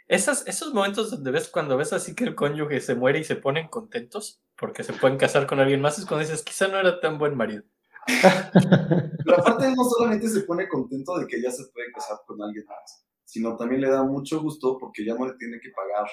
esas, 0.07 0.45
esos 0.47 0.73
momentos 0.73 1.11
donde 1.11 1.31
ves, 1.31 1.49
cuando 1.49 1.77
ves 1.77 1.93
así 1.93 2.13
que 2.13 2.25
el 2.25 2.35
cónyuge 2.35 2.81
se 2.81 2.95
muere 2.95 3.19
y 3.19 3.23
se 3.23 3.35
ponen 3.35 3.67
contentos 3.67 4.41
porque 4.55 4.83
se 4.83 4.93
pueden 4.93 5.17
casar 5.17 5.47
con 5.47 5.59
alguien 5.59 5.81
más, 5.81 5.97
es 5.97 6.05
cuando 6.05 6.27
dices, 6.27 6.43
quizá 6.43 6.67
no 6.67 6.79
era 6.79 6.99
tan 6.99 7.17
buen 7.17 7.35
marido. 7.35 7.63
Pero 9.25 9.39
aparte 9.39 9.67
él 9.67 9.75
no 9.75 9.83
solamente 9.83 10.27
se 10.27 10.41
pone 10.41 10.67
contento 10.67 11.17
de 11.17 11.27
que 11.27 11.41
ya 11.41 11.51
se 11.51 11.63
puede 11.73 11.91
casar 11.91 12.17
con 12.25 12.41
alguien 12.41 12.65
más, 12.65 13.05
sino 13.23 13.55
también 13.55 13.81
le 13.81 13.89
da 13.89 14.03
mucho 14.03 14.41
gusto 14.41 14.77
porque 14.79 15.05
ya 15.05 15.15
no 15.15 15.27
le 15.27 15.33
tiene 15.33 15.59
que 15.59 15.69
pagar. 15.69 16.07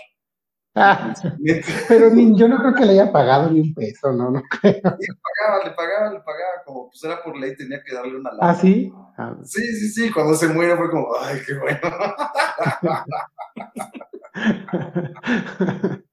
Ah, 0.79 1.15
pero 1.89 2.11
ni, 2.11 2.39
yo 2.39 2.49
no 2.49 2.59
creo 2.59 2.75
que 2.75 2.85
le 2.85 2.93
haya 2.93 3.11
pagado 3.11 3.51
ni 3.51 3.61
un 3.61 3.73
peso, 3.73 4.13
¿no? 4.13 4.31
no. 4.31 4.43
pagaba, 4.61 5.65
le 5.65 5.71
pagaba, 5.71 6.13
le 6.13 6.21
pagaba, 6.21 6.65
como 6.67 6.91
pues 6.91 7.03
era 7.03 7.23
por 7.23 7.35
ley, 7.35 7.57
tenía 7.57 7.83
que 7.83 7.95
darle 7.95 8.19
una 8.19 8.31
lana. 8.33 8.51
¿Ah, 8.51 8.55
sí? 8.55 8.93
Ah, 9.17 9.35
Sí, 9.43 9.63
sí, 9.75 9.89
sí, 9.89 10.13
cuando 10.13 10.35
se 10.35 10.49
muere 10.49 10.77
fue 10.77 10.91
como, 10.91 11.09
ay, 11.19 11.41
qué 11.47 11.55
bueno. 11.59 11.81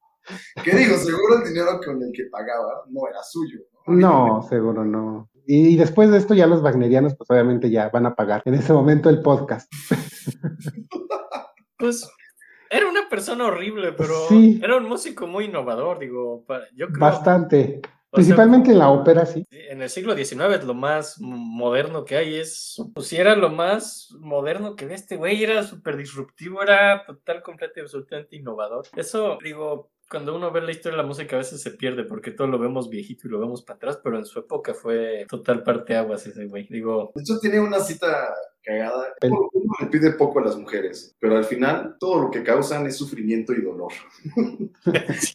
¿Qué 0.64 0.78
digo? 0.78 0.96
Seguro 0.96 1.40
el 1.40 1.44
dinero 1.50 1.82
con 1.86 2.02
el 2.02 2.14
que 2.14 2.24
pagaba 2.32 2.86
no 2.88 3.02
era 3.10 3.22
suyo. 3.22 3.60
¿no? 3.88 4.38
No, 4.38 4.42
seguro 4.48 4.86
no. 4.86 5.30
Y 5.46 5.76
después 5.76 6.10
de 6.12 6.18
esto 6.18 6.34
ya 6.34 6.48
los 6.48 6.62
wagnerianos 6.62 7.16
pues 7.16 7.30
obviamente 7.30 7.70
ya 7.70 7.90
van 7.90 8.06
a 8.06 8.16
pagar 8.16 8.42
en 8.46 8.54
ese 8.56 8.74
momento 8.74 9.10
el 9.10 9.22
podcast. 9.22 9.72
Pues 11.78 12.10
era 12.70 12.88
una 12.90 13.10
persona 13.10 13.46
horrible, 13.46 13.92
pero 13.94 14.14
Sí. 14.30 14.60
era 14.64 14.78
un 14.78 14.86
músico 14.88 15.28
muy 15.28 15.46
innovador, 15.46 16.00
digo, 16.00 16.46
yo 16.76 16.88
creo. 16.88 17.00
Bastante. 17.00 17.82
o 17.84 17.88
sea, 17.88 17.92
Principalmente 18.12 18.72
en 18.72 18.80
la 18.80 18.90
ópera, 18.90 19.26
sí. 19.26 19.46
En 19.52 19.82
el 19.82 19.90
siglo 19.90 20.16
XIX 20.16 20.64
lo 20.66 20.74
más 20.74 21.18
moderno 21.20 22.06
que 22.06 22.16
hay 22.16 22.36
es, 22.36 22.82
pues 22.94 23.08
si 23.08 23.18
era 23.18 23.36
lo 23.36 23.50
más 23.50 24.10
moderno 24.20 24.76
que 24.76 24.86
ve 24.86 24.94
este 24.94 25.18
güey, 25.18 25.44
era 25.44 25.64
súper 25.64 25.98
disruptivo, 25.98 26.62
era 26.64 27.04
total, 27.06 27.42
completo 27.44 27.74
y 27.78 27.82
absolutamente 27.82 28.36
innovador. 28.38 28.86
Eso, 28.96 29.38
digo, 29.44 29.92
cuando 30.10 30.36
uno 30.36 30.52
ve 30.52 30.62
la 30.62 30.72
historia 30.72 30.98
de 30.98 31.02
la 31.04 31.08
música 31.08 31.36
a 31.36 31.40
veces 31.40 31.62
se 31.62 31.72
pierde 31.72 32.04
porque 32.04 32.32
todo 32.32 32.48
lo 32.48 32.60
vemos 32.60 32.90
viejito 32.90 33.28
y 33.28 33.32
lo 33.32 33.40
vemos 33.40 33.64
para 33.64 33.78
atrás, 33.78 34.00
pero 34.04 34.18
en 34.18 34.26
su 34.26 34.40
época 34.40 34.74
fue 34.74 35.26
total 35.28 35.64
parte 35.64 35.96
aguas 35.96 36.26
ese 36.28 36.46
güey. 36.46 36.68
Digo, 36.70 37.12
De 37.16 37.22
hecho, 37.22 37.40
tiene 37.40 37.60
una 37.60 37.80
cita 37.80 38.34
cagada. 38.64 39.08
El- 39.22 39.32
Uno 39.32 39.50
le 39.80 39.88
pide 39.88 40.12
poco 40.14 40.40
a 40.40 40.44
las 40.44 40.56
mujeres, 40.58 41.16
pero 41.20 41.36
al 41.38 41.46
final 41.46 41.98
todo 42.00 42.22
lo 42.24 42.32
que 42.32 42.44
causan 42.44 42.86
es 42.86 42.96
sufrimiento 42.98 43.54
y 43.54 43.62
dolor. 43.62 43.92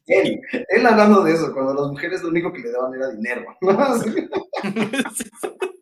él, 0.06 0.40
él 0.68 0.86
hablando 0.86 1.24
de 1.24 1.32
eso, 1.32 1.52
cuando 1.52 1.74
las 1.74 1.88
mujeres 1.90 2.22
lo 2.22 2.28
único 2.28 2.52
que 2.52 2.60
le 2.62 2.70
daban 2.70 2.94
era 2.94 3.10
dinero. 3.10 3.44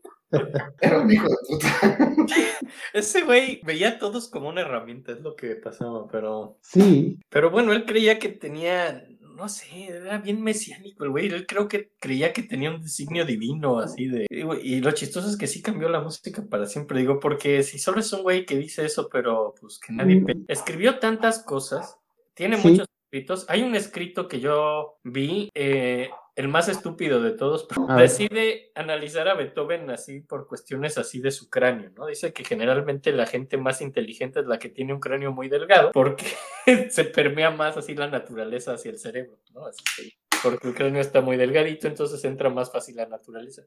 Era 0.80 1.00
un 1.00 1.10
hijo 1.12 1.28
de 1.28 1.36
puta. 1.48 2.16
ese 2.92 3.22
güey 3.22 3.60
veía 3.64 3.90
a 3.90 3.98
todos 3.98 4.28
como 4.28 4.48
una 4.48 4.62
herramienta, 4.62 5.12
es 5.12 5.20
lo 5.20 5.36
que 5.36 5.54
pasaba, 5.56 6.06
pero... 6.08 6.58
Sí, 6.62 7.18
Pero 7.28 7.50
bueno, 7.50 7.72
él 7.72 7.84
creía 7.84 8.18
que 8.18 8.28
tenía, 8.30 9.06
no 9.20 9.48
sé, 9.48 9.86
era 9.86 10.18
bien 10.18 10.42
mesiánico 10.42 11.04
el 11.04 11.10
güey. 11.10 11.26
Él 11.26 11.46
creo 11.46 11.68
que 11.68 11.90
creía 11.98 12.32
que 12.32 12.42
tenía 12.42 12.70
un 12.70 12.82
designio 12.82 13.24
divino, 13.24 13.78
así 13.78 14.06
de. 14.06 14.26
Y, 14.30 14.80
lo 14.80 14.90
chistoso 14.92 15.28
es 15.28 15.36
que 15.36 15.46
sí 15.46 15.62
cambió 15.62 15.88
la 15.88 16.00
música 16.00 16.44
para 16.48 16.66
siempre, 16.66 16.98
digo, 17.00 17.20
porque 17.20 17.62
si 17.62 17.78
solo 17.78 18.00
es 18.00 18.12
un 18.12 18.22
güey 18.22 18.44
que 18.46 18.56
dice 18.56 18.84
eso, 18.84 19.08
pero 19.10 19.54
pues 19.60 19.78
que 19.78 19.92
nadie. 19.92 20.16
Mm. 20.20 20.24
pe- 20.24 20.36
Escribió 20.48 20.98
tantas 20.98 21.42
cosas, 21.44 21.96
tiene 22.34 22.56
Sí. 22.58 22.68
muchos 22.68 22.86
escritos. 23.04 23.46
Hay 23.48 23.62
un 23.62 23.74
escrito 23.76 24.26
que 24.26 24.40
yo 24.40 24.98
vi, 25.04 25.50
eh, 25.54 26.10
el 26.36 26.48
más 26.48 26.68
estúpido 26.68 27.20
de 27.22 27.32
todos, 27.32 27.66
decide 27.96 28.70
analizar 28.74 29.26
a 29.28 29.34
Beethoven 29.34 29.90
así 29.90 30.20
por 30.20 30.46
cuestiones 30.46 30.98
así 30.98 31.20
de 31.20 31.30
su 31.30 31.48
cráneo, 31.50 31.90
¿no? 31.96 32.06
Dice 32.06 32.32
que 32.32 32.44
generalmente 32.44 33.10
la 33.12 33.26
gente 33.26 33.56
más 33.56 33.80
inteligente 33.80 34.40
es 34.40 34.46
la 34.46 34.58
que 34.58 34.68
tiene 34.68 34.92
un 34.92 35.00
cráneo 35.00 35.32
muy 35.32 35.48
delgado, 35.48 35.90
porque 35.92 36.26
se 36.90 37.04
permea 37.04 37.50
más 37.50 37.76
así 37.76 37.94
la 37.94 38.08
naturaleza 38.08 38.74
hacia 38.74 38.90
el 38.90 38.98
cerebro, 38.98 39.38
¿no? 39.54 39.66
Así 39.66 39.82
que- 39.96 40.12
porque 40.42 40.68
el 40.68 40.74
cráneo 40.74 41.00
está 41.00 41.22
muy 41.22 41.38
delgadito, 41.38 41.88
entonces 41.88 42.22
entra 42.24 42.50
más 42.50 42.70
fácil 42.70 42.94
la 42.96 43.06
naturaleza. 43.06 43.62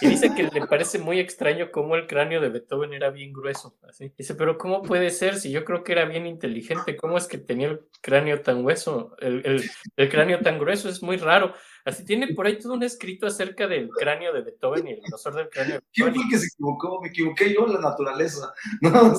Y 0.00 0.08
dice 0.08 0.34
que 0.34 0.42
le 0.52 0.66
parece 0.66 0.98
muy 0.98 1.20
extraño 1.20 1.70
cómo 1.70 1.94
el 1.94 2.08
cráneo 2.08 2.40
de 2.40 2.48
Beethoven 2.48 2.92
era 2.92 3.10
bien 3.10 3.32
grueso, 3.32 3.78
así. 3.88 4.12
Dice, 4.18 4.34
pero 4.34 4.58
¿cómo 4.58 4.82
puede 4.82 5.10
ser 5.10 5.36
si 5.36 5.52
yo 5.52 5.64
creo 5.64 5.84
que 5.84 5.92
era 5.92 6.04
bien 6.06 6.26
inteligente? 6.26 6.96
¿Cómo 6.96 7.16
es 7.16 7.28
que 7.28 7.38
tenía 7.38 7.68
el 7.68 7.80
cráneo 8.02 8.42
tan 8.42 8.64
hueso? 8.64 9.14
El, 9.20 9.42
el- 9.46 9.70
el 9.96 10.08
cráneo 10.10 10.40
tan 10.40 10.58
grueso 10.58 10.88
es 10.88 11.02
muy 11.04 11.16
raro. 11.18 11.54
Así 11.88 12.04
tiene 12.04 12.34
por 12.34 12.46
ahí 12.46 12.58
todo 12.58 12.74
un 12.74 12.82
escrito 12.82 13.26
acerca 13.26 13.66
del 13.66 13.88
cráneo 13.88 14.30
de 14.34 14.42
Beethoven 14.42 14.88
y 14.88 14.92
el 14.92 15.00
grosor 15.00 15.34
del 15.36 15.48
cráneo 15.48 15.76
de 15.76 15.82
¿Quién 15.90 16.12
fue 16.14 16.22
el 16.22 16.28
que 16.30 16.38
se 16.38 16.46
equivocó? 16.48 17.00
Me 17.00 17.08
equivoqué 17.08 17.54
yo, 17.54 17.66
la 17.66 17.80
naturaleza. 17.80 18.52
¿no? 18.82 19.12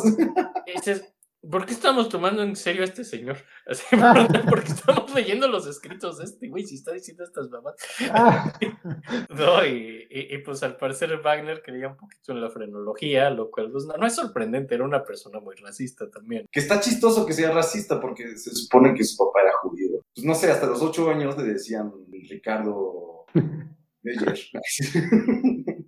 Y 0.67 0.73
dices, 0.73 1.11
¿por 1.49 1.65
qué 1.65 1.73
estamos 1.73 2.09
tomando 2.09 2.43
en 2.43 2.55
serio 2.55 2.83
a 2.83 2.85
este 2.85 3.03
señor? 3.03 3.37
¿por, 4.49 4.63
qué 4.63 4.71
estamos 4.71 5.11
leyendo 5.15 5.47
los 5.47 5.65
escritos 5.65 6.19
de 6.19 6.25
este 6.25 6.47
güey 6.47 6.63
si 6.63 6.75
está 6.75 6.91
diciendo 6.91 7.23
estas 7.23 7.49
mamás? 7.49 7.73
ah, 8.11 8.53
No, 9.29 9.65
y, 9.65 10.07
y- 10.11 10.35
y, 10.35 10.37
pues 10.39 10.61
al 10.61 10.77
parecer 10.77 11.19
Wagner 11.23 11.63
creía 11.63 11.87
un 11.87 11.97
poquito 11.97 12.33
en 12.33 12.41
la 12.41 12.51
frenología, 12.51 13.31
lo 13.31 13.49
cual 13.49 13.71
pues, 13.71 13.85
no, 13.85 13.97
no 13.97 14.05
es 14.05 14.13
sorprendente, 14.13 14.75
era 14.75 14.83
una 14.83 15.03
persona 15.03 15.39
muy 15.39 15.55
racista 15.55 16.07
también. 16.11 16.45
Que 16.51 16.59
está 16.59 16.79
chistoso 16.79 17.25
que 17.25 17.33
sea 17.33 17.51
racista 17.51 17.99
porque 17.99 18.37
se 18.37 18.51
supone 18.51 18.93
que 18.93 19.03
su 19.03 19.17
papá 19.17 19.41
era 19.41 19.53
judío. 19.63 19.88
Pues 20.15 20.25
no 20.25 20.35
sé, 20.35 20.51
hasta 20.51 20.67
los 20.67 20.81
ocho 20.81 21.09
años 21.09 21.37
le 21.37 21.53
decían 21.53 21.91
Ricardo 22.29 23.25
Meyer. 24.03 24.39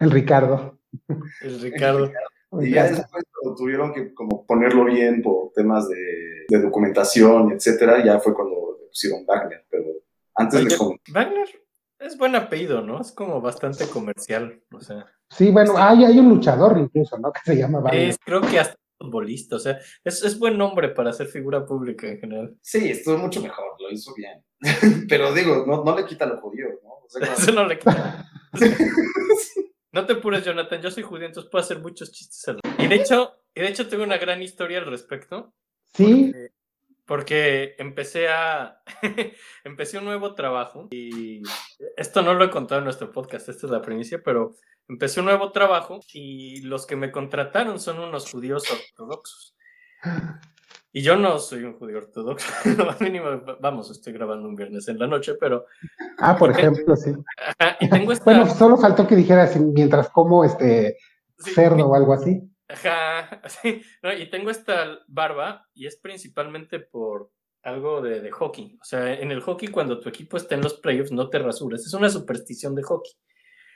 el 0.00 0.10
Ricardo. 0.10 0.78
El 1.42 1.60
Ricardo. 1.60 2.10
Y 2.60 2.70
ya 2.70 2.84
después 2.84 3.24
cuando 3.32 3.56
tuvieron 3.56 3.92
que 3.92 4.14
como 4.14 4.46
ponerlo 4.46 4.84
bien 4.84 5.22
por 5.22 5.52
temas 5.52 5.88
de, 5.88 6.44
de 6.48 6.60
documentación, 6.60 7.52
etcétera, 7.52 8.04
ya 8.04 8.20
fue 8.20 8.32
cuando 8.34 8.78
le 8.80 8.86
pusieron 8.86 9.26
Wagner, 9.26 9.66
pero 9.68 9.84
antes 10.36 10.80
Oye, 10.80 11.00
Wagner 11.12 11.48
es 11.98 12.18
buen 12.18 12.36
apellido, 12.36 12.82
¿no? 12.82 13.00
Es 13.00 13.12
como 13.12 13.40
bastante 13.40 13.88
comercial, 13.88 14.62
o 14.72 14.80
sea. 14.80 15.06
Sí, 15.30 15.50
bueno, 15.50 15.74
hay, 15.76 16.04
hay 16.04 16.18
un 16.18 16.28
luchador 16.28 16.78
incluso, 16.78 17.18
¿no? 17.18 17.32
Que 17.32 17.40
se 17.44 17.56
llama 17.56 17.80
Wagner. 17.80 18.08
Es, 18.10 18.18
creo 18.18 18.40
que 18.40 18.60
hasta 18.60 18.76
futbolista, 19.04 19.56
o 19.56 19.58
sea, 19.58 19.78
es, 20.04 20.22
es 20.24 20.38
buen 20.38 20.56
nombre 20.58 20.88
para 20.90 21.12
ser 21.12 21.26
figura 21.28 21.64
pública 21.64 22.06
en 22.08 22.18
general. 22.18 22.56
Sí, 22.60 22.90
estuvo 22.90 23.18
mucho 23.18 23.40
mejor, 23.42 23.64
lo 23.80 23.90
hizo 23.90 24.12
bien. 24.14 24.42
Pero 25.08 25.32
digo, 25.32 25.64
no, 25.66 25.84
no 25.84 25.96
le 25.96 26.04
quita 26.06 26.26
lo 26.26 26.38
judío, 26.40 26.66
¿no? 26.82 26.90
O 26.90 27.06
sea, 27.08 27.20
como- 27.26 27.32
Eso 27.38 27.52
no 27.52 27.66
le 27.66 27.78
quita. 27.78 28.26
No 29.92 30.04
te 30.06 30.14
apures, 30.14 30.44
Jonathan, 30.44 30.82
yo 30.82 30.90
soy 30.90 31.04
judío, 31.04 31.26
entonces 31.26 31.48
puedo 31.48 31.62
hacer 31.62 31.78
muchos 31.78 32.10
chistes. 32.10 32.48
al- 32.48 32.58
Y 32.78 32.88
de 32.88 32.96
hecho, 32.96 33.36
y 33.54 33.60
de 33.60 33.68
hecho 33.68 33.86
tengo 33.88 34.02
una 34.02 34.18
gran 34.18 34.42
historia 34.42 34.78
al 34.78 34.86
respecto. 34.86 35.54
Sí, 35.94 36.32
Porque 36.32 36.50
empecé 37.78 38.28
a. 38.28 38.82
empecé 39.64 39.98
un 39.98 40.04
nuevo 40.04 40.34
trabajo 40.34 40.88
y 40.90 41.42
esto 41.96 42.22
no 42.22 42.34
lo 42.34 42.44
he 42.44 42.50
contado 42.50 42.78
en 42.80 42.84
nuestro 42.84 43.12
podcast, 43.12 43.48
esta 43.48 43.66
es 43.66 43.72
la 43.72 43.82
primicia, 43.82 44.22
pero 44.24 44.54
empecé 44.88 45.20
un 45.20 45.26
nuevo 45.26 45.52
trabajo 45.52 46.00
y 46.12 46.62
los 46.62 46.86
que 46.86 46.96
me 46.96 47.10
contrataron 47.10 47.78
son 47.80 48.00
unos 48.00 48.30
judíos 48.30 48.64
ortodoxos. 48.70 49.54
Y 50.96 51.02
yo 51.02 51.16
no 51.16 51.40
soy 51.40 51.64
un 51.64 51.76
judío 51.76 51.98
ortodoxo, 51.98 52.46
lo 52.78 52.86
más 52.86 53.00
mínimo, 53.00 53.26
vamos, 53.60 53.90
estoy 53.90 54.12
grabando 54.12 54.48
un 54.48 54.54
viernes 54.54 54.86
en 54.86 54.98
la 54.98 55.08
noche, 55.08 55.34
pero. 55.34 55.66
ah, 56.18 56.36
por 56.36 56.50
ejemplo, 56.56 56.94
sí. 56.94 57.12
ajá, 57.36 57.76
y 57.80 57.90
tengo 57.90 58.12
esta. 58.12 58.24
Bueno, 58.24 58.46
solo 58.46 58.76
faltó 58.76 59.06
que 59.06 59.16
dijeras 59.16 59.56
mientras 59.56 60.08
como 60.10 60.44
este 60.44 60.96
sí, 61.38 61.50
cerdo 61.52 61.88
o 61.88 61.94
algo 61.94 62.12
así. 62.12 62.48
Ajá, 62.68 63.42
sí, 63.48 63.82
no, 64.02 64.12
y 64.12 64.30
tengo 64.30 64.50
esta 64.50 65.00
barba 65.06 65.68
y 65.74 65.86
es 65.86 65.96
principalmente 65.96 66.80
por 66.80 67.30
algo 67.62 68.00
de, 68.00 68.20
de 68.20 68.30
hockey. 68.30 68.78
O 68.80 68.84
sea, 68.84 69.14
en 69.14 69.30
el 69.30 69.40
hockey 69.40 69.68
cuando 69.68 70.00
tu 70.00 70.08
equipo 70.08 70.36
está 70.36 70.54
en 70.54 70.62
los 70.62 70.74
playoffs 70.74 71.12
no 71.12 71.28
te 71.30 71.38
rasuras. 71.38 71.86
Es 71.86 71.94
una 71.94 72.10
superstición 72.10 72.74
de 72.74 72.82
hockey. 72.82 73.12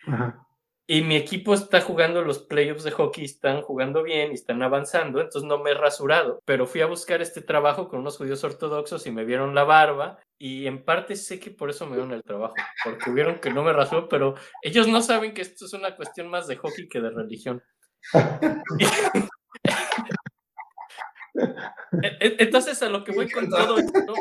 Ajá. 0.07 0.49
Y 0.91 1.03
mi 1.03 1.17
equipo 1.17 1.53
está 1.53 1.83
jugando 1.83 2.23
los 2.23 2.39
playoffs 2.39 2.83
de 2.83 2.93
hockey, 2.93 3.27
están 3.27 3.61
jugando 3.61 4.03
bien 4.03 4.31
y 4.31 4.35
están 4.37 4.63
avanzando, 4.63 5.21
entonces 5.21 5.47
no 5.47 5.59
me 5.59 5.73
he 5.73 5.75
rasurado. 5.75 6.41
Pero 6.47 6.67
fui 6.67 6.81
a 6.81 6.87
buscar 6.87 7.21
este 7.21 7.43
trabajo 7.43 7.91
con 7.91 8.01
unos 8.01 8.17
judíos 8.17 8.43
ortodoxos 8.43 9.07
y 9.07 9.11
me 9.11 9.27
vieron 9.27 9.55
la 9.55 9.65
barba. 9.65 10.19
Y 10.39 10.67
en 10.67 10.83
parte 10.83 11.15
sé 11.17 11.39
que 11.39 11.51
por 11.51 11.69
eso 11.69 11.85
me 11.85 11.97
dieron 11.97 12.15
el 12.15 12.23
trabajo, 12.23 12.55
porque 12.83 13.11
vieron 13.11 13.39
que 13.39 13.51
no 13.51 13.63
me 13.65 13.75
rasuró, 13.75 14.09
pero 14.09 14.37
ellos 14.63 14.89
no 14.89 15.03
saben 15.03 15.35
que 15.35 15.43
esto 15.43 15.67
es 15.67 15.75
una 15.75 15.95
cuestión 15.95 16.31
más 16.31 16.47
de 16.47 16.57
hockey 16.57 16.89
que 16.89 17.03
de 17.03 17.11
religión. 17.11 17.63
E- 22.03 22.17
e- 22.21 22.37
Entonces, 22.41 22.83
a 22.83 22.89
lo 22.89 23.05
que 23.05 23.13
voy 23.13 23.31
con 23.31 23.49
todo 23.49 23.79
esto 23.79 24.15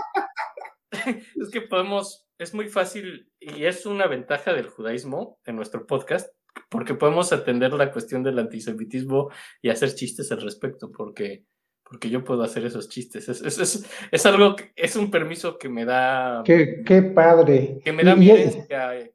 es 1.42 1.50
que 1.52 1.62
podemos, 1.62 2.28
es 2.38 2.54
muy 2.54 2.70
fácil 2.70 3.32
y 3.40 3.66
es 3.66 3.86
una 3.86 4.08
ventaja 4.08 4.54
del 4.54 4.68
judaísmo 4.70 5.40
en 5.46 5.56
nuestro 5.56 5.86
podcast, 5.88 6.30
porque 6.70 6.94
podemos 6.94 7.34
atender 7.34 7.74
la 7.74 7.92
cuestión 7.92 8.24
del 8.24 8.40
antisemitismo 8.40 9.30
y 9.62 9.70
hacer 9.70 9.94
chistes 9.96 10.32
al 10.32 10.42
respecto, 10.42 10.92
porque, 10.92 11.46
porque 11.84 12.10
yo 12.10 12.24
puedo 12.24 12.44
hacer 12.44 12.66
esos 12.66 12.90
chistes. 12.90 13.28
Es, 13.30 13.42
es, 13.42 13.58
es, 13.60 13.90
es 14.12 14.26
algo, 14.26 14.56
que- 14.56 14.72
es 14.76 14.96
un 14.96 15.10
permiso 15.12 15.58
que 15.58 15.70
me 15.70 15.86
da, 15.86 16.42
Qué, 16.46 16.84
qué 16.86 17.02
padre. 17.02 17.80
que 17.84 17.94
me 17.94 18.04
da 18.04 18.16
mi 18.16 18.30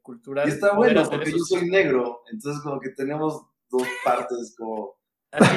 cultural. 0.01 0.47
Y 0.47 0.51
está 0.51 0.73
bueno, 0.73 1.03
porque 1.09 1.31
yo 1.31 1.37
soy 1.39 1.69
negro, 1.69 2.23
entonces 2.31 2.61
como 2.61 2.79
que 2.79 2.89
tenemos 2.89 3.45
dos 3.73 3.87
partes 4.05 4.55
como... 4.57 4.95
Así. 5.31 5.55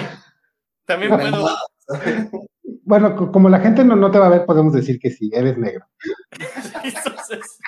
También 0.87 1.13
puedo, 1.17 1.49
Bueno, 2.83 3.17
co- 3.17 3.31
como 3.33 3.49
la 3.49 3.61
gente 3.61 3.85
no, 3.85 3.95
no 3.97 4.11
te 4.11 4.19
va 4.19 4.27
a 4.27 4.31
ver, 4.31 4.47
podemos 4.47 4.73
decir 4.73 4.99
que 5.01 5.11
sí, 5.11 5.31
eres 5.33 5.57
negro. 5.59 5.85
entonces, 6.85 7.59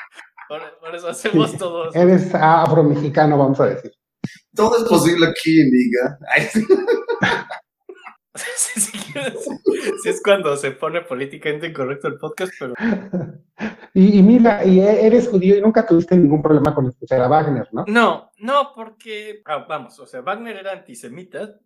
por, 0.49 0.79
por 0.81 0.95
eso 0.95 1.09
hacemos 1.09 1.51
Sí, 1.51 1.59
todos. 1.59 1.95
Eres 1.95 2.33
afromexicano, 2.35 3.37
vamos 3.37 3.59
a 3.61 3.67
decir. 3.67 3.93
Todo 4.55 4.77
es 4.79 4.85
posible 4.85 5.27
aquí, 5.29 5.61
amiga. 5.63 6.19
Sí. 9.13 9.51
Si, 10.03 10.09
es 10.09 10.23
cuando 10.23 10.57
se 10.57 10.73
pone 10.73 11.03
políticamente 11.03 11.69
incorrecto 11.69 12.09
el 12.09 12.19
podcast, 12.19 12.53
pero 12.59 12.75
Y, 13.95 14.19
y 14.19 14.23
mira, 14.23 14.65
y 14.65 14.81
e- 14.81 15.07
eres 15.07 15.29
judío 15.29 15.57
y 15.57 15.61
nunca 15.61 15.87
tuviste 15.87 16.17
ningún 16.17 16.43
problema 16.43 16.75
con 16.75 16.87
escuchar 16.87 17.21
a 17.21 17.29
Wagner, 17.29 17.69
¿no? 17.73 17.85
no, 17.89 18.31
no, 18.39 18.73
porque, 18.75 19.43
ah, 19.47 19.67
vamos, 19.69 19.99
o 19.99 20.07
sea, 20.07 20.21
Wagner 20.21 20.57
era 20.57 20.73
antisemita, 20.73 21.59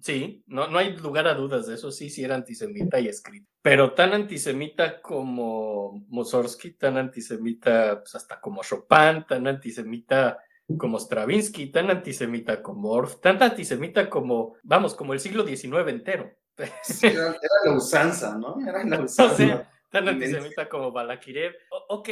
sí, 0.00 0.42
no, 0.46 0.68
no 0.68 0.78
hay 0.78 0.96
lugar 0.96 1.28
a 1.28 1.34
dudas 1.34 1.66
de 1.66 1.74
eso, 1.74 1.92
sí, 1.92 2.10
sí 2.10 2.24
era 2.24 2.34
antisemita 2.34 2.98
y 2.98 3.08
escrito, 3.08 3.46
pero 3.62 3.92
tan 3.92 4.14
antisemita 4.14 5.00
como 5.00 6.04
Mussorgsky, 6.08 6.72
tan 6.72 6.96
antisemita 6.96 8.00
pues, 8.00 8.14
hasta 8.14 8.40
como 8.40 8.62
Chopin, 8.62 9.24
tan 9.28 9.46
antisemita 9.46 10.38
como 10.78 10.98
Stravinsky, 10.98 11.68
tan 11.68 11.90
antisemita 11.90 12.62
como 12.62 12.90
Orff, 12.90 13.20
tan 13.20 13.40
antisemita 13.40 14.10
como, 14.10 14.54
vamos, 14.64 14.94
como 14.94 15.12
el 15.12 15.20
siglo 15.20 15.46
XIX 15.46 15.88
entero. 15.88 16.32
Era, 17.02 17.28
era 17.28 17.36
la 17.64 17.72
usanza, 17.72 18.36
¿no? 18.38 18.56
Era 18.66 18.84
la 18.84 18.96
O 19.00 19.04
usanza. 19.04 19.36
sea, 19.36 19.72
tan 19.90 20.08
antisemita 20.08 20.68
como 20.68 20.90
Balakirev. 20.92 21.54
O- 21.70 21.86
ok, 21.96 22.08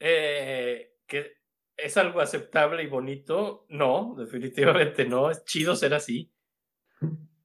eh, 0.00 0.96
que 1.06 1.32
es 1.76 1.96
algo 1.96 2.20
aceptable 2.20 2.82
y 2.82 2.86
bonito. 2.88 3.66
No, 3.68 4.14
definitivamente 4.18 5.04
no. 5.04 5.30
Es 5.30 5.44
chido 5.44 5.76
ser 5.76 5.94
así. 5.94 6.30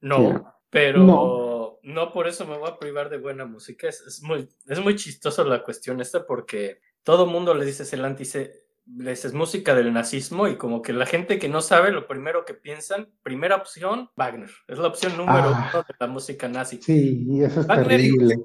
No, 0.00 0.54
pero 0.70 1.00
No. 1.00 1.78
no. 1.82 2.12
por 2.12 2.26
eso 2.28 2.46
me 2.46 2.56
voy 2.56 2.68
a 2.70 2.78
privar 2.78 3.10
de 3.10 3.18
buena 3.18 3.44
música. 3.44 3.88
Es, 3.88 4.00
es 4.02 4.22
muy, 4.22 4.48
es 4.66 4.80
muy 4.80 4.96
chistoso 4.96 5.44
la 5.44 5.62
cuestión 5.62 6.00
esta 6.00 6.26
porque 6.26 6.80
todo 7.02 7.26
mundo 7.26 7.54
le 7.54 7.64
dices 7.64 7.92
el 7.92 8.04
antice 8.04 8.64
dices 8.84 9.32
música 9.34 9.74
del 9.74 9.92
nazismo 9.92 10.48
y 10.48 10.56
como 10.56 10.82
que 10.82 10.92
la 10.92 11.06
gente 11.06 11.38
que 11.38 11.48
no 11.48 11.60
sabe 11.60 11.92
lo 11.92 12.06
primero 12.08 12.44
que 12.44 12.54
piensan, 12.54 13.08
primera 13.22 13.56
opción, 13.56 14.10
Wagner. 14.16 14.50
Es 14.68 14.78
la 14.78 14.88
opción 14.88 15.16
número 15.16 15.52
Ah. 15.54 15.70
uno 15.72 15.82
de 15.82 15.94
la 15.98 16.06
música 16.06 16.48
nazi. 16.48 16.80
Sí, 16.82 17.24
y 17.28 17.44
eso 17.44 17.60
es 17.60 17.66
Wagner- 17.66 17.88
terrible. 17.88 18.36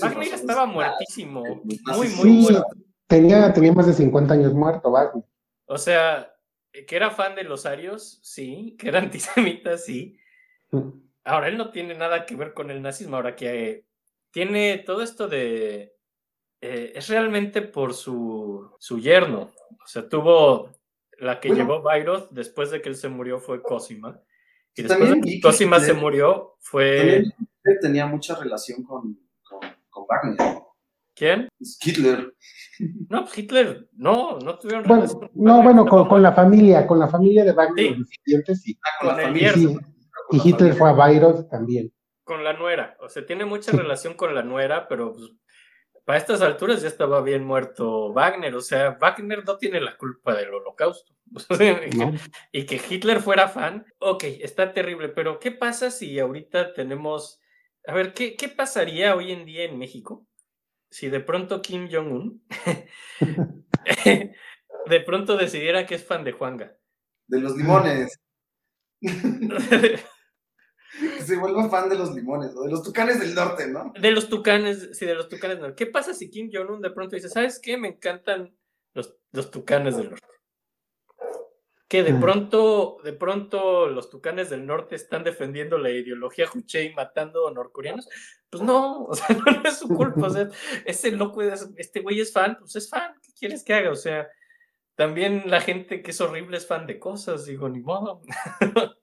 Wagner 0.00 0.34
estaba 0.34 0.64
muertísimo, 0.66 1.42
muy, 1.42 1.80
muy 1.84 2.06
Sí, 2.08 2.28
muerto. 2.42 2.64
tenía, 3.06 3.52
tenía 3.52 3.72
más 3.72 3.86
de 3.86 3.92
50 3.92 4.34
años 4.34 4.54
muerto, 4.54 4.90
Wagner. 4.90 5.24
O 5.66 5.76
sea, 5.78 6.32
eh, 6.72 6.86
que 6.86 6.96
era 6.96 7.10
fan 7.10 7.34
de 7.34 7.44
los 7.44 7.66
arios, 7.66 8.18
sí, 8.22 8.76
que 8.78 8.88
era 8.88 8.98
antisemita, 9.60 9.76
sí. 9.76 10.16
Ahora, 11.24 11.48
él 11.48 11.56
no 11.58 11.70
tiene 11.70 11.94
nada 11.94 12.24
que 12.24 12.36
ver 12.36 12.54
con 12.54 12.70
el 12.70 12.80
nazismo, 12.80 13.16
ahora 13.16 13.34
que 13.36 13.68
eh, 13.70 13.84
tiene 14.30 14.78
todo 14.78 15.02
esto 15.02 15.28
de... 15.28 15.95
eh, 16.74 16.92
es 16.94 17.08
realmente 17.08 17.62
por 17.62 17.94
su, 17.94 18.70
su 18.78 18.98
yerno. 18.98 19.50
O 19.82 19.86
sea, 19.86 20.08
tuvo 20.08 20.70
la 21.18 21.40
que 21.40 21.48
Bueno. 21.48 21.62
llevó 21.64 21.82
Bayreuth 21.82 22.28
después 22.30 22.70
de 22.70 22.80
que 22.82 22.88
él 22.88 22.96
se 22.96 23.08
murió 23.08 23.38
fue 23.40 23.62
Cosima. 23.62 24.20
Y 24.74 24.82
después 24.82 24.98
también 24.98 25.20
de 25.22 25.30
que 25.32 25.40
Cosima 25.40 25.80
se 25.80 25.94
murió 25.94 26.56
fue... 26.60 27.22
Hitler 27.24 27.78
tenía 27.80 28.06
mucha 28.06 28.34
relación 28.34 28.82
con, 28.84 29.18
con, 29.42 29.60
con 29.88 30.04
Wagner. 30.08 30.62
¿Quién? 31.14 31.48
Hitler. 31.82 32.34
No, 33.08 33.22
pues 33.24 33.38
Hitler, 33.38 33.88
no, 33.94 34.38
no 34.38 34.58
tuvieron 34.58 34.84
Bueno, 34.84 35.02
relación. 35.02 35.30
no, 35.34 35.52
Wagner 35.56 35.64
bueno, 35.64 35.86
con, 35.86 36.08
con 36.08 36.22
la 36.22 36.32
familia, 36.34 36.86
con 36.86 36.98
la 36.98 37.08
familia 37.08 37.42
de 37.44 37.52
Wagner, 37.52 37.86
Sí. 37.86 37.94
los 37.96 38.08
descendientes, 38.08 38.62
sí. 38.62 38.78
Ah, 38.82 38.88
con, 39.00 39.08
Con 39.08 39.16
la 39.16 39.22
familia. 39.24 39.52
yerno. 39.54 39.68
Sí. 39.70 39.76
Con 40.28 40.36
Y 40.36 40.40
Hitler 40.40 40.54
familia. 40.58 40.74
fue 40.78 40.90
a 40.90 40.92
Bayreuth 40.92 41.48
también. 41.50 41.92
con 42.22 42.42
la 42.44 42.52
nuera. 42.52 42.96
O 43.00 43.08
sea, 43.08 43.24
tiene 43.24 43.44
mucha 43.46 43.70
Sí. 43.70 43.76
relación 43.78 44.12
con 44.14 44.34
la 44.34 44.42
nuera, 44.42 44.88
pero 44.88 45.12
pues, 45.14 45.30
para 46.06 46.18
estas 46.20 46.40
alturas 46.40 46.80
ya 46.82 46.88
estaba 46.88 47.20
bien 47.20 47.44
muerto 47.44 48.12
Wagner. 48.12 48.54
O 48.54 48.60
sea, 48.60 48.96
Wagner 49.00 49.44
no 49.44 49.58
tiene 49.58 49.80
la 49.80 49.96
culpa 49.96 50.34
del 50.34 50.54
holocausto. 50.54 51.12
Y 52.52 52.64
que 52.64 52.80
Hitler 52.88 53.20
fuera 53.20 53.48
fan, 53.48 53.84
ok, 53.98 54.22
está 54.40 54.72
terrible, 54.72 55.08
pero 55.08 55.40
¿qué 55.40 55.50
pasa 55.50 55.90
si 55.90 56.18
ahorita 56.20 56.72
tenemos... 56.74 57.40
A 57.88 57.94
ver, 57.94 58.14
¿qué, 58.14 58.36
qué 58.36 58.48
pasaría 58.48 59.16
hoy 59.16 59.32
en 59.32 59.44
día 59.44 59.64
en 59.64 59.78
México 59.78 60.24
si 60.90 61.08
de 61.08 61.18
pronto 61.18 61.60
Kim 61.60 61.88
Jong-un 61.90 62.40
de 64.86 65.00
pronto 65.00 65.36
decidiera 65.36 65.86
que 65.86 65.96
es 65.96 66.04
fan 66.04 66.22
de 66.22 66.32
Juanga? 66.32 66.76
De 67.26 67.40
los 67.40 67.56
limones. 67.56 68.20
Que 70.98 71.22
se 71.22 71.36
vuelva 71.36 71.68
fan 71.68 71.88
de 71.88 71.96
los 71.96 72.14
limones 72.14 72.54
o 72.56 72.62
de 72.62 72.70
los 72.70 72.82
tucanes 72.82 73.20
del 73.20 73.34
norte, 73.34 73.66
¿no? 73.68 73.92
De 74.00 74.10
los 74.10 74.28
tucanes, 74.28 74.90
sí, 74.96 75.04
de 75.06 75.14
los 75.14 75.28
tucanes 75.28 75.56
del 75.58 75.68
norte. 75.68 75.84
¿Qué 75.84 75.90
pasa 75.90 76.14
si 76.14 76.30
Kim 76.30 76.50
Jong-un 76.52 76.80
de 76.80 76.90
pronto 76.90 77.16
dice, 77.16 77.28
¿sabes 77.28 77.58
qué? 77.60 77.76
Me 77.76 77.88
encantan 77.88 78.56
los, 78.94 79.16
los 79.32 79.50
tucanes 79.50 79.96
del 79.96 80.10
norte. 80.10 80.26
Que 81.88 82.02
de 82.02 82.12
Mm. 82.14 82.20
pronto, 82.20 82.96
de 83.04 83.12
pronto 83.12 83.86
los 83.88 84.10
tucanes 84.10 84.50
del 84.50 84.66
norte 84.66 84.96
están 84.96 85.22
defendiendo 85.22 85.78
la 85.78 85.90
ideología 85.90 86.48
Juche 86.48 86.82
y 86.82 86.92
matando 86.94 87.46
a 87.46 87.52
norcoreanos. 87.52 88.08
Pues 88.50 88.62
no, 88.64 89.04
o 89.04 89.14
sea, 89.14 89.26
no, 89.46 89.62
es 89.68 89.78
su 89.78 89.86
culpa. 89.88 90.26
O 90.26 90.30
sea, 90.30 90.48
ese 90.84 91.12
loco, 91.12 91.42
es- 91.42 91.68
este 91.76 92.00
güey 92.00 92.20
es 92.20 92.32
fan, 92.32 92.56
pues 92.58 92.74
es 92.74 92.90
fan. 92.90 93.12
¿Qué 93.22 93.32
quieres 93.38 93.62
que 93.62 93.74
haga? 93.74 93.90
O 93.92 93.96
sea, 93.96 94.26
también 94.96 95.44
la 95.46 95.60
gente 95.60 96.02
que 96.02 96.10
es 96.10 96.20
horrible 96.20 96.56
es 96.56 96.66
fan 96.66 96.86
de 96.88 96.98
cosas, 96.98 97.44
digo, 97.46 97.68
ni 97.68 97.80
modo. 97.80 98.20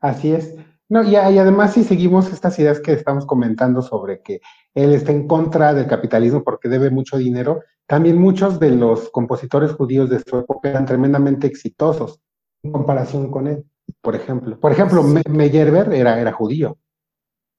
Así 0.00 0.32
es. 0.32 0.54
No, 0.90 1.04
y, 1.04 1.12
y 1.12 1.16
además 1.16 1.72
si 1.72 1.84
seguimos 1.84 2.32
estas 2.32 2.58
ideas 2.58 2.80
que 2.80 2.92
estamos 2.92 3.24
comentando 3.24 3.80
sobre 3.80 4.20
que 4.20 4.40
él 4.74 4.92
está 4.92 5.12
en 5.12 5.26
contra 5.26 5.72
del 5.72 5.86
capitalismo 5.86 6.42
porque 6.42 6.68
debe 6.68 6.90
mucho 6.90 7.16
dinero, 7.16 7.62
también 7.86 8.18
muchos 8.18 8.60
de 8.60 8.70
los 8.70 9.08
compositores 9.10 9.72
judíos 9.72 10.10
de 10.10 10.20
su 10.20 10.38
época 10.38 10.68
eran 10.68 10.86
tremendamente 10.86 11.46
exitosos. 11.46 12.20
en 12.62 12.72
comparación 12.72 13.30
con 13.30 13.46
él, 13.46 13.64
por 14.02 14.14
ejemplo. 14.16 14.58
Por 14.58 14.72
ejemplo, 14.72 15.02
Meyerbeer 15.02 15.92
era, 15.92 16.20
era 16.20 16.32
judío 16.32 16.76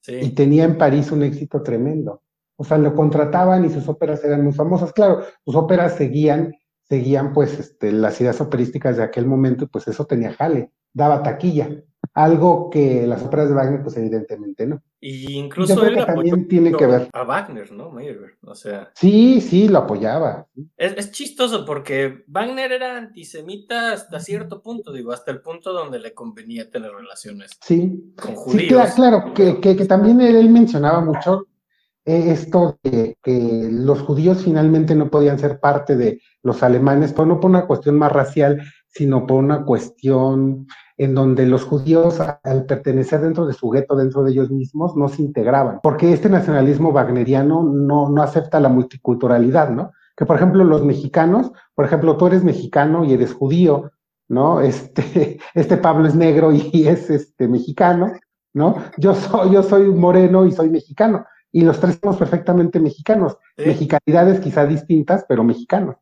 y 0.08 0.30
tenía 0.32 0.64
en 0.64 0.78
París 0.78 1.12
un 1.12 1.24
éxito 1.24 1.62
tremendo. 1.62 2.24
O 2.58 2.64
sea, 2.64 2.78
lo 2.78 2.94
contrataban 2.94 3.66
y 3.66 3.70
sus 3.70 3.88
óperas 3.88 4.24
eran 4.24 4.44
muy 4.44 4.54
famosas. 4.54 4.94
Claro, 4.94 5.24
sus 5.46 5.56
óperas 5.56 5.96
seguían, 5.96 6.54
seguían 6.84 7.34
pues 7.34 7.60
este, 7.60 7.92
las 7.92 8.20
ideas 8.22 8.42
operísticas 8.42 8.98
de 8.98 9.04
aquel 9.04 9.26
momento 9.26 9.64
y 9.64 9.68
pues 9.68 9.88
eso 9.88 10.06
tenía 10.06 10.34
jale, 10.34 10.72
daba 10.94 11.24
taquilla. 11.24 11.84
Algo 12.14 12.70
que 12.70 13.08
las 13.08 13.24
óperas 13.24 13.48
de 13.48 13.56
Wagner, 13.56 13.84
pues 13.84 13.96
evidentemente 13.96 14.68
no. 14.68 14.82
Y 15.00 15.34
incluso 15.34 15.84
él 15.86 16.06
también 16.06 16.48
tiene 16.48 16.74
que 16.74 16.86
ver. 16.86 17.10
A 17.14 17.24
Wagner, 17.24 17.72
¿no? 17.72 17.92
O 18.44 18.56
sea. 18.56 18.92
Sí, 18.96 19.40
sí, 19.40 19.70
lo 19.70 19.80
apoyaba. 19.80 20.46
Es, 20.76 21.12
chistoso 21.12 21.66
porque 21.66 22.24
Wagner 22.28 22.72
era 22.74 22.98
antisemita 22.98 23.94
hasta 23.94 24.20
cierto 24.20 24.62
punto, 24.62 24.92
digo, 24.92 25.14
hasta 25.14 25.32
el 25.32 25.42
punto 25.42 25.72
donde 25.72 26.00
le 26.00 26.14
convenía 26.14 26.70
tener 26.70 26.92
relaciones 26.92 27.52
sí. 27.62 28.14
con 28.22 28.36
judíos. 28.36 28.90
Sí, 28.90 28.96
claro, 28.96 29.34
que, 29.34 29.60
que, 29.60 29.74
también 29.86 30.20
él 30.20 30.50
mencionaba 30.50 31.00
mucho 31.00 31.48
eh, 32.04 32.32
esto 32.32 32.80
de 32.84 33.18
que 33.24 33.70
los 33.72 34.02
judíos 34.02 34.44
finalmente 34.44 34.96
no 34.96 35.10
podían 35.10 35.40
ser 35.40 35.60
parte 35.60 35.96
de 35.96 36.22
los 36.44 36.64
alemanes, 36.64 37.14
pero 37.14 37.26
no 37.26 37.40
por 37.40 37.52
una 37.52 37.68
cuestión 37.68 37.98
más 37.98 38.12
racial, 38.12 38.62
sino 38.92 39.26
por 39.26 39.44
una 39.44 39.64
cuestión 39.66 40.68
en 40.98 41.16
donde 41.16 41.46
los 41.46 41.64
judíos, 41.64 42.20
al 42.20 42.66
pertenecer 42.66 43.22
dentro 43.22 43.46
de 43.46 43.54
su 43.54 43.70
gueto, 43.70 43.96
dentro 43.96 44.24
de 44.24 44.32
ellos 44.32 44.52
mismos, 44.52 44.96
no 44.96 45.08
se 45.08 45.22
integraban, 45.22 45.80
porque 45.82 46.14
este 46.14 46.30
nacionalismo 46.30 46.90
wagneriano 46.90 47.64
no, 47.64 48.10
no 48.10 48.22
acepta 48.22 48.60
la 48.60 48.70
multiculturalidad, 48.70 49.70
¿no? 49.72 49.92
Que, 50.16 50.26
por 50.26 50.36
ejemplo, 50.36 50.64
los 50.64 50.84
mexicanos, 50.84 51.52
por 51.74 51.86
ejemplo, 51.86 52.18
tú 52.18 52.28
eres 52.28 52.44
mexicano 52.44 53.06
y 53.06 53.14
eres 53.14 53.34
judío, 53.34 53.92
¿no? 54.28 54.62
Este, 54.62 55.40
este 55.56 55.78
Pablo 55.78 56.08
es 56.08 56.16
negro 56.16 56.52
y 56.52 56.70
es 56.88 57.10
este, 57.10 57.48
mexicano, 57.48 58.12
¿no? 58.54 58.76
Yo 58.98 59.16
soy, 59.16 59.52
yo 59.52 59.64
soy 59.64 59.86
moreno 59.90 60.46
y 60.46 60.52
soy 60.52 60.70
mexicano, 60.70 61.26
y 61.52 61.62
los 61.62 61.80
tres 61.80 61.98
somos 62.02 62.18
perfectamente 62.18 62.80
mexicanos, 62.80 63.38
mexicanidades 63.58 64.40
quizá 64.40 64.66
distintas, 64.66 65.26
pero 65.28 65.44
mexicanos. 65.44 65.96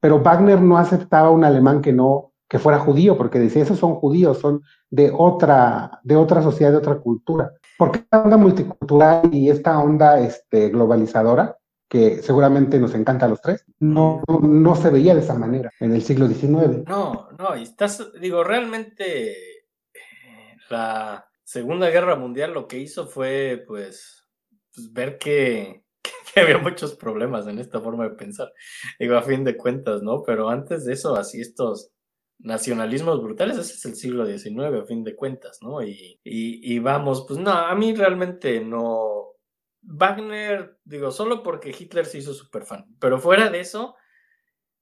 Pero 0.00 0.20
Wagner 0.20 0.60
no 0.60 0.78
aceptaba 0.78 1.30
un 1.30 1.44
alemán 1.44 1.80
que 1.80 1.92
no, 1.92 2.32
que 2.48 2.58
fuera 2.58 2.78
judío, 2.78 3.16
porque 3.16 3.38
decía, 3.38 3.62
esos 3.62 3.78
son 3.78 3.94
judíos, 3.96 4.38
son 4.38 4.62
de 4.90 5.12
otra, 5.16 6.00
de 6.04 6.16
otra 6.16 6.42
sociedad, 6.42 6.70
de 6.70 6.78
otra 6.78 6.98
cultura. 6.98 7.52
Porque 7.76 7.98
esta 7.98 8.22
onda 8.22 8.36
multicultural 8.36 9.28
y 9.32 9.50
esta 9.50 9.78
onda 9.78 10.20
este, 10.20 10.70
globalizadora, 10.70 11.56
que 11.88 12.22
seguramente 12.22 12.78
nos 12.78 12.94
encanta 12.94 13.26
a 13.26 13.28
los 13.28 13.40
tres, 13.40 13.64
no, 13.78 14.22
no, 14.42 14.76
se 14.76 14.90
veía 14.90 15.14
de 15.14 15.20
esa 15.20 15.34
manera 15.34 15.70
en 15.80 15.92
el 15.92 16.02
siglo 16.02 16.26
XIX. 16.26 16.84
No, 16.86 17.28
no, 17.38 17.56
y 17.56 17.62
estás, 17.62 18.12
digo, 18.20 18.42
realmente 18.42 19.30
eh, 19.32 20.56
la 20.68 21.28
Segunda 21.44 21.90
Guerra 21.90 22.16
Mundial 22.16 22.54
lo 22.54 22.66
que 22.66 22.78
hizo 22.78 23.06
fue, 23.06 23.62
pues, 23.66 24.28
pues 24.74 24.92
ver 24.92 25.18
que, 25.18 25.84
que, 26.02 26.40
había 26.40 26.58
muchos 26.58 26.94
problemas 26.94 27.46
en 27.46 27.58
esta 27.58 27.80
forma 27.80 28.04
de 28.04 28.16
pensar. 28.16 28.52
Digo, 28.98 29.16
a 29.16 29.22
fin 29.22 29.44
de 29.44 29.56
cuentas, 29.56 30.02
¿no? 30.02 30.22
Pero 30.24 30.48
antes 30.48 30.84
de 30.84 30.92
eso, 30.94 31.16
así 31.16 31.40
estos 31.40 31.92
nacionalismos 32.38 33.22
brutales, 33.22 33.58
ese 33.58 33.74
es 33.74 33.84
el 33.86 33.96
siglo 33.96 34.26
XIX, 34.26 34.82
a 34.82 34.86
fin 34.86 35.04
de 35.04 35.16
cuentas, 35.16 35.58
¿no? 35.62 35.82
Y, 35.82 36.20
y, 36.22 36.78
vamos, 36.78 37.24
pues 37.26 37.38
no, 37.38 37.50
a 37.50 37.74
mí 37.74 37.94
realmente 37.94 38.60
no. 38.60 39.34
Wagner, 39.82 40.78
digo, 40.84 41.10
solo 41.10 41.42
porque 41.42 41.74
Hitler 41.76 42.06
se 42.06 42.18
hizo 42.18 42.34
súper 42.34 42.64
fan, 42.64 42.86
pero 42.98 43.20
fuera 43.20 43.50
de 43.50 43.60
eso, 43.60 43.94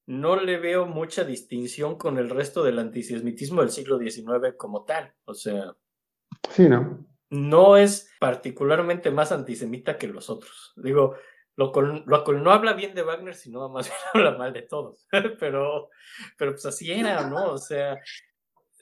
no 0.07 0.37
le 0.37 0.59
veo 0.59 0.87
mucha 0.87 1.25
distinción 1.25 1.97
con 1.97 2.19
el 2.19 2.31
resto 2.31 2.63
del 2.63 2.79
antisemitismo 2.79 3.61
del 3.61 3.71
siglo 3.71 3.99
XIX 3.99 4.55
como 4.57 4.85
tal. 4.85 5.15
O 5.25 5.35
sea. 5.35 5.75
Sí, 6.51 6.69
¿no? 6.69 7.07
No 7.31 7.77
es 7.77 8.11
particularmente 8.21 9.11
más 9.11 9.33
antisemita 9.33 9.97
que 9.97 10.09
los 10.09 10.31
otros. 10.31 10.73
Digo, 10.77 11.17
lo 11.57 11.73
cual, 11.73 12.05
no 12.43 12.51
habla 12.51 12.73
bien 12.73 12.95
de 12.95 13.03
Wagner, 13.03 13.35
sino 13.35 13.69
más 13.71 13.87
bien 13.87 13.99
habla 14.13 14.39
mal 14.39 14.53
de 14.53 14.63
todos. 14.63 15.07
pero, 15.39 15.91
pero 16.37 16.53
pues 16.53 16.67
así 16.67 16.91
era, 16.91 17.29
¿no? 17.29 17.53
O 17.53 17.59
sea, 17.59 17.99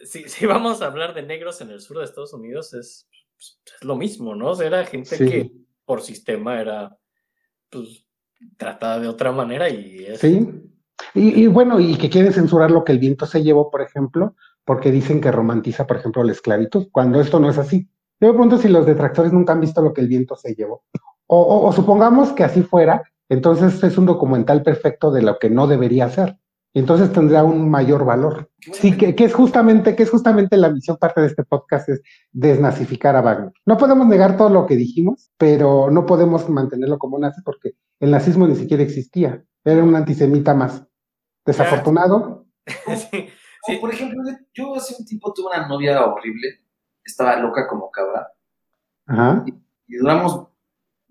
si, 0.04 0.28
si, 0.28 0.46
vamos 0.46 0.82
a 0.82 0.86
hablar 0.86 1.14
de 1.14 1.22
negros 1.22 1.60
en 1.60 1.70
el 1.70 1.80
sur 1.80 1.98
de 1.98 2.04
Estados 2.04 2.32
Unidos, 2.32 2.74
es, 2.74 3.08
pues, 3.36 3.60
lo 3.82 3.96
mismo, 3.96 4.34
¿no? 4.34 4.50
O 4.50 4.54
sea, 4.54 4.66
era 4.66 4.84
gente 4.84 5.16
que 5.18 5.52
por 5.84 6.00
sistema 6.00 6.60
era 6.60 6.96
pues, 7.70 8.06
tratada 8.56 9.00
de 9.00 9.08
otra 9.08 9.32
manera 9.32 9.68
y 9.68 10.04
es... 10.04 10.20
Sí. 10.20 10.48
Y, 11.14 11.42
y, 11.42 11.46
bueno, 11.48 11.80
y 11.80 11.96
que 11.96 12.08
quieren 12.08 12.32
censurar 12.32 12.70
lo 12.70 12.84
que 12.84 12.92
el 12.92 12.98
viento 12.98 13.26
se 13.26 13.42
llevó, 13.42 13.70
por 13.70 13.82
ejemplo, 13.82 14.36
porque 14.64 14.92
dicen 14.92 15.20
que 15.20 15.32
romantiza, 15.32 15.86
por 15.86 15.96
ejemplo, 15.96 16.22
la 16.22 16.32
esclavitud, 16.32 16.88
cuando 16.92 17.20
esto 17.20 17.40
no 17.40 17.50
es 17.50 17.58
así. 17.58 17.88
Yo 18.20 18.28
me 18.28 18.34
pregunto 18.34 18.56
si 18.56 18.68
los 18.68 18.86
detractores 18.86 19.32
nunca 19.32 19.52
han 19.52 19.60
visto 19.60 19.82
lo 19.82 19.92
que 19.92 20.00
el 20.00 20.08
viento 20.08 20.36
se 20.36 20.54
llevó. 20.54 20.84
O, 21.26 21.72
supongamos 21.72 22.32
que 22.32 22.44
así 22.44 22.62
fuera, 22.62 23.02
entonces 23.28 23.82
es 23.82 23.96
un 23.96 24.06
documental 24.06 24.62
perfecto 24.62 25.10
de 25.10 25.22
lo 25.22 25.38
que 25.38 25.48
no 25.48 25.66
debería 25.66 26.08
ser. 26.10 26.38
Y 26.74 26.78
entonces 26.78 27.12
tendrá 27.12 27.44
un 27.44 27.70
mayor 27.70 28.04
valor. 28.04 28.50
Sí, 28.72 28.96
que, 28.96 29.14
es 29.16 29.34
justamente, 29.34 29.94
que 29.94 30.02
es 30.02 30.10
justamente 30.10 30.56
la 30.56 30.70
misión 30.70 30.96
parte 30.96 31.20
de 31.20 31.26
este 31.26 31.44
podcast, 31.44 31.88
es 31.88 32.02
desnazificar 32.32 33.14
a 33.16 33.20
Wagner. 33.20 33.52
No 33.66 33.76
podemos 33.76 34.06
negar 34.06 34.36
todo 34.36 34.48
lo 34.48 34.66
que 34.66 34.76
dijimos, 34.76 35.30
pero 35.36 35.90
no 35.90 36.06
podemos 36.06 36.48
mantenerlo 36.48 36.98
como 36.98 37.18
nazi 37.18 37.42
porque 37.42 37.72
el 38.00 38.10
nazismo 38.10 38.46
ni 38.46 38.56
siquiera 38.56 38.82
existía. 38.82 39.42
Era 39.64 39.82
un 39.82 39.94
antisemita 39.94 40.54
más. 40.54 40.86
Desafortunado. 41.44 42.46
Sí, 43.64 43.76
por 43.76 43.92
ejemplo, 43.92 44.20
yo 44.52 44.74
hace 44.74 44.96
un 44.98 45.06
tiempo 45.06 45.32
tuve 45.32 45.54
una 45.54 45.68
novia 45.68 46.04
horrible, 46.04 46.62
estaba 47.04 47.36
loca 47.36 47.68
como 47.68 47.90
cabra. 47.92 48.28
Ajá. 49.06 49.44
y 49.86 49.96
duramos 49.96 50.48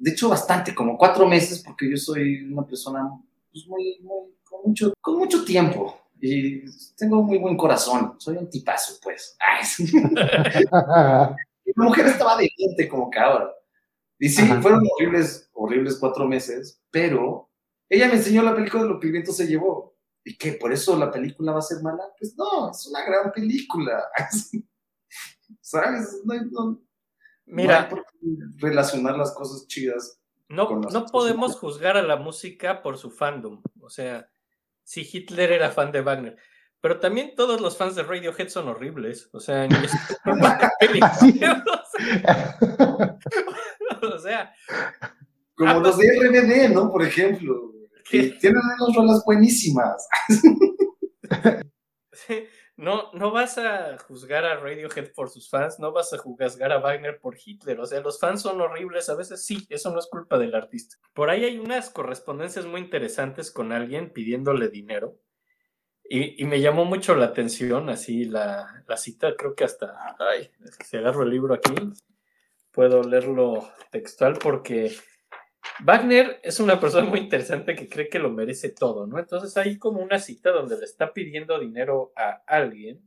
de 0.01 0.11
hecho 0.11 0.29
bastante, 0.29 0.73
como 0.73 0.97
cuatro 0.97 1.27
meses, 1.27 1.61
porque 1.63 1.89
yo 1.89 1.95
soy 1.95 2.43
una 2.51 2.65
persona 2.65 3.07
pues, 3.51 3.67
muy, 3.67 3.99
muy, 4.01 4.35
con, 4.43 4.61
mucho, 4.65 4.93
con 4.99 5.17
mucho 5.19 5.45
tiempo 5.45 5.95
y 6.19 6.63
tengo 6.95 7.21
muy 7.21 7.37
buen 7.37 7.55
corazón, 7.55 8.15
soy 8.17 8.37
un 8.37 8.49
tipazo, 8.49 8.95
pues. 9.01 9.37
la 10.71 11.35
mujer 11.75 12.07
estaba 12.07 12.37
de 12.37 12.49
diente 12.57 12.87
como 12.87 13.09
cabra. 13.09 13.51
Y 14.17 14.29
sí, 14.29 14.43
fueron 14.61 14.83
horribles, 14.91 15.49
horribles 15.53 15.97
cuatro 15.99 16.27
meses, 16.27 16.81
pero 16.89 17.49
ella 17.89 18.07
me 18.07 18.15
enseñó 18.15 18.41
la 18.41 18.55
película 18.55 18.83
de 18.83 18.89
lo 18.89 18.99
que 18.99 19.07
el 19.07 19.13
viento 19.13 19.31
se 19.31 19.47
llevó. 19.47 19.95
¿Y 20.23 20.37
qué? 20.37 20.53
¿Por 20.53 20.71
eso 20.71 20.95
la 20.95 21.11
película 21.11 21.51
va 21.51 21.59
a 21.59 21.63
ser 21.63 21.81
mala? 21.81 22.03
Pues 22.17 22.35
no, 22.37 22.71
es 22.71 22.87
una 22.87 23.03
gran 23.03 23.31
película. 23.31 24.03
¿Sabes? 25.61 26.21
No, 26.23 26.35
no, 26.51 26.81
Mira, 27.51 27.89
relacionar 28.57 29.17
las 29.17 29.35
cosas 29.35 29.67
chidas. 29.67 30.19
No, 30.47 30.69
no 30.69 31.05
podemos 31.05 31.57
juzgar 31.57 31.97
a 31.97 32.01
la 32.01 32.15
música 32.15 32.81
por 32.81 32.97
su 32.97 33.11
fandom. 33.11 33.61
O 33.81 33.89
sea, 33.89 34.29
si 34.83 35.01
Hitler 35.01 35.51
era 35.51 35.69
fan 35.69 35.91
de 35.91 36.01
Wagner. 36.01 36.37
Pero 36.79 36.99
también 36.99 37.35
todos 37.35 37.59
los 37.59 37.77
fans 37.77 37.95
de 37.95 38.03
Radiohead 38.03 38.47
son 38.47 38.69
horribles. 38.69 39.29
O 39.33 39.39
sea, 39.39 39.67
o 44.01 44.19
sea. 44.19 44.53
Como 45.55 45.79
los 45.81 45.97
de 45.97 46.07
RBD, 46.07 46.73
¿no? 46.73 46.89
Por 46.89 47.03
ejemplo. 47.03 47.73
Tienen 48.09 48.61
unas 48.79 48.95
rolas 48.95 49.23
buenísimas. 49.25 50.07
sí. 52.13 52.45
No, 52.81 53.11
no 53.13 53.29
vas 53.29 53.59
a 53.59 53.95
juzgar 53.99 54.43
a 54.43 54.57
Radiohead 54.57 55.13
por 55.13 55.29
sus 55.29 55.47
fans, 55.47 55.77
no 55.77 55.91
vas 55.91 56.13
a 56.13 56.17
juzgar 56.17 56.71
a 56.71 56.79
Wagner 56.79 57.19
por 57.19 57.37
Hitler. 57.37 57.79
O 57.79 57.85
sea, 57.85 58.01
los 58.01 58.19
fans 58.19 58.41
son 58.41 58.59
horribles, 58.59 59.07
a 59.07 59.13
veces 59.13 59.45
sí, 59.45 59.67
eso 59.69 59.91
no 59.91 59.99
es 59.99 60.07
culpa 60.07 60.39
del 60.39 60.55
artista. 60.55 60.97
Por 61.13 61.29
ahí 61.29 61.45
hay 61.45 61.59
unas 61.59 61.91
correspondencias 61.91 62.65
muy 62.65 62.81
interesantes 62.81 63.51
con 63.51 63.71
alguien 63.71 64.09
pidiéndole 64.09 64.67
dinero. 64.69 65.15
Y, 66.03 66.43
me 66.45 66.59
llamó 66.59 66.83
mucho 66.83 67.13
la 67.13 67.25
atención, 67.25 67.87
así 67.87 68.25
la, 68.25 68.83
la 68.87 68.97
cita, 68.97 69.35
creo 69.37 69.53
que 69.53 69.63
hasta, 69.63 70.15
ay, 70.17 70.49
si 70.83 70.97
agarro 70.97 71.21
el 71.21 71.29
libro 71.29 71.53
aquí, 71.53 71.75
puedo 72.71 73.03
leerlo 73.03 73.69
textual 73.91 74.39
porque 74.41 74.91
Wagner 75.83 76.39
es 76.43 76.59
una 76.59 76.79
persona 76.79 77.07
muy 77.07 77.19
interesante 77.19 77.75
que 77.75 77.89
cree 77.89 78.09
que 78.09 78.19
lo 78.19 78.29
merece 78.31 78.69
todo, 78.69 79.07
¿no? 79.07 79.19
Entonces 79.19 79.55
hay 79.57 79.77
como 79.77 80.01
una 80.01 80.19
cita 80.19 80.51
donde 80.51 80.77
le 80.77 80.85
está 80.85 81.13
pidiendo 81.13 81.59
dinero 81.59 82.11
a 82.15 82.43
alguien. 82.47 83.01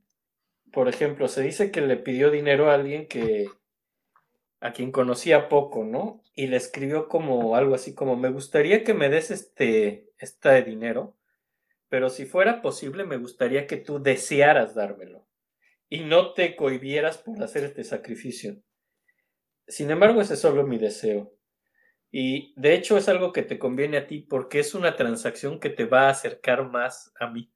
Por 0.73 0.89
ejemplo, 0.89 1.29
se 1.29 1.43
dice 1.43 1.71
que 1.71 1.81
le 1.81 1.97
pidió 1.97 2.31
dinero 2.31 2.71
a 2.71 2.75
alguien 2.75 3.07
que 3.07 3.49
a 4.61 4.73
quien 4.73 4.93
conocía 4.93 5.49
poco, 5.49 5.85
¿no? 5.85 6.23
Y 6.35 6.47
le 6.47 6.57
escribió 6.57 7.09
como 7.09 7.55
algo 7.55 7.75
así 7.75 7.95
como 7.95 8.17
me 8.17 8.31
gustaría 8.31 8.83
que 8.83 8.95
me 8.95 9.09
des 9.09 9.31
este 9.31 10.11
este 10.19 10.63
dinero, 10.63 11.17
pero 11.89 12.09
si 12.11 12.25
fuera 12.27 12.63
posible 12.63 13.05
me 13.05 13.19
gustaría 13.19 13.67
que 13.67 13.77
tú 13.77 14.03
desearas 14.03 14.75
dármelo 14.75 15.27
y 15.89 16.01
no 16.01 16.33
te 16.33 16.57
cohibieras 16.57 17.19
por 17.19 17.43
hacer 17.43 17.65
este 17.65 17.85
sacrificio. 17.85 18.57
Sin 19.69 19.91
embargo, 19.91 20.21
ese 20.21 20.35
es 20.35 20.41
solo 20.41 20.67
mi 20.67 20.79
deseo. 20.79 21.34
Y 22.17 22.53
de 22.55 22.75
hecho 22.75 22.97
es 22.97 23.09
algo 23.09 23.33
que 23.33 23.43
te 23.43 23.59
conviene 23.59 23.97
a 23.97 24.07
ti 24.07 24.21
porque 24.21 24.61
es 24.61 24.77
una 24.77 24.95
transacción 24.95 25.59
que 25.59 25.69
te 25.69 25.85
va 25.85 26.03
a 26.03 26.11
acercar 26.11 26.71
más 26.71 27.12
a 27.19 27.27
mí. 27.27 27.53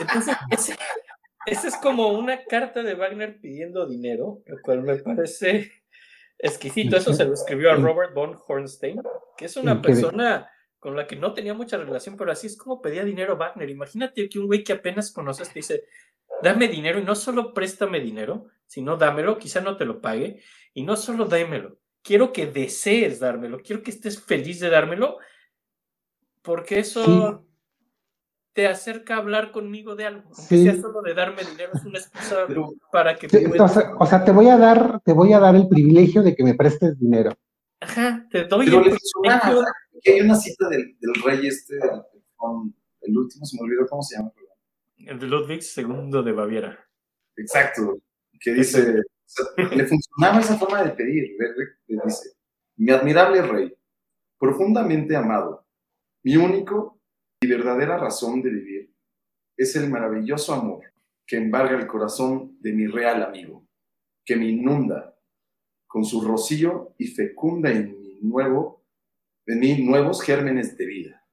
Entonces, 0.00 0.36
esa 1.46 1.68
es 1.68 1.76
como 1.76 2.08
una 2.08 2.42
carta 2.42 2.82
de 2.82 2.96
Wagner 2.96 3.38
pidiendo 3.40 3.86
dinero, 3.86 4.42
lo 4.46 4.56
cual 4.62 4.82
me 4.82 4.96
parece 4.96 5.70
exquisito. 6.36 6.96
Eso 6.96 7.12
se 7.12 7.24
lo 7.24 7.34
escribió 7.34 7.70
a 7.70 7.76
Robert 7.76 8.12
von 8.14 8.36
Hornstein, 8.48 9.00
que 9.36 9.44
es 9.44 9.56
una 9.56 9.80
persona 9.80 10.50
con 10.80 10.96
la 10.96 11.06
que 11.06 11.14
no 11.14 11.32
tenía 11.32 11.54
mucha 11.54 11.76
relación, 11.76 12.16
pero 12.16 12.32
así 12.32 12.48
es 12.48 12.56
como 12.56 12.82
pedía 12.82 13.04
dinero 13.04 13.36
Wagner. 13.36 13.70
Imagínate 13.70 14.28
que 14.28 14.40
un 14.40 14.46
güey 14.46 14.64
que 14.64 14.72
apenas 14.72 15.12
conoces 15.12 15.50
te 15.50 15.60
dice, 15.60 15.84
dame 16.42 16.66
dinero 16.66 16.98
y 16.98 17.04
no 17.04 17.14
solo 17.14 17.54
préstame 17.54 18.00
dinero, 18.00 18.48
sino 18.66 18.96
dámelo, 18.96 19.38
quizá 19.38 19.60
no 19.60 19.76
te 19.76 19.84
lo 19.84 20.00
pague, 20.00 20.42
y 20.74 20.82
no 20.82 20.96
solo 20.96 21.26
dámelo, 21.26 21.78
quiero 22.06 22.32
que 22.32 22.46
desees 22.46 23.18
dármelo, 23.18 23.58
quiero 23.58 23.82
que 23.82 23.90
estés 23.90 24.22
feliz 24.22 24.60
de 24.60 24.70
dármelo, 24.70 25.18
porque 26.42 26.78
eso 26.78 27.44
te 28.52 28.68
acerca 28.68 29.16
a 29.16 29.18
hablar 29.18 29.50
conmigo 29.50 29.96
de 29.96 30.06
algo, 30.06 30.30
aunque 30.38 30.62
sea 30.62 30.80
solo 30.80 31.02
de 31.02 31.14
darme 31.14 31.42
dinero, 31.42 31.72
es 31.74 31.84
una 31.84 31.98
excusa 31.98 32.46
para 32.92 33.16
que... 33.16 33.26
o, 33.98 34.06
sea, 34.06 34.24
te 34.24 34.30
voy 34.30 34.48
a 34.48 34.56
dar, 34.56 35.00
te 35.04 35.12
voy 35.12 35.32
a 35.32 35.40
dar 35.40 35.56
el 35.56 35.68
privilegio 35.68 36.22
de 36.22 36.34
que 36.34 36.44
me 36.44 36.54
prestes 36.54 36.98
dinero. 36.98 37.34
Ajá, 37.80 38.26
te 38.30 38.44
doy 38.44 38.66
el 38.66 38.72
privilegio. 38.72 39.64
hay 40.06 40.20
una 40.20 40.36
cita 40.36 40.68
del, 40.68 40.96
del 40.98 41.22
rey 41.22 41.46
este, 41.46 41.74
el 43.02 43.18
último, 43.18 43.44
se 43.44 43.56
me 43.56 43.62
olvidó 43.62 43.86
cómo 43.88 44.02
se 44.02 44.16
llama, 44.16 44.32
el 44.98 45.18
de 45.18 45.26
Ludwig 45.26 45.62
II 45.76 46.22
de 46.24 46.32
Baviera. 46.32 46.78
Exacto, 47.36 47.98
que 48.40 48.54
dice, 48.54 49.02
le 49.56 49.86
funcionaba 49.86 50.40
esa 50.40 50.56
forma 50.56 50.82
de 50.82 50.90
pedir, 50.90 51.36
le, 51.88 51.96
dice, 52.04 52.30
mi 52.76 52.90
admirable 52.90 53.42
rey, 53.42 53.74
profundamente 54.38 55.16
amado, 55.16 55.66
mi 56.22 56.36
único 56.36 57.00
y 57.40 57.46
verdadera 57.46 57.98
razón 57.98 58.42
de 58.42 58.50
vivir 58.50 58.94
es 59.56 59.74
el 59.76 59.88
maravilloso 59.88 60.54
amor 60.54 60.84
que 61.26 61.36
embarga 61.36 61.76
el 61.76 61.86
corazón 61.86 62.56
de 62.60 62.72
mi 62.72 62.86
real 62.86 63.22
amigo, 63.22 63.66
que 64.24 64.36
me 64.36 64.48
inunda 64.48 65.16
con 65.86 66.04
su 66.04 66.20
rocío 66.20 66.94
y 66.98 67.08
fecunda 67.08 67.70
en 67.70 67.98
mi 67.98 68.18
nuevo, 68.22 68.84
en 69.46 69.58
mí 69.58 69.84
nuevos 69.84 70.22
gérmenes 70.22 70.76
de 70.76 70.86
vida. 70.86 71.26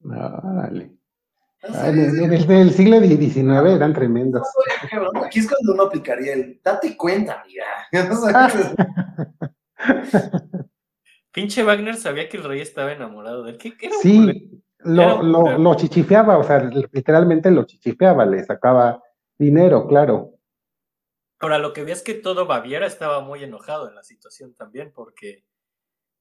dale. 0.00 0.99
Ah, 1.62 1.88
en, 1.88 1.98
el 1.98 2.46
del 2.46 2.70
siglo 2.72 3.00
XIX 3.00 3.74
eran 3.74 3.92
tremendos. 3.92 4.46
Aquí 5.24 5.40
es 5.40 5.48
cuando 5.48 5.74
uno 5.74 5.82
aplicaría 5.84 6.32
el 6.32 6.60
date 6.64 6.96
cuenta, 6.96 7.42
amiga. 7.42 7.64
Pinche 11.32 11.62
Wagner 11.62 11.96
sabía 11.96 12.28
que 12.28 12.38
el 12.38 12.44
rey 12.44 12.60
estaba 12.60 12.92
enamorado 12.92 13.44
de 13.44 13.52
él. 13.52 13.58
¿Qué, 13.58 13.76
qué 13.76 13.90
sí, 14.00 14.62
lo, 14.78 15.22
lo, 15.22 15.58
lo, 15.58 15.74
chichifeaba, 15.74 16.38
o 16.38 16.44
sea, 16.44 16.58
literalmente 16.92 17.50
lo 17.50 17.64
chichifeaba, 17.64 18.24
le 18.24 18.42
sacaba 18.44 19.02
dinero, 19.38 19.86
claro. 19.86 20.34
Ahora, 21.38 21.58
lo 21.58 21.72
que 21.72 21.84
vi 21.84 21.92
es 21.92 22.02
que 22.02 22.14
todo 22.14 22.46
Baviera 22.46 22.86
estaba 22.86 23.20
muy 23.20 23.44
enojado 23.44 23.88
en 23.88 23.94
la 23.94 24.02
situación 24.02 24.54
también, 24.54 24.92
porque 24.94 25.44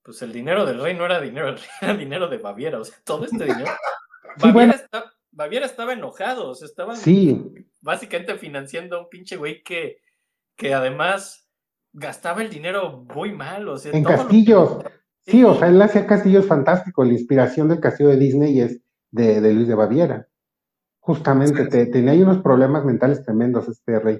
pues 0.01 0.21
el 0.21 0.31
dinero 0.31 0.65
del 0.65 0.81
rey 0.81 0.95
no 0.95 1.05
era 1.05 1.19
dinero, 1.19 1.55
era 1.81 1.93
dinero 1.93 2.27
de 2.27 2.37
Baviera, 2.37 2.79
o 2.79 2.85
sea, 2.85 2.97
todo 3.03 3.25
este 3.25 3.45
dinero. 3.45 3.71
Baviera, 4.37 4.73
está, 4.73 5.11
Baviera 5.31 5.65
estaba 5.65 5.93
enojado, 5.93 6.49
o 6.49 6.55
sea, 6.55 6.67
estaban 6.67 6.97
básicamente 7.81 8.37
financiando 8.37 8.97
a 8.97 9.01
un 9.01 9.09
pinche 9.09 9.37
güey 9.37 9.63
que, 9.63 10.01
que 10.55 10.73
además 10.73 11.47
gastaba 11.93 12.41
el 12.41 12.49
dinero 12.49 13.05
muy 13.13 13.31
mal, 13.33 13.67
o 13.67 13.77
sea, 13.77 13.91
en 13.91 14.03
castillos. 14.03 14.83
Sí, 15.21 15.43
o 15.43 15.53
sea, 15.55 15.67
él 15.67 15.81
hacía 15.81 16.07
castillos 16.07 16.47
fantásticos. 16.47 17.05
La 17.05 17.13
inspiración 17.13 17.69
del 17.69 17.79
castillo 17.79 18.09
de 18.09 18.17
Disney 18.17 18.59
es 18.59 18.81
de, 19.11 19.41
de 19.41 19.53
Luis 19.53 19.67
de 19.67 19.75
Baviera. 19.75 20.27
Justamente, 20.99 21.85
tenía 21.87 22.11
ahí 22.11 22.21
unos 22.21 22.41
problemas 22.41 22.83
mentales 22.85 23.23
tremendos 23.23 23.67
este 23.67 23.99
rey. 23.99 24.19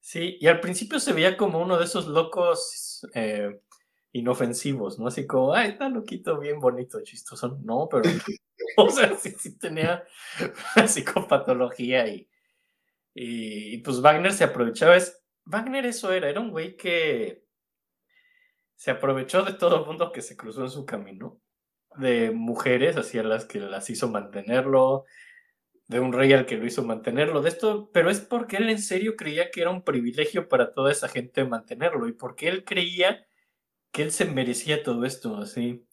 Sí, 0.00 0.36
y 0.40 0.48
al 0.48 0.60
principio 0.60 0.98
se 0.98 1.12
veía 1.12 1.36
como 1.36 1.60
uno 1.60 1.78
de 1.78 1.84
esos 1.84 2.08
locos 2.08 3.06
eh, 3.14 3.60
inofensivos, 4.12 4.98
¿no? 4.98 5.06
Así 5.08 5.26
como, 5.26 5.54
ay, 5.54 5.70
está 5.70 5.88
loquito, 5.88 6.38
bien 6.38 6.60
bonito, 6.60 7.00
chistoso. 7.02 7.58
No, 7.62 7.88
pero, 7.90 8.04
o 8.76 8.90
sea, 8.90 9.16
sí, 9.16 9.34
sí 9.38 9.58
tenía 9.58 10.04
psicopatología 10.86 12.06
y, 12.08 12.28
y, 13.14 13.78
pues 13.78 14.00
Wagner 14.00 14.32
se 14.32 14.44
aprovechaba. 14.44 14.96
Es, 14.96 15.22
Wagner 15.44 15.86
eso 15.86 16.12
era, 16.12 16.28
era 16.28 16.40
un 16.40 16.50
güey 16.50 16.76
que 16.76 17.44
se 18.76 18.90
aprovechó 18.90 19.42
de 19.42 19.54
todo 19.54 19.80
el 19.80 19.86
mundo 19.86 20.12
que 20.12 20.22
se 20.22 20.36
cruzó 20.36 20.62
en 20.62 20.70
su 20.70 20.84
camino, 20.84 21.40
de 21.96 22.30
mujeres, 22.30 22.96
así 22.96 23.18
a 23.18 23.22
las 23.22 23.44
que 23.44 23.60
las 23.60 23.88
hizo 23.90 24.08
mantenerlo, 24.08 25.04
de 25.88 26.00
un 26.00 26.12
rey 26.12 26.32
al 26.32 26.46
que 26.46 26.56
lo 26.56 26.66
hizo 26.66 26.82
mantenerlo, 26.82 27.42
de 27.42 27.50
esto, 27.50 27.90
pero 27.92 28.10
es 28.10 28.20
porque 28.20 28.56
él 28.56 28.70
en 28.70 28.80
serio 28.80 29.14
creía 29.16 29.50
que 29.50 29.60
era 29.60 29.70
un 29.70 29.82
privilegio 29.82 30.48
para 30.48 30.72
toda 30.72 30.90
esa 30.90 31.08
gente 31.08 31.44
mantenerlo 31.44 32.08
y 32.08 32.12
porque 32.12 32.48
él 32.48 32.64
creía 32.64 33.26
que 33.92 34.02
él 34.02 34.10
se 34.10 34.24
merecía 34.24 34.82
todo 34.82 35.04
esto, 35.04 35.36
así. 35.36 35.86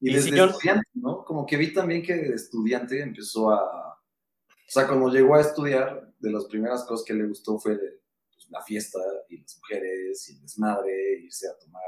Y, 0.00 0.14
desde 0.14 0.30
estudiante, 0.30 0.88
¿no? 0.94 1.24
Como 1.24 1.44
que 1.44 1.56
vi 1.56 1.72
también 1.72 2.02
que 2.02 2.14
de 2.14 2.34
estudiante 2.34 3.00
empezó 3.00 3.50
a... 3.50 3.92
O 3.94 4.70
sea, 4.72 4.86
cuando 4.86 5.08
llegó 5.08 5.34
a 5.34 5.40
estudiar, 5.40 6.12
de 6.18 6.30
las 6.30 6.44
primeras 6.46 6.84
cosas 6.84 7.04
que 7.04 7.14
le 7.14 7.26
gustó 7.26 7.58
fue 7.58 7.76
pues, 7.76 8.48
la 8.48 8.62
fiesta 8.62 8.98
y 9.28 9.40
las 9.40 9.58
mujeres 9.58 10.28
y 10.28 10.34
el 10.34 10.42
desmadre, 10.42 11.20
irse 11.24 11.48
a 11.48 11.58
tomar. 11.58 11.82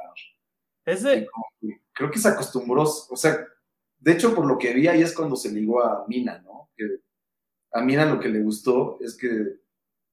Ese... 0.85 1.27
creo 1.93 2.11
que 2.11 2.19
se 2.19 2.29
acostumbró, 2.29 2.83
o 2.83 3.17
sea, 3.17 3.47
de 3.99 4.13
hecho, 4.13 4.35
por 4.35 4.45
lo 4.45 4.59
que 4.59 4.75
vi 4.75 4.87
ahí 4.87 5.03
es 5.03 5.15
cuando 5.15 5.37
se 5.37 5.51
ligó 5.51 5.83
a 5.83 6.05
Mina, 6.09 6.41
¿no? 6.41 6.71
Que 6.77 6.85
a 7.73 7.81
Mina 7.81 8.05
lo 8.05 8.21
que 8.21 8.29
le 8.29 8.43
gustó 8.43 8.99
es 9.01 9.17
que 9.17 9.61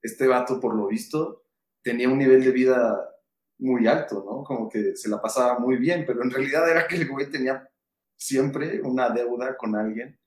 este 0.00 0.26
vato, 0.26 0.60
por 0.60 0.74
lo 0.74 0.86
visto, 0.86 1.44
tenía 1.82 2.08
un 2.08 2.18
nivel 2.18 2.42
de 2.42 2.52
vida 2.52 3.11
muy 3.58 3.86
alto, 3.86 4.24
¿no? 4.26 4.42
Como 4.44 4.68
que 4.68 4.96
se 4.96 5.08
la 5.08 5.20
pasaba 5.20 5.58
muy 5.58 5.76
bien, 5.76 6.04
pero 6.06 6.22
en 6.22 6.30
realidad 6.30 6.68
era 6.68 6.86
que 6.86 6.96
el 6.96 7.08
güey 7.08 7.30
tenía 7.30 7.68
siempre 8.16 8.80
una 8.82 9.10
deuda 9.10 9.56
con 9.56 9.76
alguien 9.76 10.18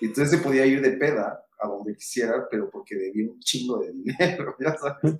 y 0.00 0.06
entonces 0.06 0.38
se 0.38 0.44
podía 0.44 0.66
ir 0.66 0.80
de 0.80 0.92
peda 0.92 1.44
a 1.58 1.68
donde 1.68 1.94
quisiera, 1.94 2.46
pero 2.50 2.70
porque 2.70 2.94
debía 2.94 3.30
un 3.30 3.40
chingo 3.40 3.78
de 3.78 3.92
dinero, 3.92 4.56
ya 4.60 4.76
sabes. 4.76 5.16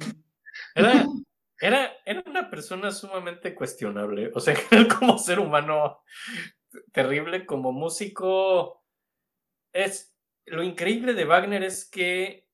Era, 1.61 1.93
era, 2.05 2.23
una 2.27 2.51
persona 2.51 2.91
sumamente 2.91 3.55
cuestionable, 3.55 4.31
o 4.35 4.41
sea, 4.41 4.55
como 4.99 5.19
ser 5.19 5.41
humano 5.41 6.01
terrible, 6.93 7.47
como 7.47 7.73
músico, 7.73 8.85
es 9.73 10.15
lo 10.47 10.63
increíble 10.63 11.15
de 11.15 11.25
Wagner 11.25 11.63
es 11.63 11.89
que 11.89 12.48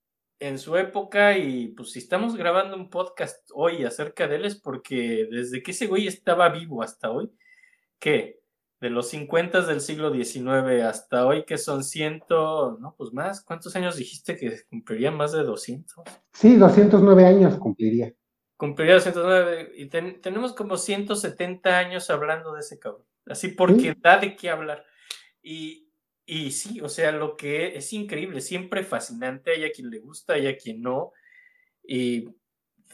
en 0.47 0.59
su 0.59 0.77
época 0.77 1.39
y 1.39 1.69
pues 1.69 1.93
si 1.93 1.99
estamos 1.99 2.37
grabando 2.37 2.77
un 2.77 2.91
podcast 2.91 3.49
hoy 3.55 3.85
acerca 3.85 4.29
de 4.29 4.37
él 4.37 4.45
es 4.45 4.57
porque 4.57 5.27
desde 5.31 5.63
que 5.63 5.71
ese 5.71 5.87
güey 5.87 6.07
estaba 6.07 6.49
vivo 6.51 6.83
hasta 6.83 7.11
hoy, 7.11 7.31
que 7.99 8.41
de 8.81 8.91
los 8.91 9.09
50 9.09 9.63
del 9.63 9.81
siglo 9.81 10.13
XIX 10.13 10.83
hasta 10.85 11.27
hoy 11.27 11.45
que 11.45 11.57
son 11.57 11.83
ciento, 11.83 12.77
no, 12.81 12.95
pues 12.99 13.13
más, 13.13 13.43
¿cuántos 13.43 13.75
años 13.77 13.97
dijiste 13.97 14.37
que 14.37 14.61
cumpliría 14.69 15.11
más 15.11 15.33
de 15.33 15.43
200? 15.43 16.05
Sí, 16.33 16.57
209 16.57 17.25
años 17.25 17.57
cumpliría. 17.57 18.13
Cumpliría 18.57 18.95
209 18.95 19.73
y 19.77 19.89
tenemos 19.89 20.53
como 20.53 20.77
170 20.77 21.79
años 21.79 22.11
hablando 22.11 22.53
de 22.53 22.61
ese 22.61 22.79
cabrón, 22.79 23.07
así 23.27 23.49
porque 23.49 23.95
da 23.99 24.19
de 24.19 24.37
qué 24.37 24.51
hablar. 24.51 24.85
Y, 25.43 25.84
y 26.27 26.53
sí, 26.53 26.81
o 26.81 26.89
sea, 26.89 27.13
lo 27.13 27.37
que 27.37 27.77
es 27.77 27.93
increíble, 27.93 28.41
siempre 28.41 28.83
fascinante, 28.83 29.53
hay 29.53 29.65
a 29.65 29.73
quien 29.73 29.91
le 29.91 29.99
gusta, 29.99 30.35
hay 30.35 30.47
a 30.47 30.57
quien 30.57 30.81
no. 30.81 31.13
Y 31.83 32.29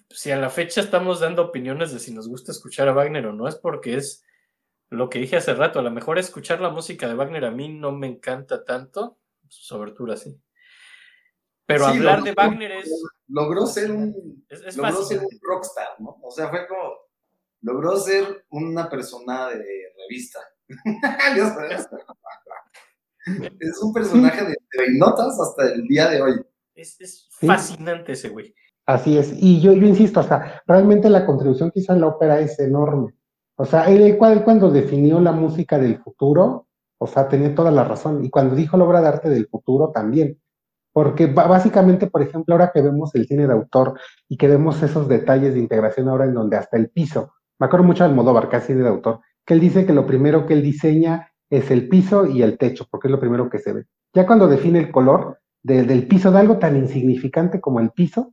si 0.08 0.32
a 0.32 0.36
la 0.36 0.50
fecha 0.50 0.80
estamos 0.80 1.20
dando 1.20 1.42
opiniones 1.42 1.92
de 1.92 2.00
si 2.00 2.12
nos 2.12 2.28
gusta 2.28 2.50
escuchar 2.50 2.88
a 2.88 2.92
Wagner 2.92 3.26
o 3.26 3.32
no, 3.32 3.46
es 3.46 3.54
porque 3.54 3.94
es 3.94 4.24
lo 4.88 5.08
que 5.08 5.20
dije 5.20 5.36
hace 5.36 5.54
rato, 5.54 5.78
a 5.78 5.82
lo 5.82 5.92
mejor 5.92 6.18
escuchar 6.18 6.60
la 6.60 6.70
música 6.70 7.06
de 7.06 7.14
Wagner 7.14 7.44
a 7.44 7.52
mí 7.52 7.68
no 7.68 7.92
me 7.92 8.08
encanta 8.08 8.64
tanto, 8.64 9.18
su 9.48 9.76
abertura 9.76 10.16
sí. 10.16 10.36
Pero 11.66 11.86
hablar 11.86 12.24
de 12.24 12.32
Wagner 12.32 12.72
es... 12.72 12.90
Logró 13.28 13.64
ser 13.64 13.92
un, 13.92 14.44
logró 14.76 15.04
ser 15.04 15.20
un 15.20 15.38
rockstar, 15.40 16.00
¿no? 16.00 16.18
O 16.20 16.30
sea, 16.32 16.48
fue 16.48 16.66
como... 16.66 16.94
Logró 17.62 17.96
ser 17.96 18.46
una 18.48 18.90
persona 18.90 19.50
de 19.50 19.92
revista. 19.96 20.40
es 23.26 23.82
un 23.82 23.92
personaje 23.92 24.44
de, 24.44 24.56
notas 24.98 25.38
hasta 25.40 25.72
el 25.72 25.86
día 25.86 26.08
de 26.08 26.22
hoy. 26.22 26.32
Es, 26.74 27.28
fascinante 27.40 28.12
ese 28.12 28.28
güey. 28.28 28.54
Así 28.86 29.16
es, 29.16 29.32
y 29.36 29.60
yo, 29.60 29.72
yo 29.72 29.86
insisto, 29.86 30.20
o 30.20 30.22
sea, 30.24 30.62
realmente 30.66 31.08
la 31.08 31.24
contribución 31.24 31.70
que 31.70 31.80
hizo 31.80 31.92
en 31.92 32.00
la 32.00 32.08
ópera 32.08 32.40
es 32.40 32.58
enorme. 32.58 33.14
O 33.56 33.66
sea, 33.66 33.84
él, 33.90 34.16
cuando 34.18 34.70
definió 34.70 35.20
la 35.20 35.32
música 35.32 35.78
del 35.78 35.98
futuro, 35.98 36.66
o 36.98 37.06
sea, 37.06 37.28
tenía 37.28 37.54
toda 37.54 37.70
la 37.70 37.84
razón. 37.84 38.24
Y 38.24 38.30
cuando 38.30 38.54
dijo 38.54 38.76
la 38.76 38.84
obra 38.84 39.00
de 39.00 39.08
arte 39.08 39.28
del 39.28 39.48
futuro 39.48 39.90
también. 39.90 40.40
Porque 40.92 41.26
básicamente, 41.26 42.08
por 42.08 42.22
ejemplo, 42.22 42.54
ahora 42.54 42.72
que 42.74 42.82
vemos 42.82 43.14
el 43.14 43.26
cine 43.26 43.46
de 43.46 43.52
autor 43.52 44.00
y 44.28 44.36
que 44.36 44.48
vemos 44.48 44.82
esos 44.82 45.08
detalles 45.08 45.54
de 45.54 45.60
integración 45.60 46.08
ahora 46.08 46.24
en 46.24 46.34
donde 46.34 46.56
hasta 46.56 46.76
el 46.76 46.90
piso, 46.90 47.34
me 47.58 47.66
acuerdo 47.66 47.86
mucho 47.86 48.02
del 48.02 48.14
Modóvar, 48.14 48.48
que 48.48 48.56
es 48.56 48.64
cine 48.64 48.82
de 48.82 48.88
autor, 48.88 49.20
que 49.44 49.54
él 49.54 49.60
dice 49.60 49.86
que 49.86 49.92
lo 49.92 50.06
primero 50.06 50.46
que 50.46 50.54
él 50.54 50.62
diseña 50.62 51.29
es 51.50 51.70
el 51.70 51.88
piso 51.88 52.26
y 52.26 52.42
el 52.42 52.56
techo, 52.56 52.86
porque 52.90 53.08
es 53.08 53.12
lo 53.12 53.20
primero 53.20 53.50
que 53.50 53.58
se 53.58 53.72
ve. 53.72 53.84
Ya 54.14 54.26
cuando 54.26 54.48
define 54.48 54.78
el 54.78 54.90
color, 54.90 55.38
del 55.62 56.06
piso, 56.06 56.30
de 56.32 56.38
algo 56.38 56.58
tan 56.58 56.76
insignificante 56.76 57.60
como 57.60 57.80
el 57.80 57.90
piso 57.90 58.32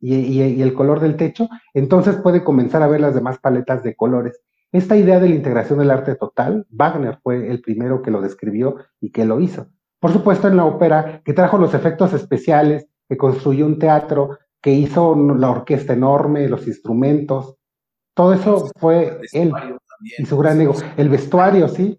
y, 0.00 0.62
el 0.62 0.72
color 0.72 1.00
del 1.00 1.16
techo, 1.16 1.48
entonces 1.74 2.16
puede 2.16 2.42
comenzar 2.42 2.82
a 2.82 2.88
ver 2.88 3.00
las 3.00 3.14
demás 3.14 3.38
paletas 3.38 3.82
de 3.82 3.94
colores. 3.94 4.40
Esta 4.72 4.96
idea 4.96 5.20
de 5.20 5.28
la 5.28 5.34
integración 5.34 5.80
del 5.80 5.90
arte 5.90 6.14
total, 6.14 6.66
Wagner 6.70 7.18
fue 7.22 7.50
el 7.50 7.60
primero 7.60 8.00
que 8.00 8.10
lo 8.10 8.22
describió 8.22 8.76
y 9.00 9.10
que 9.10 9.26
lo 9.26 9.38
hizo. 9.40 9.66
Por 10.00 10.12
supuesto, 10.12 10.48
en 10.48 10.56
la 10.56 10.64
ópera, 10.64 11.20
que 11.24 11.34
trajo 11.34 11.58
los 11.58 11.74
efectos 11.74 12.14
especiales, 12.14 12.86
que 13.08 13.18
construyó 13.18 13.66
un 13.66 13.78
teatro, 13.78 14.38
que 14.62 14.72
hizo 14.72 15.14
la 15.14 15.50
orquesta 15.50 15.92
enorme, 15.92 16.48
los 16.48 16.66
instrumentos, 16.66 17.56
todo 18.14 18.34
eso 18.34 18.70
fue 18.78 19.20
él 19.32 19.52
y 20.18 20.24
su 20.24 20.36
gran 20.38 20.60
ego. 20.60 20.74
El 20.96 21.08
vestuario, 21.08 21.68
sí, 21.68 21.98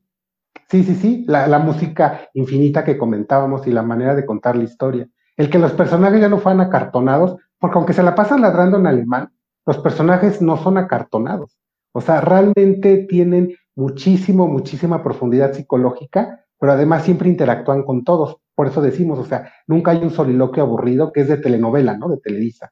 sí, 0.74 0.84
sí, 0.84 0.96
sí, 0.96 1.26
la, 1.28 1.46
la, 1.46 1.60
música 1.60 2.30
infinita 2.34 2.84
que 2.84 2.98
comentábamos 2.98 3.68
y 3.68 3.72
la 3.72 3.84
manera 3.84 4.16
de 4.16 4.26
contar 4.26 4.56
la 4.56 4.64
historia. 4.64 5.08
El 5.38 5.52
que 5.52 5.60
los 5.60 5.72
personajes 5.74 6.20
ya 6.20 6.30
no 6.30 6.40
fueran 6.40 6.62
acartonados, 6.62 7.38
porque 7.60 7.78
aunque 7.78 7.94
se 7.94 8.02
la 8.02 8.16
pasan 8.16 8.42
ladrando 8.42 8.80
en 8.80 8.88
alemán, 8.88 9.32
los 9.68 9.78
personajes 9.78 10.42
no 10.42 10.58
son 10.58 10.80
acartonados. 10.80 11.60
O 11.92 12.02
sea, 12.02 12.22
realmente 12.22 13.06
tienen 13.08 13.54
muchísimo, 13.76 14.48
muchísima 14.48 15.04
profundidad 15.04 15.54
psicológica, 15.54 16.44
pero 16.60 16.72
además 16.72 17.04
siempre 17.04 17.30
interactúan 17.30 17.84
con 17.84 18.04
todos. 18.04 18.38
Por 18.56 18.66
eso 18.66 18.82
decimos, 18.82 19.20
o 19.20 19.26
sea, 19.26 19.52
nunca 19.68 19.92
hay 19.92 20.00
un 20.00 20.10
soliloquio 20.10 20.64
aburrido 20.64 21.12
que 21.12 21.22
es 21.22 21.28
de 21.28 21.38
telenovela, 21.38 21.96
¿no? 21.96 22.10
De 22.10 22.18
Televisa, 22.18 22.72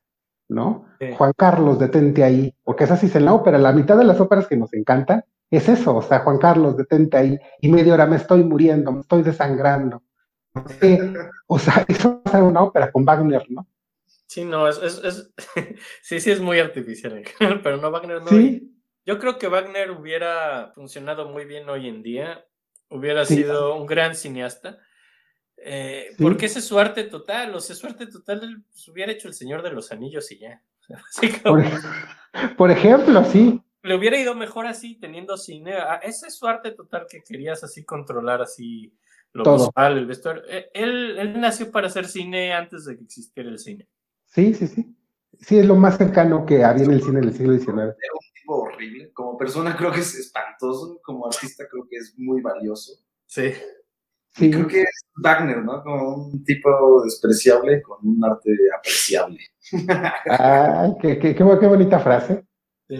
¿no? 0.49 0.86
Juan 1.20 1.34
Carlos, 1.38 1.78
detente 1.78 2.24
ahí, 2.24 2.56
porque 2.64 2.86
es 2.86 2.91
así 2.91 3.12
en 3.14 3.26
la 3.26 3.36
ópera. 3.36 3.60
La 3.60 3.74
mitad 3.74 3.95
de 3.95 4.06
las 4.06 4.20
óperas 4.20 4.47
que 4.47 4.58
nos 4.58 4.74
encantan 4.74 5.24
es 5.52 5.68
eso, 5.68 5.97
o 5.97 6.02
sea, 6.02 6.20
Juan 6.20 6.38
Carlos, 6.38 6.78
detente 6.78 7.18
ahí, 7.18 7.38
y 7.60 7.70
media 7.70 7.93
hora 7.93 8.06
me 8.06 8.16
estoy 8.16 8.43
muriendo, 8.43 8.91
me 8.91 9.02
estoy 9.02 9.22
desangrando. 9.22 10.02
o 11.47 11.60
sea, 11.60 11.86
eso 11.88 12.22
es 12.26 12.34
una 12.34 12.64
ópera 12.64 12.91
con 12.91 13.06
Wagner, 13.06 13.45
¿no? 13.49 13.68
Sí, 14.32 14.45
no, 14.45 14.66
es, 14.68 14.78
es, 14.78 15.34
sí, 16.02 16.22
sí 16.22 16.32
es 16.32 16.39
muy 16.39 16.58
artificial 16.58 17.22
pero 17.64 17.76
no, 17.78 17.91
Wagner 17.91 18.22
no. 18.22 18.30
¿Sí? 18.30 18.74
Yo 19.06 19.20
creo 19.20 19.38
que 19.38 19.49
Wagner 19.49 19.91
hubiera 19.91 20.72
funcionado 20.74 21.28
muy 21.28 21.43
bien 21.43 21.68
hoy 21.68 21.89
en 21.89 22.02
día, 22.02 22.45
hubiera 22.89 23.26
sido 23.26 23.76
un 23.76 23.86
gran 23.86 24.16
cineasta, 24.16 24.78
eh, 25.58 26.16
porque 26.18 26.45
ese 26.45 26.60
es 26.60 26.66
su 26.66 26.80
arte 26.80 27.04
total, 27.04 27.54
o 27.54 27.60
sea, 27.60 27.76
su 27.76 27.88
arte 27.88 28.08
total 28.08 28.64
pues, 28.72 28.88
hubiera 28.88 29.12
hecho 29.12 29.28
El 29.28 29.34
Señor 29.34 29.64
de 29.64 29.72
los 29.72 29.91
Anillos 29.91 30.32
y 30.32 30.39
ya. 30.39 30.64
por, 32.56 32.72
ejemplo, 32.72 33.26
sí. 33.26 33.62
Le 33.84 33.95
hubiera 33.95 34.19
ido 34.19 34.36
mejor 34.36 34.67
así, 34.67 34.99
teniendo 34.99 35.38
cine. 35.38 35.73
Ah, 35.73 35.99
ese 36.03 36.27
es 36.27 36.36
su 36.36 36.47
arte 36.47 36.71
total 36.71 37.07
que 37.09 37.23
querías 37.23 37.63
así 37.63 37.84
controlar 37.84 38.41
así 38.41 38.93
lo 39.34 39.53
visual, 39.53 39.97
el 39.97 40.05
vestuario. 40.05 40.43
Eh, 40.47 40.69
él, 40.73 41.17
él 41.17 41.39
nació 41.39 41.71
para 41.71 41.88
hacer 41.88 42.07
cine 42.07 42.53
antes 42.53 42.86
de 42.86 42.97
que 42.97 43.03
existiera 43.03 43.49
el 43.49 43.59
cine. 43.59 43.88
Sí, 44.25 44.53
sí, 44.53 44.67
sí. 44.67 44.95
Sí, 45.39 45.57
es 45.57 45.65
lo 45.65 45.75
más 45.75 45.97
cercano 45.97 46.45
que 46.45 46.63
había 46.63 46.84
en 46.84 46.91
el 46.91 47.01
cine 47.01 47.21
del 47.21 47.34
siglo 47.34 47.53
XIX. 47.53 47.67
Era 47.69 47.88
un 47.88 48.34
tipo 48.34 48.55
horrible. 48.61 49.11
Como 49.11 49.38
persona 49.38 49.75
creo 49.75 49.91
que 49.91 50.01
es 50.01 50.13
espantoso. 50.15 50.99
Como 51.03 51.25
artista 51.25 51.65
creo 51.69 51.88
que 51.89 51.97
es 51.97 52.13
muy 52.17 52.41
valioso. 52.41 52.93
Sí. 53.25 53.51
sí. 54.36 54.51
creo 54.51 54.67
que 54.67 54.82
es 54.82 55.05
Wagner, 55.15 55.63
¿no? 55.63 55.82
Como 55.82 56.15
un 56.15 56.43
tipo 56.43 57.03
despreciable 57.03 57.82
con 57.82 57.97
un 58.03 58.23
arte 58.23 58.51
apreciable. 58.77 59.39
Ay, 60.29 60.91
qué, 61.01 61.17
qué, 61.17 61.34
qué, 61.34 61.43
bonita 61.43 61.99
frase. 61.99 62.45
Sí. 62.88 62.97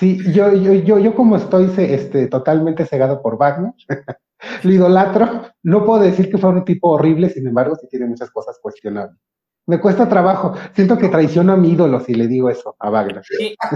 Sí, 0.00 0.18
yo, 0.32 0.50
yo, 0.54 0.72
yo, 0.72 0.98
yo 0.98 1.14
como 1.14 1.36
estoy 1.36 1.70
este, 1.76 2.26
totalmente 2.28 2.86
cegado 2.86 3.20
por 3.20 3.36
Wagner, 3.36 3.74
lo 4.62 4.72
idolatro, 4.72 5.42
no 5.62 5.84
puedo 5.84 6.00
decir 6.00 6.30
que 6.30 6.38
fue 6.38 6.48
un 6.48 6.64
tipo 6.64 6.92
horrible, 6.92 7.28
sin 7.28 7.46
embargo, 7.46 7.76
sí 7.76 7.86
tiene 7.86 8.06
muchas 8.06 8.30
cosas 8.30 8.58
cuestionables. 8.62 9.18
Me 9.66 9.78
cuesta 9.78 10.08
trabajo. 10.08 10.54
Siento 10.72 10.96
que 10.96 11.10
traiciono 11.10 11.52
a 11.52 11.56
mi 11.58 11.72
ídolo 11.72 12.00
si 12.00 12.14
le 12.14 12.28
digo 12.28 12.48
eso 12.48 12.74
a 12.78 12.88
Wagner. 12.88 13.22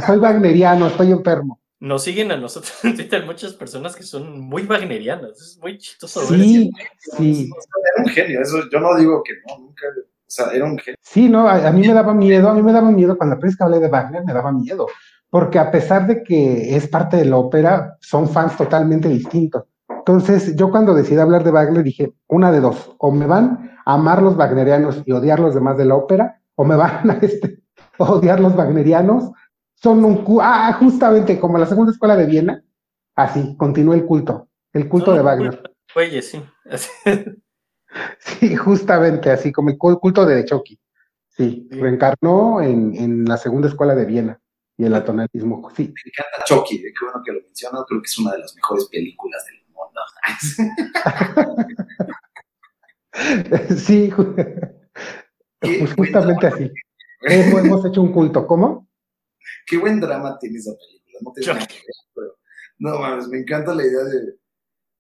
Soy 0.07 0.17
wagneriano, 0.17 0.87
estoy 0.87 1.13
enfermo. 1.13 1.61
Nos 1.79 2.05
siguen 2.05 2.33
a 2.33 2.39
nosotros 2.39 2.73
en 2.85 2.97
Twitter 2.97 3.27
muchas 3.27 3.53
personas 3.53 3.95
que 3.95 4.03
son 4.03 4.41
muy 4.41 4.63
wagnerianas. 4.63 5.39
Es 5.39 5.59
muy 5.61 5.77
chistoso. 5.77 6.23
Sí, 6.23 6.71
sí. 7.19 7.51
Era 7.97 8.03
un 8.03 8.11
genio, 8.11 8.41
eso 8.41 8.63
yo 8.73 8.81
no 8.81 8.97
digo 8.97 9.23
que 9.23 9.35
no, 9.47 9.59
nunca. 9.59 9.85
O 9.89 10.03
sea, 10.27 10.47
era 10.55 10.65
un 10.65 10.79
genio. 10.79 10.97
Sí, 11.03 11.29
no, 11.29 11.47
a, 11.47 11.71
mí 11.71 11.87
me 11.87 11.93
daba 11.93 12.15
miedo, 12.15 12.49
a 12.49 12.55
mí 12.55 12.63
me 12.63 12.73
daba 12.73 12.91
miedo 12.91 13.19
cuando 13.19 13.37
la 13.37 13.43
que 13.43 13.63
hablé 13.63 13.79
de 13.79 13.89
Wagner, 13.89 14.25
me 14.25 14.33
daba 14.33 14.51
miedo. 14.51 14.87
Porque 15.35 15.59
a 15.59 15.69
pesar 15.73 16.07
de 16.07 16.23
que 16.23 16.77
es 16.77 16.87
parte 16.87 17.17
de 17.17 17.25
la 17.25 17.39
ópera, 17.39 17.97
son 18.01 18.29
fans 18.29 18.57
totalmente 18.57 19.09
distintos. 19.09 19.65
Entonces, 19.89 20.55
yo 20.55 20.71
cuando 20.71 20.95
decidí 20.95 21.19
hablar 21.19 21.43
de 21.43 21.51
Wagner 21.51 21.83
dije, 21.83 22.15
una 22.29 22.53
de 22.53 22.61
dos, 22.61 22.95
o 22.99 23.11
me 23.11 23.27
van 23.27 23.77
amar 23.85 24.23
los 24.23 24.37
wagnerianos 24.37 25.03
y 25.05 25.11
odiar 25.11 25.41
los 25.41 25.53
demás 25.53 25.77
de 25.77 25.87
la 25.87 25.97
ópera, 25.97 26.41
o 26.55 26.65
me 26.65 26.77
van 26.77 27.11
a 27.11 27.15
este, 27.23 27.59
odiar 27.99 28.39
los 28.39 28.55
wagnerianos, 28.55 29.33
son 29.75 30.05
un... 30.05 30.25
Ah, 30.41 30.73
justamente 30.79 31.41
como 31.41 31.59
la 31.59 31.67
segunda 31.67 31.91
escuela 31.91 32.15
de 32.15 32.27
Viena, 32.27 32.63
así, 33.17 33.57
continúa 33.57 33.97
el 33.97 34.07
culto, 34.07 34.47
el 34.73 34.89
culto 34.89 35.15
de 35.15 35.23
Wagner. 35.23 35.75
Oye, 35.97 36.23
sí. 36.23 36.45
sí, 38.21 38.55
justamente 38.55 39.33
así, 39.33 39.51
como 39.51 39.71
el 39.71 39.79
culto 39.79 40.25
de 40.27 40.45
Chucky. 40.45 40.79
Sí, 41.27 41.67
reencarnó 41.73 42.61
en, 42.61 42.95
en, 42.95 43.25
la 43.25 43.37
segunda 43.37 43.67
escuela 43.67 43.97
de 43.97 44.05
Viena 44.05 44.41
y 44.77 44.85
el 44.85 44.95
atonalismo. 44.95 45.71
Sí. 45.77 45.83
Me 45.85 46.11
encanta 46.11 46.45
Chucky, 46.45 46.83
qué 46.83 46.93
bueno 47.03 47.23
que 47.25 47.33
lo 47.33 47.41
mencionas, 47.43 47.85
creo 47.89 48.01
que 48.01 48.07
es 48.07 48.19
una 48.19 48.33
de 48.33 48.39
las 48.39 48.55
mejores 48.55 48.87
películas 48.87 49.45
del 49.47 49.65
mundo. 49.73 50.01
Sí, 53.77 54.13
pues 55.61 55.95
justamente 55.95 56.47
así. 56.49 56.71
Hemos, 57.23 57.85
hecho 57.85 58.03
un 58.03 58.13
culto. 58.13 58.47
¿Cómo? 58.47 58.89
Qué 59.67 59.79
buen 59.79 60.01
drama 60.01 60.39
tiene 60.39 60.59
esa 60.59 60.73
película. 60.73 61.19
No, 61.21 61.33
te 61.33 61.43
no 62.79 62.99
mames, 62.99 63.29
me 63.29 63.39
encanta 63.39 63.75
la 63.75 63.85
idea 63.85 64.03
de. 64.03 64.35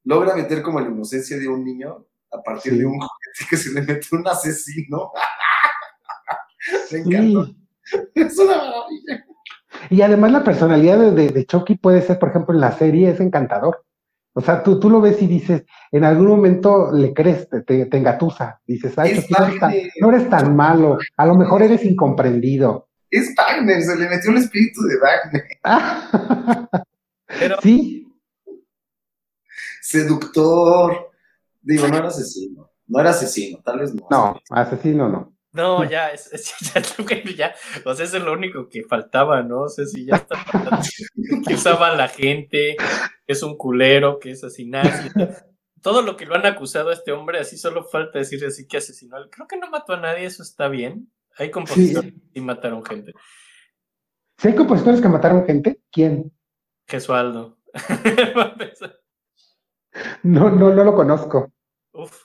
Logra 0.05 0.37
meter 0.37 0.63
como 0.63 0.81
la 0.81 0.89
inocencia 0.89 1.39
de 1.39 1.49
un 1.49 1.65
niño 1.65 2.07
a 2.31 2.43
partir 2.43 2.77
de 2.77 2.85
un 2.85 2.99
juguete 2.99 3.51
que 3.51 3.57
se 3.57 3.73
le 3.73 3.83
mete 3.83 4.07
un 4.13 4.27
asesino. 4.29 5.11
me 6.93 6.99
encanta. 6.99 7.53
Es 8.15 8.39
una 8.39 8.57
maravilla. 8.57 9.27
Y 9.91 10.03
además 10.03 10.33
la 10.33 10.45
personalidad 10.45 11.13
de, 11.13 11.29
de 11.29 11.47
Chucky 11.47 11.77
puede 11.77 12.03
ser, 12.03 12.19
por 12.19 12.31
ejemplo, 12.31 12.55
en 12.55 12.61
la 12.61 12.73
serie 12.73 13.11
es 13.11 13.21
encantador. 13.21 13.85
O 14.37 14.41
sea, 14.41 14.65
tú, 14.65 14.81
tú 14.81 14.91
lo 14.91 15.01
ves 15.01 15.23
y 15.23 15.29
dices, 15.29 15.65
en 15.93 16.03
algún 16.03 16.27
momento 16.27 16.91
le 16.93 17.15
crees, 17.15 17.49
te, 17.49 17.63
te, 17.63 17.97
engatusa. 17.97 18.61
Dices, 18.67 18.93
ay, 18.99 19.25
no, 20.01 20.11
eres 20.11 20.29
tan, 20.29 20.57
malo, 20.57 20.99
a 21.17 21.27
lo 21.27 21.37
mejor 21.37 21.63
eres 21.63 21.85
incomprendido. 21.85 22.89
Es 23.09 23.33
Wagner, 23.37 23.81
se 23.81 23.97
le 23.97 24.09
metió 24.09 24.33
el 24.33 24.39
espíritu 24.39 24.81
de 24.83 24.99
Wagner. 24.99 26.79
Pero... 27.39 27.61
Sí. 27.63 28.13
Seductor. 29.81 31.13
Digo, 31.63 31.87
no 31.87 31.97
era 31.97 32.09
asesino. 32.09 32.71
No 32.89 33.01
era 33.01 33.11
asesino, 33.11 33.61
tal 33.65 33.79
vez 33.79 33.95
no. 33.95 34.09
No, 34.11 34.41
asesino 34.51 35.09
no. 35.09 35.34
No, 35.55 35.89
ya, 35.89 36.09
es, 36.09 36.31
ya, 36.75 36.83
ya, 37.37 37.55
o 37.85 37.95
sea, 37.95 38.05
eso 38.05 38.17
es 38.17 38.25
lo 38.25 38.33
único 38.33 38.69
que 38.69 38.83
faltaba, 38.83 39.41
¿no? 39.45 39.63
O 39.63 39.69
sea, 39.69 39.87
si 39.87 40.05
ya 40.05 40.17
está 40.17 40.45
que 41.47 41.55
usaba 41.55 41.95
la 41.95 42.09
gente, 42.09 42.77
que 43.25 43.33
es 43.33 43.41
un 43.45 43.57
culero, 43.57 44.19
que 44.19 44.33
es 44.33 44.43
asesinato. 44.43 44.89
Todo 45.81 46.03
lo 46.03 46.17
que 46.17 46.27
lo 46.27 46.35
han 46.35 46.45
acusado 46.45 46.91
a 46.91 46.93
este 46.93 47.13
hombre, 47.13 47.39
así 47.39 47.57
solo 47.57 47.85
falta 47.85 48.19
decir 48.19 48.45
así 48.45 48.67
que 48.67 48.79
asesinó. 48.79 49.17
Creo 49.31 49.47
que 49.47 49.57
no 49.57 49.71
mató 49.71 49.93
a 49.93 50.01
nadie, 50.01 50.25
eso 50.25 50.43
está 50.43 50.67
bien. 50.67 51.13
Hay 51.39 51.53
compositores 51.53 52.13
que 52.13 52.21
sí 52.35 52.41
mataron 52.41 52.85
gente. 52.85 53.13
¿Sí 54.39 54.49
hay 54.49 54.57
compositores 54.57 55.01
que 55.01 55.09
mataron 55.09 55.47
gente? 55.47 55.81
¿Quién? 55.93 56.33
Gesualdo. 56.89 57.59
no, 60.25 60.51
no, 60.51 60.75
no 60.75 60.85
lo 60.85 60.95
conozco. 60.97 61.53
Uf 61.93 62.24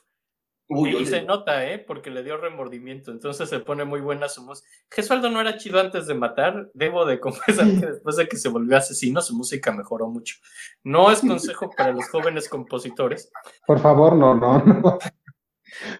y 0.70 1.06
se 1.06 1.24
nota, 1.24 1.66
¿eh? 1.68 1.80
Porque 1.80 2.12
le 2.12 2.22
dio 2.24 2.38
remordimiento, 2.38 3.12
entonces 3.12 3.50
se 3.50 3.60
pone 3.60 3.86
muy 3.86 4.02
buena 4.02 4.30
su 4.30 4.44
música. 4.44 4.70
Gesualdo 4.92 5.30
no 5.32 5.42
era 5.42 5.58
chido 5.58 5.80
antes 5.80 6.06
de 6.06 6.14
matar, 6.14 6.70
debo 6.74 7.06
de 7.06 7.20
confesar 7.20 7.66
que 7.80 7.86
después 7.88 8.16
de 8.18 8.28
que 8.28 8.38
se 8.38 8.50
volvió 8.50 8.78
asesino, 8.78 9.22
su 9.22 9.36
música 9.36 9.72
mejoró 9.72 10.08
mucho. 10.08 10.36
No 10.84 11.12
es 11.12 11.22
consejo 11.22 11.72
para 11.78 11.92
los 11.92 12.08
jóvenes 12.10 12.48
compositores. 12.48 13.32
Por 13.66 13.80
favor, 13.80 14.16
no, 14.16 14.36
no, 14.36 14.64
no. 14.64 15.00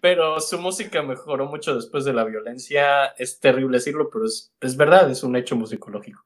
Pero 0.00 0.40
su 0.40 0.58
música 0.58 1.02
mejoró 1.02 1.46
mucho 1.46 1.74
después 1.74 2.04
de 2.04 2.12
la 2.12 2.24
violencia. 2.24 3.06
Es 3.18 3.40
terrible 3.40 3.78
decirlo, 3.78 4.08
pero 4.10 4.26
es, 4.26 4.52
es 4.60 4.76
verdad, 4.76 5.10
es 5.10 5.22
un 5.24 5.34
hecho 5.34 5.56
musicológico. 5.56 6.24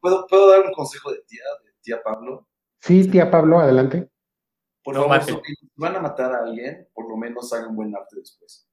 ¿Puedo, 0.00 0.26
¿Puedo 0.26 0.50
dar 0.50 0.64
un 0.64 0.72
consejo 0.72 1.12
de 1.12 1.22
tía, 1.22 1.42
de 1.64 1.72
tía 1.82 2.02
Pablo? 2.02 2.48
Sí, 2.80 3.08
tía 3.08 3.30
Pablo, 3.30 3.58
adelante. 3.58 4.08
Por 4.88 4.96
favor, 4.96 5.22
si 5.22 5.36
van 5.76 5.96
a 5.96 6.00
matar 6.00 6.32
a 6.32 6.44
alguien, 6.44 6.88
por 6.94 7.10
lo 7.10 7.18
menos 7.18 7.52
hagan 7.52 7.76
buen 7.76 7.94
arte 7.94 8.16
después. 8.16 8.66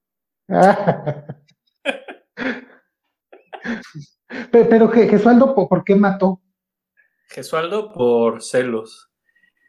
pero, 4.50 4.88
Gesualdo, 4.88 5.54
¿por 5.54 5.84
qué 5.84 5.96
mató? 5.96 6.42
Gesualdo 7.28 7.92
por 7.92 8.42
celos. 8.42 9.12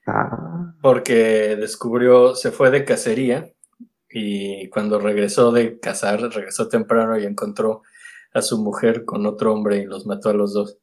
Ah. 0.06 0.72
Porque 0.80 1.56
descubrió, 1.56 2.36
se 2.36 2.52
fue 2.52 2.70
de 2.70 2.84
cacería 2.84 3.52
y 4.08 4.68
cuando 4.68 5.00
regresó 5.00 5.50
de 5.50 5.80
cazar, 5.80 6.20
regresó 6.20 6.68
temprano 6.68 7.18
y 7.18 7.24
encontró 7.24 7.82
a 8.32 8.40
su 8.40 8.62
mujer 8.62 9.04
con 9.04 9.26
otro 9.26 9.52
hombre 9.52 9.78
y 9.78 9.84
los 9.84 10.06
mató 10.06 10.28
a 10.28 10.34
los 10.34 10.54
dos. 10.54 10.78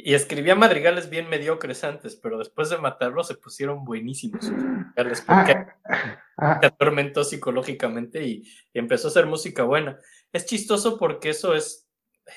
Y 0.00 0.14
escribía 0.14 0.54
madrigales 0.54 1.10
bien 1.10 1.28
mediocres 1.28 1.82
antes, 1.82 2.14
pero 2.14 2.38
después 2.38 2.70
de 2.70 2.78
matarlos 2.78 3.26
se 3.26 3.34
pusieron 3.34 3.84
buenísimos. 3.84 4.46
Porque 4.46 5.12
Ah, 5.88 6.22
ah, 6.38 6.58
se 6.60 6.66
atormentó 6.66 7.24
psicológicamente 7.24 8.22
y, 8.24 8.42
y 8.72 8.78
empezó 8.78 9.08
a 9.08 9.10
hacer 9.10 9.26
música 9.26 9.64
buena. 9.64 9.98
Es 10.32 10.46
chistoso 10.46 10.98
porque 10.98 11.30
eso 11.30 11.52
es, 11.54 11.88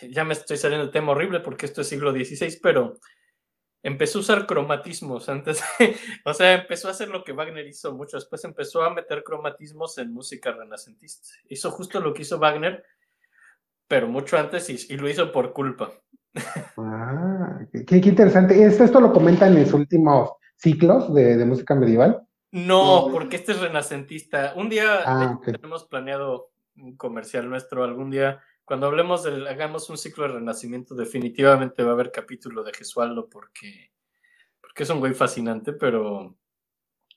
ya 0.10 0.24
me 0.24 0.34
estoy 0.34 0.58
saliendo 0.58 0.86
del 0.86 0.92
tema 0.94 1.12
horrible 1.12 1.40
porque 1.42 1.68
esto 1.68 1.82
es 1.82 1.88
siglo 1.88 2.12
XVI, 2.12 2.60
pero 2.64 2.98
empezó 3.84 4.20
a 4.20 4.22
usar 4.22 4.48
cromatismos 4.48 5.30
antes, 5.30 5.62
de- 5.80 5.96
o 6.26 6.34
sea, 6.34 6.54
empezó 6.54 6.88
a 6.88 6.92
hacer 6.92 7.10
lo 7.10 7.24
que 7.24 7.34
Wagner 7.34 7.68
hizo 7.68 7.94
mucho, 7.94 8.18
después 8.18 8.44
empezó 8.44 8.82
a 8.84 8.94
meter 8.94 9.24
cromatismos 9.24 9.98
en 10.00 10.12
música 10.14 10.52
renacentista. 10.52 11.28
Hizo 11.50 11.70
justo 11.72 12.00
lo 12.00 12.14
que 12.14 12.24
hizo 12.24 12.40
Wagner, 12.40 12.84
pero 13.92 14.08
mucho 14.08 14.38
antes 14.38 14.70
y, 14.70 14.94
y 14.94 14.96
lo 14.96 15.10
hizo 15.10 15.34
por 15.34 15.52
culpa. 15.52 15.92
ah, 16.78 17.60
qué, 17.74 18.00
qué 18.00 18.08
interesante. 18.08 18.64
¿Esto, 18.64 18.86
esto 18.86 19.02
lo 19.02 19.12
comentan 19.12 19.58
en 19.58 19.66
sus 19.66 19.74
últimos 19.74 20.32
ciclos 20.56 21.14
de, 21.14 21.36
de 21.36 21.44
música 21.44 21.76
medieval? 21.76 22.26
No, 22.54 23.10
porque 23.12 23.36
este 23.36 23.52
es 23.52 23.60
renacentista. 23.60 24.54
Un 24.56 24.70
día 24.70 25.02
Ah, 25.06 25.38
tenemos 25.44 25.84
planeado 25.90 26.52
un 26.78 26.96
comercial 26.96 27.50
nuestro, 27.50 27.84
algún 27.84 28.10
día, 28.12 28.40
cuando 28.64 28.88
hablemos 28.88 29.24
del, 29.24 29.46
hagamos 29.46 29.90
un 29.90 29.98
ciclo 29.98 30.24
de 30.24 30.36
renacimiento, 30.36 30.96
definitivamente 30.96 31.84
va 31.84 31.90
a 31.90 31.94
haber 31.96 32.14
capítulo 32.14 32.64
de 32.64 32.72
Gesualdo 32.72 33.28
porque, 33.28 33.92
porque 34.62 34.84
es 34.84 34.90
un 34.90 35.02
güey 35.02 35.14
fascinante, 35.14 35.74
pero 35.74 36.38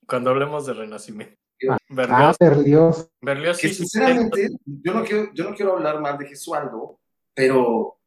cuando 0.09 0.31
hablemos 0.31 0.67
de 0.67 0.75
renacimiento. 0.75 1.41
Ah, 1.69 1.79
Berlioz, 1.89 2.37
Berlioz. 2.39 3.11
Berlioz 3.21 3.59
Que 3.59 3.69
sí, 3.69 3.75
sí, 3.75 3.81
sinceramente, 3.81 4.49
yo 4.65 4.93
no, 4.93 5.05
quiero, 5.05 5.33
yo 5.33 5.45
no 5.45 5.55
quiero 5.55 5.73
hablar 5.73 6.01
mal 6.01 6.19
de 6.19 6.27
Gesualdo, 6.27 7.01
pero, 7.35 7.99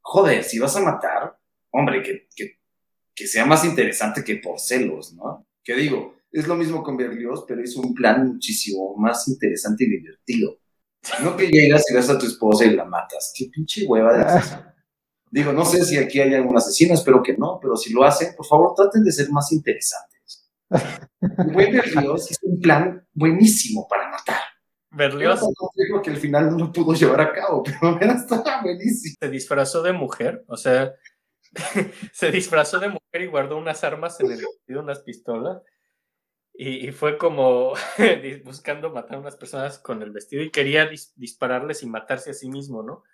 joder, 0.00 0.42
si 0.42 0.58
vas 0.58 0.76
a 0.76 0.80
matar, 0.80 1.36
hombre, 1.70 2.02
que, 2.02 2.28
que, 2.34 2.58
que 3.14 3.26
sea 3.26 3.46
más 3.46 3.64
interesante 3.64 4.24
que 4.24 4.36
por 4.36 4.58
celos, 4.58 5.14
¿no? 5.14 5.46
Que 5.62 5.74
digo, 5.74 6.16
es 6.32 6.46
lo 6.46 6.54
mismo 6.54 6.82
con 6.82 6.96
Berlioz, 6.96 7.44
pero 7.46 7.62
es 7.62 7.76
un 7.76 7.94
plan 7.94 8.26
muchísimo 8.26 8.94
más 8.96 9.26
interesante 9.28 9.84
y 9.84 9.90
divertido. 9.90 10.58
No 11.22 11.36
que 11.36 11.46
llegas 11.46 11.84
y 11.90 11.94
ves 11.94 12.10
a 12.10 12.18
tu 12.18 12.26
esposa 12.26 12.64
y 12.64 12.74
la 12.74 12.84
matas. 12.84 13.32
Qué 13.36 13.46
pinche 13.52 13.86
hueva 13.86 14.12
de 14.12 14.24
asesino. 14.24 14.62
Ah, 14.66 14.74
Digo, 15.30 15.52
no 15.52 15.64
sé 15.64 15.84
si 15.84 15.98
aquí 15.98 16.20
hay 16.20 16.34
algún 16.34 16.56
asesino, 16.56 16.94
espero 16.94 17.22
que 17.22 17.36
no, 17.36 17.58
pero 17.60 17.76
si 17.76 17.92
lo 17.92 18.04
hacen, 18.04 18.34
por 18.36 18.46
favor, 18.46 18.74
traten 18.74 19.02
de 19.02 19.12
ser 19.12 19.30
más 19.30 19.50
interesantes. 19.52 20.15
Buen 20.70 21.72
Berlioz 21.72 22.30
hizo 22.30 22.46
un 22.46 22.60
plan 22.60 23.06
buenísimo 23.12 23.86
para 23.88 24.10
matar. 24.10 24.40
Berlioz 24.90 25.40
complejo 25.54 26.02
que 26.02 26.10
al 26.10 26.16
final 26.16 26.50
no 26.50 26.58
lo 26.58 26.72
pudo 26.72 26.94
llevar 26.94 27.20
a 27.20 27.32
cabo, 27.32 27.62
pero 27.62 27.98
era 28.00 28.14
estaba 28.14 28.62
buenísimo. 28.62 29.14
se 29.20 29.28
disfrazó 29.28 29.82
de 29.82 29.92
mujer, 29.92 30.44
o 30.48 30.56
sea, 30.56 30.94
se 32.12 32.30
disfrazó 32.30 32.78
de 32.78 32.88
mujer 32.88 33.22
y 33.22 33.26
guardó 33.26 33.58
unas 33.58 33.84
armas 33.84 34.18
en 34.20 34.32
el 34.32 34.38
vestido, 34.38 34.82
unas 34.82 35.00
pistolas, 35.00 35.62
y, 36.54 36.88
y 36.88 36.92
fue 36.92 37.18
como 37.18 37.74
buscando 38.44 38.90
matar 38.90 39.16
a 39.16 39.20
unas 39.20 39.36
personas 39.36 39.78
con 39.78 40.02
el 40.02 40.10
vestido 40.10 40.42
y 40.42 40.50
quería 40.50 40.90
dis- 40.90 41.12
dispararles 41.16 41.82
y 41.82 41.86
matarse 41.86 42.30
a 42.30 42.34
sí 42.34 42.48
mismo, 42.48 42.82
¿no? 42.82 43.04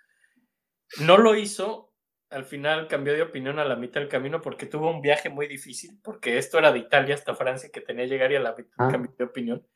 No 1.01 1.17
lo 1.19 1.35
hizo, 1.35 1.92
al 2.33 2.45
final 2.45 2.89
cambió 2.89 3.13
de 3.13 3.23
opinión 3.23 3.59
a 3.59 3.65
la 3.65 3.77
mitad 3.77 4.01
del 4.01 4.09
camino 4.09 4.41
porque 4.41 4.67
tuvo 4.67 4.91
un 4.91 5.01
viaje 5.03 5.29
muy 5.29 5.47
difícil, 5.47 5.99
porque 6.03 6.39
esto 6.39 6.59
era 6.59 6.73
de 6.73 6.81
Italia 6.81 7.15
hasta 7.15 7.35
Francia, 7.35 7.71
que 7.73 7.81
tenía 7.81 8.05
que 8.05 8.11
llegar 8.11 8.33
y 8.33 8.37
a 8.37 8.41
la 8.41 8.55
mitad 8.55 8.73
Ah. 8.79 8.89
cambió 8.91 9.13
de 9.17 9.25
opinión. 9.25 9.67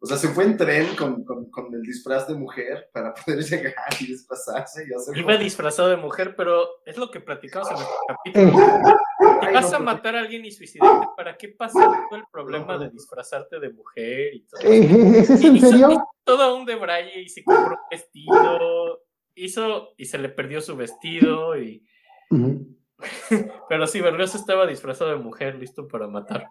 O 0.00 0.06
sea, 0.06 0.16
se 0.16 0.28
fue 0.28 0.44
en 0.44 0.56
tren 0.56 0.94
con, 0.94 1.24
con, 1.24 1.50
con 1.50 1.74
el 1.74 1.82
disfraz 1.82 2.28
de 2.28 2.34
mujer 2.34 2.88
para 2.92 3.12
poder 3.14 3.40
llegar 3.74 3.74
y 4.00 4.06
disfrazarse 4.06 4.84
y 4.88 4.94
hacer. 4.94 5.16
Iba 5.18 5.36
disfrazado 5.36 5.88
de 5.88 5.96
mujer, 5.96 6.34
pero 6.36 6.68
es 6.86 6.96
lo 6.96 7.10
que 7.10 7.18
platicamos 7.20 7.68
en 7.70 7.74
nuestro 7.76 7.96
eh, 7.96 8.06
capítulo. 8.08 8.96
Si 9.40 9.46
Ay, 9.46 9.54
vas 9.54 9.62
no, 9.64 9.68
a 9.68 9.70
porque- 9.78 9.84
matar 9.84 10.16
a 10.16 10.20
alguien 10.20 10.44
y 10.44 10.50
suicidarte, 10.52 11.06
¿para 11.16 11.36
qué 11.36 11.48
pasa 11.48 11.80
todo 12.08 12.18
el 12.18 12.24
problema 12.30 12.76
de 12.78 12.90
disfrazarte 12.90 13.58
de 13.58 13.70
mujer 13.70 14.34
y 14.34 14.46
todo? 14.46 14.60
¿Es 14.62 15.30
eso 15.30 15.42
Y 15.42 15.46
en 15.48 15.56
hizo- 15.56 15.70
serio? 15.70 15.90
hizo 15.90 16.08
todo 16.24 16.56
un 16.56 16.64
debraye 16.66 17.20
y 17.22 17.28
se 17.28 17.42
compró 17.42 17.74
un 17.74 17.88
vestido, 17.90 19.00
hizo 19.34 19.94
y 19.96 20.04
se 20.06 20.18
le 20.18 20.28
perdió 20.28 20.60
su 20.60 20.76
vestido, 20.76 21.58
y 21.58 21.84
Pero 23.68 23.86
sí, 23.86 24.00
Berlioz 24.00 24.34
estaba 24.34 24.66
disfrazado 24.66 25.10
de 25.10 25.16
mujer, 25.16 25.54
listo 25.56 25.86
para 25.86 26.06
matar. 26.08 26.48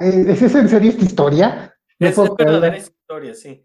Eh, 0.00 0.24
¿Es 0.28 0.42
eso 0.42 0.58
en 0.58 0.68
serio 0.68 0.90
esta 0.90 1.04
historia? 1.04 1.74
No 1.98 2.06
Es, 2.08 2.16
verdadera 2.36 2.76
historia, 2.76 3.34
sí. 3.34 3.64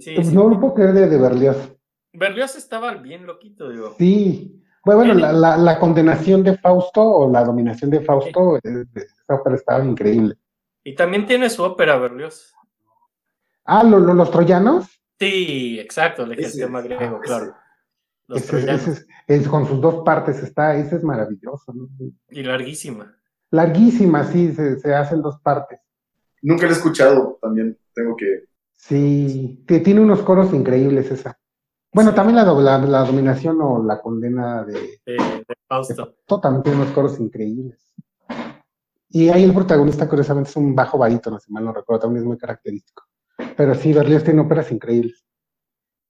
sí. 0.22 0.34
No 0.34 0.48
lo 0.48 0.60
puedo 0.60 0.74
creer 0.74 0.92
de, 0.92 1.08
de 1.08 1.18
Berlioz. 1.18 1.76
Berlioz 2.12 2.54
estaba 2.56 2.94
bien 2.94 3.26
loquito, 3.26 3.68
digo. 3.70 3.94
Sí. 3.98 4.56
Bueno, 4.84 5.00
bueno, 5.00 5.14
la, 5.14 5.32
la, 5.32 5.56
la 5.56 5.78
condenación 5.78 6.42
de 6.42 6.56
Fausto 6.56 7.02
o 7.02 7.30
la 7.30 7.44
dominación 7.44 7.90
de 7.90 8.00
Fausto, 8.00 8.56
eh, 8.58 8.84
esa 8.94 9.34
ópera 9.34 9.56
estaba 9.56 9.84
increíble. 9.84 10.36
Y 10.84 10.94
también 10.94 11.26
tiene 11.26 11.50
su 11.50 11.62
ópera, 11.62 11.96
Berlioz. 11.98 12.54
Ah, 13.64 13.84
¿lo- 13.84 13.98
lo- 14.00 14.14
los 14.14 14.30
troyanos. 14.30 14.86
Sí, 15.18 15.78
exacto, 15.78 16.22
el 16.24 16.50
tema 16.52 16.80
griego, 16.80 17.20
claro. 17.20 17.54
Ese. 18.34 18.34
Los 18.34 18.42
Ese- 18.42 18.48
troyanos. 18.50 18.82
ese 18.82 18.90
es- 18.92 19.06
es 19.42 19.48
con 19.48 19.66
sus 19.66 19.80
dos 19.80 20.02
partes 20.04 20.42
está, 20.42 20.76
ese 20.76 20.96
es 20.96 21.04
maravilloso. 21.04 21.72
¿no? 21.72 21.88
Y 22.30 22.42
larguísima. 22.42 23.14
Larguísima, 23.50 24.24
sí, 24.24 24.52
se, 24.52 24.78
se 24.78 24.94
hacen 24.94 25.22
dos 25.22 25.40
partes. 25.40 25.80
Nunca 26.42 26.64
lo 26.66 26.72
he 26.72 26.76
escuchado, 26.76 27.38
también 27.42 27.76
tengo 27.94 28.16
que. 28.16 28.44
Sí, 28.72 29.62
que 29.68 29.80
tiene 29.80 30.00
unos 30.00 30.22
coros 30.22 30.52
increíbles 30.54 31.10
esa. 31.10 31.38
Bueno, 31.92 32.14
también 32.14 32.36
la, 32.36 32.44
do- 32.44 32.60
la, 32.62 32.78
la 32.78 33.04
dominación 33.04 33.58
o 33.60 33.82
la 33.84 34.00
condena 34.00 34.64
de 34.64 34.72
de, 35.04 35.12
de 35.14 35.54
Fausto. 35.68 35.94
Fausto 36.06 36.40
también 36.40 36.62
tiene 36.62 36.80
unos 36.80 36.92
coros 36.94 37.18
increíbles. 37.20 37.84
Y 39.10 39.28
ahí 39.28 39.42
el 39.42 39.52
protagonista, 39.52 40.08
curiosamente, 40.08 40.50
es 40.50 40.56
un 40.56 40.74
bajo 40.74 40.96
barítono, 40.96 41.38
si 41.40 41.52
mal 41.52 41.64
no 41.64 41.72
recuerdo, 41.72 42.02
también 42.02 42.22
es 42.22 42.28
muy 42.28 42.38
característico. 42.38 43.02
Pero 43.56 43.74
sí, 43.74 43.92
Berlioz 43.92 44.22
tiene 44.22 44.40
óperas 44.40 44.70
increíbles. 44.70 45.26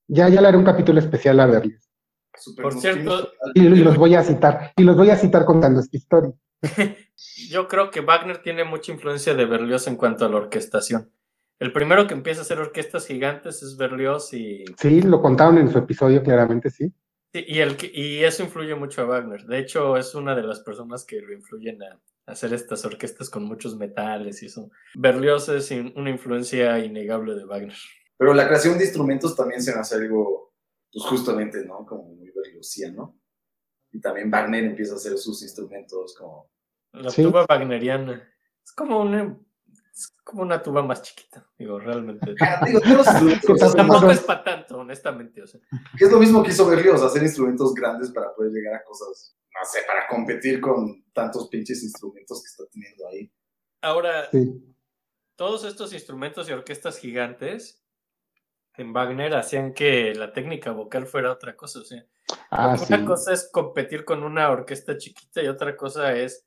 Ya, 0.06 0.28
ya 0.28 0.40
le 0.40 0.48
haré 0.48 0.58
un 0.58 0.64
capítulo 0.64 0.98
especial 1.00 1.40
a 1.40 1.46
Berlioz. 1.46 1.89
Super 2.40 2.62
Por 2.64 2.74
cierto, 2.74 3.30
Y, 3.54 3.66
y 3.66 3.68
los 3.68 3.96
voy 3.96 4.14
a 4.14 4.22
citar, 4.22 4.72
y 4.76 4.82
los 4.82 4.96
voy 4.96 5.10
a 5.10 5.16
citar 5.16 5.44
contando 5.44 5.80
esta 5.80 5.96
historia. 5.96 6.32
Yo 7.50 7.68
creo 7.68 7.90
que 7.90 8.00
Wagner 8.00 8.38
tiene 8.42 8.64
mucha 8.64 8.92
influencia 8.92 9.34
de 9.34 9.44
Berlioz 9.44 9.86
en 9.86 9.96
cuanto 9.96 10.24
a 10.24 10.28
la 10.28 10.36
orquestación. 10.36 11.10
El 11.58 11.72
primero 11.72 12.06
que 12.06 12.14
empieza 12.14 12.40
a 12.40 12.42
hacer 12.44 12.58
orquestas 12.58 13.06
gigantes 13.06 13.62
es 13.62 13.76
Berlioz 13.76 14.32
y, 14.32 14.64
Sí, 14.78 15.02
lo 15.02 15.20
contaron 15.20 15.58
en 15.58 15.70
su 15.70 15.78
episodio, 15.78 16.22
claramente, 16.22 16.70
sí. 16.70 16.92
y, 17.32 17.58
el, 17.58 17.76
que- 17.76 17.90
y 17.92 18.24
eso 18.24 18.42
influye 18.42 18.74
mucho 18.74 19.02
a 19.02 19.04
Wagner. 19.04 19.44
De 19.44 19.58
hecho, 19.58 19.96
es 19.96 20.14
una 20.14 20.34
de 20.34 20.42
las 20.42 20.60
personas 20.60 21.04
que 21.04 21.20
lo 21.20 21.32
influyen 21.34 21.82
a 21.82 21.98
hacer 22.26 22.54
estas 22.54 22.84
orquestas 22.84 23.28
con 23.28 23.44
muchos 23.44 23.76
metales 23.76 24.42
y 24.42 24.46
eso. 24.46 24.70
Berlioz 24.94 25.48
es 25.50 25.70
in- 25.70 25.92
una 25.96 26.10
influencia 26.10 26.78
innegable 26.78 27.34
de 27.34 27.44
Wagner. 27.44 27.76
Pero 28.16 28.32
la 28.34 28.46
creación 28.46 28.78
de 28.78 28.84
instrumentos 28.84 29.36
también 29.36 29.62
se 29.62 29.74
me 29.74 29.80
hace 29.80 29.96
algo, 29.96 30.54
pues 30.92 31.04
justamente, 31.06 31.64
¿no? 31.66 31.84
Como 31.86 32.14
berlioziano. 32.42 33.18
Y 33.92 34.00
también 34.00 34.30
Wagner 34.30 34.64
empieza 34.64 34.92
a 34.94 34.96
hacer 34.96 35.16
sus 35.18 35.42
instrumentos 35.42 36.14
como. 36.16 36.50
La 36.92 37.10
Sí. 37.10 37.22
tuba 37.22 37.46
wagneriana 37.48 38.28
es 38.64 38.72
como 38.72 39.00
una, 39.00 39.38
es 39.92 40.14
como 40.24 40.42
una 40.42 40.62
tuba 40.62 40.82
más 40.82 41.02
chiquita, 41.02 41.48
digo, 41.58 41.78
realmente. 41.78 42.34
Ah. 42.40 42.60
Tampoco 43.76 44.10
es 44.10 44.20
para 44.20 44.44
tanto, 44.44 44.78
honestamente. 44.78 45.42
O 45.42 45.46
sea. 45.46 45.60
que 45.98 46.04
es 46.04 46.10
lo 46.12 46.18
mismo 46.18 46.42
que 46.42 46.50
hizo 46.50 46.66
Berlioz, 46.68 47.02
hacer 47.02 47.22
instrumentos 47.22 47.74
grandes 47.74 48.10
para 48.10 48.34
poder 48.34 48.52
llegar 48.52 48.74
a 48.74 48.84
cosas, 48.84 49.36
no 49.52 49.64
sé, 49.64 49.80
para 49.86 50.06
competir 50.08 50.60
con 50.60 51.04
tantos 51.12 51.48
pinches 51.48 51.82
instrumentos 51.82 52.42
que 52.42 52.46
está 52.46 52.64
teniendo 52.72 53.06
ahí. 53.08 53.32
Ahora, 53.82 54.28
sí. 54.30 54.62
todos 55.36 55.64
estos 55.64 55.92
instrumentos 55.92 56.48
y 56.48 56.52
orquestas 56.52 56.98
gigantes 56.98 57.82
en 58.76 58.92
Wagner 58.92 59.34
hacían 59.34 59.74
que 59.74 60.14
la 60.14 60.32
técnica 60.32 60.70
vocal 60.72 61.06
fuera 61.06 61.32
otra 61.32 61.56
cosa. 61.56 61.80
O 61.80 61.84
sea, 61.84 62.04
Ah, 62.50 62.76
sí. 62.76 62.92
una 62.92 63.04
cosa 63.04 63.32
es 63.32 63.48
competir 63.52 64.04
con 64.04 64.22
una 64.22 64.50
orquesta 64.50 64.96
chiquita 64.96 65.42
y 65.42 65.46
otra 65.48 65.76
cosa 65.76 66.12
es 66.16 66.44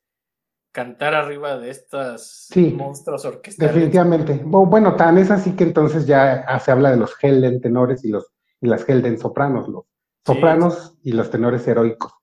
cantar 0.71 1.13
arriba 1.13 1.57
de 1.57 1.69
estas 1.69 2.47
Sí, 2.51 2.71
monstruos 2.71 3.23
orquestales. 3.25 3.73
Definitivamente. 3.73 4.43
Bu- 4.43 4.67
Bueno, 4.69 4.95
tan 4.95 5.17
es 5.17 5.31
así 5.31 5.55
que 5.55 5.63
entonces 5.63 6.05
ya 6.05 6.43
ah, 6.47 6.59
se 6.59 6.71
habla 6.71 6.91
de 6.91 6.97
los 6.97 7.15
Helden 7.21 7.61
tenores 7.61 8.03
y 8.03 8.09
los 8.09 8.27
y 8.59 8.67
las 8.67 8.87
Helden 8.87 9.17
sopranos, 9.19 9.67
los 9.67 9.83
Sí. 10.25 10.33
sopranos 10.33 10.95
y 11.03 11.11
los 11.11 11.29
tenores 11.29 11.67
heroicos, 11.67 12.13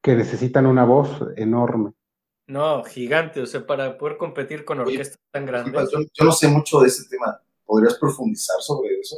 que 0.00 0.14
necesitan 0.14 0.66
una 0.66 0.84
voz 0.84 1.20
enorme. 1.36 1.92
No, 2.46 2.82
gigante. 2.84 3.40
O 3.42 3.46
sea, 3.46 3.66
para 3.66 3.98
poder 3.98 4.16
competir 4.16 4.64
con 4.64 4.78
Oye, 4.80 4.92
orquestas 4.92 5.18
tan 5.32 5.46
grandes. 5.46 5.90
Yo, 5.90 5.98
yo 6.14 6.24
no 6.24 6.32
sé 6.32 6.46
mucho 6.48 6.80
de 6.80 6.88
ese 6.88 7.08
tema. 7.08 7.40
¿Podrías 7.64 7.94
profundizar 7.98 8.60
sobre 8.60 8.98
eso? 9.00 9.16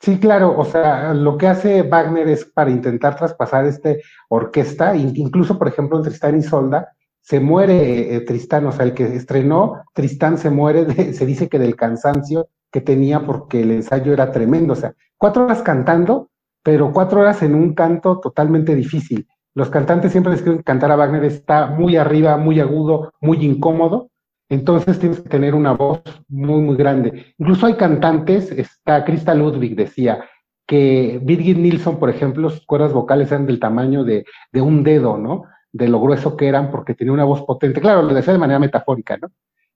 Sí, 0.00 0.18
claro, 0.20 0.56
o 0.56 0.64
sea, 0.64 1.12
lo 1.12 1.36
que 1.36 1.48
hace 1.48 1.82
Wagner 1.82 2.28
es 2.28 2.44
para 2.44 2.70
intentar 2.70 3.16
traspasar 3.16 3.66
este 3.66 4.02
orquesta, 4.28 4.94
in- 4.96 5.12
incluso 5.16 5.58
por 5.58 5.66
ejemplo 5.68 5.98
en 5.98 6.04
Tristán 6.04 6.38
y 6.38 6.42
Solda, 6.42 6.92
se 7.20 7.40
muere 7.40 8.14
eh, 8.14 8.20
Tristán, 8.20 8.64
o 8.66 8.72
sea, 8.72 8.84
el 8.86 8.94
que 8.94 9.04
estrenó 9.16 9.82
Tristán 9.94 10.38
se 10.38 10.50
muere, 10.50 10.84
de- 10.84 11.12
se 11.14 11.26
dice 11.26 11.48
que 11.48 11.58
del 11.58 11.74
cansancio 11.76 12.48
que 12.70 12.80
tenía 12.80 13.20
porque 13.26 13.62
el 13.62 13.72
ensayo 13.72 14.12
era 14.12 14.30
tremendo. 14.30 14.74
O 14.74 14.76
sea, 14.76 14.94
cuatro 15.16 15.44
horas 15.44 15.62
cantando, 15.62 16.30
pero 16.62 16.92
cuatro 16.92 17.20
horas 17.20 17.42
en 17.42 17.54
un 17.54 17.74
canto 17.74 18.20
totalmente 18.20 18.74
difícil. 18.76 19.26
Los 19.54 19.68
cantantes 19.70 20.12
siempre 20.12 20.32
les 20.32 20.42
quieren 20.42 20.62
cantar 20.62 20.92
a 20.92 20.96
Wagner, 20.96 21.24
está 21.24 21.66
muy 21.66 21.96
arriba, 21.96 22.36
muy 22.36 22.60
agudo, 22.60 23.12
muy 23.20 23.38
incómodo. 23.44 24.10
Entonces 24.48 24.98
tienes 24.98 25.20
que 25.20 25.28
tener 25.28 25.54
una 25.54 25.72
voz 25.72 26.02
muy, 26.28 26.60
muy 26.60 26.76
grande. 26.76 27.34
Incluso 27.38 27.66
hay 27.66 27.74
cantantes, 27.74 28.50
está 28.50 29.04
Krista 29.04 29.34
Ludwig 29.34 29.76
decía, 29.76 30.24
que 30.66 31.18
Birgit 31.22 31.58
Nilsson, 31.58 31.98
por 31.98 32.10
ejemplo, 32.10 32.50
sus 32.50 32.64
cuerdas 32.66 32.92
vocales 32.92 33.30
eran 33.30 33.46
del 33.46 33.58
tamaño 33.58 34.04
de, 34.04 34.24
de, 34.52 34.60
un 34.60 34.82
dedo, 34.84 35.16
¿no? 35.16 35.44
De 35.72 35.88
lo 35.88 36.00
grueso 36.00 36.36
que 36.36 36.46
eran, 36.46 36.70
porque 36.70 36.94
tenía 36.94 37.12
una 37.12 37.24
voz 37.24 37.42
potente. 37.42 37.80
Claro, 37.80 38.02
lo 38.02 38.14
decía 38.14 38.34
de 38.34 38.38
manera 38.38 38.58
metafórica, 38.58 39.16
¿no? 39.16 39.28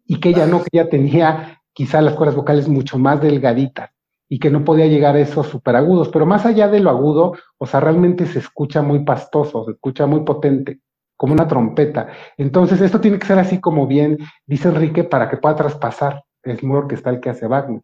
Y 0.06 0.20
que 0.20 0.30
ella 0.30 0.46
no, 0.46 0.62
que 0.62 0.68
ella 0.72 0.90
tenía 0.90 1.62
quizá 1.72 2.02
las 2.02 2.14
cuerdas 2.14 2.36
vocales 2.36 2.68
mucho 2.68 2.98
más 2.98 3.20
delgaditas 3.20 3.90
y 4.28 4.38
que 4.38 4.50
no 4.50 4.64
podía 4.64 4.86
llegar 4.86 5.16
a 5.16 5.20
esos 5.20 5.46
superagudos. 5.46 6.08
Pero 6.08 6.26
más 6.26 6.44
allá 6.46 6.68
de 6.68 6.80
lo 6.80 6.90
agudo, 6.90 7.34
o 7.58 7.66
sea, 7.66 7.80
realmente 7.80 8.26
se 8.26 8.38
escucha 8.38 8.82
muy 8.82 9.04
pastoso, 9.04 9.64
se 9.64 9.72
escucha 9.72 10.06
muy 10.06 10.20
potente, 10.20 10.80
como 11.22 11.34
una 11.34 11.46
trompeta. 11.46 12.08
Entonces, 12.36 12.80
esto 12.80 13.00
tiene 13.00 13.16
que 13.16 13.28
ser 13.28 13.38
así 13.38 13.60
como 13.60 13.86
bien, 13.86 14.18
dice 14.44 14.66
Enrique, 14.66 15.04
para 15.04 15.30
que 15.30 15.36
pueda 15.36 15.54
traspasar 15.54 16.24
el 16.42 16.58
muro 16.64 16.88
el 16.90 17.20
que 17.20 17.30
hace 17.30 17.46
Wagner. 17.46 17.80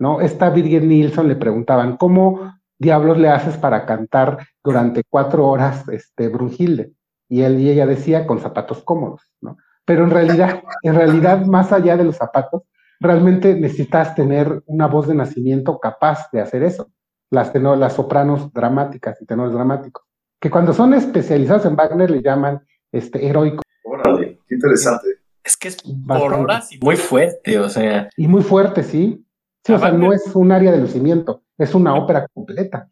¿no? 0.00 0.20
Esta 0.20 0.50
Birgit 0.50 0.82
Nilsson 0.82 1.28
le 1.28 1.36
preguntaban, 1.36 1.96
¿cómo 1.96 2.40
diablos 2.76 3.18
le 3.18 3.28
haces 3.28 3.56
para 3.56 3.86
cantar 3.86 4.38
durante 4.64 5.04
cuatro 5.08 5.46
horas 5.46 5.88
este, 5.90 6.26
Brunhilde? 6.26 6.90
Y 7.28 7.42
él 7.42 7.60
y 7.60 7.70
ella 7.70 7.86
decía, 7.86 8.26
con 8.26 8.40
zapatos 8.40 8.82
cómodos, 8.82 9.30
¿no? 9.40 9.58
Pero 9.84 10.02
en 10.02 10.10
realidad, 10.10 10.64
en 10.82 10.96
realidad, 10.96 11.46
más 11.46 11.70
allá 11.72 11.96
de 11.96 12.02
los 12.02 12.16
zapatos, 12.16 12.62
realmente 12.98 13.54
necesitas 13.54 14.16
tener 14.16 14.60
una 14.66 14.88
voz 14.88 15.06
de 15.06 15.14
nacimiento 15.14 15.78
capaz 15.78 16.28
de 16.32 16.40
hacer 16.40 16.64
eso. 16.64 16.90
Las, 17.30 17.52
tenor, 17.52 17.78
las 17.78 17.92
sopranos 17.92 18.52
dramáticas 18.52 19.22
y 19.22 19.24
tenores 19.24 19.54
dramáticos, 19.54 20.02
que 20.40 20.50
cuando 20.50 20.72
son 20.72 20.92
especializados 20.94 21.64
en 21.66 21.76
Wagner 21.76 22.10
le 22.10 22.20
llaman 22.20 22.60
este, 22.92 23.26
heroico. 23.26 23.62
Órale, 23.84 24.38
qué 24.46 24.54
interesante. 24.54 25.08
Es 25.42 25.56
que 25.56 25.68
es 25.68 25.76
por 26.06 26.34
horas 26.34 26.70
y 26.72 26.78
muy 26.78 26.96
fuerte, 26.96 27.58
o 27.58 27.68
sea. 27.68 28.08
Y 28.16 28.28
muy 28.28 28.42
fuerte, 28.42 28.84
sí. 28.84 29.24
Sí, 29.64 29.72
o 29.72 29.78
sea, 29.78 29.92
no 29.92 30.12
es 30.12 30.22
un 30.34 30.52
área 30.52 30.72
de 30.72 30.78
lucimiento, 30.78 31.42
es 31.56 31.74
una 31.74 31.94
ópera 31.94 32.26
completa. 32.32 32.88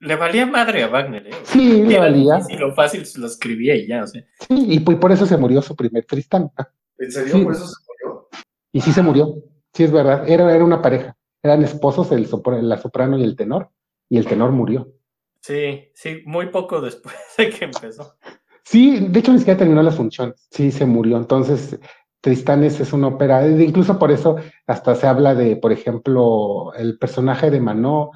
Le 0.00 0.16
valía 0.16 0.44
madre 0.44 0.82
a 0.82 0.88
Wagner, 0.88 1.26
¿eh? 1.28 1.30
Sí, 1.44 1.82
le 1.82 1.98
valía. 1.98 2.40
Y 2.48 2.56
lo 2.56 2.74
fácil 2.74 3.06
se 3.06 3.18
lo 3.20 3.26
escribía 3.26 3.74
y 3.74 3.86
ya, 3.86 4.02
o 4.02 4.06
sea. 4.06 4.22
Sí, 4.46 4.66
y 4.68 4.80
por 4.80 5.12
eso 5.12 5.24
se 5.24 5.36
murió 5.36 5.62
su 5.62 5.76
primer 5.76 6.04
Tristán. 6.04 6.50
¿En 6.98 7.10
serio? 7.10 7.44
¿Por 7.44 7.52
eso 7.52 7.66
se 7.66 7.74
murió? 7.86 8.28
Y 8.72 8.80
sí 8.80 8.92
se 8.92 9.02
murió, 9.02 9.34
sí 9.72 9.84
es 9.84 9.92
verdad, 9.92 10.28
era, 10.28 10.54
era 10.54 10.64
una 10.64 10.82
pareja, 10.82 11.16
eran 11.42 11.62
esposos 11.62 12.10
el 12.12 12.28
la 12.68 12.78
soprano 12.78 13.18
y 13.18 13.22
el 13.22 13.36
tenor, 13.36 13.70
y 14.08 14.18
el 14.18 14.26
tenor 14.26 14.50
murió. 14.50 14.92
Sí, 15.40 15.90
sí, 15.94 16.22
muy 16.24 16.46
poco 16.46 16.80
después 16.80 17.14
de 17.38 17.50
que 17.50 17.66
empezó. 17.66 18.16
Sí, 18.64 18.98
de 19.08 19.20
hecho 19.20 19.32
ni 19.32 19.38
siquiera 19.38 19.58
terminó 19.58 19.82
las 19.82 19.96
funciones, 19.96 20.46
sí 20.50 20.70
se 20.70 20.86
murió, 20.86 21.16
entonces 21.16 21.78
Tristanes 22.20 22.80
es 22.80 22.92
una 22.94 23.08
ópera, 23.08 23.46
incluso 23.46 23.98
por 23.98 24.10
eso 24.10 24.36
hasta 24.66 24.94
se 24.94 25.06
habla 25.06 25.34
de, 25.34 25.56
por 25.56 25.72
ejemplo, 25.72 26.72
el 26.74 26.98
personaje 26.98 27.50
de 27.50 27.60
Manó, 27.60 28.12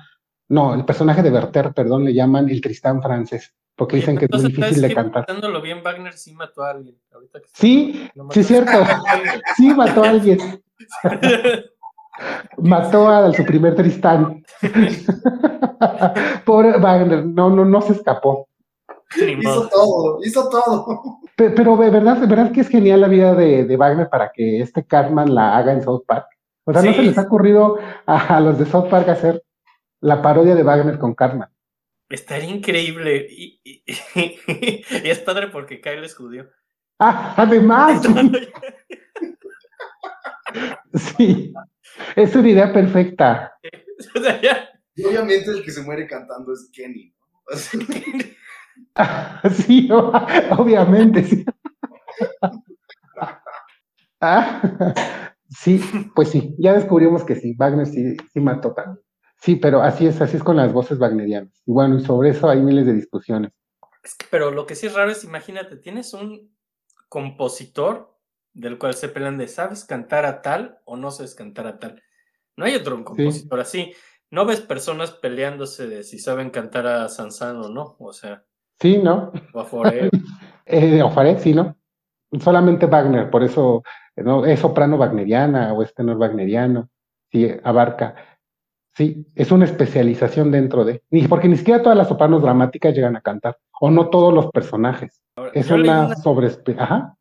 no, 0.48 0.74
el 0.74 0.86
personaje 0.86 1.22
de 1.22 1.30
Werther, 1.30 1.74
perdón, 1.74 2.04
le 2.04 2.14
llaman 2.14 2.48
el 2.48 2.62
Tristán 2.62 3.02
francés, 3.02 3.54
porque 3.76 3.96
dicen 3.96 4.16
que 4.16 4.24
es 4.24 4.30
muy 4.30 4.50
difícil 4.50 4.80
de 4.80 4.94
cantar. 4.94 5.26
bien, 5.60 5.82
Wagner 5.84 6.14
sí 6.14 6.34
mató 6.34 6.62
a 6.62 6.70
alguien. 6.70 6.96
sí, 7.52 8.08
sí, 8.30 8.40
es 8.40 8.46
cierto. 8.46 8.72
sí, 9.56 9.74
mató 9.74 10.02
a 10.02 10.08
alguien. 10.08 10.38
mató 12.56 13.08
a 13.08 13.30
su 13.34 13.44
primer 13.44 13.74
Tristán. 13.74 14.42
Pobre 16.44 16.78
Wagner, 16.78 17.26
no, 17.26 17.50
no, 17.50 17.64
no 17.64 17.80
se 17.82 17.92
escapó. 17.92 18.47
Hizo 19.16 19.68
todo, 19.68 20.18
hizo 20.24 20.48
todo. 20.48 21.20
Pero, 21.36 21.76
de 21.76 21.90
verdad, 21.90 22.16
de 22.16 22.26
verdad 22.26 22.52
que 22.52 22.60
es 22.60 22.68
genial 22.68 23.00
la 23.00 23.08
vida 23.08 23.34
de, 23.34 23.76
Wagner 23.76 24.08
para 24.08 24.30
que 24.32 24.60
este 24.60 24.84
Cartman 24.84 25.34
la 25.34 25.56
haga 25.56 25.72
en 25.72 25.82
South 25.82 26.04
Park. 26.06 26.26
O 26.64 26.72
sea, 26.72 26.82
¿no 26.82 26.92
se 26.92 27.02
les 27.02 27.16
ha 27.16 27.22
ocurrido 27.22 27.78
a, 28.06 28.40
los 28.40 28.58
de 28.58 28.66
South 28.66 28.88
Park 28.90 29.08
hacer 29.08 29.42
la 30.00 30.20
parodia 30.20 30.54
de 30.54 30.62
Wagner 30.62 30.98
con 30.98 31.14
Cartman? 31.14 31.48
Estaría 32.08 32.50
increíble. 32.50 33.26
Y, 33.30 33.82
es 34.88 35.18
padre 35.20 35.48
porque 35.48 35.80
Kyle 35.80 36.04
es 36.04 36.14
judío. 36.14 36.48
Ah, 36.98 37.34
además. 37.36 38.02
sí. 40.94 41.52
Es 42.16 42.34
una 42.34 42.48
idea 42.48 42.72
perfecta. 42.72 43.52
Y 44.94 45.04
obviamente 45.04 45.50
el 45.50 45.62
que 45.62 45.70
se 45.70 45.82
muere 45.82 46.06
cantando 46.06 46.52
es 46.52 46.70
Kenny. 46.72 47.14
¿no? 47.14 47.56
sí, 49.52 49.88
obviamente, 49.90 51.24
sí. 51.24 51.44
Ah, 54.20 54.60
sí, 55.48 55.80
pues 56.16 56.30
sí, 56.30 56.56
ya 56.58 56.72
descubrimos 56.72 57.22
que 57.22 57.36
sí, 57.36 57.54
Wagner 57.56 57.86
sí, 57.86 58.16
sí 58.32 58.40
mató 58.40 58.74
también. 58.74 58.98
Sí, 59.40 59.56
pero 59.56 59.80
así 59.80 60.06
es, 60.06 60.20
así 60.20 60.36
es 60.36 60.42
con 60.42 60.56
las 60.56 60.72
voces 60.72 60.98
wagnerianas. 60.98 61.62
Y 61.64 61.72
bueno, 61.72 61.96
y 61.96 62.04
sobre 62.04 62.30
eso 62.30 62.48
hay 62.48 62.60
miles 62.60 62.86
de 62.86 62.94
discusiones. 62.94 63.52
pero 64.30 64.50
lo 64.50 64.66
que 64.66 64.74
sí 64.74 64.86
es 64.86 64.94
raro 64.94 65.10
es, 65.10 65.22
imagínate, 65.22 65.76
tienes 65.76 66.12
un 66.14 66.52
compositor 67.08 68.18
del 68.52 68.78
cual 68.78 68.94
se 68.94 69.08
pelean 69.08 69.38
de, 69.38 69.46
¿sabes 69.46 69.84
cantar 69.84 70.26
a 70.26 70.42
tal 70.42 70.80
o 70.84 70.96
no 70.96 71.12
sabes 71.12 71.36
cantar 71.36 71.68
a 71.68 71.78
tal? 71.78 72.02
No 72.56 72.64
hay 72.64 72.74
otro 72.74 73.04
compositor 73.04 73.60
así. 73.60 73.92
No 74.30 74.44
ves 74.44 74.60
personas 74.60 75.12
peleándose 75.12 75.86
de 75.86 76.02
si 76.02 76.18
saben 76.18 76.50
cantar 76.50 76.88
a 76.88 77.08
Sansano 77.08 77.66
o 77.66 77.68
no, 77.68 77.96
o 78.00 78.12
sea. 78.12 78.44
Sí, 78.80 78.98
¿no? 78.98 79.32
O 79.52 79.64
Foré. 79.64 80.10
eh, 80.66 81.36
sí, 81.38 81.54
¿no? 81.54 81.76
Solamente 82.40 82.86
Wagner, 82.86 83.30
por 83.30 83.42
eso 83.42 83.82
¿no? 84.16 84.44
es 84.44 84.60
soprano 84.60 84.96
wagneriana 84.96 85.72
o 85.72 85.82
es 85.82 85.94
tenor 85.94 86.16
wagneriano, 86.16 86.88
sí, 87.30 87.50
abarca. 87.64 88.14
Sí, 88.94 89.26
es 89.34 89.52
una 89.52 89.64
especialización 89.64 90.50
dentro 90.50 90.84
de. 90.84 91.02
Porque 91.28 91.48
ni 91.48 91.56
siquiera 91.56 91.82
todas 91.82 91.96
las 91.96 92.08
sopranos 92.08 92.42
dramáticas 92.42 92.94
llegan 92.94 93.16
a 93.16 93.20
cantar, 93.20 93.56
o 93.80 93.90
no 93.90 94.10
todos 94.10 94.34
los 94.34 94.50
personajes. 94.50 95.22
es 95.54 95.70
una, 95.70 96.06
una 96.06 96.16
sobre. 96.16 96.50
Ajá. 96.76 97.14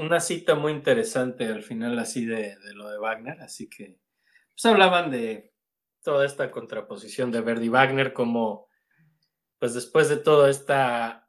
Una 0.00 0.20
cita 0.20 0.54
muy 0.54 0.72
interesante 0.72 1.46
al 1.46 1.62
final, 1.62 1.98
así 1.98 2.24
de, 2.24 2.56
de 2.56 2.74
lo 2.74 2.88
de 2.88 2.98
Wagner, 2.98 3.40
así 3.40 3.68
que. 3.68 3.98
Pues 4.54 4.66
hablaban 4.66 5.10
de 5.10 5.52
toda 6.02 6.26
esta 6.26 6.50
contraposición 6.50 7.30
de 7.32 7.40
Verdi 7.40 7.68
Wagner 7.68 8.12
como 8.12 8.66
pues 9.62 9.74
después 9.74 10.08
de 10.08 10.16
todo 10.16 10.48
esta, 10.48 11.28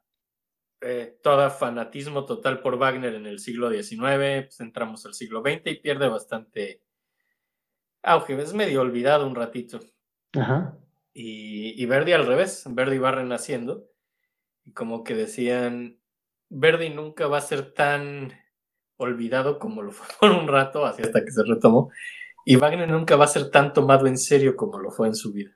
eh, 0.80 1.20
todo 1.22 1.48
fanatismo 1.50 2.24
total 2.24 2.62
por 2.62 2.76
Wagner 2.78 3.14
en 3.14 3.26
el 3.26 3.38
siglo 3.38 3.70
XIX, 3.70 4.46
pues 4.46 4.58
entramos 4.58 5.06
al 5.06 5.14
siglo 5.14 5.40
XX 5.40 5.66
y 5.66 5.74
pierde 5.76 6.08
bastante 6.08 6.82
auge, 8.02 8.34
es 8.42 8.52
medio 8.52 8.80
olvidado 8.80 9.24
un 9.28 9.36
ratito. 9.36 9.78
Ajá. 10.32 10.76
Y, 11.12 11.80
y 11.80 11.86
Verdi 11.86 12.10
al 12.10 12.26
revés, 12.26 12.64
Verdi 12.66 12.98
va 12.98 13.12
renaciendo 13.12 13.88
y 14.64 14.72
como 14.72 15.04
que 15.04 15.14
decían, 15.14 16.00
Verdi 16.48 16.90
nunca 16.90 17.28
va 17.28 17.38
a 17.38 17.40
ser 17.40 17.72
tan 17.72 18.32
olvidado 18.96 19.60
como 19.60 19.80
lo 19.80 19.92
fue 19.92 20.08
por 20.18 20.32
un 20.32 20.48
rato, 20.48 20.84
así 20.84 21.02
hasta 21.02 21.24
que 21.24 21.30
se 21.30 21.44
retomó, 21.44 21.92
y 22.44 22.56
Wagner 22.56 22.90
nunca 22.90 23.14
va 23.14 23.26
a 23.26 23.28
ser 23.28 23.52
tan 23.52 23.72
tomado 23.72 24.08
en 24.08 24.18
serio 24.18 24.56
como 24.56 24.80
lo 24.80 24.90
fue 24.90 25.06
en 25.06 25.14
su 25.14 25.32
vida. 25.32 25.52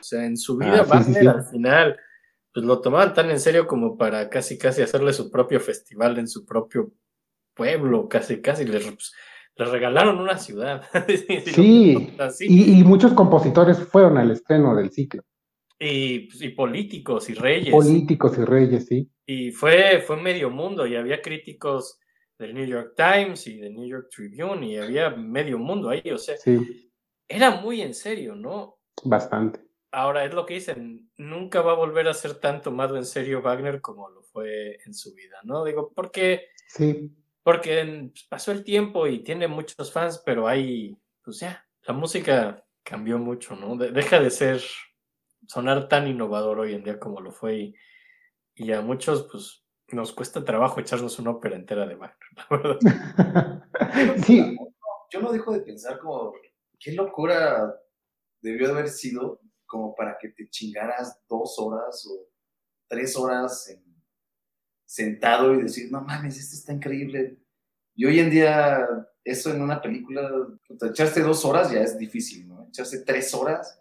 O 0.00 0.02
sea, 0.02 0.24
en 0.24 0.36
su 0.36 0.56
vida, 0.56 0.80
ah, 0.80 0.86
Wagner 0.88 1.28
al 1.28 1.44
final, 1.44 1.96
pues 2.52 2.64
lo 2.64 2.80
tomaban 2.80 3.14
tan 3.14 3.30
en 3.30 3.40
serio 3.40 3.66
como 3.66 3.96
para 3.96 4.28
casi, 4.28 4.58
casi 4.58 4.82
hacerle 4.82 5.12
su 5.12 5.30
propio 5.30 5.60
festival 5.60 6.18
en 6.18 6.28
su 6.28 6.44
propio 6.44 6.92
pueblo, 7.54 8.08
casi, 8.08 8.40
casi. 8.40 8.64
Les, 8.64 8.84
pues, 8.84 9.12
regalaron 9.56 10.18
una 10.18 10.38
ciudad. 10.38 10.82
sí, 11.54 12.08
y, 12.40 12.84
muchos 12.84 13.12
compositores 13.12 13.78
fueron 13.78 14.18
al 14.18 14.30
estreno 14.30 14.74
del 14.74 14.90
ciclo. 14.90 15.22
Y, 15.78 16.20
pues, 16.20 16.42
y, 16.42 16.48
políticos 16.50 17.28
y 17.30 17.34
reyes. 17.34 17.70
Políticos 17.70 18.38
y 18.38 18.44
reyes, 18.44 18.86
sí. 18.86 19.10
Y 19.26 19.52
fue, 19.52 20.02
fue 20.06 20.16
medio 20.16 20.50
mundo 20.50 20.86
y 20.86 20.96
había 20.96 21.22
críticos 21.22 21.98
del 22.40 22.54
New 22.54 22.66
York 22.66 22.94
Times 22.96 23.46
y 23.46 23.58
del 23.58 23.74
New 23.74 23.86
York 23.86 24.08
Tribune 24.10 24.66
y 24.66 24.76
había 24.76 25.10
medio 25.10 25.58
mundo 25.58 25.90
ahí, 25.90 26.10
o 26.10 26.18
sea, 26.18 26.36
era 27.28 27.60
muy 27.60 27.82
en 27.82 27.94
serio, 27.94 28.34
¿no? 28.34 28.78
Bastante. 29.04 29.60
Ahora 29.92 30.24
es 30.24 30.32
lo 30.32 30.46
que 30.46 30.54
dicen, 30.54 31.10
nunca 31.16 31.62
va 31.62 31.72
a 31.72 31.76
volver 31.76 32.06
a 32.06 32.14
ser 32.14 32.34
tan 32.34 32.62
tomado 32.62 32.96
en 32.96 33.04
serio 33.04 33.42
Wagner 33.42 33.80
como 33.80 34.08
lo 34.08 34.22
fue 34.22 34.78
en 34.84 34.94
su 34.94 35.14
vida, 35.14 35.38
¿no? 35.42 35.64
Digo, 35.64 35.92
porque 35.94 36.46
sí. 36.68 37.12
porque 37.42 38.10
pues, 38.12 38.24
pasó 38.28 38.52
el 38.52 38.62
tiempo 38.62 39.08
y 39.08 39.24
tiene 39.24 39.48
muchos 39.48 39.92
fans, 39.92 40.22
pero 40.24 40.46
hay, 40.46 40.96
pues 41.24 41.40
ya, 41.40 41.66
la 41.82 41.94
música 41.94 42.64
cambió 42.84 43.18
mucho, 43.18 43.56
¿no? 43.56 43.76
deja 43.76 44.20
de 44.20 44.30
ser, 44.30 44.62
sonar 45.48 45.88
tan 45.88 46.06
innovador 46.06 46.60
hoy 46.60 46.74
en 46.74 46.84
día 46.84 47.00
como 47.00 47.20
lo 47.20 47.32
fue 47.32 47.56
y, 47.58 47.74
y 48.54 48.72
a 48.72 48.80
muchos, 48.82 49.28
pues, 49.30 49.64
nos 49.88 50.12
cuesta 50.12 50.44
trabajo 50.44 50.78
echarnos 50.78 51.18
una 51.18 51.30
ópera 51.30 51.56
entera 51.56 51.86
de 51.86 51.96
Wagner, 51.96 52.28
la 52.36 52.56
verdad. 52.56 54.16
sí. 54.24 54.56
Yo 55.10 55.20
no 55.20 55.32
dejo 55.32 55.52
de 55.52 55.62
pensar 55.62 55.98
como 55.98 56.32
qué 56.78 56.92
locura 56.92 57.74
debió 58.40 58.68
de 58.68 58.72
haber 58.72 58.88
sido 58.88 59.40
como 59.70 59.94
para 59.94 60.18
que 60.18 60.30
te 60.30 60.50
chingaras 60.50 61.20
dos 61.28 61.56
horas 61.58 62.04
o 62.06 62.28
tres 62.88 63.16
horas 63.16 63.72
sentado 64.84 65.54
y 65.54 65.62
decir, 65.62 65.90
no 65.92 66.00
mames, 66.00 66.36
esto 66.38 66.56
está 66.56 66.72
increíble. 66.72 67.38
Y 67.94 68.04
hoy 68.04 68.18
en 68.18 68.30
día, 68.30 68.88
eso 69.22 69.52
en 69.52 69.62
una 69.62 69.80
película, 69.80 70.28
echarse 70.82 71.22
dos 71.22 71.44
horas 71.44 71.70
ya 71.70 71.82
es 71.82 71.96
difícil, 71.96 72.48
¿no? 72.48 72.66
Echarse 72.66 73.04
tres 73.04 73.32
horas, 73.32 73.80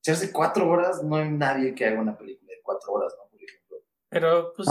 echarse 0.00 0.30
cuatro 0.30 0.68
horas, 0.68 1.02
no 1.02 1.16
hay 1.16 1.30
nadie 1.30 1.74
que 1.74 1.84
haga 1.84 2.00
una 2.00 2.16
película 2.16 2.52
de 2.52 2.62
cuatro 2.62 2.92
horas, 2.92 3.12
¿no? 3.18 3.28
Por 3.28 3.42
ejemplo. 3.42 3.78
Pero, 4.08 4.52
pues... 4.54 4.68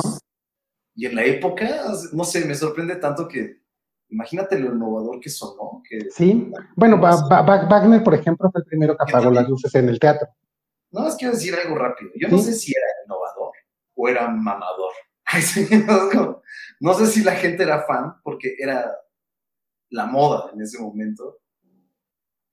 Y 0.95 1.05
en 1.05 1.15
la 1.15 1.25
época, 1.25 1.67
no 2.13 2.23
sé, 2.23 2.45
me 2.45 2.55
sorprende 2.55 2.95
tanto 2.95 3.27
que 3.27 3.66
imagínate 4.09 4.59
lo 4.59 4.73
innovador 4.73 5.19
que 5.19 5.29
sonó. 5.29 5.81
Que, 5.88 6.09
sí, 6.11 6.51
bueno, 6.75 6.99
Wagner, 6.99 8.03
por 8.03 8.13
ejemplo, 8.13 8.49
fue 8.51 8.61
el 8.61 8.67
primero 8.67 8.95
que 8.95 9.03
apagó 9.09 9.31
las 9.31 9.47
luces 9.47 9.73
en 9.75 9.89
el 9.89 9.99
teatro. 9.99 10.27
No, 10.91 11.07
es 11.07 11.15
quiero 11.15 11.34
decir 11.34 11.53
algo 11.55 11.77
rápido. 11.77 12.11
Yo 12.15 12.29
no 12.29 12.38
sé 12.38 12.53
si 12.53 12.71
era 12.71 12.85
innovador 13.05 13.51
o 13.95 14.07
era 14.07 14.27
mamador. 14.29 14.93
no 16.79 16.93
sé 16.93 17.07
si 17.07 17.23
la 17.23 17.34
gente 17.34 17.63
era 17.63 17.84
fan 17.84 18.15
porque 18.23 18.55
era 18.57 18.89
la 19.89 20.05
moda 20.05 20.51
en 20.53 20.61
ese 20.61 20.81
momento. 20.81 21.39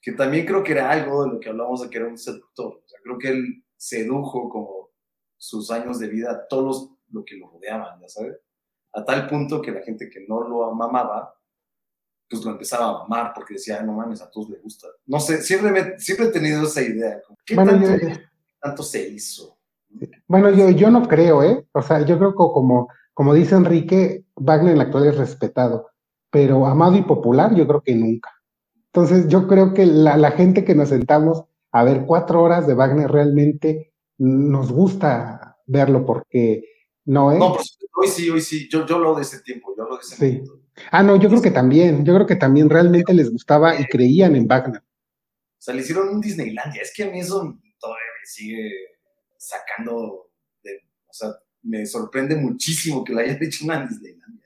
Que 0.01 0.13
también 0.13 0.45
creo 0.45 0.63
que 0.63 0.73
era 0.73 0.91
algo 0.91 1.25
de 1.25 1.31
lo 1.33 1.41
que 1.41 1.49
hablamos 1.49 1.83
de 1.83 1.89
que 1.89 1.99
era 1.99 2.09
un 2.09 2.19
seductor. 2.19 2.83
O 2.85 2.89
sea, 2.89 2.99
creo 3.03 3.19
que 3.19 3.29
él 3.29 3.65
sedujo 3.77 4.49
como 4.49 4.91
sus 5.37 5.71
años 5.71 5.99
de 5.99 6.09
vida 6.09 6.31
a 6.31 6.49
todos 6.49 6.91
los 7.11 7.25
que 7.25 7.37
lo 7.37 7.49
rodeaban, 7.51 8.01
¿ya 8.01 8.09
sabes? 8.09 8.37
A 8.93 9.05
tal 9.05 9.29
punto 9.29 9.63
que 9.63 9.73
la 9.73 9.83
gente 9.83 10.11
que 10.11 10.25
no 10.29 10.41
lo 10.41 10.71
amaba 10.71 11.35
pues 12.35 12.45
lo 12.45 12.53
empezaba 12.53 12.87
a 12.87 13.05
amar 13.05 13.33
porque 13.35 13.55
decía, 13.55 13.83
no 13.83 13.93
mames, 13.93 14.21
a 14.21 14.31
todos 14.31 14.51
les 14.51 14.63
gusta. 14.63 14.89
No 15.07 15.21
sé, 15.21 15.43
siempre, 15.43 15.99
siempre 15.99 16.27
he 16.27 16.31
tenido 16.31 16.65
esa 16.65 16.83
idea. 16.83 17.21
¿Qué 17.45 17.57
tanto, 18.61 18.83
se 18.83 19.09
hizo? 19.09 19.57
Bueno, 20.27 20.51
yo, 20.51 20.71
yo 20.71 20.91
no 20.91 21.07
creo, 21.07 21.43
¿eh? 21.43 21.67
O 21.73 21.83
sea, 21.83 22.05
yo 22.05 22.19
creo 22.19 22.31
que 22.31 22.37
como, 22.37 22.89
como 23.13 23.35
dice 23.35 23.55
Enrique, 23.55 24.25
Wagner 24.37 24.73
en 24.73 24.79
la 24.79 24.85
actualidad 24.85 25.15
es 25.15 25.21
respetado, 25.21 25.89
pero 26.31 26.67
amado 26.67 26.97
y 26.97 27.03
popular 27.03 27.55
yo 27.55 27.67
creo 27.67 27.83
que 27.83 27.95
nunca. 27.95 28.31
Entonces 28.87 29.29
yo 29.29 29.47
creo 29.47 29.75
que 29.75 29.87
la, 29.87 30.17
la 30.17 30.33
gente 30.33 30.65
que 30.65 30.75
nos 30.75 30.89
sentamos 30.89 31.45
a 31.71 31.85
ver 31.85 32.05
cuatro 32.07 32.43
horas 32.43 32.67
de 32.67 32.75
Wagner 32.75 33.11
realmente 33.11 33.93
nos 34.19 34.73
gusta 34.73 35.59
verlo 35.67 36.05
porque 36.07 36.65
no 37.05 37.33
es. 37.33 37.39
No, 37.39 37.55
pues 37.55 37.79
hoy 37.97 38.09
sí, 38.09 38.31
hoy 38.31 38.41
sí, 38.41 38.69
yo, 38.71 38.87
yo 38.87 38.99
lo 38.99 39.15
de 39.15 39.23
ese 39.23 39.41
tiempo, 39.41 39.75
yo 39.77 39.85
lo 39.85 39.97
de 39.97 40.03
ese 40.03 40.17
sí. 40.17 40.43
Ah, 40.91 41.03
no, 41.03 41.17
yo 41.17 41.29
creo 41.29 41.43
que 41.43 41.51
también, 41.51 42.05
yo 42.05 42.15
creo 42.15 42.27
que 42.27 42.37
también 42.37 42.69
realmente 42.69 43.15
les 43.15 43.31
gustaba 43.31 43.79
y 43.81 43.85
creían 43.87 44.37
en 44.37 44.47
Wagner. 44.47 44.81
O 44.81 45.63
sea, 45.65 45.75
le 45.75 45.83
hicieron 45.83 46.09
un 46.09 46.21
Disneylandia, 46.21 46.83
es 46.83 46.93
que 46.95 47.05
a 47.05 47.11
mí 47.11 47.21
eso 47.21 47.59
todavía 47.79 48.05
me 48.21 48.27
sigue 48.27 48.71
sacando, 49.37 50.31
de, 50.63 50.81
o 51.09 51.13
sea, 51.13 51.31
me 51.63 51.87
sorprende 51.87 52.37
muchísimo 52.37 53.05
que 53.05 53.15
le 53.15 53.23
hayan 53.23 53.43
hecho 53.43 53.65
una 53.65 53.87
Disneylandia. 53.87 54.43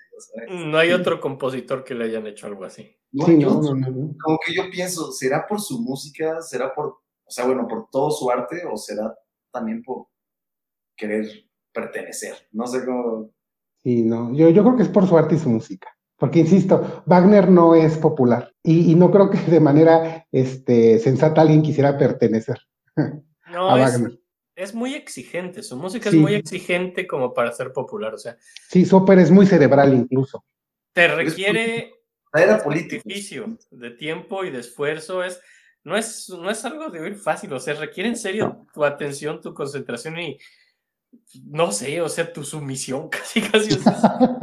No 0.51 0.79
hay 0.79 0.93
otro 0.93 1.21
compositor 1.21 1.85
que 1.85 1.95
le 1.95 2.05
hayan 2.05 2.27
hecho 2.27 2.47
algo 2.47 2.65
así. 2.65 2.97
No, 3.13 3.25
sí, 3.25 3.37
no, 3.37 3.63
no, 3.63 3.75
no, 3.75 4.15
Como 4.21 4.39
que 4.45 4.55
yo 4.55 4.71
pienso, 4.71 5.13
¿será 5.13 5.47
por 5.47 5.61
su 5.61 5.81
música? 5.81 6.43
¿Será 6.43 6.75
por, 6.75 6.87
o 6.87 7.31
sea, 7.31 7.47
bueno, 7.47 7.67
por 7.67 7.89
todo 7.91 8.11
su 8.11 8.31
arte? 8.31 8.63
¿O 8.71 8.77
será 8.77 9.15
también 9.51 9.83
por 9.83 10.09
querer 10.97 11.27
pertenecer? 11.73 12.35
No 12.53 12.67
sé 12.67 12.85
cómo. 12.85 13.31
Sí, 13.83 14.03
no, 14.03 14.35
yo, 14.35 14.51
yo 14.51 14.63
creo 14.63 14.77
que 14.77 14.83
es 14.83 14.89
por 14.89 15.07
su 15.09 15.17
arte 15.17 15.37
y 15.37 15.39
su 15.39 15.49
música. 15.49 15.89
Porque, 16.19 16.41
insisto, 16.41 17.03
Wagner 17.07 17.49
no 17.49 17.75
es 17.75 17.97
popular 17.97 18.53
y, 18.63 18.95
no 18.97 19.11
creo 19.11 19.31
que 19.31 19.39
de 19.39 19.61
manera 19.61 20.27
este, 20.33 20.99
sensata 20.99 21.41
alguien 21.41 21.63
quisiera 21.63 21.97
pertenecer 21.97 22.59
no, 23.53 23.71
a 23.71 23.81
es, 23.81 23.93
Wagner. 23.93 24.21
Es 24.57 24.75
muy 24.75 24.95
exigente, 24.95 25.63
su 25.63 25.77
música 25.77 26.09
es 26.09 26.17
muy 26.17 26.35
exigente 26.35 27.07
como 27.07 27.33
para 27.33 27.53
ser 27.53 27.73
popular, 27.73 28.15
o 28.15 28.19
sea. 28.19 28.37
Sí, 28.69 28.85
su 28.85 28.97
ópera 28.97 29.23
es 29.23 29.31
muy 29.31 29.47
cerebral 29.47 29.95
incluso. 29.95 30.45
Te 30.93 31.07
requiere 31.07 31.93
un 32.35 32.41
sacrificio 32.41 33.57
de 33.71 33.91
tiempo 33.93 34.45
y 34.45 34.51
de 34.51 34.59
esfuerzo, 34.59 35.23
es, 35.23 35.41
no, 35.85 35.97
es, 35.97 36.29
no 36.31 36.51
es 36.51 36.65
algo 36.65 36.91
de 36.91 37.01
oír 37.01 37.15
fácil, 37.15 37.53
o 37.53 37.61
sea, 37.61 37.75
requiere 37.75 38.09
en 38.09 38.17
serio 38.17 38.67
tu 38.75 38.85
atención, 38.85 39.41
tu 39.41 39.55
concentración 39.55 40.19
y, 40.19 40.39
no 41.45 41.73
sé, 41.73 42.01
o 42.01 42.09
sea, 42.09 42.33
tu 42.33 42.45
sumisión 42.45 43.09
casi, 43.11 43.41
casi. 43.41 43.79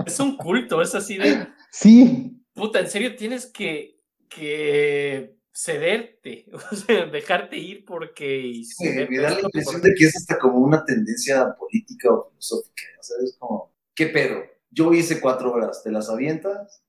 Es, 0.05 0.19
un 0.19 0.37
culto, 0.37 0.81
es 0.81 0.95
así 0.95 1.17
de. 1.17 1.47
Sí. 1.77 2.41
Puta, 2.53 2.79
en 2.79 2.89
serio, 2.89 3.17
tienes 3.17 3.47
que, 3.47 4.01
que 4.29 5.35
cederte, 5.53 6.49
o 6.71 6.75
sea, 6.75 7.05
dejarte 7.07 7.57
ir 7.57 7.83
porque. 7.83 8.61
Sí, 8.63 8.87
me 9.09 9.17
da 9.17 9.31
la 9.31 9.41
impresión 9.41 9.81
de 9.81 9.93
que 9.93 10.05
es 10.05 10.15
hasta 10.15 10.39
como 10.39 10.59
una 10.59 10.85
tendencia 10.85 11.53
política 11.59 12.13
o 12.13 12.29
filosófica, 12.29 12.83
¿sabes? 13.01 13.35
Como, 13.37 13.75
¿qué 13.93 14.07
pedo? 14.07 14.41
Yo 14.71 14.93
hice 14.93 15.19
cuatro 15.19 15.51
horas, 15.51 15.83
¿te 15.83 15.91
las 15.91 16.09
avientas? 16.09 16.81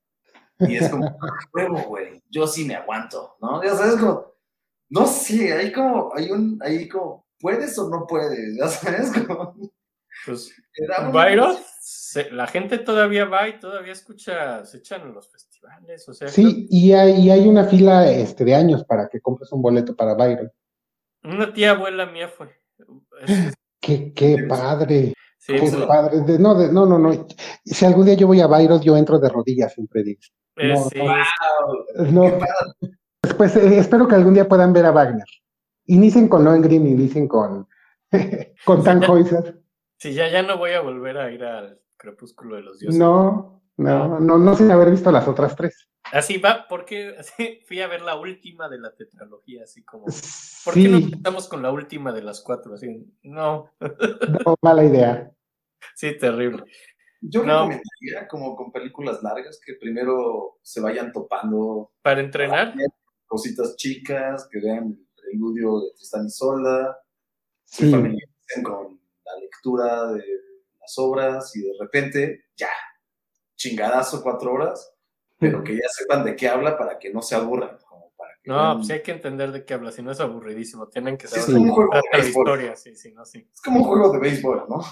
Y 0.59 0.77
es 0.77 0.89
como, 0.89 1.05
huevo, 1.53 1.83
güey, 1.89 2.23
yo 2.29 2.47
sí 2.47 2.63
me 2.63 2.75
aguanto, 2.75 3.35
¿no? 3.41 3.61
Ya 3.61 3.75
sabes, 3.75 3.99
como, 3.99 4.35
no 4.89 5.05
sé, 5.05 5.51
hay 5.51 5.73
como, 5.73 6.15
hay 6.15 6.31
un, 6.31 6.59
hay 6.63 6.87
como, 6.87 7.27
¿puedes 7.41 7.77
o 7.77 7.89
no 7.89 8.07
puedes? 8.07 8.55
Ya 8.57 8.69
sabes, 8.69 9.11
como... 9.11 9.53
Pues, 10.25 10.51
Byron, 11.11 11.57
la 12.31 12.47
gente 12.47 12.77
todavía 12.77 13.25
va 13.25 13.47
y 13.47 13.59
todavía 13.59 13.91
escucha, 13.91 14.65
se 14.65 14.77
echan 14.77 15.01
en 15.01 15.13
los 15.13 15.29
festivales, 15.29 16.07
o 16.07 16.13
sea... 16.13 16.27
Sí, 16.27 16.67
y, 16.69 16.93
hay, 16.93 17.29
hay, 17.29 17.47
una 17.47 17.63
fila 17.65 18.09
este, 18.09 18.45
de 18.45 18.55
años 18.55 18.83
para 18.85 19.09
que 19.09 19.19
compres 19.19 19.51
un 19.51 19.61
boleto 19.61 19.95
para 19.95 20.13
Byron. 20.13 20.51
Una 21.23 21.51
tía 21.53 21.71
abuela 21.71 22.05
mía 22.05 22.29
fue. 22.29 22.49
qué, 23.81 24.13
qué 24.13 24.45
padre. 24.47 25.13
Sí, 25.37 25.53
qué 25.53 25.85
padre. 25.87 26.39
no, 26.39 26.53
no, 26.71 26.85
no, 26.85 26.99
no. 26.99 27.27
Si 27.65 27.85
algún 27.85 28.05
día 28.05 28.15
yo 28.15 28.27
voy 28.27 28.41
a 28.41 28.47
Byron, 28.47 28.81
yo 28.81 28.95
entro 28.95 29.19
de 29.19 29.29
rodillas, 29.29 29.73
siempre 29.73 30.03
digo. 30.03 30.21
Eh, 30.55 30.73
no, 30.73 30.83
sí. 30.85 30.99
no, 32.11 32.39
Pues 33.37 33.55
eh, 33.55 33.79
espero 33.79 34.07
que 34.07 34.15
algún 34.15 34.33
día 34.33 34.47
puedan 34.47 34.73
ver 34.73 34.85
a 34.85 34.91
Wagner. 34.91 35.27
Inicien 35.85 36.27
con 36.27 36.43
Lohengrin, 36.43 36.87
inicien 36.87 37.27
con, 37.27 37.67
con 38.65 38.83
Tannhäuser. 38.83 39.61
Sí, 39.97 40.13
ya, 40.13 40.29
ya 40.29 40.43
no 40.43 40.57
voy 40.57 40.71
a 40.71 40.81
volver 40.81 41.17
a 41.17 41.31
ir 41.31 41.43
al 41.43 41.81
Crepúsculo 42.07 42.55
de 42.55 42.61
los 42.61 42.79
Dioses. 42.79 42.97
No, 42.97 43.61
no, 43.75 44.19
no, 44.19 44.37
no, 44.37 44.55
sin 44.55 44.71
haber 44.71 44.91
visto 44.91 45.11
las 45.11 45.27
otras 45.27 45.55
tres. 45.57 45.89
Así 46.03 46.37
va, 46.37 46.65
porque 46.69 47.15
fui 47.67 47.81
a 47.81 47.87
ver 47.87 48.01
la 48.01 48.15
última 48.15 48.69
de 48.69 48.79
la 48.79 48.95
tetralogía, 48.95 49.63
así 49.63 49.83
como. 49.83 50.05
¿Por 50.63 50.73
qué 50.73 50.87
no 50.87 50.97
empezamos 50.97 51.49
con 51.49 51.61
la 51.61 51.71
última 51.71 52.13
de 52.13 52.21
las 52.21 52.41
cuatro? 52.41 52.75
Así, 52.75 53.05
no. 53.23 53.71
No, 54.45 54.55
mala 54.61 54.85
idea. 54.85 55.31
Sí, 55.95 56.17
terrible. 56.17 56.63
Yo 57.19 57.43
no. 57.43 57.67
recomendaría, 57.67 58.27
como 58.29 58.55
con 58.55 58.71
películas 58.71 59.21
largas, 59.21 59.59
que 59.65 59.73
primero 59.73 60.59
se 60.61 60.79
vayan 60.79 61.11
topando. 61.11 61.91
¿Para 62.01 62.21
entrenar? 62.21 62.73
Cositas 63.25 63.75
chicas, 63.75 64.47
que 64.49 64.61
vean 64.61 64.97
preludio 65.15 65.81
de 65.81 65.91
Tristan 65.95 66.27
y 66.27 66.29
Solda, 66.29 66.97
se 67.65 67.91
familiaricen 67.91 68.63
con 68.63 68.97
la 69.25 69.39
lectura 69.41 70.13
de 70.13 70.23
las 70.87 70.97
obras 70.97 71.55
y 71.55 71.61
de 71.61 71.73
repente, 71.79 72.45
ya, 72.55 72.69
chingadazo 73.55 74.23
cuatro 74.23 74.53
horas, 74.53 74.93
pero 75.37 75.63
que 75.63 75.75
ya 75.75 75.87
sepan 75.89 76.23
de 76.23 76.35
qué 76.35 76.47
habla 76.47 76.77
para 76.77 76.97
que 76.97 77.11
no 77.11 77.21
se 77.21 77.35
aburran. 77.35 77.77
Como 77.87 78.13
para 78.17 78.31
que 78.41 78.49
no, 78.49 78.77
pues 78.77 78.89
hay 78.91 79.01
que 79.01 79.11
entender 79.11 79.51
de 79.51 79.65
qué 79.65 79.73
habla, 79.73 79.91
si 79.91 80.01
no 80.01 80.11
es 80.11 80.19
aburridísimo, 80.21 80.87
tienen 80.87 81.17
que 81.17 81.27
saber 81.27 81.43
sí, 81.43 81.51
es 81.51 81.57
como 81.57 81.65
un 81.65 81.71
juego 81.71 81.91
de 81.91 82.27
historia. 82.27 82.75
Sí, 82.75 82.95
sí, 82.95 83.11
no, 83.11 83.25
sí. 83.25 83.49
Es 83.53 83.61
como 83.61 83.79
un 83.79 83.85
juego 83.85 84.11
de 84.13 84.19
béisbol, 84.19 84.65
¿no? 84.69 84.81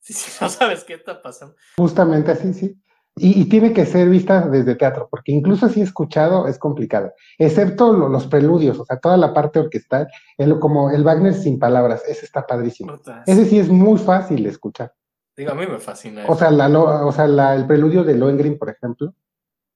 Sí, 0.00 0.12
sí, 0.12 0.30
no 0.40 0.48
sabes 0.48 0.84
qué 0.84 0.94
está 0.94 1.20
pasando. 1.20 1.56
Justamente 1.76 2.30
así, 2.30 2.54
sí. 2.54 2.80
Y, 3.18 3.46
tiene 3.46 3.72
que 3.72 3.86
ser 3.86 4.10
vista 4.10 4.46
desde 4.46 4.74
teatro, 4.74 5.08
porque 5.10 5.32
incluso 5.32 5.70
si 5.70 5.80
escuchado 5.80 6.48
es 6.48 6.58
complicado, 6.58 7.14
excepto 7.38 7.94
los 7.94 8.26
preludios, 8.26 8.78
o 8.78 8.84
sea, 8.84 8.98
toda 8.98 9.16
la 9.16 9.32
parte 9.32 9.58
orquestal, 9.58 10.06
el, 10.36 10.58
como 10.58 10.90
el 10.90 11.02
Wagner 11.02 11.32
sin 11.32 11.58
palabras, 11.58 12.02
ese 12.06 12.26
está 12.26 12.46
padrísimo. 12.46 13.00
Ese 13.24 13.46
sí 13.46 13.58
es 13.58 13.70
muy 13.70 13.98
fácil 13.98 14.42
de 14.42 14.50
escuchar. 14.50 14.92
Digo, 15.34 15.52
a 15.52 15.54
mí 15.54 15.66
me 15.66 15.78
fascina. 15.78 16.24
O 16.28 16.36
sea, 16.36 16.50
la, 16.50 16.68
o 16.68 17.10
sea 17.10 17.54
el 17.54 17.66
preludio 17.66 18.04
de 18.04 18.16
Lohengrin, 18.16 18.58
por 18.58 18.68
ejemplo, 18.68 19.14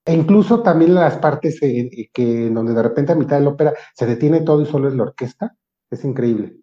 e 0.04 0.12
incluso 0.12 0.62
también 0.62 0.94
las 0.94 1.16
partes 1.16 1.60
que 1.60 2.50
donde 2.52 2.74
de 2.74 2.82
repente 2.82 3.12
a 3.12 3.16
mitad 3.16 3.38
de 3.38 3.44
la 3.44 3.50
ópera 3.50 3.72
se 3.94 4.04
detiene 4.04 4.42
todo 4.42 4.60
y 4.60 4.66
solo 4.66 4.88
es 4.88 4.94
la 4.94 5.04
orquesta, 5.04 5.56
es 5.90 6.04
increíble. 6.04 6.56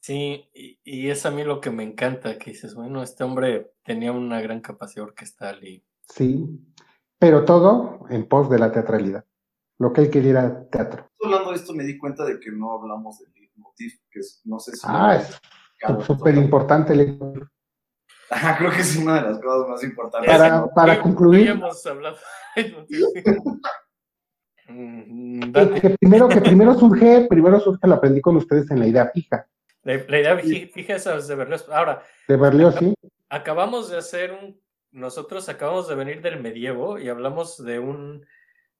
Sí, 0.00 0.48
y, 0.54 0.78
y 0.84 1.10
es 1.10 1.26
a 1.26 1.32
mí 1.32 1.42
lo 1.42 1.60
que 1.60 1.70
me 1.70 1.82
encanta, 1.82 2.38
que 2.38 2.52
dices, 2.52 2.76
bueno, 2.76 3.02
este 3.02 3.24
hombre 3.24 3.72
tenía 3.84 4.12
una 4.12 4.40
gran 4.40 4.60
capacidad 4.60 5.06
orquestal 5.06 5.64
y 5.64 5.84
Sí, 6.08 6.60
pero 7.18 7.44
todo 7.44 8.06
en 8.10 8.28
pos 8.28 8.50
de 8.50 8.58
la 8.58 8.72
teatralidad. 8.72 9.24
Lo 9.78 9.92
que 9.92 10.02
él 10.02 10.10
quería 10.10 10.30
era 10.30 10.68
teatro. 10.68 11.10
Hablando 11.22 11.50
de 11.50 11.56
esto, 11.56 11.72
me 11.74 11.84
di 11.84 11.98
cuenta 11.98 12.24
de 12.24 12.38
que 12.38 12.50
no 12.50 12.72
hablamos 12.72 13.18
del 13.18 13.32
leitmotiv, 13.32 13.92
que 14.10 14.20
es, 14.20 14.42
no 14.44 14.58
sé 14.58 14.72
si. 14.76 14.82
Ah, 14.84 15.16
es 15.16 15.40
súper 16.06 16.36
importante 16.36 16.92
el 16.92 17.48
Ajá, 18.30 18.56
creo 18.56 18.70
que 18.70 18.80
es 18.80 18.96
una 18.96 19.16
de 19.16 19.28
las 19.28 19.38
cosas 19.40 19.68
más 19.68 19.84
importantes. 19.84 20.30
Para, 20.30 20.66
para 20.68 21.02
concluir. 21.02 21.50
Hemos 21.50 21.84
hablado. 21.86 22.16
Mm, 24.68 25.52
Que, 25.52 25.96
primero, 26.00 26.28
que 26.28 26.40
primero 26.40 26.74
surge, 26.74 27.26
primero 27.28 27.60
surge, 27.60 27.86
lo 27.86 27.94
aprendí 27.94 28.20
con 28.20 28.36
ustedes 28.36 28.70
en 28.70 28.78
la 28.78 28.86
idea 28.86 29.10
fija 29.12 29.46
La, 29.82 29.96
la 30.06 30.20
idea, 30.20 30.38
fíjese, 30.38 31.14
es 31.16 31.26
de 31.26 31.34
Berlioz. 31.34 31.68
Ahora, 31.68 32.02
de 32.28 32.36
Berlioz, 32.36 32.76
¿sí? 32.78 32.94
acabamos 33.28 33.90
de 33.90 33.98
hacer 33.98 34.32
un. 34.32 34.61
Nosotros 34.92 35.48
acabamos 35.48 35.88
de 35.88 35.94
venir 35.94 36.20
del 36.20 36.40
medievo 36.40 36.98
y 36.98 37.08
hablamos 37.08 37.62
de 37.64 37.78
un 37.78 38.26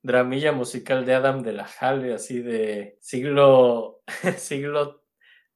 dramilla 0.03 0.53
musical 0.53 1.07
de 1.07 1.15
Adam 1.15 1.43
de 1.43 1.53
la 1.53 1.69
Halle, 1.81 2.15
así 2.15 2.41
de 2.41 2.99
siglo, 3.01 4.03
siglo 4.37 5.03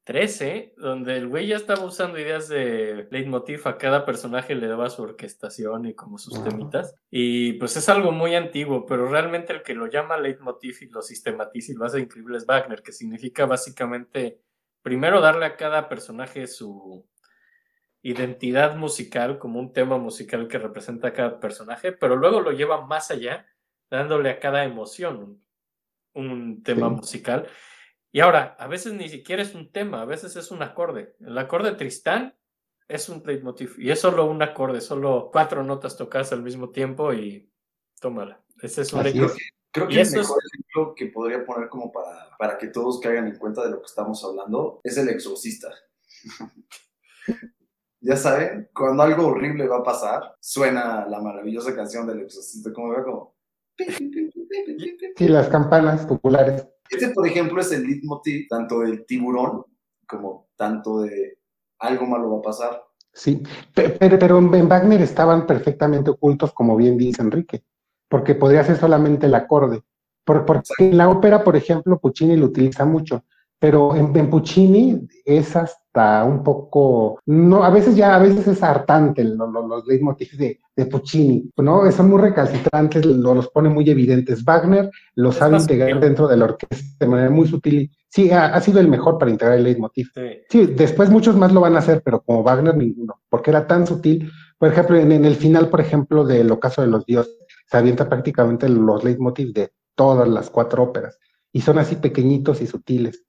XIII, 0.06 0.74
donde 0.76 1.16
el 1.16 1.26
güey 1.28 1.48
ya 1.48 1.56
estaba 1.56 1.84
usando 1.84 2.18
ideas 2.18 2.48
de 2.48 3.08
leitmotiv, 3.10 3.66
a 3.66 3.76
cada 3.76 4.06
personaje 4.06 4.54
le 4.54 4.68
daba 4.68 4.88
su 4.88 5.02
orquestación 5.02 5.86
y 5.86 5.94
como 5.94 6.16
sus 6.16 6.42
temitas. 6.44 6.94
Y 7.10 7.54
pues 7.54 7.76
es 7.76 7.88
algo 7.88 8.12
muy 8.12 8.36
antiguo, 8.36 8.86
pero 8.86 9.08
realmente 9.08 9.52
el 9.52 9.62
que 9.62 9.74
lo 9.74 9.88
llama 9.88 10.16
leitmotiv 10.16 10.76
y 10.80 10.88
lo 10.88 11.02
sistematiza 11.02 11.72
y 11.72 11.74
lo 11.74 11.84
hace 11.84 12.00
increíble 12.00 12.38
es 12.38 12.46
Wagner, 12.46 12.82
que 12.82 12.92
significa 12.92 13.46
básicamente 13.46 14.40
primero 14.80 15.20
darle 15.20 15.46
a 15.46 15.56
cada 15.56 15.88
personaje 15.88 16.46
su 16.46 17.04
identidad 18.08 18.76
musical 18.76 19.38
como 19.38 19.58
un 19.58 19.72
tema 19.72 19.98
musical 19.98 20.46
que 20.48 20.58
representa 20.58 21.08
a 21.08 21.12
cada 21.12 21.40
personaje, 21.40 21.92
pero 21.92 22.16
luego 22.16 22.40
lo 22.40 22.52
lleva 22.52 22.86
más 22.86 23.10
allá, 23.10 23.46
dándole 23.90 24.30
a 24.30 24.38
cada 24.38 24.64
emoción 24.64 25.42
un, 26.14 26.22
un 26.30 26.62
tema 26.62 26.88
Sí. 26.88 26.94
musical. 26.94 27.46
Y 28.12 28.20
ahora, 28.20 28.56
a 28.58 28.66
veces 28.68 28.92
ni 28.94 29.08
siquiera 29.08 29.42
es 29.42 29.54
un 29.54 29.70
tema, 29.72 30.02
a 30.02 30.04
veces 30.04 30.36
es 30.36 30.50
un 30.50 30.62
acorde. 30.62 31.16
El 31.20 31.36
acorde 31.36 31.72
Tristán 31.72 32.34
es 32.88 33.08
un 33.08 33.22
leitmotiv 33.26 33.74
y 33.78 33.90
es 33.90 34.00
solo 34.00 34.24
un 34.26 34.40
acorde, 34.42 34.80
solo 34.80 35.28
cuatro 35.32 35.64
notas 35.64 35.96
tocadas 35.96 36.32
al 36.32 36.42
mismo 36.42 36.70
tiempo 36.70 37.12
y 37.12 37.50
tómala. 38.00 38.40
Ese 38.62 38.82
es 38.82 38.92
un 38.92 39.02
leitmotiv. 39.02 39.42
Creo 39.72 39.88
que 39.88 39.94
el 39.94 40.00
eso 40.00 40.20
es- 40.20 40.28
mejor 40.28 40.42
ejemplo 40.52 40.94
que 40.94 41.06
podría 41.06 41.44
poner 41.44 41.68
como 41.68 41.92
para, 41.92 42.36
para 42.38 42.56
que 42.56 42.68
todos 42.68 43.00
caigan 43.00 43.26
en 43.26 43.36
cuenta 43.36 43.62
de 43.64 43.70
lo 43.72 43.80
que 43.80 43.86
estamos 43.86 44.24
hablando 44.24 44.80
es 44.84 44.96
el 44.96 45.08
exorcista. 45.08 45.68
ya 48.00 48.16
saben, 48.16 48.68
cuando 48.74 49.02
algo 49.02 49.26
horrible 49.28 49.66
va 49.68 49.78
a 49.78 49.82
pasar, 49.82 50.34
suena 50.40 51.06
la 51.06 51.20
maravillosa 51.20 51.74
canción 51.74 52.06
del 52.06 52.20
exorcista, 52.22 52.72
como 52.72 52.92
va 52.92 53.02
como... 53.04 53.34
Sí, 55.16 55.28
las 55.28 55.48
campanas 55.48 56.06
populares. 56.06 56.66
Este, 56.90 57.08
por 57.10 57.26
ejemplo, 57.26 57.60
es 57.60 57.72
el 57.72 57.82
leitmotiv 57.84 58.46
tanto 58.48 58.80
del 58.80 59.04
tiburón 59.06 59.64
como 60.06 60.48
tanto 60.56 61.00
de 61.00 61.38
algo 61.80 62.06
malo 62.06 62.30
va 62.32 62.38
a 62.38 62.42
pasar. 62.42 62.82
Sí, 63.12 63.42
Pe- 63.74 63.90
pero, 63.90 64.18
pero 64.18 64.38
en 64.38 64.68
Wagner 64.68 65.00
estaban 65.02 65.46
perfectamente 65.46 66.10
ocultos, 66.10 66.52
como 66.52 66.76
bien 66.76 66.96
dice 66.96 67.22
Enrique, 67.22 67.64
porque 68.08 68.34
podría 68.34 68.62
ser 68.64 68.76
solamente 68.76 69.26
el 69.26 69.34
acorde. 69.34 69.82
Por- 70.24 70.44
porque 70.44 70.70
en 70.78 70.96
la 70.96 71.08
ópera, 71.08 71.42
por 71.42 71.56
ejemplo, 71.56 71.98
Puccini 71.98 72.36
lo 72.36 72.46
utiliza 72.46 72.84
mucho, 72.84 73.24
pero 73.58 73.94
en, 73.96 74.14
en 74.16 74.30
Puccini 74.30 75.08
es 75.24 75.56
hasta 75.96 76.24
un 76.24 76.42
poco, 76.42 77.20
no, 77.26 77.64
a 77.64 77.70
veces 77.70 77.96
ya, 77.96 78.14
a 78.14 78.18
veces 78.18 78.46
es 78.46 78.62
hartante 78.62 79.24
lo- 79.24 79.50
lo- 79.50 79.66
los 79.66 79.86
leitmotivs 79.86 80.36
de, 80.36 80.60
de 80.76 80.86
Puccini, 80.86 81.50
¿no? 81.56 81.90
Son 81.90 82.10
muy 82.10 82.20
recalcitrantes, 82.20 83.04
lo- 83.06 83.34
los 83.34 83.48
pone 83.48 83.68
muy 83.68 83.88
evidentes. 83.88 84.44
Wagner 84.44 84.90
lo 85.14 85.30
Es 85.30 85.36
sabe 85.36 85.56
integrar 85.56 86.00
dentro 86.00 86.28
de 86.28 86.36
la 86.36 86.44
orquesta 86.44 86.76
de 87.00 87.06
manera 87.06 87.30
muy 87.30 87.46
sutil. 87.48 87.90
Sí, 88.08 88.30
ha, 88.30 88.46
ha 88.54 88.60
sido 88.60 88.80
el 88.80 88.88
mejor 88.88 89.18
para 89.18 89.30
integrar 89.30 89.56
el 89.58 89.64
leitmotiv. 89.64 90.08
Sí. 90.14 90.22
Sí, 90.48 90.66
después 90.66 91.10
muchos 91.10 91.36
más 91.36 91.52
lo 91.52 91.60
van 91.60 91.76
a 91.76 91.78
hacer, 91.78 92.02
pero 92.04 92.20
como 92.22 92.42
Wagner 92.42 92.76
ninguno, 92.76 93.20
porque 93.28 93.50
era 93.50 93.66
tan 93.66 93.86
sutil. 93.86 94.30
Por 94.58 94.70
ejemplo, 94.70 94.96
en, 94.96 95.12
en 95.12 95.24
el 95.24 95.34
final, 95.36 95.68
por 95.68 95.80
ejemplo, 95.80 96.24
del 96.24 96.50
Ocaso 96.50 96.82
de 96.82 96.88
los 96.88 97.04
Dioses, 97.06 97.36
se 97.70 97.76
avienta 97.76 98.08
prácticamente 98.08 98.68
los 98.68 99.02
leitmotiv 99.02 99.52
de 99.52 99.70
todas 99.94 100.28
las 100.28 100.50
cuatro 100.50 100.82
óperas, 100.82 101.18
y 101.52 101.62
son 101.62 101.78
así 101.78 101.96
pequeñitos 101.96 102.60
y 102.60 102.66
sutiles. 102.66 103.22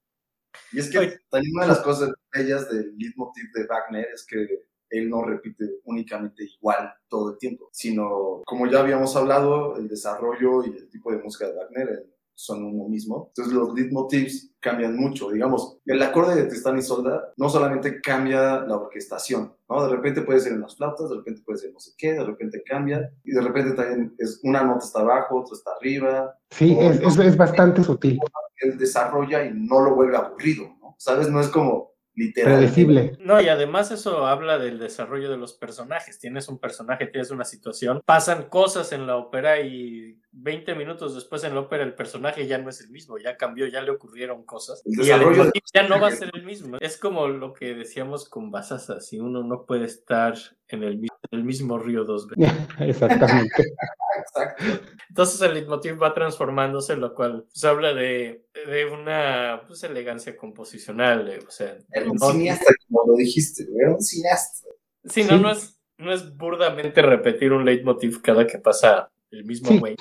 Y 0.72 0.80
es 0.80 0.90
que 0.90 1.00
Oye. 1.00 1.20
también 1.30 1.56
una 1.56 1.64
de 1.64 1.70
las 1.70 1.82
cosas 1.82 2.12
bellas 2.32 2.70
del 2.70 2.98
leitmotiv 2.98 3.52
de 3.54 3.66
Wagner 3.68 4.08
es 4.14 4.26
que 4.26 4.66
él 4.90 5.10
no 5.10 5.24
repite 5.24 5.66
únicamente 5.84 6.44
igual 6.44 6.94
todo 7.10 7.32
el 7.32 7.38
tiempo, 7.38 7.70
sino, 7.72 8.42
como 8.46 8.68
ya 8.68 8.80
habíamos 8.80 9.16
hablado, 9.16 9.78
el 9.78 9.88
desarrollo 9.88 10.64
y 10.66 10.78
el 10.78 10.90
tipo 10.90 11.12
de 11.12 11.18
música 11.18 11.48
de 11.48 11.56
Wagner 11.56 12.06
son 12.38 12.64
uno 12.64 12.88
mismo. 12.88 13.30
Entonces 13.30 13.54
los 13.54 13.74
leitmotivs 13.74 14.52
cambian 14.60 14.96
mucho. 14.96 15.32
Digamos, 15.32 15.80
el 15.86 16.02
acorde 16.04 16.36
de 16.36 16.46
Tristán 16.48 16.78
y 16.78 16.84
Solda 16.84 17.34
no 17.36 17.50
solamente 17.50 18.00
cambia 18.00 18.62
la 18.62 18.76
orquestación, 18.76 19.56
¿no? 19.68 19.88
De 19.88 19.96
repente 19.96 20.22
puede 20.22 20.40
ser 20.40 20.54
en 20.54 20.62
las 20.62 20.78
flautas, 20.78 21.10
de 21.10 21.16
repente 21.16 21.42
puede 21.44 21.58
ser 21.58 21.74
no 21.74 21.80
sé 21.80 21.94
qué, 21.98 22.14
de 22.14 22.24
repente 22.24 22.62
cambia, 22.64 23.12
y 23.24 23.32
de 23.32 23.42
repente 23.42 23.74
también 23.74 24.16
es 24.20 24.40
una 24.44 24.64
nota 24.64 24.86
está 24.86 25.00
abajo, 25.00 25.42
otra 25.42 25.56
está 25.58 25.72
arriba, 25.80 26.38
Sí, 26.52 26.78
es, 26.80 27.02
es, 27.02 27.18
es 27.18 27.36
bastante 27.36 27.84
sutil, 27.84 28.20
él 28.62 28.78
desarrolla 28.78 29.44
y 29.44 29.52
no 29.54 29.82
lo 29.82 29.96
vuelve 29.96 30.16
aburrido, 30.16 30.76
¿no? 30.80 30.96
¿Sabes? 31.00 31.30
No 31.30 31.42
es 31.42 31.48
como 31.48 31.96
literal. 32.18 32.58
predecible. 32.58 33.18
No, 33.20 33.40
y 33.42 33.48
además 33.48 33.92
eso 33.92 34.26
habla 34.26 34.58
del 34.58 34.80
desarrollo 34.80 35.30
de 35.30 35.38
los 35.38 35.54
personajes. 35.54 36.20
Tienes 36.20 36.48
un 36.50 36.58
personaje, 36.58 37.08
tienes 37.08 37.32
una 37.32 37.46
situación, 37.46 38.02
pasan 38.06 38.50
cosas 38.50 38.92
en 38.92 39.08
la 39.08 39.18
ópera 39.18 39.60
y 39.62 40.20
20 40.40 40.76
minutos 40.76 41.16
después 41.16 41.44
en 41.44 41.56
la 41.56 41.62
ópera 41.62 41.84
el 41.84 41.96
personaje 41.96 42.46
ya 42.46 42.60
no 42.60 42.70
es 42.70 42.80
el 42.82 42.90
mismo, 42.92 43.18
ya 43.18 43.38
cambió, 43.38 43.66
ya 43.68 43.82
le 43.82 43.90
ocurrieron 43.92 44.44
cosas. 44.44 44.84
El 44.86 44.94
y 45.06 45.10
el 45.10 45.52
ya 45.74 45.84
no 45.88 46.00
va 46.00 46.08
a 46.10 46.12
ser 46.12 46.30
el 46.34 46.44
mismo. 46.46 46.78
Es 46.80 46.98
como 46.98 47.28
lo 47.28 47.54
que 47.54 47.74
decíamos 47.74 48.30
con 48.30 48.52
Basasa, 48.52 49.02
si 49.02 49.20
uno 49.20 49.44
no 49.44 49.66
puede 49.66 49.86
estar 49.86 50.36
en 50.68 50.84
el, 50.84 50.98
mi- 51.00 51.08
en 51.32 51.40
el 51.40 51.44
mismo 51.44 51.80
río 51.80 52.04
dos 52.04 52.28
veces. 52.28 52.54
Exactamente. 52.80 53.64
Exacto. 54.20 54.64
Entonces 55.10 55.42
el 55.42 55.54
leitmotiv 55.56 56.02
va 56.02 56.14
transformándose, 56.14 56.96
lo 56.98 57.16
cual 57.16 57.46
pues, 57.52 57.64
habla 57.64 57.94
de, 57.94 58.46
de 58.68 58.86
una 58.86 59.64
pues, 59.68 59.84
elegancia 59.84 60.38
composicional. 60.38 61.26
de- 61.26 61.40
o 61.40 61.50
sea, 61.52 61.78
Era 61.92 62.10
un 62.12 62.18
no- 62.18 62.32
cineasta, 62.32 62.74
como 62.88 63.12
lo 63.12 63.18
dijiste, 63.18 63.66
era 63.80 63.92
un 63.92 64.02
cineasta. 64.02 64.68
Sí, 65.06 65.24
no, 65.24 65.38
Sí. 65.38 65.42
no 65.42 65.52
es, 65.52 65.80
no 65.98 66.14
es 66.14 66.38
burdamente 66.38 67.02
repetir 67.02 67.54
un 67.54 67.66
leitmotiv 67.66 68.22
cada 68.22 68.46
que 68.46 68.60
pasa 68.60 69.10
el 69.32 69.44
mismo 69.46 69.78
güey. 69.80 69.96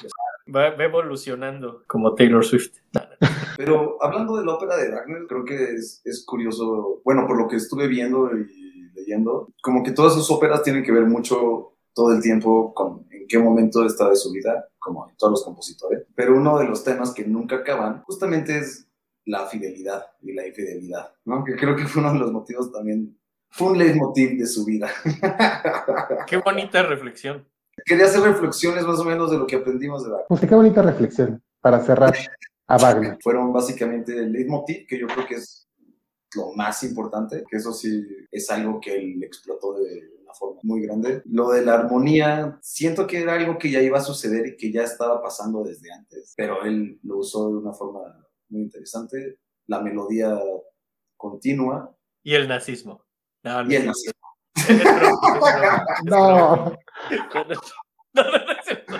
Va, 0.55 0.71
va 0.71 0.85
evolucionando 0.85 1.85
como 1.87 2.15
Taylor 2.15 2.45
Swift. 2.45 2.73
Pero 3.57 4.03
hablando 4.03 4.37
de 4.37 4.45
la 4.45 4.55
ópera 4.55 4.77
de 4.77 4.91
Wagner, 4.91 5.27
creo 5.27 5.45
que 5.45 5.75
es, 5.75 6.03
es 6.05 6.25
curioso, 6.25 7.01
bueno, 7.05 7.27
por 7.27 7.39
lo 7.39 7.49
que 7.49 7.57
estuve 7.57 7.89
viendo 7.89 8.31
y 8.37 8.91
leyendo, 8.95 9.53
como 9.63 9.83
que 9.83 9.93
todas 9.93 10.15
sus 10.15 10.31
óperas 10.31 10.63
tienen 10.63 10.85
que 10.85 10.93
ver 10.93 11.05
mucho 11.05 11.73
todo 11.95 12.13
el 12.13 12.23
tiempo 12.23 12.75
con 12.75 13.07
en 13.11 13.27
qué 13.27 13.39
momento 13.39 13.85
está 13.85 14.11
de 14.11 14.17
su 14.17 14.31
vida, 14.31 14.69
como 14.79 15.11
todos 15.17 15.31
los 15.33 15.45
compositores. 15.45 16.05
Pero 16.15 16.37
uno 16.37 16.59
de 16.59 16.67
los 16.67 16.85
temas 16.85 17.13
que 17.13 17.25
nunca 17.25 17.57
acaban 17.57 18.03
justamente 18.03 18.59
es 18.59 18.87
la 19.25 19.47
fidelidad 19.47 20.07
y 20.23 20.33
la 20.33 20.47
infidelidad, 20.47 21.13
¿no? 21.25 21.43
Que 21.43 21.57
creo 21.57 21.75
que 21.75 21.87
fue 21.87 22.03
uno 22.03 22.13
de 22.13 22.19
los 22.21 22.33
motivos 22.33 22.71
también, 22.71 23.19
fue 23.49 23.71
un 23.71 23.79
leitmotiv 23.79 24.39
de 24.39 24.47
su 24.47 24.65
vida. 24.65 24.89
Qué 26.27 26.37
bonita 26.37 26.83
reflexión. 26.83 27.49
Quería 27.85 28.07
hacer 28.07 28.23
reflexiones 28.23 28.85
más 28.85 28.99
o 28.99 29.05
menos 29.05 29.31
de 29.31 29.39
lo 29.39 29.47
que 29.47 29.57
aprendimos 29.57 30.03
de 30.03 30.11
Wagner. 30.11 30.27
Pues 30.29 30.41
qué 30.41 30.55
bonita 30.55 30.83
reflexión 30.83 31.43
para 31.61 31.85
cerrar 31.85 32.15
a 32.67 32.79
Wagner. 32.79 33.19
fueron 33.23 33.53
básicamente 33.53 34.17
el 34.17 34.33
leitmotiv, 34.33 34.87
que 34.87 34.99
yo 34.99 35.07
creo 35.07 35.27
que 35.27 35.35
es 35.35 35.69
lo 36.35 36.53
más 36.53 36.83
importante, 36.83 37.45
que 37.49 37.57
eso 37.57 37.73
sí 37.73 38.07
es 38.31 38.51
algo 38.51 38.81
que 38.81 38.95
él 38.95 39.23
explotó 39.23 39.75
de 39.75 40.11
una 40.23 40.35
forma 40.35 40.61
muy 40.63 40.83
grande. 40.83 41.23
Lo 41.27 41.51
de 41.51 41.65
la 41.65 41.75
armonía, 41.75 42.59
siento 42.63 43.07
que 43.07 43.23
era 43.23 43.35
algo 43.35 43.59
que 43.59 43.71
ya 43.71 43.81
iba 43.81 43.99
a 43.99 44.03
suceder 44.03 44.47
y 44.47 44.57
que 44.57 44.73
ya 44.73 44.83
estaba 44.83 45.23
pasando 45.23 45.63
desde 45.63 45.93
antes, 45.93 46.35
pero 46.37 46.65
él 46.65 46.99
lo 47.03 47.19
usó 47.19 47.51
de 47.51 47.59
una 47.59 47.73
forma 47.73 48.01
muy 48.49 48.63
interesante. 48.63 49.39
La 49.67 49.81
melodía 49.81 50.39
continua 51.17 51.97
Y 52.23 52.35
el 52.35 52.49
nazismo. 52.49 53.05
No, 53.43 53.63
no, 53.63 53.71
y 53.71 53.77
el 53.77 53.87
nazismo. 53.87 54.29
es 54.55 54.79
broma, 54.83 55.21
es 55.35 55.41
broma, 55.41 55.87
es 55.99 56.11
No. 56.11 56.86
No, 58.15 58.23
no, 58.25 58.31
no, 58.31 58.53
es 58.53 58.65
cierto. 58.65 58.95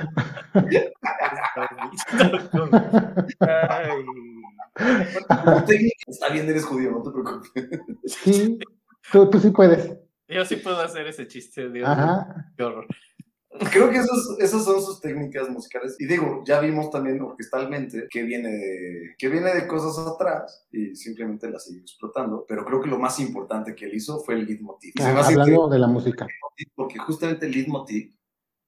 Ay. 3.41 3.93
Tu 4.77 5.65
técnica 5.65 6.05
está 6.07 6.29
bien, 6.29 6.49
eres 6.49 6.67
judío, 6.67 6.91
no 6.91 7.03
te 7.03 7.11
preocupes. 7.11 7.51
sí, 8.05 8.59
tú, 9.11 9.31
tú 9.31 9.41
sí 9.41 9.51
puedes. 9.51 9.99
Yo 10.29 10.45
sí 10.45 10.57
puedo 10.57 10.81
hacer 10.81 11.07
ese 11.07 11.27
chiste, 11.27 11.71
Dios. 11.71 11.89
Ajá. 11.89 12.53
Qué 12.57 12.65
horror. 12.65 12.87
Creo 13.73 13.91
que 13.91 13.97
esos, 13.99 14.37
esas 14.39 14.65
son 14.65 14.83
sus 14.83 15.01
técnicas 15.01 15.49
musicales. 15.49 15.97
Y 15.99 16.07
digo, 16.07 16.43
ya 16.47 16.61
vimos 16.61 16.91
también 16.91 17.21
orquestalmente 17.21 18.07
que 18.11 18.23
viene 18.23 18.51
de, 18.51 19.15
que 19.19 19.29
viene 19.29 19.55
de 19.55 19.67
cosas 19.67 19.99
atrás 20.07 20.67
y 20.73 20.95
simplemente 20.97 21.51
la 21.51 21.59
sigue 21.59 21.81
explotando. 21.81 22.45
Pero 22.49 22.65
creo 22.65 22.81
que 22.81 22.89
lo 22.89 22.99
más 22.99 23.19
importante 23.21 23.75
que 23.75 23.87
él 23.87 23.95
hizo 23.95 24.21
fue 24.21 24.35
el 24.35 24.47
leitmotiv. 24.47 24.93
Hace 24.99 25.33
Hablando 25.35 25.69
de 25.69 25.79
la 25.79 25.87
música. 25.87 26.27
que- 26.27 26.65
porque 26.75 26.99
justamente 26.99 27.47
el 27.47 27.53
leitmotiv, 27.53 28.15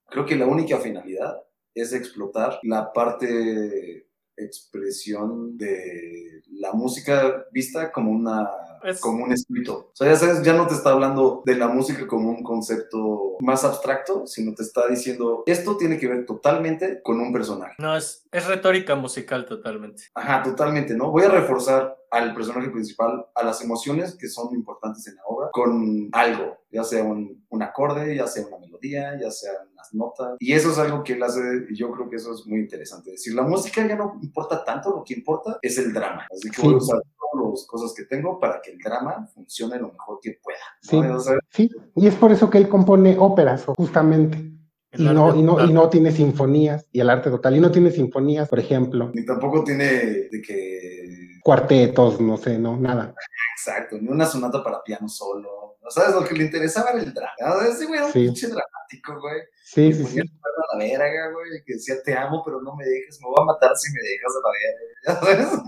creo 0.06 0.26
que 0.26 0.36
la 0.36 0.46
única 0.46 0.78
finalidad 0.78 1.42
es 1.74 1.92
explotar 1.92 2.58
la 2.62 2.92
parte 2.92 4.08
expresión 4.36 5.56
de 5.56 6.42
la 6.50 6.72
música 6.72 7.44
vista 7.52 7.90
como 7.92 8.10
una 8.10 8.48
Es- 8.84 9.00
como 9.00 9.24
un 9.24 9.32
escrito. 9.32 9.90
O 9.92 9.96
sea, 9.96 10.08
ya 10.08 10.16
sabes, 10.16 10.42
ya 10.42 10.52
no 10.54 10.66
te 10.66 10.74
está 10.74 10.90
hablando 10.90 11.42
de 11.44 11.54
la 11.56 11.68
música 11.68 12.06
como 12.06 12.30
un 12.30 12.42
concepto 12.42 13.36
más 13.40 13.64
abstracto, 13.64 14.26
sino 14.26 14.54
te 14.54 14.62
está 14.62 14.86
diciendo, 14.88 15.42
esto 15.46 15.76
tiene 15.76 15.98
que 15.98 16.08
ver 16.08 16.26
totalmente 16.26 17.00
con 17.02 17.20
un 17.20 17.32
personaje. 17.32 17.74
No, 17.78 17.96
es, 17.96 18.26
es 18.32 18.46
retórica 18.46 18.94
musical 18.94 19.46
totalmente. 19.46 20.04
Ajá, 20.14 20.42
totalmente, 20.42 20.94
¿no? 20.94 21.10
Voy 21.10 21.24
a 21.24 21.28
reforzar 21.28 21.96
al 22.10 22.34
personaje 22.34 22.70
principal, 22.70 23.26
a 23.34 23.42
las 23.44 23.62
emociones 23.62 24.16
que 24.16 24.28
son 24.28 24.54
importantes 24.54 25.06
en 25.08 25.16
la 25.16 25.22
obra, 25.26 25.48
con 25.52 26.08
algo, 26.12 26.56
ya 26.72 26.82
sea 26.82 27.02
un, 27.04 27.44
un 27.50 27.62
acorde, 27.62 28.16
ya 28.16 28.26
sea 28.26 28.46
una 28.46 28.56
melodía, 28.58 29.18
ya 29.20 29.30
sea 29.30 29.52
unas 29.70 29.92
notas. 29.92 30.36
Y 30.38 30.54
eso 30.54 30.70
es 30.70 30.78
algo 30.78 31.04
que 31.04 31.12
él 31.12 31.22
hace, 31.22 31.40
y 31.68 31.76
yo 31.76 31.90
creo 31.92 32.08
que 32.08 32.16
eso 32.16 32.32
es 32.32 32.46
muy 32.46 32.60
interesante. 32.60 33.10
Es 33.10 33.20
decir, 33.20 33.34
la 33.34 33.42
música 33.42 33.86
ya 33.86 33.96
no 33.96 34.18
importa 34.22 34.64
tanto, 34.64 34.90
lo 34.90 35.04
que 35.04 35.12
importa 35.14 35.58
es 35.60 35.76
el 35.76 35.92
drama. 35.92 36.26
Así 36.32 36.50
que 36.50 36.62
voy 36.62 36.74
a 36.74 36.76
usar 36.78 37.02
las 37.34 37.66
cosas 37.66 37.92
que 37.96 38.04
tengo 38.04 38.38
para 38.38 38.60
que 38.62 38.72
el 38.72 38.78
drama 38.78 39.26
funcione 39.34 39.78
lo 39.78 39.92
mejor 39.92 40.18
que 40.22 40.38
pueda. 40.42 41.02
¿no? 41.08 41.20
Sí. 41.20 41.32
Sí, 41.50 41.70
y 41.96 42.06
es 42.06 42.14
por 42.14 42.32
eso 42.32 42.48
que 42.50 42.58
él 42.58 42.68
compone 42.68 43.16
óperas, 43.18 43.64
justamente. 43.76 44.38
Y 44.92 45.04
no, 45.04 45.36
y, 45.36 45.42
no, 45.42 45.62
y 45.64 45.72
no 45.72 45.90
tiene 45.90 46.10
sinfonías, 46.12 46.86
y 46.92 47.00
el 47.00 47.10
arte 47.10 47.30
total. 47.30 47.54
Y 47.56 47.60
no 47.60 47.70
tiene 47.70 47.90
sinfonías, 47.90 48.48
por 48.48 48.58
ejemplo, 48.58 49.10
ni 49.14 49.24
tampoco 49.24 49.62
tiene 49.62 49.84
de 49.84 50.42
que 50.44 51.38
cuartetos, 51.42 52.20
no 52.20 52.36
sé, 52.38 52.58
no, 52.58 52.76
nada. 52.76 53.14
Exacto, 53.56 53.96
ni 54.00 54.08
una 54.08 54.24
sonata 54.26 54.62
para 54.62 54.82
piano 54.82 55.08
solo. 55.08 55.76
¿no 55.82 55.90
¿Sabes? 55.90 56.14
Lo 56.14 56.24
que 56.26 56.34
le 56.34 56.44
interesaba 56.44 56.90
era 56.90 57.00
el 57.00 57.12
drama. 57.12 57.32
¿no? 57.40 57.60
Ese 57.62 57.86
güey 57.86 57.98
era 57.98 58.06
un 58.06 58.12
Sí. 58.12 58.20
pinche 58.26 58.46
dramático, 58.46 59.20
güey. 59.20 59.40
Sí, 59.62 59.92
sí, 59.92 60.04
sí. 60.04 60.18
el 60.20 60.28
perro 60.28 60.64
a 60.72 60.76
la 60.78 60.84
verga, 60.84 61.32
güey. 61.32 61.62
Que 61.64 61.74
decía, 61.74 61.94
te 62.04 62.14
amo, 62.16 62.42
pero 62.44 62.60
no 62.62 62.74
me 62.76 62.84
dejes. 62.84 63.18
Me 63.20 63.26
voy 63.28 63.36
a 63.40 63.44
matar 63.44 63.76
si 63.76 63.90
me 63.92 64.00
dejas 64.00 64.32
a 64.36 64.40
la 64.44 64.50
verga. 65.24 65.36
¿Ya 65.36 65.44
sabes? 65.44 65.62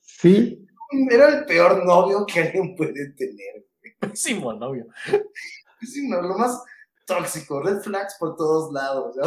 Sí, 0.00 0.66
Era 1.10 1.28
el 1.28 1.44
peor 1.44 1.84
novio 1.84 2.26
que 2.26 2.40
alguien 2.40 2.74
puede 2.76 3.12
tener. 3.12 3.66
Pésimo 3.98 4.52
novio. 4.52 4.86
Sí, 5.80 6.08
no, 6.08 6.22
lo 6.22 6.36
más 6.36 6.62
tóxico. 7.06 7.60
Red 7.62 7.80
flags 7.80 8.16
por 8.18 8.36
todos 8.36 8.72
lados. 8.72 9.16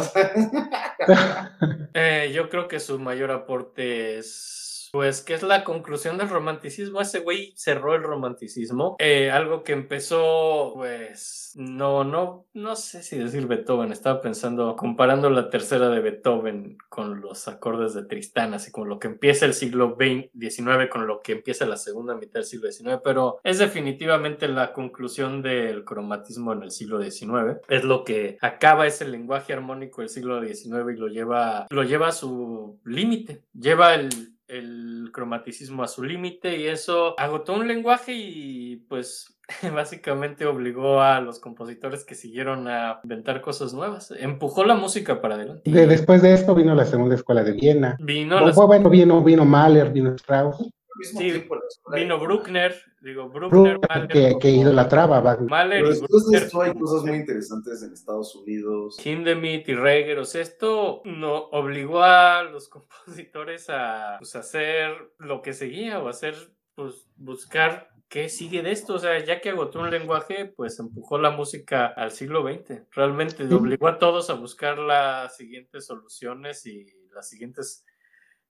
Eh, 1.98 2.30
yo 2.34 2.50
creo 2.50 2.68
que 2.68 2.78
su 2.78 2.98
mayor 2.98 3.30
aporte 3.30 4.18
es, 4.18 4.65
pues, 4.96 5.20
que 5.20 5.34
es 5.34 5.42
la 5.42 5.62
conclusión 5.62 6.16
del 6.16 6.30
romanticismo. 6.30 7.02
Ese 7.02 7.20
güey 7.20 7.52
cerró 7.54 7.94
el 7.94 8.02
romanticismo. 8.02 8.96
Eh, 8.98 9.30
algo 9.30 9.62
que 9.62 9.74
empezó, 9.74 10.72
pues, 10.74 11.52
no, 11.54 12.02
no, 12.02 12.46
no 12.54 12.76
sé 12.76 13.02
si 13.02 13.18
decir 13.18 13.46
Beethoven. 13.46 13.92
Estaba 13.92 14.22
pensando, 14.22 14.74
comparando 14.74 15.28
la 15.28 15.50
tercera 15.50 15.90
de 15.90 16.00
Beethoven 16.00 16.78
con 16.88 17.20
los 17.20 17.46
acordes 17.46 17.92
de 17.92 18.04
Tristán, 18.04 18.54
así 18.54 18.72
como 18.72 18.86
lo 18.86 18.98
que 18.98 19.08
empieza 19.08 19.44
el 19.44 19.52
siglo 19.52 19.98
XIX 19.98 20.88
con 20.90 21.06
lo 21.06 21.20
que 21.20 21.32
empieza 21.32 21.66
la 21.66 21.76
segunda 21.76 22.14
mitad 22.14 22.40
del 22.40 22.44
siglo 22.44 22.72
XIX, 22.72 23.00
pero 23.04 23.38
es 23.44 23.58
definitivamente 23.58 24.48
la 24.48 24.72
conclusión 24.72 25.42
del 25.42 25.84
cromatismo 25.84 26.54
en 26.54 26.62
el 26.62 26.70
siglo 26.70 27.02
XIX. 27.02 27.58
Es 27.68 27.84
lo 27.84 28.02
que 28.02 28.38
acaba 28.40 28.86
ese 28.86 29.06
lenguaje 29.06 29.52
armónico 29.52 30.00
del 30.00 30.08
siglo 30.08 30.42
XIX 30.42 30.94
y 30.94 30.98
lo 30.98 31.08
lleva, 31.08 31.66
lo 31.68 31.82
lleva 31.82 32.08
a 32.08 32.12
su 32.12 32.80
límite, 32.84 33.42
lleva 33.52 33.94
el, 33.94 34.35
el 34.48 35.10
cromaticismo 35.12 35.82
a 35.82 35.88
su 35.88 36.02
límite 36.04 36.56
y 36.58 36.66
eso 36.66 37.18
agotó 37.18 37.54
un 37.54 37.66
lenguaje 37.66 38.12
y 38.14 38.76
pues 38.88 39.38
básicamente 39.74 40.46
obligó 40.46 41.00
a 41.00 41.20
los 41.20 41.38
compositores 41.40 42.04
que 42.04 42.14
siguieron 42.14 42.68
a 42.68 43.00
inventar 43.02 43.40
cosas 43.40 43.72
nuevas, 43.74 44.12
empujó 44.18 44.64
la 44.64 44.74
música 44.74 45.20
para 45.20 45.34
adelante. 45.34 45.70
De- 45.70 45.86
después 45.86 46.22
de 46.22 46.32
esto 46.34 46.54
vino 46.54 46.74
la 46.74 46.84
segunda 46.84 47.14
escuela 47.14 47.42
de 47.44 47.52
Viena. 47.52 47.96
Vino, 48.00 48.40
las- 48.40 48.56
Bueno, 48.56 48.88
vino, 48.90 49.22
vino 49.22 49.44
Mahler, 49.44 49.90
vino 49.92 50.10
Strauss, 50.14 50.56
mismo 50.96 51.20
Sí, 51.20 51.30
tiempo, 51.30 51.54
la 51.56 51.62
escuela 51.68 52.02
vino 52.02 52.18
Bruckner, 52.18 52.74
digo, 53.00 53.28
Bruckner, 53.28 53.78
Bruckner, 53.78 53.88
Mahler, 53.88 54.08
que, 54.08 54.38
que 54.40 54.50
idolatraba 54.50 55.18
a. 55.18 55.36
Mahler 55.38 55.82
Pero 55.82 55.94
y 55.94 56.00
después 56.00 56.26
de 56.28 56.38
esto 56.38 56.62
hay 56.62 56.74
cosas 56.74 57.04
muy 57.04 57.16
interesantes 57.16 57.82
en 57.82 57.92
Estados 57.92 58.34
Unidos. 58.34 58.96
Hindemith 59.04 59.68
y 59.68 59.74
Reger, 59.74 60.18
o 60.18 60.24
sea, 60.24 60.42
esto 60.42 61.02
no 61.04 61.48
obligó 61.50 62.02
a 62.02 62.42
los 62.42 62.68
compositores 62.70 63.68
a 63.68 64.16
pues, 64.18 64.36
hacer 64.36 64.92
lo 65.18 65.42
que 65.42 65.52
seguía 65.52 66.00
o 66.00 66.08
hacer, 66.08 66.34
pues, 66.74 67.06
buscar 67.16 67.96
qué 68.08 68.28
sigue 68.28 68.62
de 68.62 68.72
esto. 68.72 68.94
O 68.94 68.98
sea, 68.98 69.18
ya 69.24 69.40
que 69.40 69.50
agotó 69.50 69.80
un 69.80 69.90
lenguaje, 69.90 70.46
pues 70.46 70.78
empujó 70.78 71.18
la 71.18 71.30
música 71.30 71.86
al 71.86 72.10
siglo 72.10 72.42
XX. 72.42 72.82
Realmente 72.92 73.44
obligó 73.54 73.88
a 73.88 73.98
todos 73.98 74.30
a 74.30 74.34
buscar 74.34 74.78
las 74.78 75.36
siguientes 75.36 75.86
soluciones 75.86 76.66
y 76.66 76.86
las 77.14 77.28
siguientes. 77.28 77.84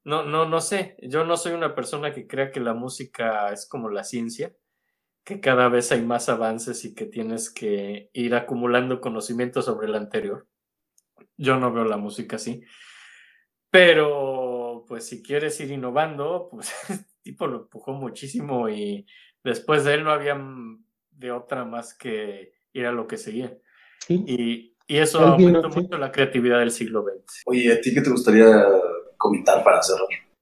No, 0.07 0.23
no, 0.23 0.49
no 0.49 0.61
sé. 0.61 0.97
Yo 1.03 1.25
no 1.25 1.37
soy 1.37 1.53
una 1.53 1.75
persona 1.75 2.13
que 2.13 2.29
crea 2.29 2.53
que 2.53 2.61
la 2.61 2.75
música 2.75 3.53
es 3.53 3.69
como 3.69 3.91
la 3.91 4.05
ciencia 4.05 4.55
que 5.25 5.41
cada 5.41 5.69
vez 5.69 5.91
hay 5.91 6.03
más 6.03 6.29
avances 6.29 6.85
y 6.85 6.95
que 6.95 7.07
tienes 7.07 7.51
que 7.51 8.11
ir 8.13 8.37
acumulando 8.37 9.01
conocimiento 9.01 9.61
sobre 9.63 9.89
el 9.89 9.97
anterior. 9.97 10.47
Yo 11.37 11.59
no 11.59 11.73
veo 11.73 11.85
la 11.85 11.97
música 11.97 12.37
así. 12.37 12.63
Pero, 13.69 14.85
pues 14.87 15.09
si 15.09 15.25
quieres 15.25 15.59
ir 15.59 15.73
innovando, 15.73 16.47
pues 16.53 16.71
el 16.89 17.05
tipo 17.23 17.49
lo 17.49 17.63
empujó 17.63 17.93
muchísimo 17.93 18.69
y 18.69 19.05
después 19.43 19.85
de 19.85 19.95
él 19.95 20.05
no 20.05 20.13
había 20.13 20.41
de 21.11 21.33
otra 21.33 21.65
más 21.65 21.95
que 21.95 22.53
ir 22.73 22.87
a 22.87 22.93
lo 22.93 23.09
que 23.09 23.17
seguía. 23.17 23.59
Sí. 24.07 24.23
Y, 24.25 24.77
y 24.87 24.99
eso 24.99 25.19
aumentó 25.19 25.69
mucho 25.69 25.99
la 25.99 26.13
creatividad 26.13 26.61
del 26.61 26.71
siglo 26.71 27.03
XX. 27.03 27.43
Oye, 27.47 27.73
¿a 27.73 27.81
ti 27.81 27.93
qué 27.93 28.03
te 28.03 28.11
gustaría 28.11 28.65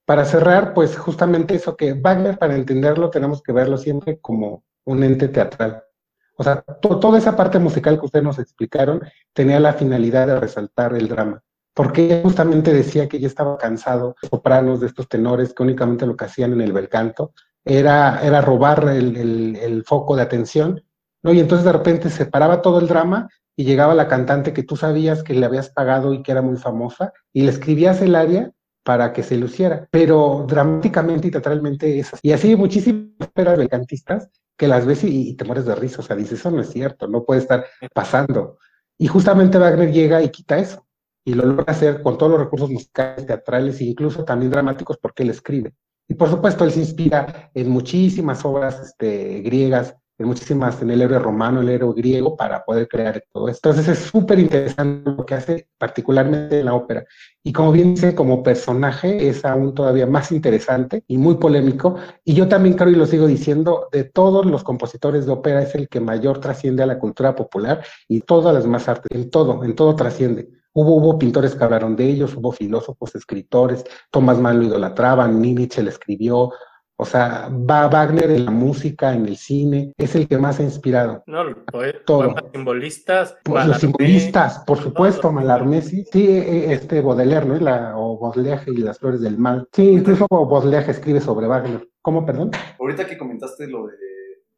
para 0.06 0.24
cerrar? 0.24 0.74
Pues 0.74 0.96
justamente 0.98 1.54
eso 1.54 1.76
que 1.76 1.94
Wagner, 1.94 2.38
para 2.38 2.54
entenderlo, 2.54 3.10
tenemos 3.10 3.42
que 3.42 3.52
verlo 3.52 3.78
siempre 3.78 4.18
como 4.20 4.62
un 4.84 5.02
ente 5.02 5.28
teatral. 5.28 5.82
O 6.36 6.42
sea, 6.44 6.60
to- 6.62 6.98
toda 6.98 7.16
esa 7.18 7.36
parte 7.36 7.58
musical 7.58 7.98
que 7.98 8.06
ustedes 8.06 8.24
nos 8.24 8.38
explicaron 8.38 9.00
tenía 9.32 9.60
la 9.60 9.72
finalidad 9.72 10.26
de 10.26 10.38
resaltar 10.38 10.94
el 10.94 11.08
drama. 11.08 11.42
Porque 11.74 12.20
justamente 12.22 12.72
decía 12.72 13.08
que 13.08 13.18
ya 13.18 13.26
estaba 13.26 13.56
cansado 13.56 14.14
de 14.22 14.28
sopranos, 14.28 14.80
de 14.80 14.86
estos 14.88 15.08
tenores 15.08 15.54
que 15.54 15.62
únicamente 15.62 16.06
lo 16.06 16.16
que 16.16 16.26
hacían 16.26 16.52
en 16.52 16.60
el 16.60 16.72
bel 16.72 16.88
canto 16.88 17.32
era, 17.64 18.20
era 18.22 18.40
robar 18.42 18.88
el, 18.90 19.16
el- 19.56 19.84
foco 19.84 20.16
de 20.16 20.22
atención, 20.22 20.82
¿no? 21.22 21.32
Y 21.32 21.40
entonces 21.40 21.64
de 21.64 21.72
repente 21.72 22.10
se 22.10 22.26
paraba 22.26 22.60
todo 22.62 22.78
el 22.78 22.88
drama 22.88 23.28
y 23.56 23.64
llegaba 23.64 23.94
la 23.94 24.06
cantante 24.08 24.52
que 24.52 24.62
tú 24.64 24.76
sabías 24.76 25.22
que 25.22 25.34
le 25.34 25.46
habías 25.46 25.70
pagado 25.70 26.12
y 26.12 26.22
que 26.22 26.32
era 26.32 26.42
muy 26.42 26.56
famosa 26.56 27.12
y 27.32 27.42
le 27.42 27.50
escribías 27.50 28.02
el 28.02 28.14
aria 28.16 28.52
para 28.84 29.12
que 29.12 29.22
se 29.22 29.36
luciera, 29.36 29.88
pero 29.90 30.44
dramáticamente 30.46 31.28
y 31.28 31.30
teatralmente 31.30 31.98
es 31.98 32.14
así. 32.14 32.20
Y 32.22 32.32
así 32.32 32.54
muchísimas 32.54 33.28
óperas 33.28 33.58
belcantistas 33.58 34.28
que 34.56 34.68
las 34.68 34.86
ves 34.86 35.02
y, 35.04 35.30
y 35.30 35.34
te 35.34 35.44
mueres 35.44 35.64
de 35.64 35.74
risa, 35.74 36.00
o 36.00 36.04
sea, 36.04 36.14
dices, 36.14 36.38
eso 36.38 36.50
no 36.50 36.60
es 36.60 36.70
cierto, 36.70 37.08
no 37.08 37.24
puede 37.24 37.40
estar 37.40 37.66
pasando. 37.92 38.58
Y 38.98 39.08
justamente 39.08 39.58
Wagner 39.58 39.90
llega 39.90 40.22
y 40.22 40.28
quita 40.28 40.58
eso, 40.58 40.86
y 41.24 41.34
lo 41.34 41.44
logra 41.46 41.72
hacer 41.72 42.02
con 42.02 42.18
todos 42.18 42.32
los 42.32 42.40
recursos 42.40 42.70
musicales, 42.70 43.26
teatrales 43.26 43.80
e 43.80 43.84
incluso 43.84 44.24
también 44.24 44.52
dramáticos 44.52 44.98
porque 44.98 45.22
él 45.22 45.30
escribe. 45.30 45.72
Y 46.06 46.14
por 46.14 46.28
supuesto, 46.28 46.64
él 46.64 46.70
se 46.70 46.80
inspira 46.80 47.50
en 47.54 47.70
muchísimas 47.70 48.44
obras 48.44 48.78
este, 48.80 49.40
griegas, 49.40 49.96
en 50.16 50.26
muchísimas, 50.26 50.80
en 50.80 50.90
el 50.90 51.02
héroe 51.02 51.18
romano, 51.18 51.60
el 51.60 51.68
héroe 51.68 51.92
griego, 51.94 52.36
para 52.36 52.64
poder 52.64 52.86
crear 52.88 53.22
todo 53.32 53.48
esto. 53.48 53.70
Entonces 53.70 53.98
es 53.98 54.04
súper 54.06 54.38
interesante 54.38 55.10
lo 55.10 55.26
que 55.26 55.34
hace, 55.34 55.68
particularmente 55.76 56.60
en 56.60 56.66
la 56.66 56.74
ópera. 56.74 57.04
Y 57.42 57.52
como 57.52 57.72
bien 57.72 57.94
dice, 57.94 58.14
como 58.14 58.42
personaje 58.42 59.28
es 59.28 59.44
aún 59.44 59.74
todavía 59.74 60.06
más 60.06 60.30
interesante 60.30 61.02
y 61.08 61.18
muy 61.18 61.36
polémico. 61.36 61.96
Y 62.24 62.34
yo 62.34 62.48
también 62.48 62.76
creo 62.76 62.90
y 62.90 62.96
lo 62.96 63.06
sigo 63.06 63.26
diciendo, 63.26 63.88
de 63.90 64.04
todos 64.04 64.46
los 64.46 64.62
compositores 64.62 65.26
de 65.26 65.32
ópera 65.32 65.62
es 65.62 65.74
el 65.74 65.88
que 65.88 66.00
mayor 66.00 66.40
trasciende 66.40 66.82
a 66.82 66.86
la 66.86 66.98
cultura 66.98 67.34
popular 67.34 67.84
y 68.08 68.20
todas 68.20 68.54
las 68.54 68.62
demás 68.62 68.88
artes, 68.88 69.10
en 69.10 69.30
todo, 69.30 69.64
en 69.64 69.74
todo 69.74 69.96
trasciende. 69.96 70.48
Hubo, 70.72 70.96
hubo 70.96 71.18
pintores 71.18 71.54
que 71.54 71.62
hablaron 71.62 71.94
de 71.96 72.08
ellos, 72.08 72.34
hubo 72.36 72.50
filósofos, 72.50 73.14
escritores, 73.14 73.84
Thomas 74.10 74.38
Mann 74.38 74.58
lo 74.58 74.66
idolatraban, 74.66 75.40
Nietzsche 75.40 75.82
le 75.82 75.90
escribió, 75.90 76.50
o 76.96 77.04
sea, 77.04 77.48
va 77.50 77.88
Wagner 77.88 78.30
en 78.30 78.44
la 78.44 78.50
música, 78.50 79.12
en 79.14 79.26
el 79.26 79.36
cine, 79.36 79.92
es 79.98 80.14
el 80.14 80.28
que 80.28 80.38
más 80.38 80.60
ha 80.60 80.62
inspirado. 80.62 81.22
No, 81.26 81.44
poe- 81.66 82.04
Todo. 82.06 82.34
simbolistas. 82.52 83.36
Pues 83.44 83.66
los 83.66 83.78
simbolistas, 83.78 84.60
por 84.66 84.78
supuesto, 84.78 85.22
todos. 85.22 85.34
Mallarmé, 85.34 85.82
sí, 85.82 86.04
sí, 86.12 86.26
eh, 86.28 86.72
este 86.72 87.00
Baudelaire, 87.00 87.46
¿no? 87.46 87.56
La, 87.58 87.96
o 87.98 88.18
Baudelaire 88.18 88.62
y 88.72 88.76
las 88.78 88.98
flores 88.98 89.20
del 89.20 89.38
mal. 89.38 89.68
Sí, 89.72 89.88
incluso 89.90 90.26
Baudelaire 90.30 90.90
escribe 90.90 91.20
sobre 91.20 91.46
Wagner. 91.46 91.88
¿Cómo, 92.00 92.24
perdón? 92.24 92.50
Ahorita 92.78 93.06
que 93.06 93.18
comentaste 93.18 93.66
lo 93.66 93.86
de 93.86 93.94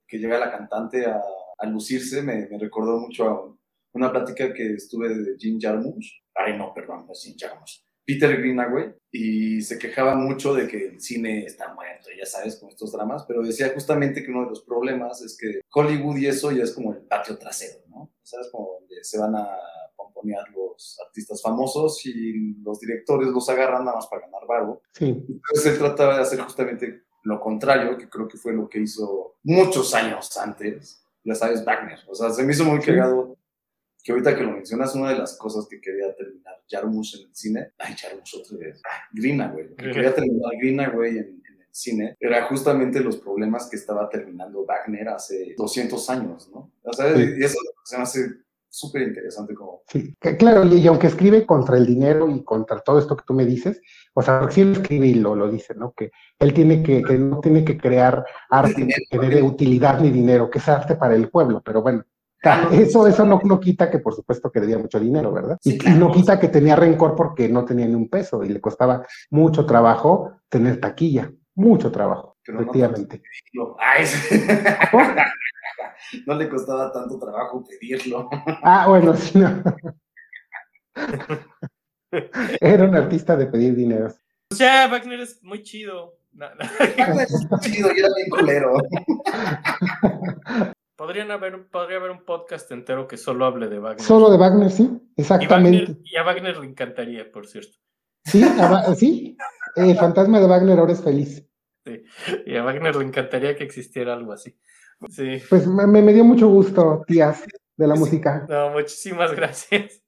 que 0.08 0.18
llega 0.18 0.38
la 0.38 0.50
cantante 0.50 1.06
a, 1.06 1.20
a 1.58 1.66
lucirse, 1.66 2.22
me, 2.22 2.46
me 2.48 2.58
recordó 2.58 2.98
mucho 2.98 3.28
a 3.28 3.52
una 3.94 4.12
plática 4.12 4.52
que 4.52 4.74
estuve 4.74 5.08
de 5.08 5.36
Jim 5.38 5.58
Jarmusch. 5.60 6.22
Ay, 6.34 6.56
no, 6.58 6.72
perdón, 6.74 7.06
no 7.06 7.12
es 7.12 7.22
Jim 7.22 7.34
Jarmusch. 7.38 7.80
Peter 8.06 8.36
Greenaway, 8.38 8.94
y 9.10 9.60
se 9.62 9.78
quejaba 9.78 10.14
mucho 10.14 10.54
de 10.54 10.68
que 10.68 10.86
el 10.86 11.00
cine 11.00 11.44
está 11.44 11.74
muerto, 11.74 12.08
ya 12.16 12.24
sabes, 12.24 12.56
con 12.56 12.68
estos 12.68 12.92
dramas, 12.92 13.24
pero 13.26 13.42
decía 13.42 13.72
justamente 13.74 14.22
que 14.22 14.30
uno 14.30 14.44
de 14.44 14.50
los 14.50 14.62
problemas 14.62 15.22
es 15.22 15.36
que 15.36 15.60
Hollywood 15.72 16.16
y 16.16 16.26
eso 16.26 16.52
ya 16.52 16.62
es 16.62 16.72
como 16.72 16.92
el 16.92 17.00
patio 17.00 17.36
trasero, 17.36 17.80
¿no? 17.88 18.12
¿Sabes? 18.22 18.48
Como 18.52 18.78
donde 18.80 19.02
se 19.02 19.18
van 19.18 19.34
a 19.34 19.48
pomponear 19.96 20.44
los 20.50 20.98
artistas 21.04 21.42
famosos 21.42 22.04
y 22.06 22.54
los 22.62 22.78
directores 22.78 23.28
los 23.28 23.48
agarran 23.48 23.84
nada 23.84 23.96
más 23.96 24.06
para 24.06 24.22
ganar 24.22 24.46
barro. 24.46 24.82
Sí, 24.92 25.06
Entonces 25.06 25.66
él 25.66 25.78
trataba 25.78 26.16
de 26.16 26.22
hacer 26.22 26.38
justamente 26.40 27.02
lo 27.24 27.40
contrario, 27.40 27.98
que 27.98 28.08
creo 28.08 28.28
que 28.28 28.38
fue 28.38 28.52
lo 28.52 28.68
que 28.68 28.80
hizo 28.80 29.38
muchos 29.42 29.94
años 29.94 30.36
antes, 30.36 31.02
ya 31.24 31.34
sabes, 31.34 31.64
Wagner. 31.64 31.98
O 32.06 32.14
sea, 32.14 32.30
se 32.30 32.44
me 32.44 32.52
hizo 32.52 32.64
muy 32.64 32.80
cagado 32.80 33.36
que 34.06 34.12
ahorita 34.12 34.36
que 34.36 34.44
lo 34.44 34.52
mencionas, 34.52 34.94
una 34.94 35.08
de 35.08 35.18
las 35.18 35.36
cosas 35.36 35.66
que 35.68 35.80
quería 35.80 36.14
terminar 36.14 36.54
Jarmusch 36.68 37.16
en 37.16 37.26
el 37.26 37.34
cine, 37.34 37.72
ay, 37.76 37.96
Jarmusch 37.96 38.36
otra 38.36 38.56
vez, 38.56 38.80
Grina, 39.12 39.50
güey, 39.50 39.74
que 39.74 39.90
quería 39.90 40.14
terminar 40.14 40.52
Grina, 40.60 40.88
güey, 40.90 41.18
en, 41.18 41.42
en, 41.44 41.60
el 41.60 41.66
cine, 41.72 42.16
era 42.20 42.44
justamente 42.44 43.00
los 43.00 43.16
problemas 43.16 43.68
que 43.68 43.74
estaba 43.74 44.08
terminando 44.08 44.64
Wagner 44.64 45.08
hace 45.08 45.56
200 45.58 46.08
años, 46.10 46.48
¿no? 46.54 46.70
O 46.84 46.92
sea, 46.92 47.16
sí. 47.16 47.34
y 47.36 47.42
eso 47.42 47.58
se 47.82 47.96
me 47.96 48.02
hace 48.04 48.20
súper 48.68 49.02
interesante 49.02 49.54
como... 49.54 49.82
Sí, 49.88 50.14
claro, 50.38 50.64
y, 50.64 50.86
aunque 50.86 51.08
escribe 51.08 51.44
contra 51.44 51.76
el 51.76 51.84
dinero 51.84 52.30
y 52.30 52.44
contra 52.44 52.78
todo 52.78 53.00
esto 53.00 53.16
que 53.16 53.24
tú 53.26 53.34
me 53.34 53.44
dices, 53.44 53.80
o 54.14 54.22
sea, 54.22 54.38
porque 54.38 54.54
sí 54.54 54.64
lo 54.64 54.72
escribe 54.72 55.08
y 55.08 55.14
lo, 55.14 55.34
lo 55.34 55.50
dice, 55.50 55.74
¿no? 55.74 55.92
Que 55.94 56.12
él 56.38 56.54
tiene 56.54 56.80
que, 56.84 57.02
que 57.02 57.18
no 57.18 57.40
tiene 57.40 57.64
que 57.64 57.76
crear 57.76 58.24
arte 58.50 58.86
que 59.10 59.18
dé 59.18 59.42
utilidad 59.42 59.98
ni 59.98 60.10
dinero, 60.10 60.48
que 60.48 60.58
es 60.58 60.68
arte 60.68 60.94
para 60.94 61.16
el 61.16 61.28
pueblo, 61.28 61.60
pero 61.64 61.82
bueno, 61.82 62.04
eso, 62.72 63.06
eso 63.06 63.24
no, 63.24 63.40
no, 63.44 63.60
quita 63.60 63.90
que 63.90 63.98
por 63.98 64.14
supuesto 64.14 64.50
que 64.50 64.60
debía 64.60 64.78
mucho 64.78 65.00
dinero, 65.00 65.32
¿verdad? 65.32 65.58
Sí, 65.60 65.78
claro. 65.78 65.96
Y 65.96 66.00
no 66.00 66.12
quita 66.12 66.38
que 66.38 66.48
tenía 66.48 66.76
rencor 66.76 67.14
porque 67.14 67.48
no 67.48 67.64
tenía 67.64 67.86
ni 67.86 67.94
un 67.94 68.08
peso 68.08 68.44
y 68.44 68.48
le 68.48 68.60
costaba 68.60 69.06
mucho 69.30 69.66
trabajo 69.66 70.40
tener 70.48 70.80
taquilla, 70.80 71.30
mucho 71.54 71.90
trabajo, 71.90 72.36
Pero 72.44 72.60
efectivamente. 72.60 73.22
No, 73.54 73.76
no 76.26 76.34
le 76.34 76.48
costaba 76.48 76.92
tanto 76.92 77.18
trabajo 77.18 77.64
pedirlo. 77.64 78.28
Ah, 78.62 78.86
bueno, 78.88 79.14
sí, 79.14 79.38
no. 79.38 79.62
Era 82.60 82.84
un 82.84 82.94
artista 82.94 83.36
de 83.36 83.46
pedir 83.46 83.74
dinero. 83.74 84.14
O 84.50 84.54
sea, 84.54 84.88
Wagner 84.88 85.20
es 85.20 85.42
muy 85.42 85.62
chido. 85.62 86.18
No, 86.32 86.46
no. 86.54 86.64
Wagner 86.98 87.26
es 87.26 87.50
muy 87.50 87.60
chido 87.60 87.90
y 87.94 87.98
era 87.98 88.08
bien 88.16 88.30
culero. 88.30 88.74
Podrían 90.96 91.30
haber, 91.30 91.68
podría 91.68 91.98
haber 91.98 92.10
un 92.10 92.24
podcast 92.24 92.72
entero 92.72 93.06
que 93.06 93.18
solo 93.18 93.44
hable 93.44 93.68
de 93.68 93.78
Wagner. 93.78 94.02
Solo 94.02 94.30
de 94.30 94.38
Wagner, 94.38 94.70
sí, 94.70 94.90
exactamente. 95.14 95.76
Y, 95.76 95.80
Wagner, 95.80 95.98
y 96.04 96.16
a 96.16 96.22
Wagner 96.22 96.56
le 96.56 96.66
encantaría, 96.66 97.30
por 97.30 97.46
cierto. 97.46 97.76
Sí, 98.24 98.42
a, 98.42 98.94
sí. 98.94 99.36
El 99.76 99.94
fantasma 99.98 100.40
de 100.40 100.46
Wagner 100.46 100.78
ahora 100.78 100.94
es 100.94 101.04
feliz. 101.04 101.46
Sí, 101.84 102.02
y 102.46 102.56
a 102.56 102.62
Wagner 102.62 102.96
le 102.96 103.04
encantaría 103.04 103.54
que 103.54 103.64
existiera 103.64 104.14
algo 104.14 104.32
así. 104.32 104.58
Sí. 105.10 105.42
Pues 105.50 105.66
me, 105.66 105.86
me 105.86 106.14
dio 106.14 106.24
mucho 106.24 106.48
gusto, 106.48 107.04
tías, 107.06 107.44
de 107.76 107.86
la 107.86 107.94
sí. 107.94 108.00
música. 108.00 108.46
No, 108.48 108.70
muchísimas 108.70 109.34
gracias. 109.36 110.02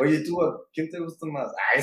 Oye, 0.00 0.24
tú, 0.24 0.36
¿quién 0.72 0.90
te 0.90 0.98
gusta 0.98 1.24
más? 1.26 1.52
Ay, 1.72 1.82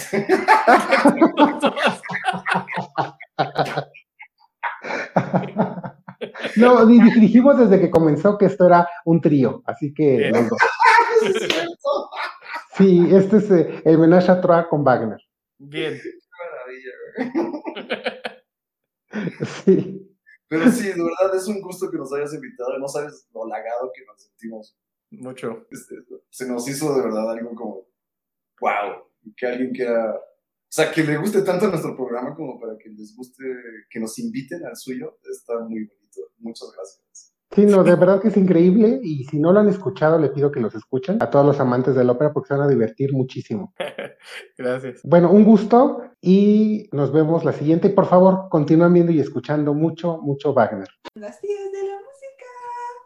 No, 6.56 6.86
dijimos 6.86 7.58
desde 7.58 7.80
que 7.80 7.90
comenzó 7.90 8.38
que 8.38 8.46
esto 8.46 8.66
era 8.66 8.88
un 9.06 9.22
trío, 9.22 9.62
así 9.66 9.94
que 9.94 10.32
los 10.32 10.50
dos. 10.50 10.60
Sí, 12.78 13.06
este 13.12 13.38
es 13.38 13.52
eh, 13.52 13.82
el 13.84 13.98
menage 13.98 14.32
a 14.32 14.40
trois 14.40 14.68
con 14.68 14.86
Wagner. 14.86 15.20
Bien. 15.58 16.00
Qué 16.02 16.12
maravilla, 16.40 18.32
Sí. 19.66 20.16
Pero 20.48 20.72
sí, 20.72 20.88
de 20.88 21.04
verdad 21.04 21.36
es 21.36 21.46
un 21.50 21.60
gusto 21.62 21.92
que 21.92 21.98
nos 21.98 22.14
hayas 22.14 22.34
invitado. 22.34 22.80
No 22.80 22.88
sabes 22.88 23.28
lo 23.34 23.44
halagado 23.44 23.92
que 23.94 24.06
nos 24.06 24.24
sentimos. 24.24 24.78
Mucho. 25.12 25.68
Este, 25.70 25.96
se 26.30 26.48
nos 26.48 26.70
hizo 26.70 26.96
de 26.96 27.02
verdad 27.02 27.30
algo 27.30 27.54
como, 27.54 27.86
wow, 28.62 29.04
que 29.36 29.46
alguien 29.46 29.74
quiera 29.74 30.16
o 30.70 30.72
sea, 30.72 30.92
que 30.92 31.04
le 31.04 31.18
guste 31.18 31.42
tanto 31.42 31.68
nuestro 31.68 31.96
programa 31.96 32.36
como 32.36 32.60
para 32.60 32.78
que 32.78 32.90
les 32.90 33.16
guste, 33.16 33.44
que 33.90 34.00
nos 34.00 34.20
inviten 34.20 34.64
al 34.68 34.78
suyo, 34.78 35.18
está 35.28 35.58
muy 35.62 35.92
Muchas 36.40 36.72
gracias. 36.76 37.00
Sí, 37.52 37.66
no, 37.66 37.84
de 37.84 37.96
verdad 37.96 38.22
que 38.22 38.28
es 38.28 38.38
increíble 38.38 39.00
y 39.02 39.24
si 39.26 39.40
no 39.40 39.52
lo 39.52 39.60
han 39.60 39.70
escuchado, 39.70 40.20
le 40.20 40.30
pido 40.30 40.52
que 40.52 40.60
los 40.60 40.76
escuchen 40.76 41.18
a 41.20 41.32
todos 41.32 41.46
los 41.46 41.60
amantes 41.60 41.96
de 41.96 42.04
la 42.04 42.12
ópera 42.12 42.32
porque 42.32 42.50
se 42.50 42.54
van 42.54 42.64
a 42.64 42.70
divertir 42.70 43.12
muchísimo. 43.12 43.74
Gracias. 44.58 45.02
Bueno, 45.04 45.32
un 45.32 45.44
gusto 45.44 46.04
y 46.22 46.88
nos 46.92 47.12
vemos 47.12 47.44
la 47.46 47.54
siguiente. 47.54 47.88
Y 47.88 47.92
por 47.92 48.06
favor, 48.06 48.50
continúen 48.50 48.94
viendo 48.94 49.12
y 49.12 49.20
escuchando 49.20 49.74
mucho, 49.74 50.20
mucho 50.22 50.54
Wagner. 50.54 50.88
Las 51.16 51.42
tías 51.42 51.72
de 51.72 51.88
la 51.88 52.00